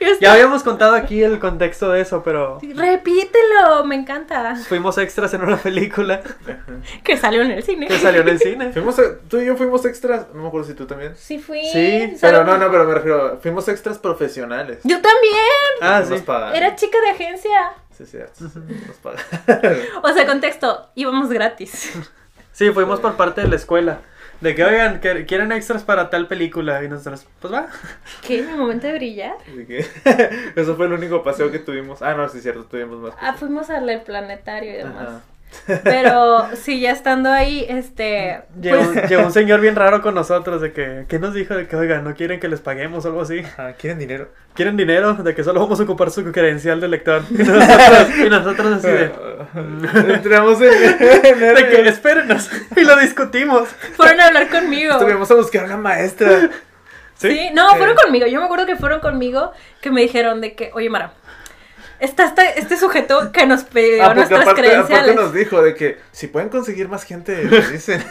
Yo 0.00 0.06
Ya 0.20 0.34
habíamos 0.34 0.62
contado 0.62 0.94
aquí 0.94 1.22
el 1.22 1.38
contexto 1.38 1.90
de 1.90 2.02
eso, 2.02 2.22
pero 2.22 2.58
Repítelo, 2.74 3.84
me 3.84 3.94
encanta. 3.96 4.54
fuimos 4.56 4.98
extras 4.98 5.32
en 5.34 5.42
una 5.42 5.56
película 5.56 6.20
Que 7.04 7.16
salió 7.16 7.40
en 7.42 7.50
el 7.52 7.62
cine. 7.62 7.88
que 7.88 7.98
salió 7.98 8.20
en 8.20 8.28
el 8.28 8.38
cine. 8.38 8.72
Fuimos, 8.72 8.98
a- 8.98 9.18
tú 9.28 9.38
y 9.40 9.46
yo 9.46 9.56
fuimos 9.56 9.84
extras, 9.86 10.26
no 10.34 10.42
me 10.42 10.48
acuerdo 10.48 10.68
si 10.68 10.74
tú 10.74 10.86
también. 10.86 11.16
Sí 11.16 11.38
fui. 11.38 11.64
Sí, 11.64 12.14
Pero 12.20 12.44
no, 12.44 12.58
no, 12.58 12.70
pero 12.70 12.84
me 12.84 12.94
refiero, 12.94 13.38
fuimos 13.42 13.66
extras 13.68 13.98
profesionales. 13.98 14.78
Yo 14.84 15.00
también. 15.00 15.34
Ah, 15.80 16.00
Nos 16.08 16.18
sí. 16.20 16.24
Era 16.54 16.76
chica 16.76 17.00
de 17.00 17.08
agencia. 17.10 17.72
Sí, 17.96 18.04
sí, 18.06 18.18
Nos 18.38 18.96
pagaron. 18.98 19.78
O 20.02 20.12
sea, 20.12 20.26
contexto, 20.26 20.90
íbamos 20.94 21.30
gratis. 21.30 21.92
Sí, 22.52 22.70
fuimos 22.70 23.00
por 23.00 23.16
parte 23.16 23.40
de 23.40 23.48
la 23.48 23.56
escuela. 23.56 24.00
De 24.40 24.56
que, 24.56 24.64
oigan, 24.64 25.00
que 25.00 25.24
quieren 25.24 25.52
extras 25.52 25.84
para 25.84 26.10
tal 26.10 26.26
película. 26.26 26.82
Y 26.82 26.88
nosotros, 26.88 27.26
pues 27.40 27.52
va. 27.54 27.68
¿Qué? 28.26 28.42
¿Mi 28.42 28.56
momento 28.56 28.86
de 28.88 28.94
brillar? 28.94 29.36
Eso 30.56 30.76
fue 30.76 30.86
el 30.86 30.92
único 30.92 31.22
paseo 31.22 31.50
que 31.50 31.58
tuvimos. 31.58 32.02
Ah, 32.02 32.14
no, 32.14 32.28
sí, 32.28 32.40
cierto, 32.40 32.64
tuvimos 32.64 32.98
más. 32.98 33.14
Ah, 33.20 33.34
fuimos 33.34 33.70
al 33.70 34.02
planetario 34.02 34.70
y 34.70 34.76
demás. 34.78 35.08
Ajá. 35.08 35.20
Pero 35.84 36.48
sí, 36.56 36.80
ya 36.80 36.90
estando 36.90 37.30
ahí, 37.30 37.64
este. 37.68 38.42
Llegó, 38.60 38.92
Pues, 38.92 39.08
llegó 39.08 39.24
un 39.24 39.32
señor 39.32 39.60
bien 39.60 39.76
raro 39.76 40.02
con 40.02 40.14
nosotros. 40.14 40.60
De 40.60 40.72
que, 40.72 41.04
¿qué 41.08 41.18
nos 41.18 41.34
dijo? 41.34 41.54
De 41.54 41.68
que, 41.68 41.76
oigan, 41.76 42.04
no 42.04 42.14
quieren 42.14 42.40
que 42.40 42.48
les 42.48 42.60
paguemos 42.60 43.04
o 43.04 43.08
algo 43.08 43.22
así. 43.22 43.40
Ajá, 43.40 43.72
¿Quieren 43.74 43.98
dinero? 43.98 44.28
¿Quieren 44.54 44.76
dinero? 44.76 45.14
De 45.14 45.34
que 45.34 45.44
solo 45.44 45.60
vamos 45.60 45.78
a 45.80 45.84
ocupar 45.84 46.10
su 46.10 46.24
credencial 46.32 46.80
de 46.80 46.88
lector. 46.88 47.22
Y 47.30 47.38
nosotros, 47.44 48.18
y 48.26 48.28
nosotros 48.28 48.72
así 48.74 48.88
de. 48.88 50.14
Entramos 50.14 50.60
en. 50.60 50.70
De 51.52 51.68
que 51.68 51.88
espérenos. 51.88 52.50
Y 52.76 52.82
lo 52.82 52.96
discutimos. 52.98 53.68
fueron 53.96 54.20
a 54.20 54.26
hablar 54.26 54.48
conmigo. 54.48 54.92
Estuvimos 54.92 55.30
a 55.30 55.34
buscar 55.34 55.62
a 55.62 55.66
una 55.66 55.76
maestra. 55.76 56.50
Sí, 57.16 57.50
no, 57.54 57.76
fueron 57.76 57.94
conmigo. 57.96 58.26
Yo 58.26 58.40
me 58.40 58.46
acuerdo 58.46 58.66
que 58.66 58.76
fueron 58.76 59.00
conmigo 59.00 59.52
que 59.80 59.90
me 59.90 60.00
dijeron 60.02 60.40
de 60.40 60.54
que, 60.54 60.70
oye, 60.74 60.90
Mara, 60.90 61.12
está 62.04 62.24
este, 62.24 62.58
este 62.60 62.76
sujeto 62.76 63.32
que 63.32 63.46
nos 63.46 63.64
pidió 63.64 64.04
Ah, 64.04 64.14
nuestras 64.14 64.42
aparte, 64.42 64.60
credenciales. 64.60 65.10
aparte 65.10 65.14
nos 65.14 65.32
dijo 65.32 65.62
de 65.62 65.74
que 65.74 65.98
si 66.10 66.26
pueden 66.26 66.48
conseguir 66.48 66.88
más 66.88 67.04
gente, 67.04 67.34
dicen. 67.72 68.04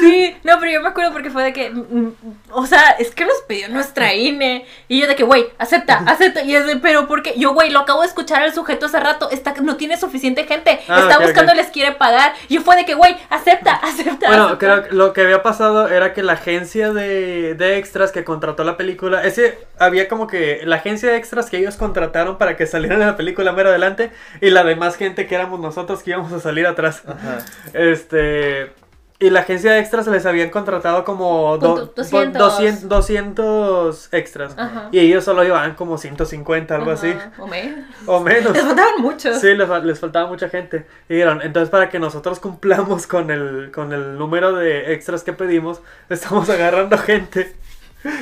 Sí, 0.00 0.36
no, 0.44 0.58
pero 0.58 0.72
yo 0.72 0.80
me 0.82 0.88
acuerdo 0.88 1.12
porque 1.12 1.30
fue 1.30 1.44
de 1.44 1.52
que, 1.52 1.70
mm, 1.70 1.78
mm, 1.90 2.14
o 2.50 2.66
sea, 2.66 2.90
es 2.98 3.10
que 3.12 3.24
nos 3.24 3.40
pidió 3.46 3.68
nuestra 3.68 4.14
INE. 4.14 4.66
Y 4.88 5.00
yo 5.00 5.06
de 5.06 5.16
que, 5.16 5.22
güey, 5.22 5.46
acepta, 5.58 6.02
acepta. 6.06 6.42
Y 6.42 6.54
es 6.54 6.66
de, 6.66 6.76
pero 6.76 7.06
porque 7.06 7.34
yo, 7.36 7.52
güey, 7.54 7.70
lo 7.70 7.80
acabo 7.80 8.02
de 8.02 8.08
escuchar 8.08 8.42
al 8.42 8.52
sujeto 8.54 8.86
hace 8.86 9.00
rato, 9.00 9.30
está, 9.30 9.54
no 9.62 9.76
tiene 9.76 9.96
suficiente 9.96 10.44
gente, 10.44 10.80
Ah, 10.88 11.00
está 11.02 11.18
buscando, 11.18 11.54
les 11.54 11.68
quiere 11.68 11.92
pagar. 11.92 12.32
Y 12.48 12.56
yo 12.56 12.62
fue 12.62 12.76
de 12.76 12.84
que, 12.84 12.94
güey, 12.94 13.16
acepta, 13.30 13.74
acepta. 13.74 14.28
Bueno, 14.28 14.44
acepta. 14.46 14.58
creo 14.58 14.82
que 14.88 14.94
lo 14.94 15.12
que 15.12 15.20
había 15.22 15.42
pasado 15.42 15.88
era 15.88 16.12
que 16.14 16.22
la 16.22 16.34
agencia 16.34 16.92
de, 16.92 17.54
de 17.54 17.78
extras 17.78 18.12
que 18.12 18.24
contrató 18.24 18.64
la 18.64 18.76
película, 18.76 19.22
ese 19.24 19.58
había 19.78 20.08
como 20.08 20.26
que 20.26 20.60
la 20.64 20.76
agencia 20.76 21.10
de 21.10 21.16
extras 21.16 21.50
que 21.50 21.58
ellos 21.58 21.76
contrataron 21.76 22.38
para 22.38 22.56
que 22.56 22.66
en 22.92 23.00
la 23.00 23.16
película 23.16 23.52
mero 23.52 23.68
adelante 23.70 24.10
y 24.40 24.50
la 24.50 24.64
demás 24.64 24.96
gente 24.96 25.26
que 25.26 25.34
éramos 25.34 25.60
nosotros 25.60 26.02
que 26.02 26.10
íbamos 26.10 26.32
a 26.32 26.40
salir 26.40 26.66
atrás. 26.66 27.02
Ajá. 27.06 27.38
Este. 27.72 28.72
Y 29.20 29.30
la 29.30 29.40
agencia 29.40 29.72
de 29.72 29.80
extras 29.80 30.06
les 30.06 30.24
habían 30.26 30.48
contratado 30.50 31.02
como 31.02 31.58
do- 31.58 31.74
Punto- 31.74 31.92
200. 31.96 32.38
200, 32.40 32.88
200 32.88 34.08
extras. 34.12 34.54
Ajá. 34.56 34.88
Y 34.92 35.00
ellos 35.00 35.24
solo 35.24 35.42
llevaban 35.42 35.74
como 35.74 35.98
150, 35.98 36.76
algo 36.76 36.92
así. 36.92 37.12
O 37.38 37.48
menos. 37.48 37.80
O 38.06 38.20
menos. 38.20 38.52
Les 38.52 38.62
faltaban 38.62 38.94
muchos. 39.00 39.40
Sí, 39.40 39.54
les, 39.54 39.68
les 39.84 39.98
faltaba 39.98 40.28
mucha 40.28 40.48
gente. 40.48 40.86
Y 41.08 41.14
dijeron, 41.14 41.40
entonces 41.42 41.68
para 41.68 41.88
que 41.88 41.98
nosotros 41.98 42.38
cumplamos 42.38 43.08
con 43.08 43.32
el, 43.32 43.72
con 43.74 43.92
el 43.92 44.16
número 44.18 44.52
de 44.54 44.92
extras 44.92 45.24
que 45.24 45.32
pedimos, 45.32 45.80
estamos 46.08 46.48
agarrando 46.48 46.96
gente 46.98 47.56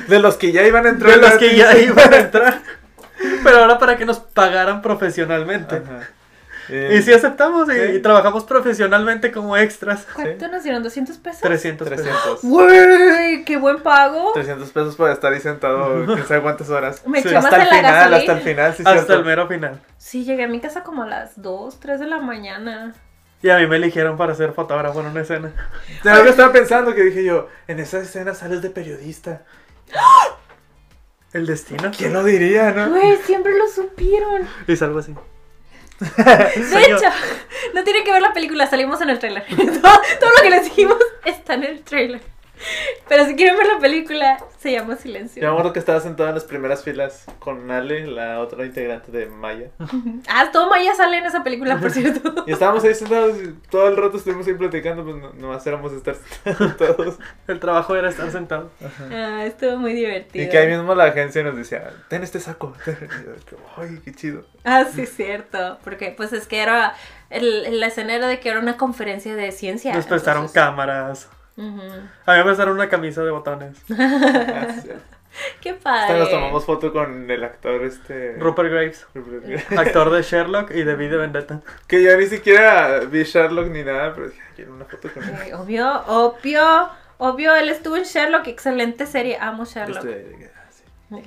De 0.08 0.18
los 0.18 0.36
que 0.36 0.50
ya 0.52 0.66
iban 0.66 0.86
a 0.86 0.88
entrar. 0.88 1.12
de 1.12 1.18
los 1.28 1.32
que 1.36 1.56
ya 1.56 1.76
iban 1.76 2.14
a 2.14 2.16
entrar. 2.16 2.62
Pero 3.44 3.58
ahora 3.58 3.78
para 3.78 3.96
que 3.96 4.04
nos 4.04 4.18
pagaran 4.18 4.82
profesionalmente. 4.82 5.76
Ajá. 5.76 6.08
Eh, 6.68 6.96
Y 6.98 7.02
sí 7.02 7.12
aceptamos 7.12 7.68
y, 7.68 7.72
Sí. 7.72 7.80
y 7.94 7.98
trabajamos 8.00 8.42
profesionalmente 8.44 9.30
como 9.30 9.56
extras. 9.56 10.04
¿Cuánto 10.12 10.48
nos 10.48 10.64
dieron? 10.64 10.82
¿200 10.82 11.16
pesos? 11.22 11.40
300 11.40 11.88
pesos. 11.88 12.04
300. 12.04 12.40
Güey, 12.42 13.44
qué 13.44 13.56
buen 13.56 13.80
pago. 13.84 14.32
300 14.34 14.68
pesos 14.72 14.96
para 14.96 15.12
estar 15.12 15.32
ahí 15.32 15.38
sentado, 15.40 16.04
quién 16.06 16.26
sabe 16.26 16.42
cuántas 16.42 16.68
horas. 16.70 17.06
Me 17.06 17.22
Sí. 17.22 17.32
Hasta 17.32 17.54
el 17.56 17.62
en 17.62 17.68
la 17.68 17.76
final, 17.76 17.82
gasolina. 17.92 18.16
hasta 18.18 18.32
el 18.32 18.40
final, 18.40 18.74
sí, 18.74 18.82
Hasta 18.84 18.92
cierto. 18.94 19.12
el 19.14 19.24
mero 19.24 19.46
final. 19.46 19.80
Sí, 19.96 20.24
llegué 20.24 20.42
a 20.44 20.48
mi 20.48 20.58
casa 20.60 20.82
como 20.82 21.04
a 21.04 21.06
las 21.06 21.40
2, 21.40 21.78
3 21.78 22.00
de 22.00 22.06
la 22.06 22.18
mañana. 22.18 22.94
Y 23.42 23.50
a 23.50 23.58
mí 23.58 23.66
me 23.68 23.76
eligieron 23.76 24.16
para 24.16 24.34
ser 24.34 24.52
fotógrafo 24.52 25.00
en 25.02 25.06
una 25.06 25.20
escena. 25.20 25.52
De 26.02 26.10
algo 26.10 26.28
estaba 26.30 26.52
pensando 26.52 26.94
que 26.96 27.02
dije 27.04 27.22
yo, 27.22 27.48
en 27.68 27.78
esa 27.78 27.98
escena 28.00 28.34
sales 28.34 28.60
de 28.62 28.70
periodista. 28.70 29.42
El 31.32 31.46
destino. 31.46 31.90
¿Quién 31.96 32.12
lo 32.12 32.24
diría, 32.24 32.72
no? 32.72 32.90
Güey, 32.90 33.18
siempre 33.18 33.56
lo 33.56 33.68
supieron. 33.68 34.48
Y 34.66 34.76
salgo 34.76 35.00
así. 35.00 35.12
De 36.00 36.82
hecho, 36.82 37.08
no 37.74 37.84
tienen 37.84 38.04
que 38.04 38.12
ver 38.12 38.22
la 38.22 38.32
película, 38.32 38.66
salimos 38.66 39.00
en 39.00 39.10
el 39.10 39.18
trailer. 39.18 39.44
todo, 39.56 40.00
todo 40.20 40.30
lo 40.36 40.42
que 40.42 40.50
les 40.50 40.64
dijimos 40.64 40.98
está 41.24 41.54
en 41.54 41.64
el 41.64 41.82
trailer. 41.82 42.20
Pero 43.08 43.24
si 43.26 43.36
quieren 43.36 43.56
ver 43.56 43.66
la 43.66 43.78
película, 43.78 44.38
se 44.58 44.72
llama 44.72 44.96
Silencio. 44.96 45.40
Yo 45.42 45.48
me 45.48 45.52
acuerdo 45.52 45.72
que 45.72 45.78
estaba 45.78 46.00
sentado 46.00 46.28
en 46.28 46.34
las 46.34 46.44
primeras 46.44 46.82
filas 46.82 47.24
con 47.38 47.70
Ale, 47.70 48.06
la 48.06 48.40
otra 48.40 48.64
integrante 48.64 49.12
de 49.12 49.26
Maya. 49.26 49.70
Ah, 50.28 50.48
todo 50.52 50.68
Maya 50.68 50.94
sale 50.94 51.18
en 51.18 51.26
esa 51.26 51.44
película, 51.44 51.78
por 51.78 51.90
cierto. 51.90 52.34
Y 52.46 52.52
estábamos 52.52 52.84
ahí 52.84 52.94
sentados 52.94 53.36
y 53.42 53.52
todo 53.70 53.88
el 53.88 53.96
rato 53.96 54.16
estuvimos 54.18 54.46
ahí 54.46 54.54
platicando, 54.54 55.04
pues 55.04 55.16
no, 55.16 55.32
nomás 55.34 55.66
éramos 55.66 55.92
estar 55.92 56.16
sentados 56.44 56.76
todos. 56.76 57.18
El 57.48 57.60
trabajo 57.60 57.94
era 57.96 58.08
estar 58.08 58.30
sentado. 58.30 58.70
Ah, 59.12 59.44
estuvo 59.44 59.76
muy 59.78 59.92
divertido. 59.94 60.44
Y 60.44 60.48
que 60.48 60.58
ahí 60.58 60.68
mismo 60.68 60.94
la 60.94 61.04
agencia 61.04 61.42
nos 61.42 61.56
decía, 61.56 61.90
ten 62.08 62.22
este 62.22 62.40
saco. 62.40 62.72
Y 62.86 62.90
yo, 63.50 63.56
Ay, 63.76 64.00
qué 64.04 64.12
chido. 64.12 64.44
Ah, 64.64 64.84
sí, 64.92 65.06
cierto. 65.06 65.78
Porque 65.84 66.12
pues 66.16 66.32
es 66.32 66.46
que 66.46 66.60
era. 66.60 66.94
El, 67.30 67.80
la 67.80 67.86
escena 67.88 68.14
era 68.14 68.28
de 68.28 68.38
que 68.40 68.48
era 68.48 68.60
una 68.60 68.76
conferencia 68.76 69.34
de 69.34 69.50
ciencia. 69.52 69.92
Nos 69.94 70.06
prestaron 70.06 70.42
entonces- 70.44 70.54
cámaras. 70.62 71.28
Ujú. 71.56 71.82
A 72.26 72.32
mí 72.32 72.38
me 72.38 72.44
prestaron 72.44 72.74
una 72.74 72.88
camisa 72.88 73.22
de 73.22 73.30
botones. 73.30 73.76
Ah, 73.90 74.68
sí. 74.82 74.90
Qué 75.60 75.70
Hasta 75.70 75.82
padre. 75.82 76.18
nos 76.18 76.30
tomamos 76.30 76.64
foto 76.64 76.92
con 76.92 77.30
el 77.30 77.44
actor 77.44 77.84
este... 77.84 78.36
Rupert 78.38 78.70
Graves, 78.70 79.06
Rupert. 79.14 79.72
actor 79.78 80.10
de 80.10 80.22
Sherlock 80.22 80.70
y 80.70 80.82
de 80.82 80.94
V 80.94 81.08
de 81.08 81.16
Vendetta. 81.16 81.60
Que 81.86 82.02
yo 82.02 82.16
ni 82.16 82.26
siquiera 82.26 83.00
vi 83.00 83.22
Sherlock 83.24 83.68
ni 83.68 83.82
nada, 83.82 84.14
pero 84.14 84.28
dije, 84.28 84.42
quiero 84.54 84.74
una 84.74 84.86
foto 84.86 85.10
con 85.12 85.22
él. 85.24 85.34
Eh, 85.46 85.54
obvio, 85.54 86.04
obvio, 86.06 86.88
obvio. 87.18 87.54
Él 87.54 87.68
estuvo 87.68 87.96
en 87.96 88.04
Sherlock, 88.04 88.46
excelente 88.46 89.06
serie. 89.06 89.36
Amo 89.38 89.64
Sherlock. 89.66 90.04
Este, 90.04 90.24
de 90.24 90.36
que, 90.38 90.50
ah, 90.54 91.20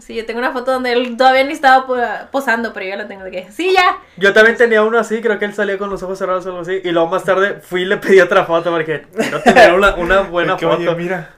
sí. 0.00 0.14
Yo 0.14 0.24
tengo 0.26 0.38
una 0.40 0.52
foto 0.52 0.72
donde 0.72 0.92
él 0.92 1.16
todavía 1.16 1.44
ni 1.44 1.52
estaba 1.52 1.86
po- 1.86 1.96
posando, 2.30 2.72
pero 2.72 2.86
yo 2.86 2.96
la 2.96 3.06
tengo 3.08 3.24
de 3.24 3.30
que. 3.30 3.52
Sí, 3.52 3.72
ya. 3.74 3.98
Yo 4.16 4.32
también 4.32 4.56
tenía 4.56 4.82
uno 4.82 4.98
así, 4.98 5.20
creo 5.20 5.38
que 5.38 5.44
él 5.44 5.54
salía 5.54 5.78
con 5.78 5.90
los 5.90 6.02
ojos 6.02 6.18
cerrados 6.18 6.44
o 6.46 6.50
algo 6.50 6.60
así. 6.62 6.80
Y 6.84 6.90
luego 6.90 7.08
más 7.08 7.24
tarde 7.24 7.60
fui 7.60 7.82
y 7.82 7.84
le 7.84 7.96
pedí 7.98 8.20
otra 8.20 8.44
foto 8.44 8.70
porque 8.70 9.06
no 9.30 9.40
tenía 9.40 9.74
una, 9.74 9.94
una 9.96 10.20
buena 10.22 10.56
foto. 10.58 10.76
Oye, 10.76 10.94
mira, 10.94 11.30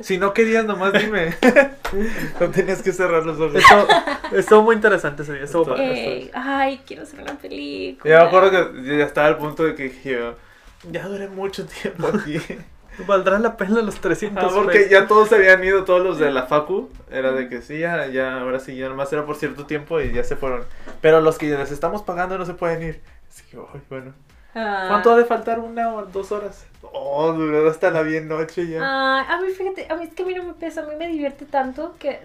si 0.00 0.18
no 0.18 0.32
querías 0.32 0.64
nomás 0.64 0.92
dime. 0.92 1.34
no 2.40 2.50
tenías 2.50 2.82
que 2.82 2.92
cerrar 2.92 3.24
los 3.24 3.38
ojos. 3.38 3.54
Estuvo, 3.54 3.86
estuvo 4.38 4.62
muy 4.62 4.74
interesante 4.76 5.22
ese 5.22 5.34
día. 5.34 5.44
Estuvo 5.44 5.62
Estuvo- 5.62 5.76
padre. 5.76 6.16
Ey, 6.16 6.30
ay, 6.34 6.80
quiero 6.86 7.02
hacer 7.04 7.20
una 7.20 7.34
película. 7.34 8.12
Yo 8.14 8.20
me 8.20 8.26
acuerdo 8.28 8.50
que 8.72 8.96
ya 8.98 9.04
estaba 9.04 9.26
al 9.28 9.36
punto 9.38 9.64
de 9.64 9.74
que 9.74 9.84
dije 9.84 10.12
yo, 10.12 10.36
ya 10.90 11.06
duré 11.06 11.28
mucho 11.28 11.64
tiempo 11.66 12.08
aquí. 12.08 12.38
Valdrá 13.06 13.38
la 13.38 13.56
pena 13.56 13.80
los 13.82 13.96
300 14.00 14.44
Ah, 14.44 14.50
porque 14.54 14.78
pesos. 14.78 14.90
ya 14.90 15.06
todos 15.06 15.28
se 15.28 15.34
habían 15.36 15.62
ido, 15.64 15.84
todos 15.84 16.02
los 16.02 16.18
de 16.18 16.30
la 16.30 16.44
Facu. 16.46 16.90
Era 17.10 17.32
de 17.32 17.48
que 17.48 17.60
sí, 17.62 17.78
ya, 17.80 18.06
ya, 18.06 18.40
ahora 18.40 18.60
sí, 18.60 18.76
ya 18.76 18.88
nomás 18.88 19.12
era 19.12 19.24
por 19.26 19.36
cierto 19.36 19.66
tiempo 19.66 20.00
y 20.00 20.12
ya 20.12 20.22
se 20.24 20.36
fueron. 20.36 20.64
Pero 21.00 21.20
los 21.20 21.38
que 21.38 21.46
les 21.46 21.70
estamos 21.72 22.02
pagando 22.02 22.38
no 22.38 22.46
se 22.46 22.54
pueden 22.54 22.82
ir. 22.82 23.00
Así 23.28 23.42
que, 23.50 23.56
ay, 23.56 23.80
bueno. 23.90 24.12
Ah. 24.56 24.84
¿Cuánto 24.88 25.10
ha 25.10 25.16
de 25.16 25.24
faltar? 25.24 25.58
¿Una 25.58 25.92
o 25.92 26.06
dos 26.06 26.30
horas? 26.30 26.64
Oh, 26.92 27.32
duró 27.32 27.68
hasta 27.68 27.90
la 27.90 28.02
bien 28.02 28.28
noche 28.28 28.68
ya. 28.68 28.78
Ay, 28.80 29.24
a 29.28 29.40
mí, 29.40 29.48
fíjate, 29.48 29.88
a 29.90 29.96
mí 29.96 30.04
es 30.04 30.14
que 30.14 30.22
a 30.22 30.26
mí 30.26 30.34
no 30.34 30.44
me 30.44 30.52
pesa, 30.52 30.82
a 30.82 30.86
mí 30.86 30.94
me 30.96 31.08
divierte 31.08 31.44
tanto 31.44 31.96
que. 31.98 32.20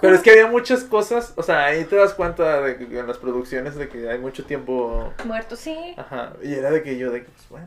Pero 0.00 0.14
es 0.14 0.22
que 0.22 0.30
había 0.30 0.46
muchas 0.46 0.84
cosas, 0.84 1.32
o 1.34 1.42
sea, 1.42 1.64
ahí 1.64 1.84
te 1.84 1.96
das 1.96 2.14
cuenta 2.14 2.60
de 2.60 2.76
que 2.76 2.98
en 3.00 3.06
las 3.08 3.18
producciones 3.18 3.74
de 3.74 3.88
que 3.88 4.08
hay 4.08 4.18
mucho 4.20 4.44
tiempo. 4.44 5.12
Muerto, 5.24 5.56
sí. 5.56 5.76
Ajá, 5.96 6.34
y 6.40 6.54
era 6.54 6.70
de 6.70 6.84
que 6.84 6.96
yo, 6.96 7.10
de 7.10 7.24
que, 7.24 7.30
pues 7.30 7.48
bueno. 7.48 7.66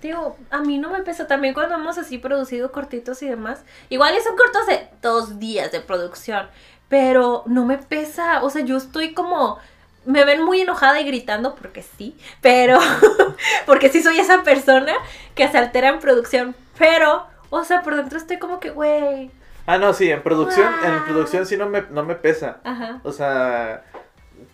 Digo, 0.00 0.36
a 0.50 0.60
mí 0.60 0.78
no 0.78 0.90
me 0.90 1.02
pesa 1.02 1.26
también 1.26 1.54
cuando 1.54 1.74
hemos 1.74 1.98
así 1.98 2.18
producido 2.18 2.72
cortitos 2.72 3.22
y 3.22 3.28
demás. 3.28 3.62
Igual 3.88 4.14
son 4.22 4.36
cortos 4.36 4.66
de 4.66 4.88
dos 5.02 5.38
días 5.38 5.72
de 5.72 5.80
producción, 5.80 6.48
pero 6.88 7.42
no 7.46 7.66
me 7.66 7.78
pesa. 7.78 8.42
O 8.42 8.50
sea, 8.50 8.64
yo 8.64 8.76
estoy 8.76 9.14
como 9.14 9.58
me 10.06 10.24
ven 10.24 10.42
muy 10.42 10.62
enojada 10.62 10.98
y 11.00 11.04
gritando 11.04 11.54
porque 11.54 11.82
sí, 11.82 12.16
pero 12.40 12.78
porque 13.66 13.90
sí 13.90 14.02
soy 14.02 14.18
esa 14.18 14.42
persona 14.42 14.94
que 15.34 15.46
se 15.48 15.58
altera 15.58 15.88
en 15.88 15.98
producción, 16.00 16.56
pero, 16.78 17.26
o 17.50 17.64
sea, 17.64 17.82
por 17.82 17.96
dentro 17.96 18.16
estoy 18.16 18.38
como 18.38 18.60
que, 18.60 18.70
güey, 18.70 19.30
Ah, 19.66 19.78
no, 19.78 19.92
sí, 19.92 20.10
en 20.10 20.22
producción, 20.22 20.66
en 20.84 21.04
producción 21.04 21.46
sí 21.46 21.56
no 21.56 21.68
me, 21.68 21.82
no 21.90 22.02
me 22.02 22.16
pesa. 22.16 22.58
ajá. 22.64 23.00
O 23.04 23.12
sea, 23.12 23.84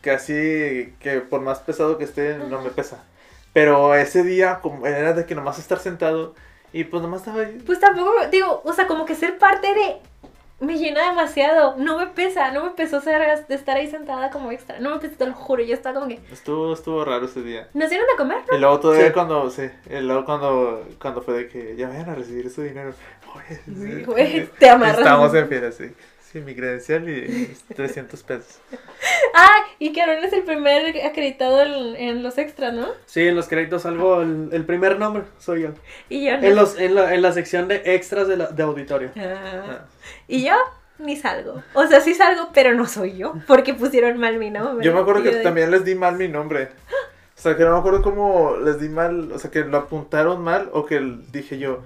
que 0.02 0.10
así, 0.10 0.94
que 1.01 1.20
por 1.20 1.40
más 1.40 1.60
pesado 1.60 1.97
que 1.97 2.05
esté, 2.05 2.36
no 2.36 2.60
me 2.60 2.70
pesa. 2.70 3.02
Pero 3.57 3.95
ese 3.95 4.23
día, 4.23 4.59
como 4.61 4.87
era 4.87 5.15
de 5.15 5.24
que 5.24 5.35
nomás 5.35 5.59
estar 5.59 5.78
sentado 5.78 6.35
y 6.74 6.85
pues 6.85 7.03
nomás 7.03 7.20
estaba 7.20 7.41
ahí. 7.41 7.57
Pues 7.65 7.81
tampoco, 7.81 8.12
digo, 8.31 8.61
o 8.66 8.73
sea, 8.74 8.87
como 8.87 9.07
que 9.07 9.15
ser 9.15 9.39
parte 9.39 9.66
de... 9.73 9.97
Me 10.61 10.77
llena 10.77 11.07
demasiado, 11.09 11.74
no 11.78 11.97
me 11.97 12.07
pesa, 12.09 12.51
no 12.51 12.65
me 12.65 12.70
pesó 12.73 13.01
ser 13.01 13.47
de 13.49 13.55
estar 13.55 13.78
ahí 13.78 13.91
sentada 13.91 14.28
como 14.31 14.51
extra, 14.53 14.78
no 14.78 14.91
me 14.91 14.99
pesó, 14.99 15.15
te 15.16 15.27
lo 15.27 15.33
juro, 15.33 15.62
yo 15.62 15.73
estaba 15.73 15.95
como 15.95 16.09
que... 16.09 16.20
Estuvo, 16.31 16.74
estuvo 16.74 17.03
raro 17.03 17.24
ese 17.24 17.41
día. 17.43 17.69
¿Nos 17.73 17.89
dieron 17.89 18.07
de 18.07 18.16
comer? 18.19 18.39
Y 18.53 18.59
luego 18.59 18.78
todavía 18.78 19.07
Sí. 19.07 19.12
cuando, 19.15 19.49
sí, 19.51 19.70
y 19.89 20.01
luego 20.01 20.27
cuando, 20.27 20.87
cuando 21.01 21.23
fue 21.23 21.33
de 21.39 21.49
que 21.49 21.77
ya 21.77 21.89
vayan 21.89 22.11
a 22.11 22.15
recibir 22.15 22.51
su 22.51 22.61
dinero. 22.61 22.93
Oye, 23.35 23.61
Sí, 23.65 24.05
güey, 24.05 24.47
te 24.59 24.69
amarras. 24.69 24.99
Estamos 24.99 25.33
en 25.35 25.49
fiera, 25.49 25.73
sí. 25.73 25.95
Sí, 26.31 26.41
mi 26.41 26.55
credencial 26.55 27.09
y 27.09 27.57
300 27.74 28.23
pesos. 28.23 28.59
Ah, 29.38 29.64
y 29.78 29.92
que 29.92 30.00
Aaron 30.00 30.24
es 30.24 30.32
el 30.32 30.42
primer 30.44 30.96
acreditado 31.04 31.62
en, 31.62 31.94
en 31.96 32.22
los 32.22 32.38
extras, 32.38 32.72
¿no? 32.72 32.88
Sí, 33.04 33.28
en 33.28 33.36
los 33.36 33.48
créditos 33.48 33.82
salgo 33.82 34.22
el, 34.22 34.48
el 34.52 34.64
primer 34.64 34.98
nombre, 34.98 35.24
soy 35.38 35.62
yo. 35.62 35.68
Y 36.08 36.24
yo 36.24 36.38
no. 36.38 36.42
En, 36.46 36.56
los, 36.56 36.78
en, 36.78 36.94
la, 36.94 37.14
en 37.14 37.20
la 37.22 37.32
sección 37.32 37.68
de 37.68 37.82
extras 37.84 38.28
de, 38.28 38.36
la- 38.38 38.46
de 38.48 38.62
auditorio. 38.62 39.10
Ah. 39.16 39.80
Y 40.26 40.44
yo 40.46 40.54
ni 40.98 41.16
salgo. 41.16 41.62
O 41.74 41.86
sea, 41.86 42.00
sí 42.00 42.14
salgo, 42.14 42.48
pero 42.54 42.74
no 42.74 42.86
soy 42.86 43.18
yo. 43.18 43.34
Porque 43.46 43.74
pusieron 43.74 44.18
mal 44.18 44.38
mi 44.38 44.50
nombre. 44.50 44.84
Yo 44.84 44.94
me 44.94 45.00
acuerdo 45.00 45.22
que 45.22 45.30
de- 45.32 45.42
también 45.42 45.70
les 45.70 45.84
di 45.84 45.94
mal 45.94 46.16
mi 46.16 46.28
nombre. 46.28 46.70
O 47.36 47.38
sea, 47.38 47.54
que 47.56 47.64
no 47.64 47.72
me 47.72 47.78
acuerdo 47.78 48.00
cómo 48.00 48.56
les 48.56 48.80
di 48.80 48.88
mal, 48.88 49.30
o 49.32 49.38
sea, 49.38 49.50
que 49.50 49.60
lo 49.64 49.76
apuntaron 49.76 50.40
mal 50.42 50.70
o 50.72 50.86
que 50.86 50.98
dije 51.30 51.58
yo, 51.58 51.82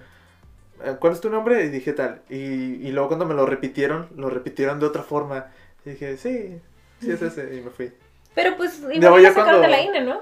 eh, 0.84 0.94
¿cuál 1.00 1.14
es 1.14 1.20
tu 1.20 1.28
nombre? 1.28 1.64
Y 1.64 1.70
dije 1.70 1.92
tal. 1.92 2.22
Y, 2.30 2.36
y 2.36 2.92
luego 2.92 3.08
cuando 3.08 3.26
me 3.26 3.34
lo 3.34 3.44
repitieron, 3.46 4.06
lo 4.16 4.30
repitieron 4.30 4.78
de 4.78 4.86
otra 4.86 5.02
forma. 5.02 5.46
Y 5.84 5.90
dije, 5.90 6.16
sí, 6.16 6.60
sí 7.00 7.10
es 7.10 7.22
ese. 7.22 7.54
Y 7.56 7.60
me 7.60 7.70
fui. 7.70 7.92
Pero 8.34 8.56
pues 8.56 8.80
igual 8.92 9.22
la 9.22 9.28
sacaron 9.30 9.60
cuando- 9.60 9.62
de 9.62 9.68
la 9.68 9.80
INE, 9.80 10.00
¿no? 10.02 10.20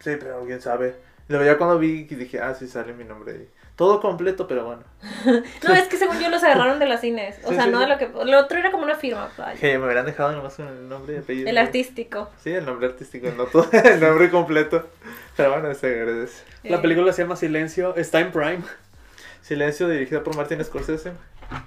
Sí, 0.00 0.10
pero 0.18 0.44
quién 0.46 0.60
sabe. 0.60 0.94
Luego 1.28 1.44
ya 1.44 1.58
cuando 1.58 1.78
vi 1.78 2.06
y 2.08 2.14
dije, 2.14 2.40
ah, 2.40 2.54
sí 2.54 2.66
sale 2.68 2.92
mi 2.92 3.04
nombre. 3.04 3.32
ahí. 3.34 3.48
Todo 3.76 4.00
completo, 4.00 4.48
pero 4.48 4.64
bueno. 4.64 4.82
No, 5.66 5.74
es 5.74 5.86
que 5.88 5.96
según 5.96 6.18
yo 6.18 6.28
los 6.30 6.42
agarraron 6.42 6.78
de 6.80 6.86
las 6.86 7.04
INES. 7.04 7.36
O 7.44 7.48
Sí, 7.50 7.54
sea, 7.54 7.64
sí, 7.64 7.70
no 7.70 7.78
sí. 7.78 7.84
de 7.84 7.90
lo 7.90 7.98
que. 7.98 8.24
Lo 8.30 8.38
otro 8.40 8.58
era 8.58 8.70
como 8.72 8.82
una 8.82 8.96
firma. 8.96 9.30
Que 9.60 9.78
me 9.78 9.84
hubieran 9.84 10.04
dejado 10.06 10.32
nomás 10.32 10.54
con 10.54 10.66
el 10.68 10.88
nombre 10.88 11.14
y 11.14 11.18
apellido. 11.18 11.48
El 11.48 11.58
artístico. 11.58 12.28
Sí, 12.42 12.50
el 12.50 12.64
nombre 12.66 12.88
artístico, 12.88 13.28
no 13.36 13.44
todo 13.46 13.68
el 13.84 14.00
nombre 14.00 14.30
completo. 14.30 14.88
Pero 15.36 15.52
bueno, 15.52 15.72
se 15.74 15.86
agradece. 15.86 16.42
La 16.64 16.76
Eh, 16.76 16.80
película 16.80 17.12
se 17.12 17.22
llama 17.22 17.36
Silencio, 17.36 17.94
está 17.96 18.18
en 18.20 18.32
Prime. 18.32 18.62
Silencio, 19.42 19.88
dirigida 19.88 20.22
por 20.24 20.36
Martin 20.36 20.62
Scorsese. 20.64 21.12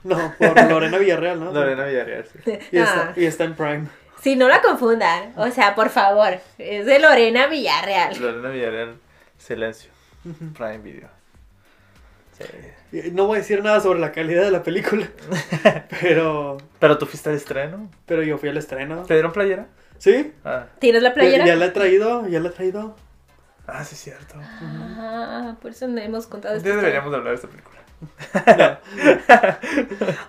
No, 0.03 0.33
por 0.37 0.69
Lorena 0.69 0.97
Villarreal, 0.97 1.39
¿no? 1.39 1.51
Lorena 1.53 1.85
Villarreal, 1.85 2.25
sí. 2.25 2.39
Y 2.71 2.77
está, 2.77 3.01
Ah, 3.09 3.13
y 3.15 3.25
está 3.25 3.43
en 3.45 3.55
Prime. 3.55 3.87
Si 4.21 4.35
no 4.35 4.47
la 4.47 4.61
confundan. 4.61 5.33
O 5.37 5.49
sea, 5.51 5.75
por 5.75 5.89
favor. 5.89 6.39
Es 6.57 6.85
de 6.85 6.99
Lorena 6.99 7.47
Villarreal. 7.47 8.19
Lorena 8.21 8.49
Villarreal, 8.49 8.95
Silencio. 9.37 9.91
Prime 10.55 10.77
Video. 10.79 11.09
Sí. 12.37 12.45
Y 13.07 13.11
No 13.11 13.25
voy 13.27 13.37
a 13.37 13.39
decir 13.41 13.63
nada 13.63 13.79
sobre 13.79 13.99
la 13.99 14.11
calidad 14.11 14.43
de 14.43 14.51
la 14.51 14.63
película. 14.63 15.07
Pero. 16.01 16.57
Pero 16.79 16.97
tú 16.97 17.05
fuiste 17.05 17.29
al 17.29 17.35
estreno. 17.35 17.89
Pero 18.05 18.23
yo 18.23 18.37
fui 18.37 18.49
al 18.49 18.57
estreno. 18.57 19.03
¿Te 19.03 19.13
dieron 19.15 19.31
playera? 19.31 19.67
¿Sí? 19.97 20.33
Ah, 20.43 20.65
¿Tienes 20.79 21.03
la 21.03 21.13
playera? 21.13 21.45
ya 21.45 21.55
la 21.55 21.65
he 21.65 21.69
traído, 21.71 22.27
ya 22.27 22.39
la 22.39 22.49
he 22.49 22.51
traído. 22.51 22.95
ah 23.67 23.83
sí, 23.85 23.93
es 23.95 24.01
cierto. 24.01 24.33
Ah, 24.39 25.55
por 25.61 25.71
eso 25.71 25.87
no 25.87 25.99
hemos 26.01 26.25
contado 26.27 26.53
Un 26.55 26.57
esto. 26.57 26.69
día 26.69 26.77
deberíamos 26.77 27.13
hablar 27.13 27.29
de 27.29 27.35
esta 27.35 27.47
película. 27.47 27.77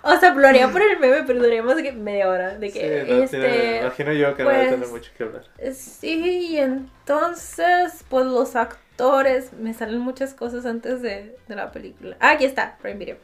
O 0.03 0.17
sea, 0.19 0.33
lo 0.33 0.47
haría 0.47 0.69
por 0.69 0.81
el 0.81 0.99
meme, 0.99 1.23
pero 1.23 1.39
duraríamos 1.39 1.75
de 1.75 1.83
que 1.83 1.91
media 1.93 2.29
hora. 2.29 2.57
De 2.57 2.71
que, 2.71 3.03
Sí, 3.05 3.11
no, 3.11 3.23
este. 3.23 3.37
tiene- 3.39 3.79
imagino 3.81 4.13
yo 4.13 4.35
que 4.35 4.43
no 4.43 4.49
pues, 4.49 4.69
tener 4.69 4.87
mucho 4.89 5.11
que 5.17 5.23
hablar. 5.23 5.43
Sí, 5.73 6.49
y 6.51 6.57
entonces, 6.57 8.03
pues 8.09 8.25
los 8.25 8.55
actores, 8.55 9.53
me 9.53 9.73
salen 9.73 9.99
muchas 9.99 10.33
cosas 10.33 10.65
antes 10.65 11.01
de, 11.01 11.35
de 11.47 11.55
la 11.55 11.71
película. 11.71 12.15
Ah, 12.19 12.31
aquí 12.31 12.45
está, 12.45 12.77
Prime 12.81 12.97
Video. 12.97 13.17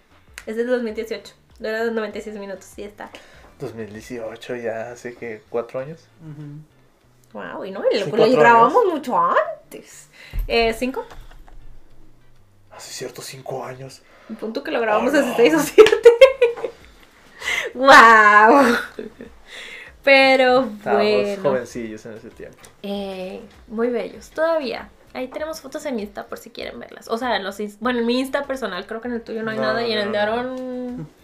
Es 0.46 0.56
de 0.56 0.64
2018, 0.64 1.34
dura 1.60 1.86
96 1.86 2.38
minutos, 2.38 2.66
sí 2.66 2.84
está. 2.84 3.10
2018, 3.60 4.56
ya 4.56 4.92
hace 4.92 5.16
que 5.16 5.44
cuatro 5.50 5.80
años. 5.82 6.08
Wow, 7.34 7.66
y 7.66 7.72
no, 7.72 7.84
y 7.92 8.00
lo, 8.00 8.06
Sí, 8.06 8.12
lo 8.12 8.18
cuatro 8.18 8.40
grabamos 8.40 8.86
mucho 8.92 9.18
antes. 9.20 10.08
Eh, 10.48 10.74
¿Cinco? 10.74 11.06
Ah, 12.72 12.80
sí, 12.80 12.90
es 12.92 12.96
cierto, 12.98 13.22
cinco 13.22 13.64
años. 13.66 14.02
Un 14.30 14.36
punto 14.36 14.64
que 14.64 14.72
lo 14.72 14.80
grabamos 14.82 15.14
hace 15.14 15.28
no. 15.28 15.36
seis 15.36 15.54
o 15.56 15.60
siete. 15.60 15.92
wow. 17.74 18.76
Pero 20.04 20.64
Estábamos 20.78 21.12
bueno. 21.12 21.42
jovencillos 21.44 22.06
en 22.06 22.14
ese 22.14 22.30
tiempo. 22.30 22.58
Eh, 22.84 23.42
muy 23.68 23.90
bellos, 23.90 24.30
todavía. 24.30 24.90
Ahí 25.14 25.28
tenemos 25.28 25.60
fotos 25.62 25.86
en 25.86 26.00
Insta 26.00 26.26
por 26.28 26.38
si 26.38 26.52
quieren 26.52 26.80
verlas. 26.80 27.08
O 27.08 27.18
sea, 27.18 27.36
en 27.36 27.44
los 27.44 27.58
bueno, 27.80 28.00
en 28.00 28.06
mi 28.06 28.20
Insta 28.20 28.44
personal, 28.44 28.86
creo 28.86 29.02
que 29.02 29.08
en 29.08 29.16
el 29.16 29.22
tuyo 29.22 29.44
no 29.44 29.52
hay 29.52 29.58
No, 29.58 29.64
nada. 29.64 29.86
Y 29.86 29.92
en 29.92 30.00
el 30.00 30.12
de. 30.12 30.18
Aaron 30.18 31.08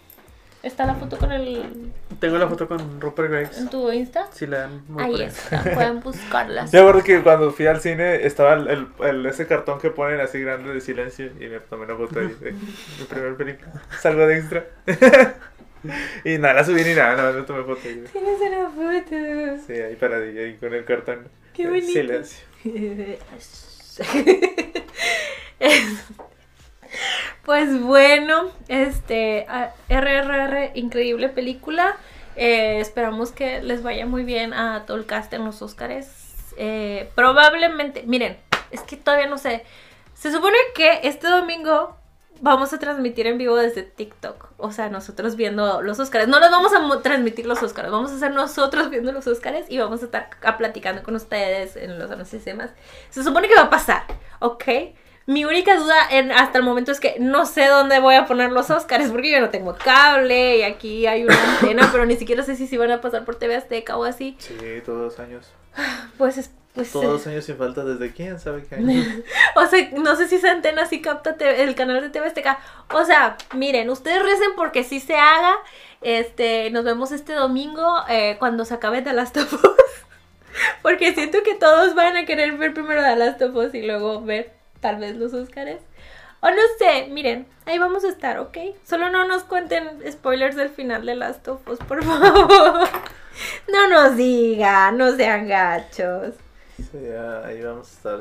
está 0.66 0.86
la 0.86 0.94
foto 0.94 1.16
con 1.18 1.32
el. 1.32 1.90
Tengo 2.20 2.36
la 2.38 2.48
foto 2.48 2.66
con 2.68 3.00
Rupert 3.00 3.30
Graves. 3.30 3.58
en 3.58 3.68
tu 3.70 3.90
Insta. 3.92 4.28
Si 4.32 4.46
le 4.46 4.56
dan 4.58 4.82
muy 4.88 5.02
Ahí 5.04 5.22
está, 5.22 5.62
pueden 5.62 6.00
buscarlas. 6.00 6.72
Yo 6.72 6.78
recuerdo 6.80 7.02
que 7.04 7.22
cuando 7.22 7.52
fui 7.52 7.66
al 7.66 7.80
cine 7.80 8.24
estaba 8.26 8.54
el, 8.54 8.68
el- 8.68 8.88
el- 9.06 9.26
ese 9.26 9.46
cartón 9.46 9.78
que 9.80 9.90
ponen 9.90 10.20
así 10.20 10.40
grande 10.40 10.72
de 10.72 10.80
silencio 10.80 11.26
y 11.40 11.46
me 11.48 11.60
tomé 11.60 11.84
una 11.84 11.96
foto 11.96 12.20
ahí 12.20 12.34
de 12.40 12.52
mi 12.52 13.04
primer 13.08 13.36
película. 13.36 13.72
Salgo 14.00 14.26
de 14.26 14.38
extra. 14.38 14.64
y 16.24 16.38
nada, 16.38 16.54
la 16.54 16.64
subí 16.64 16.82
ni 16.82 16.94
nada, 16.94 17.14
nada, 17.16 17.30
más 17.32 17.40
me 17.40 17.46
tomé 17.46 17.62
foto 17.64 17.80
ahí. 17.84 18.04
Tienes 18.12 18.40
una 18.40 18.70
foto. 18.70 19.62
Sí, 19.66 19.72
ahí 19.74 19.94
paradilla, 19.96 20.40
ahí 20.42 20.56
con 20.56 20.72
el 20.74 20.84
cartón. 20.84 21.28
Qué 21.54 21.66
bonito. 21.68 21.86
Silencio. 21.92 22.44
pues 27.46 27.80
bueno, 27.80 28.50
este 28.66 29.46
RRR, 29.88 30.72
increíble 30.74 31.28
película. 31.28 31.96
Eh, 32.34 32.80
esperamos 32.80 33.30
que 33.30 33.62
les 33.62 33.84
vaya 33.84 34.04
muy 34.04 34.24
bien 34.24 34.52
a 34.52 34.84
todo 34.84 34.98
en 35.30 35.44
los 35.44 35.62
Oscars. 35.62 36.08
Eh, 36.56 37.08
probablemente, 37.14 38.02
miren, 38.04 38.36
es 38.72 38.80
que 38.80 38.96
todavía 38.96 39.28
no 39.28 39.38
sé. 39.38 39.64
Se 40.14 40.32
supone 40.32 40.56
que 40.74 41.02
este 41.04 41.28
domingo 41.28 41.96
vamos 42.40 42.72
a 42.72 42.80
transmitir 42.80 43.28
en 43.28 43.38
vivo 43.38 43.54
desde 43.54 43.84
TikTok. 43.84 44.48
O 44.56 44.72
sea, 44.72 44.88
nosotros 44.88 45.36
viendo 45.36 45.82
los 45.82 46.00
Oscars. 46.00 46.26
No 46.26 46.40
los 46.40 46.50
vamos 46.50 46.72
a 46.74 47.00
transmitir 47.00 47.46
los 47.46 47.62
Oscars, 47.62 47.92
vamos 47.92 48.10
a 48.10 48.16
hacer 48.16 48.32
nosotros 48.32 48.90
viendo 48.90 49.12
los 49.12 49.24
Oscars 49.28 49.66
y 49.70 49.78
vamos 49.78 50.02
a 50.02 50.06
estar 50.06 50.30
a 50.42 50.58
platicando 50.58 51.04
con 51.04 51.14
ustedes 51.14 51.76
en 51.76 51.96
los 51.96 52.10
anuncios 52.10 52.42
y 52.42 52.46
demás. 52.46 52.70
Se 53.10 53.22
supone 53.22 53.46
que 53.46 53.54
va 53.54 53.62
a 53.62 53.70
pasar, 53.70 54.02
¿ok? 54.40 54.64
Mi 55.26 55.44
única 55.44 55.76
duda 55.76 55.96
en, 56.10 56.30
hasta 56.30 56.58
el 56.58 56.64
momento 56.64 56.92
es 56.92 57.00
que 57.00 57.16
no 57.18 57.46
sé 57.46 57.66
dónde 57.66 57.98
voy 57.98 58.14
a 58.14 58.26
poner 58.26 58.52
los 58.52 58.70
Oscars 58.70 59.10
porque 59.10 59.32
yo 59.32 59.40
no 59.40 59.50
tengo 59.50 59.74
cable 59.76 60.58
y 60.58 60.62
aquí 60.62 61.06
hay 61.06 61.24
una 61.24 61.36
antena, 61.54 61.88
pero 61.92 62.06
ni 62.06 62.16
siquiera 62.16 62.44
sé 62.44 62.54
si, 62.56 62.66
si 62.68 62.76
van 62.76 62.92
a 62.92 63.00
pasar 63.00 63.24
por 63.24 63.34
TV 63.36 63.56
Azteca 63.56 63.96
o 63.96 64.04
así. 64.04 64.36
Sí, 64.38 64.54
todos 64.84 64.98
los 65.00 65.18
años. 65.18 65.50
Pues, 66.18 66.38
es- 66.38 66.50
pues 66.74 66.92
Todos 66.92 67.06
los 67.06 67.26
años 67.26 67.44
sin 67.46 67.56
falta 67.56 67.84
desde 67.84 68.12
quién 68.12 68.38
sabe 68.38 68.64
qué 68.68 68.74
año. 68.76 69.02
O 69.56 69.66
sea, 69.66 69.88
no 69.96 70.14
sé 70.14 70.28
si 70.28 70.36
esa 70.36 70.50
antena 70.52 70.84
sí 70.86 71.00
capta 71.00 71.36
TV 71.36 71.62
el 71.62 71.74
canal 71.74 72.00
de 72.02 72.10
TV 72.10 72.26
Azteca. 72.26 72.58
O 72.92 73.04
sea, 73.04 73.36
miren, 73.54 73.88
ustedes 73.90 74.22
recen 74.22 74.50
porque 74.56 74.84
sí 74.84 75.00
se 75.00 75.16
haga. 75.16 75.56
Este, 76.02 76.70
nos 76.70 76.84
vemos 76.84 77.12
este 77.12 77.32
domingo 77.32 78.00
eh, 78.10 78.36
cuando 78.38 78.64
se 78.66 78.74
acabe 78.74 79.00
The 79.02 79.14
Last 79.14 79.38
of 79.38 79.52
Us. 79.54 79.60
porque 80.82 81.14
siento 81.14 81.42
que 81.42 81.54
todos 81.54 81.94
van 81.94 82.16
a 82.16 82.26
querer 82.26 82.52
ver 82.58 82.74
primero 82.74 83.02
The 83.02 83.16
Last 83.16 83.40
of 83.42 83.56
Us 83.56 83.74
y 83.74 83.80
luego 83.82 84.20
ver 84.22 84.52
tal 84.86 84.98
vez 84.98 85.16
los 85.16 85.34
Oscars. 85.34 85.80
O 86.40 86.48
no 86.48 86.62
sé, 86.78 87.08
miren, 87.10 87.48
ahí 87.64 87.76
vamos 87.76 88.04
a 88.04 88.08
estar, 88.08 88.38
¿ok? 88.38 88.56
Solo 88.84 89.10
no 89.10 89.26
nos 89.26 89.42
cuenten 89.42 90.00
spoilers 90.12 90.54
del 90.54 90.68
final 90.68 91.04
de 91.04 91.16
Last 91.16 91.48
of 91.48 91.66
Us, 91.66 91.80
por 91.80 92.04
favor. 92.04 92.88
No 93.72 93.88
nos 93.88 94.16
digan, 94.16 94.96
no 94.96 95.10
sean 95.16 95.48
gachos. 95.48 96.34
Sí, 96.76 96.98
ahí 97.44 97.62
vamos 97.62 97.88
a 97.88 97.92
estar. 97.96 98.20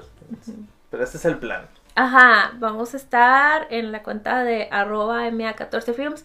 Pero 0.90 1.04
este 1.04 1.18
es 1.18 1.26
el 1.26 1.38
plan. 1.38 1.68
Ajá, 1.94 2.54
vamos 2.56 2.96
a 2.96 2.98
estar 2.98 3.68
en 3.70 3.92
la 3.92 4.02
cuenta 4.02 4.44
de 4.44 4.68
arroba 4.72 5.28
MA14films. 5.28 6.24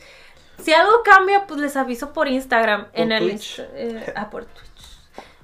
Si 0.63 0.73
algo 0.73 1.03
cambia, 1.05 1.47
pues 1.47 1.61
les 1.61 1.77
aviso 1.77 2.15
por 2.15 2.29
Instagram. 2.29 2.87
en 2.95 3.09
Por 3.11 3.19
el 3.19 3.29
Twitch. 3.31 3.61
Eh, 3.75 4.13
ah, 4.17 4.31
por 4.31 4.47
Twitch. 4.47 4.70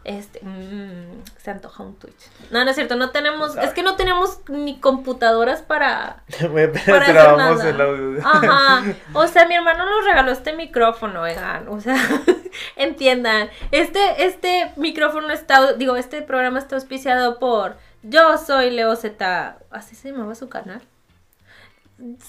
Este, 0.07 0.39
mm, 0.41 1.25
se 1.37 1.51
antoja 1.51 1.83
un 1.83 1.97
Twitch. 1.99 2.31
No, 2.53 2.65
no 2.65 2.71
es 2.71 2.77
cierto, 2.77 2.95
no 2.95 3.11
tenemos, 3.11 3.55
Sabe. 3.55 3.67
es 3.67 3.73
que 3.73 3.83
no 3.83 3.97
tenemos 3.97 4.39
ni 4.49 4.79
computadoras 4.79 5.63
para, 5.63 6.23
para 6.39 6.71
hacer 6.71 7.13
grabamos 7.13 7.59
nada. 7.59 7.71
el 7.71 7.81
audio. 7.81 8.21
Ajá, 8.25 8.85
o 9.15 9.27
sea, 9.27 9.49
mi 9.49 9.57
hermano 9.57 9.85
nos 9.85 10.05
regaló 10.05 10.31
este 10.31 10.53
micrófono, 10.53 11.23
oigan, 11.23 11.67
o 11.67 11.81
sea, 11.81 11.97
entiendan. 12.77 13.51
Este, 13.73 14.25
este 14.25 14.71
micrófono 14.77 15.33
está, 15.33 15.73
digo, 15.73 15.97
este 15.97 16.23
programa 16.23 16.61
está 16.61 16.77
auspiciado 16.77 17.41
por 17.41 17.77
Yo 18.05 18.39
Soy 18.39 18.71
Leo 18.71 18.95
Z. 18.95 19.59
¿Así 19.73 19.97
se 19.97 20.13
llamaba 20.13 20.37
su 20.37 20.49
canal? 20.49 20.83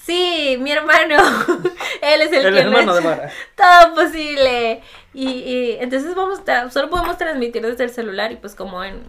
Sí, 0.02 0.56
mi 0.60 0.72
hermano. 0.72 1.16
Él 2.02 2.22
es 2.22 2.32
el, 2.32 2.46
El 2.46 2.54
que 2.54 2.60
hermano 2.60 2.86
lo 2.86 2.94
de 2.94 3.00
Mara. 3.02 3.30
todo 3.54 3.94
posible. 3.94 4.80
Y, 5.12 5.28
y 5.28 5.76
entonces 5.80 6.14
vamos 6.14 6.40
a, 6.48 6.70
solo 6.70 6.88
podemos 6.88 7.18
transmitir 7.18 7.62
desde 7.62 7.84
el 7.84 7.90
celular 7.90 8.32
y 8.32 8.36
pues 8.36 8.54
como 8.54 8.82
en 8.82 9.02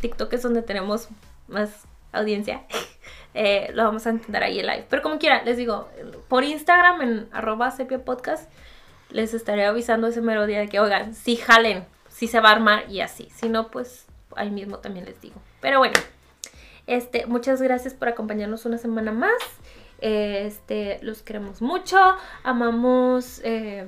TikTok 0.00 0.32
es 0.32 0.42
donde 0.42 0.62
tenemos 0.62 1.08
más 1.48 1.70
audiencia, 2.12 2.62
eh, 3.34 3.70
lo 3.74 3.84
vamos 3.84 4.06
a 4.06 4.10
intentar 4.10 4.42
ahí 4.42 4.58
en 4.58 4.66
live. 4.66 4.86
Pero 4.88 5.02
como 5.02 5.18
quiera, 5.18 5.42
les 5.42 5.56
digo, 5.56 5.88
por 6.28 6.44
Instagram 6.44 7.02
en 7.02 7.28
arroba 7.32 7.70
sepia 7.70 8.04
podcast, 8.04 8.50
les 9.10 9.34
estaré 9.34 9.66
avisando 9.66 10.08
ese 10.08 10.20
mero 10.20 10.46
día 10.46 10.60
de 10.60 10.68
que, 10.68 10.80
oigan, 10.80 11.14
si 11.14 11.36
jalen, 11.36 11.84
si 12.08 12.26
se 12.26 12.40
va 12.40 12.50
a 12.50 12.52
armar 12.52 12.90
y 12.90 13.00
así. 13.00 13.28
Si 13.34 13.48
no, 13.48 13.70
pues 13.70 14.06
ahí 14.34 14.50
mismo 14.50 14.78
también 14.78 15.04
les 15.04 15.20
digo. 15.20 15.40
Pero 15.60 15.78
bueno, 15.78 15.94
este, 16.86 17.26
muchas 17.26 17.60
gracias 17.62 17.94
por 17.94 18.08
acompañarnos 18.08 18.64
una 18.64 18.78
semana 18.78 19.12
más. 19.12 19.32
Este, 20.00 20.98
los 21.02 21.22
queremos 21.22 21.62
mucho. 21.62 21.98
Amamos 22.44 23.40
eh, 23.44 23.86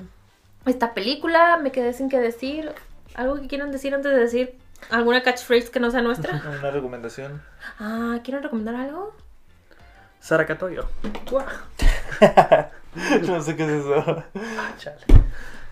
esta 0.67 0.95
película. 0.95 1.59
Me 1.59 1.73
quedé 1.73 1.93
sin 1.93 2.09
que 2.09 2.19
decir. 2.19 2.73
¿Algo 3.15 3.41
que 3.41 3.49
quieran 3.49 3.73
decir 3.73 3.95
antes 3.95 4.13
de 4.13 4.19
decir 4.19 4.59
alguna 4.91 5.23
catchphrase 5.23 5.71
que 5.71 5.81
no 5.81 5.91
sea 5.91 6.03
nuestra? 6.03 6.41
Una 6.61 6.71
recomendación. 6.71 7.43
Ah, 7.79 8.19
¿quieren 8.23 8.43
recomendar 8.43 8.75
algo? 8.75 9.15
Sara 10.21 10.47
Catoyo. 10.47 10.89
no 13.27 13.43
sé 13.43 13.57
qué 13.57 13.65
es 13.65 13.71
eso. 13.71 14.25
Ah, 14.35 14.75
chale. 14.77 14.99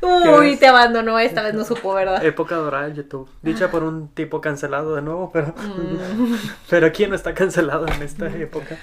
Uy, 0.01 0.53
es? 0.53 0.61
te 0.61 0.67
abandonó. 0.67 1.19
Esta 1.19 1.43
vez 1.43 1.55
no 1.55 1.65
supo, 1.65 1.95
¿verdad? 1.95 2.25
Época 2.25 2.57
dorada 2.57 2.89
de 2.89 2.95
YouTube. 2.95 3.29
Dicha 3.43 3.71
por 3.71 3.83
un 3.83 4.09
tipo 4.09 4.41
cancelado 4.41 4.95
de 4.95 5.03
nuevo, 5.03 5.31
pero. 5.33 5.49
Mm. 5.49 6.35
Pero 6.71 6.93
¿quién 6.93 7.11
no 7.11 7.17
está 7.17 7.35
cancelado 7.35 7.87
en 7.87 8.03
esta 8.03 8.27
época? 8.27 8.77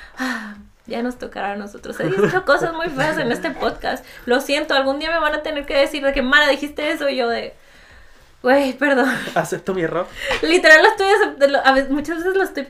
Ya 0.85 1.01
nos 1.01 1.17
tocará 1.17 1.53
a 1.53 1.55
nosotros. 1.55 1.97
He 1.99 2.05
dicho 2.09 2.43
cosas 2.45 2.73
muy 2.73 2.89
feas 2.89 3.17
en 3.17 3.31
este 3.31 3.51
podcast. 3.51 4.05
Lo 4.25 4.41
siento, 4.41 4.73
algún 4.73 4.99
día 4.99 5.11
me 5.11 5.19
van 5.19 5.33
a 5.33 5.41
tener 5.43 5.65
que 5.65 5.77
decir 5.77 6.03
de 6.03 6.11
que, 6.13 6.21
Mara, 6.21 6.49
dijiste 6.49 6.91
eso 6.91 7.07
y 7.09 7.15
yo 7.15 7.29
de... 7.29 7.53
Güey, 8.41 8.73
perdón. 8.73 9.09
Acepto 9.35 9.73
mi 9.73 9.83
error. 9.83 10.05
Literal 10.41 10.81
lo 10.83 10.89
estoy 10.89 11.07
acept- 11.07 11.47
lo- 11.47 11.65
a 11.65 11.71
veces, 11.71 11.89
muchas 11.89 12.17
veces 12.17 12.35
lo 12.35 12.43
estoy 12.43 12.67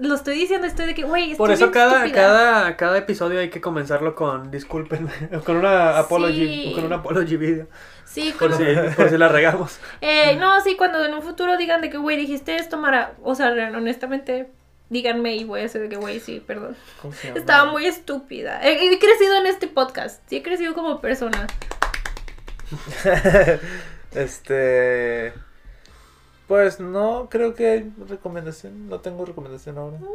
lo 0.00 0.14
estoy 0.14 0.36
diciendo, 0.36 0.66
estoy 0.66 0.86
de 0.86 0.94
que, 0.94 1.02
güey, 1.02 1.34
Por 1.34 1.50
eso 1.50 1.70
cada, 1.72 2.10
cada, 2.12 2.76
cada 2.76 2.96
episodio 2.96 3.40
hay 3.40 3.50
que 3.50 3.60
comenzarlo 3.60 4.14
con 4.14 4.50
disculpen, 4.52 5.08
con 5.44 5.56
una 5.56 5.98
apology, 5.98 6.46
Sí. 6.68 6.72
con 6.74 6.84
un 6.84 6.92
apology 6.92 7.36
video. 7.36 7.66
Sí, 8.04 8.32
Por 8.38 8.52
como- 8.52 8.64
si, 8.64 8.94
por 8.96 9.10
si 9.10 9.18
la 9.18 9.28
regamos. 9.28 9.80
Eh, 10.00 10.36
no, 10.36 10.60
sí, 10.62 10.76
cuando 10.76 11.04
en 11.04 11.12
un 11.12 11.20
futuro 11.22 11.56
digan 11.56 11.80
de 11.82 11.90
que, 11.90 11.98
güey, 11.98 12.16
dijiste 12.16 12.54
esto, 12.56 12.78
Mara. 12.78 13.12
O 13.24 13.34
sea, 13.34 13.48
honestamente, 13.48 14.48
díganme 14.90 15.36
y 15.36 15.44
voy 15.44 15.60
a 15.60 15.62
decir 15.64 15.80
de 15.82 15.88
que, 15.88 15.96
güey, 15.96 16.20
sí, 16.20 16.42
perdón. 16.44 16.76
¿Cómo 17.02 17.12
se 17.14 17.28
llama? 17.28 17.40
Estaba 17.40 17.70
muy 17.70 17.86
estúpida. 17.86 18.60
He, 18.62 18.92
he 18.92 18.98
crecido 18.98 19.36
en 19.36 19.46
este 19.46 19.66
podcast. 19.68 20.22
Sí, 20.28 20.36
he 20.36 20.42
crecido 20.42 20.74
como 20.74 21.00
persona. 21.00 21.46
este. 24.14 25.32
Pues 26.46 26.80
no, 26.80 27.28
creo 27.30 27.54
que 27.54 27.68
hay 27.68 27.92
recomendación. 28.08 28.88
No 28.88 29.00
tengo 29.00 29.26
recomendación 29.26 29.76
ahora. 29.76 29.98
No, 29.98 30.08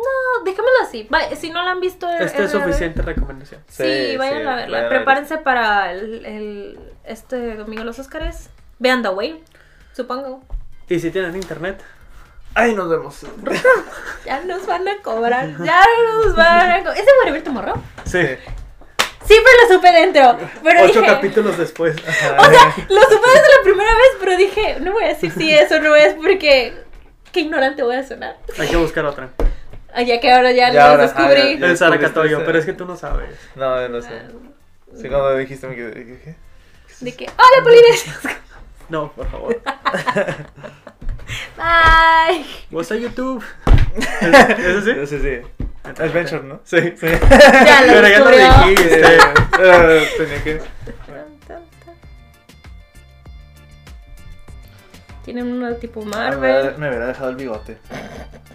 déjamelo 0.44 0.74
así. 0.82 1.08
Va, 1.14 1.20
si 1.36 1.52
no 1.52 1.62
la 1.64 1.72
han 1.72 1.80
visto, 1.80 2.10
Esta 2.10 2.44
es 2.46 2.52
RRD, 2.54 2.64
suficiente 2.64 3.02
recomendación. 3.04 3.62
Sí, 3.68 3.84
Sí, 3.84 4.18
vayan 4.18 4.42
sí, 4.42 4.48
a 4.48 4.56
verla. 4.56 4.66
vayan 4.66 4.74
a 4.74 4.80
ver. 4.80 4.90
Prepárense 4.90 5.38
para 5.38 5.92
el, 5.92 6.26
el- 6.26 6.80
este 7.04 7.56
domingo 7.56 7.84
los 7.84 8.00
Óscares. 8.00 8.50
Vean 8.80 9.04
The 9.04 9.10
Whale, 9.10 9.44
supongo. 9.94 10.42
Y 10.90 11.00
si 11.00 11.12
tienen 11.12 11.36
internet, 11.36 11.80
Ay, 12.56 12.76
nos 12.76 12.90
vemos. 12.90 13.20
Ya 14.26 14.40
nos 14.42 14.66
van 14.66 14.88
a 14.88 14.98
cobrar. 15.02 15.50
Ya 15.64 15.84
nos 16.24 16.36
van 16.36 16.72
a 16.72 16.78
cobrar. 16.80 16.98
¿Ese 16.98 17.10
Whatever 17.20 17.44
Tomorrow? 17.44 17.76
sí. 18.06 18.22
Siempre 19.26 19.52
lo 19.62 19.74
supe 19.76 19.90
dentro. 19.94 20.38
Pero 20.64 20.84
Ocho 20.84 21.00
dije, 21.00 21.06
capítulos 21.14 21.58
después. 21.58 21.96
O 22.06 22.12
sea, 22.12 22.76
lo 22.90 23.02
supe 23.04 23.30
desde 23.30 23.48
la 23.58 23.64
primera 23.64 23.90
vez, 23.96 24.10
pero 24.20 24.36
dije, 24.36 24.78
no 24.82 24.92
voy 24.92 25.06
a 25.06 25.08
decir 25.10 25.32
si 25.32 25.50
eso 25.54 25.80
no 25.80 25.96
es 25.96 26.14
porque 26.16 26.74
qué 27.32 27.40
ignorante 27.40 27.84
voy 27.84 27.96
a 27.96 28.06
sonar. 28.06 28.36
Hay 28.60 28.68
que 28.68 28.76
buscar 28.76 29.06
otra. 29.06 29.30
Ah, 29.94 30.02
Ya 30.02 30.20
que 30.20 30.30
ahora 30.30 30.52
ya, 30.52 30.68
Ya 30.74 30.74
lo 30.74 30.82
ahora, 30.92 31.04
descubrí. 31.04 31.42
ah, 31.42 31.58
ya. 31.60 31.68
El 31.68 31.78
Sara 31.78 31.92
descubriste 31.92 32.00
Catoyo, 32.08 32.38
ese. 32.38 32.46
pero 32.46 32.60
es 32.60 32.66
que 32.66 32.74
tú 32.74 32.86
no 32.86 32.98
sabes. 32.98 33.30
No, 33.56 33.82
yo 33.82 33.88
no 33.90 34.02
sé. 34.02 34.10
Sí, 35.02 35.08
cuando 35.08 35.38
dijiste 35.38 35.68
me 35.68 35.76
quedé. 35.76 35.92
dije, 36.04 36.20
¿qué? 36.24 36.36
De 37.00 37.16
que, 37.16 37.26
hola 37.26 37.64
Polinesia. 37.64 38.14
No, 38.90 39.10
por 39.14 39.26
favor. 39.32 39.62
Bye. 41.58 42.46
¿Vos 42.72 42.92
a 42.92 42.96
YouTube? 42.96 43.44
¿Eso 44.22 45.06
sí? 45.06 45.20
Sí. 45.20 45.42
Adventure, 45.84 46.44
¿no? 46.44 46.62
Sí. 46.64 46.78
Sí. 46.98 47.08
Ya 47.08 47.82
lo 47.86 47.94
Pero 47.94 48.08
ya 48.08 48.20
lo 48.20 48.32
dijiste. 48.32 49.02
Tenía 50.18 50.44
que. 50.44 50.62
Tienen 55.24 55.52
uno 55.52 55.74
tipo 55.76 56.02
Me 56.04 56.12
Marvel. 56.12 56.78
me 56.78 56.90
hubiera 56.90 57.08
dejado 57.08 57.30
el 57.30 57.36
bigote. 57.38 57.78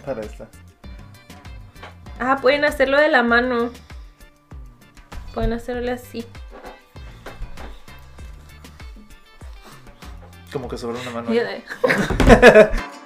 Para 0.05 0.21
esta. 0.21 0.47
Ah, 2.19 2.37
pueden 2.41 2.65
hacerlo 2.65 2.99
de 2.99 3.09
la 3.09 3.23
mano. 3.23 3.71
Pueden 5.33 5.53
hacerlo 5.53 5.91
así. 5.91 6.25
Como 10.51 10.67
que 10.67 10.77
sobre 10.77 10.99
una 10.99 11.11
mano. 11.11 11.31